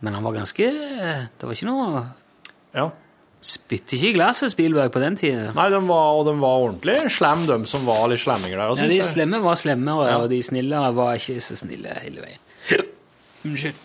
Men 0.00 0.16
han 0.16 0.24
var 0.24 0.34
ganske 0.40 0.66
Det 0.72 1.44
var 1.44 1.52
ikke 1.54 1.68
noe 1.68 2.04
Ja. 2.74 2.88
Spytter 3.44 3.98
ikke 3.98 4.08
i 4.08 4.14
glasset, 4.16 4.52
Spielberg, 4.54 4.88
på 4.94 5.00
den 5.02 5.16
tida. 5.20 5.50
Nei, 5.52 5.66
de 5.74 5.80
var, 5.84 6.14
og 6.16 6.24
de 6.30 6.32
var 6.40 6.62
ordentlig 6.64 6.94
slem, 7.12 7.42
de 7.50 7.58
som 7.68 7.82
var 7.84 8.06
litt 8.08 8.22
slemminger 8.22 8.56
der. 8.62 8.70
Ja, 8.80 8.86
de 8.88 9.00
slemme 9.04 9.40
var 9.44 9.58
slemmere, 9.60 10.06
Ja. 10.08 10.16
og 10.22 10.30
de 10.32 10.38
snillere 10.46 10.94
var 10.96 11.18
ikke 11.20 11.36
så 11.44 11.56
snille 11.60 11.92
hele 12.00 12.24
veien. 12.24 12.40
Unnskyld. 13.44 13.82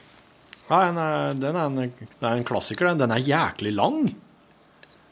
Nei, 0.69 0.80
den 0.86 0.98
er, 1.02 1.31
den 1.41 1.56
er 1.60 1.65
en, 1.68 1.76
det 1.99 2.23
er 2.30 2.38
en 2.40 2.45
klassiker, 2.48 2.88
den. 2.91 3.02
Den 3.02 3.11
er 3.11 3.23
jæklig 3.26 3.73
lang. 3.76 3.99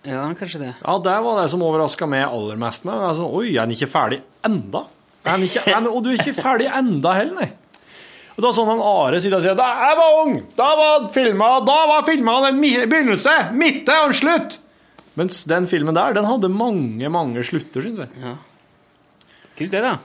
Ja, 0.07 0.21
kanskje 0.39 0.61
det. 0.61 0.73
Ja, 0.79 0.95
det 1.03 1.15
var 1.25 1.41
det 1.41 1.49
som 1.51 1.63
overraska 1.67 2.07
meg 2.07 2.23
aller 2.29 2.55
mest 2.61 2.85
med. 2.87 2.93
Altså, 3.09 3.25
Oi, 3.27 3.49
er 3.57 3.65
den 3.67 3.75
ikke 3.75 3.89
ferdig 3.91 4.21
enda? 4.47 4.85
Er 5.27 5.33
den 5.35 5.47
ikke, 5.49 5.65
er 5.67 5.81
den, 5.81 5.89
og 5.91 6.03
du 6.05 6.13
er 6.13 6.21
ikke 6.21 6.37
ferdig 6.37 6.69
enda 6.71 7.17
heller, 7.17 7.41
nei. 7.41 7.49
Og 8.37 8.43
da 8.45 8.51
sånn 8.53 8.69
han 8.69 8.83
Are 8.85 9.19
sitter 9.21 9.39
og 9.39 9.45
sier 9.45 9.57
Da 9.57 9.67
jeg 9.81 9.97
var 9.97 10.19
ung, 10.21 10.35
da 10.57 10.67
var 10.77 11.07
filma 11.13 11.49
Da 11.65 11.77
var 11.89 12.03
filma 12.05 12.37
en 12.51 12.59
begynnelse, 12.61 13.33
midte 13.57 13.95
og 13.97 14.11
en 14.11 14.17
slutt. 14.19 14.59
Mens 15.17 15.41
den 15.49 15.65
filmen 15.65 15.97
der, 15.97 16.13
den 16.13 16.27
hadde 16.29 16.51
mange, 16.53 17.09
mange 17.09 17.41
slutter, 17.45 17.81
syns 17.81 18.03
jeg. 18.03 18.35
Kult 19.57 19.73
det, 19.73 19.81
da. 19.81 19.95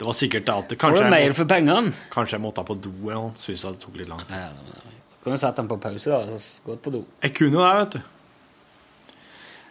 Det 0.00 0.06
var 0.08 0.16
sikkert 0.16 0.48
at 0.48 0.72
det, 0.72 0.78
kanskje 0.80 1.02
det 1.02 1.10
jeg, 1.10 1.12
mer 1.12 1.34
må, 1.34 1.36
for 1.36 1.50
pengene? 1.50 1.92
kanskje 2.14 2.38
jeg 2.38 2.42
måtte 2.46 2.64
på 2.64 2.78
do 2.80 2.94
eller 3.02 3.20
noe. 3.20 3.34
Syns 3.38 3.66
det 3.68 3.74
tok 3.84 4.00
litt 4.00 4.08
lang 4.08 4.24
tid. 4.24 4.32
Ja, 4.40 4.48
ja. 4.48 4.94
Kunne 5.22 5.36
satt 5.38 5.60
den 5.60 5.68
på 5.70 5.76
pause 5.78 6.10
da, 6.10 6.22
og 6.24 6.64
gått 6.64 6.80
på 6.82 6.94
do. 6.96 7.04
Jeg 7.22 7.36
kunne 7.36 7.60
jo 7.60 7.66
det, 7.66 7.74
vet 7.82 7.98
du. 7.98 9.18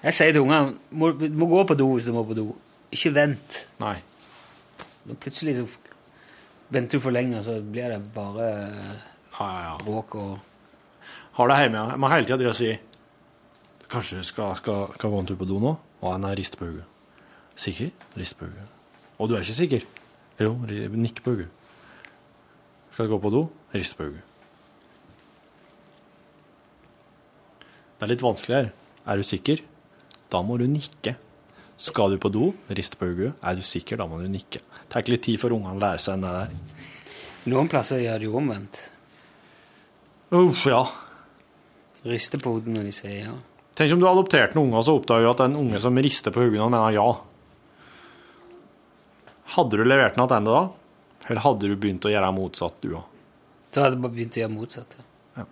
Jeg 0.02 0.18
sier 0.18 0.38
til 0.38 0.46
ungene 0.46 0.78
må, 0.94 1.12
må 1.42 1.50
gå 1.50 1.66
på 1.74 1.78
do 1.82 1.90
hvis 1.96 2.08
du 2.08 2.14
må 2.16 2.24
på 2.30 2.38
do. 2.38 2.46
Ikke 2.94 3.12
vent. 3.18 3.64
Nei. 3.82 3.98
Da 5.10 5.18
plutselig 5.18 5.58
så 5.58 5.66
venter 6.72 6.98
du 6.98 7.04
for 7.04 7.14
lenge, 7.16 7.42
så 7.44 7.60
blir 7.62 7.92
det 7.94 8.00
bare 8.16 8.48
Ja, 8.48 9.46
ja, 9.48 9.62
ja. 9.70 9.78
bråk 9.84 10.16
og 10.16 10.40
Har 11.38 11.48
det 11.48 11.58
hjemme. 11.62 11.84
Jeg 11.92 12.00
må 12.00 12.10
hele 12.12 12.28
tida 12.28 12.38
drive 12.38 12.52
og 12.52 12.58
si 12.60 12.72
Kanskje 13.92 14.20
du 14.22 14.24
skal, 14.28 14.56
skal, 14.60 14.92
skal 14.96 15.12
gå 15.12 15.20
en 15.20 15.28
tur 15.28 15.36
på 15.40 15.48
do 15.50 15.58
nå? 15.60 15.72
Og 16.02 16.12
han 16.14 16.24
er 16.24 16.36
rist 16.40 16.56
på 16.60 16.66
hodet. 16.68 16.86
Sikker? 17.60 17.90
Rist 18.18 18.38
på 18.40 18.48
hodet. 18.48 18.68
Og 19.20 19.28
du 19.30 19.36
er 19.36 19.44
ikke 19.44 19.58
sikker? 19.58 19.84
Jo, 20.40 20.54
nikker 20.64 20.96
nikk 20.96 21.20
på 21.26 21.34
hodet. 21.36 21.50
Skal 22.94 23.08
du 23.10 23.12
gå 23.12 23.20
på 23.26 23.32
do? 23.34 23.42
Rist 23.76 23.98
på 24.00 24.08
hodet. 24.08 24.24
Det 28.00 28.08
er 28.08 28.14
litt 28.14 28.24
vanskelig 28.24 28.56
her. 28.58 28.72
Er 29.12 29.20
du 29.20 29.28
sikker? 29.28 29.60
Da 30.32 30.40
må 30.46 30.56
du 30.58 30.64
nikke. 30.72 31.18
Skal 31.82 32.14
du 32.14 32.22
på 32.22 32.30
do? 32.30 32.52
Rist 32.70 33.00
på 33.00 33.08
hodet. 33.10 33.32
Er 33.42 33.58
du 33.58 33.64
sikker? 33.66 33.98
Da 33.98 34.06
må 34.10 34.20
du 34.22 34.28
nikke. 34.30 34.62
Det 34.62 34.90
tar 34.92 35.02
ikke 35.02 35.16
litt 35.16 35.24
tid 35.26 35.40
for 35.42 35.56
ungene 35.56 35.80
å 35.80 35.82
lære 35.82 36.02
seg 36.04 36.22
det 36.22 36.34
der. 36.36 36.84
Noen 37.50 37.70
plasser 37.72 38.04
gjør 38.04 38.22
det 38.22 38.28
jo 38.28 38.36
omvendt. 38.38 38.82
Uff, 40.38 40.62
ja. 40.70 40.84
Rister 42.06 42.42
på 42.42 42.54
hodet 42.54 42.76
når 42.76 42.86
de 42.88 42.94
sier 42.94 43.18
ja. 43.24 43.34
Tenk 43.78 43.96
om 43.96 44.02
du 44.02 44.06
har 44.06 44.14
adoptert 44.14 44.54
noen 44.54 44.70
unger, 44.70 44.86
så 44.86 44.96
oppdager 45.00 45.26
du 45.26 45.32
at 45.32 45.42
det 45.42 45.48
er 45.48 45.52
en 45.52 45.60
unge 45.64 45.82
som 45.82 45.98
rister 46.06 46.34
på 46.36 46.44
hodet 46.44 46.70
mener 46.70 46.94
ja. 46.94 47.08
Hadde 49.56 49.80
du 49.80 49.84
levert 49.88 50.16
den 50.16 50.28
tilbake 50.28 50.54
da? 50.54 50.62
Eller 51.32 51.46
hadde 51.46 51.70
du 51.72 51.76
begynt 51.80 52.06
å 52.06 52.12
gjøre 52.14 52.32
motsatt, 52.36 52.78
du 52.84 52.94
òg? 53.00 53.06
Da 53.74 53.88
hadde 53.88 53.98
jeg 53.98 54.04
bare 54.06 54.16
begynt 54.20 54.38
å 54.38 54.44
gjøre 54.44 54.54
motsatt. 54.54 54.98
Ja. 55.00 55.08
Ja. 55.42 55.46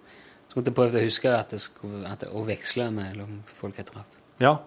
Så 0.49 0.57
måtte 0.57 0.71
jeg 0.71 0.77
prøve 0.77 1.01
å 1.01 1.07
huske 1.09 1.33
at 1.33 1.53
jeg 1.55 1.63
skulle, 1.65 2.03
at 2.09 2.25
jeg, 2.25 2.33
å 2.35 2.45
veksle 2.45 2.89
mellom 2.93 3.39
folk 3.57 3.81
jeg 3.81 3.89
traff. 3.89 4.19
Ja. 4.41 4.59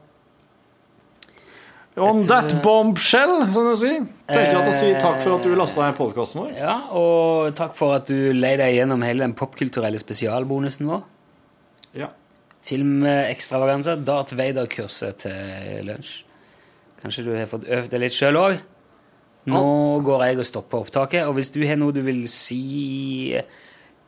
On 2.00 2.22
that 2.24 2.54
bombshell, 2.64 3.52
som 3.52 3.66
du 3.68 3.74
sier. 3.76 4.04
Tenker 4.30 4.48
jeg 4.48 4.60
at 4.62 4.68
å 4.70 4.76
si 4.76 4.92
takk 4.96 5.18
for 5.20 5.36
at 5.36 5.44
du 5.44 5.52
lasta 5.58 5.82
ned 5.84 5.96
podkasten 5.98 6.40
vår. 6.40 6.52
Ja, 6.56 6.76
og 6.96 7.52
takk 7.58 7.74
for 7.76 7.98
at 7.98 8.08
du 8.08 8.32
lei 8.32 8.54
deg 8.56 8.78
gjennom 8.78 9.04
hele 9.04 9.26
den 9.26 9.34
popkulturelle 9.36 10.00
spesialbonusen 10.00 10.88
vår. 10.88 11.02
Ja. 12.00 12.08
Filmekstravaganse. 12.64 13.98
Darth 14.08 14.38
Vader-kurset 14.38 15.20
til 15.26 15.90
lunsj. 15.90 16.22
Kanskje 17.02 17.26
du 17.26 17.34
har 17.36 17.50
fått 17.50 17.68
øvd 17.68 17.92
deg 17.92 18.04
litt 18.06 18.16
sjøl 18.16 18.40
òg? 18.40 18.56
Nå 19.52 19.62
går 20.06 20.24
jeg 20.28 20.38
og 20.38 20.46
stopper 20.48 20.84
opptaket, 20.86 21.26
og 21.26 21.34
hvis 21.36 21.50
du 21.52 21.60
har 21.66 21.76
noe 21.80 21.92
du 21.92 22.00
vil 22.06 22.24
si 22.30 23.34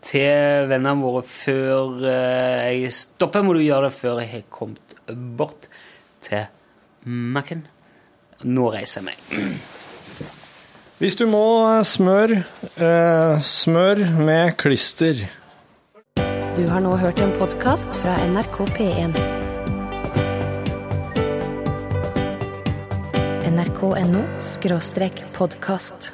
til 0.04 0.68
vennene 0.70 1.00
våre 1.00 1.24
før 1.26 2.04
eh, 2.06 2.70
jeg 2.78 2.92
stopper, 2.94 3.42
må 3.42 3.56
du 3.56 3.64
gjøre 3.64 3.88
det 3.88 3.96
før 3.98 4.20
jeg 4.22 4.30
har 4.30 4.48
kommet 4.52 4.96
bort 5.36 5.68
til 6.24 6.46
Mac-en. 7.04 7.66
Nå 8.44 8.68
reiser 8.74 9.00
jeg 9.00 9.06
meg. 9.08 9.60
Hvis 11.00 11.16
du 11.16 11.24
må 11.28 11.44
smør 11.84 12.36
eh, 12.36 13.40
smør 13.40 14.04
med 14.20 14.54
klister. 14.60 15.24
Du 16.54 16.62
har 16.70 16.84
nå 16.84 16.94
hørt 17.00 17.18
en 17.24 17.32
podkast 17.40 17.96
fra 17.98 18.14
NRK 18.28 18.60
P1. 18.76 19.16
NRK.no 23.54 24.22
skråstrek 24.44 25.24
podkast. 25.34 26.12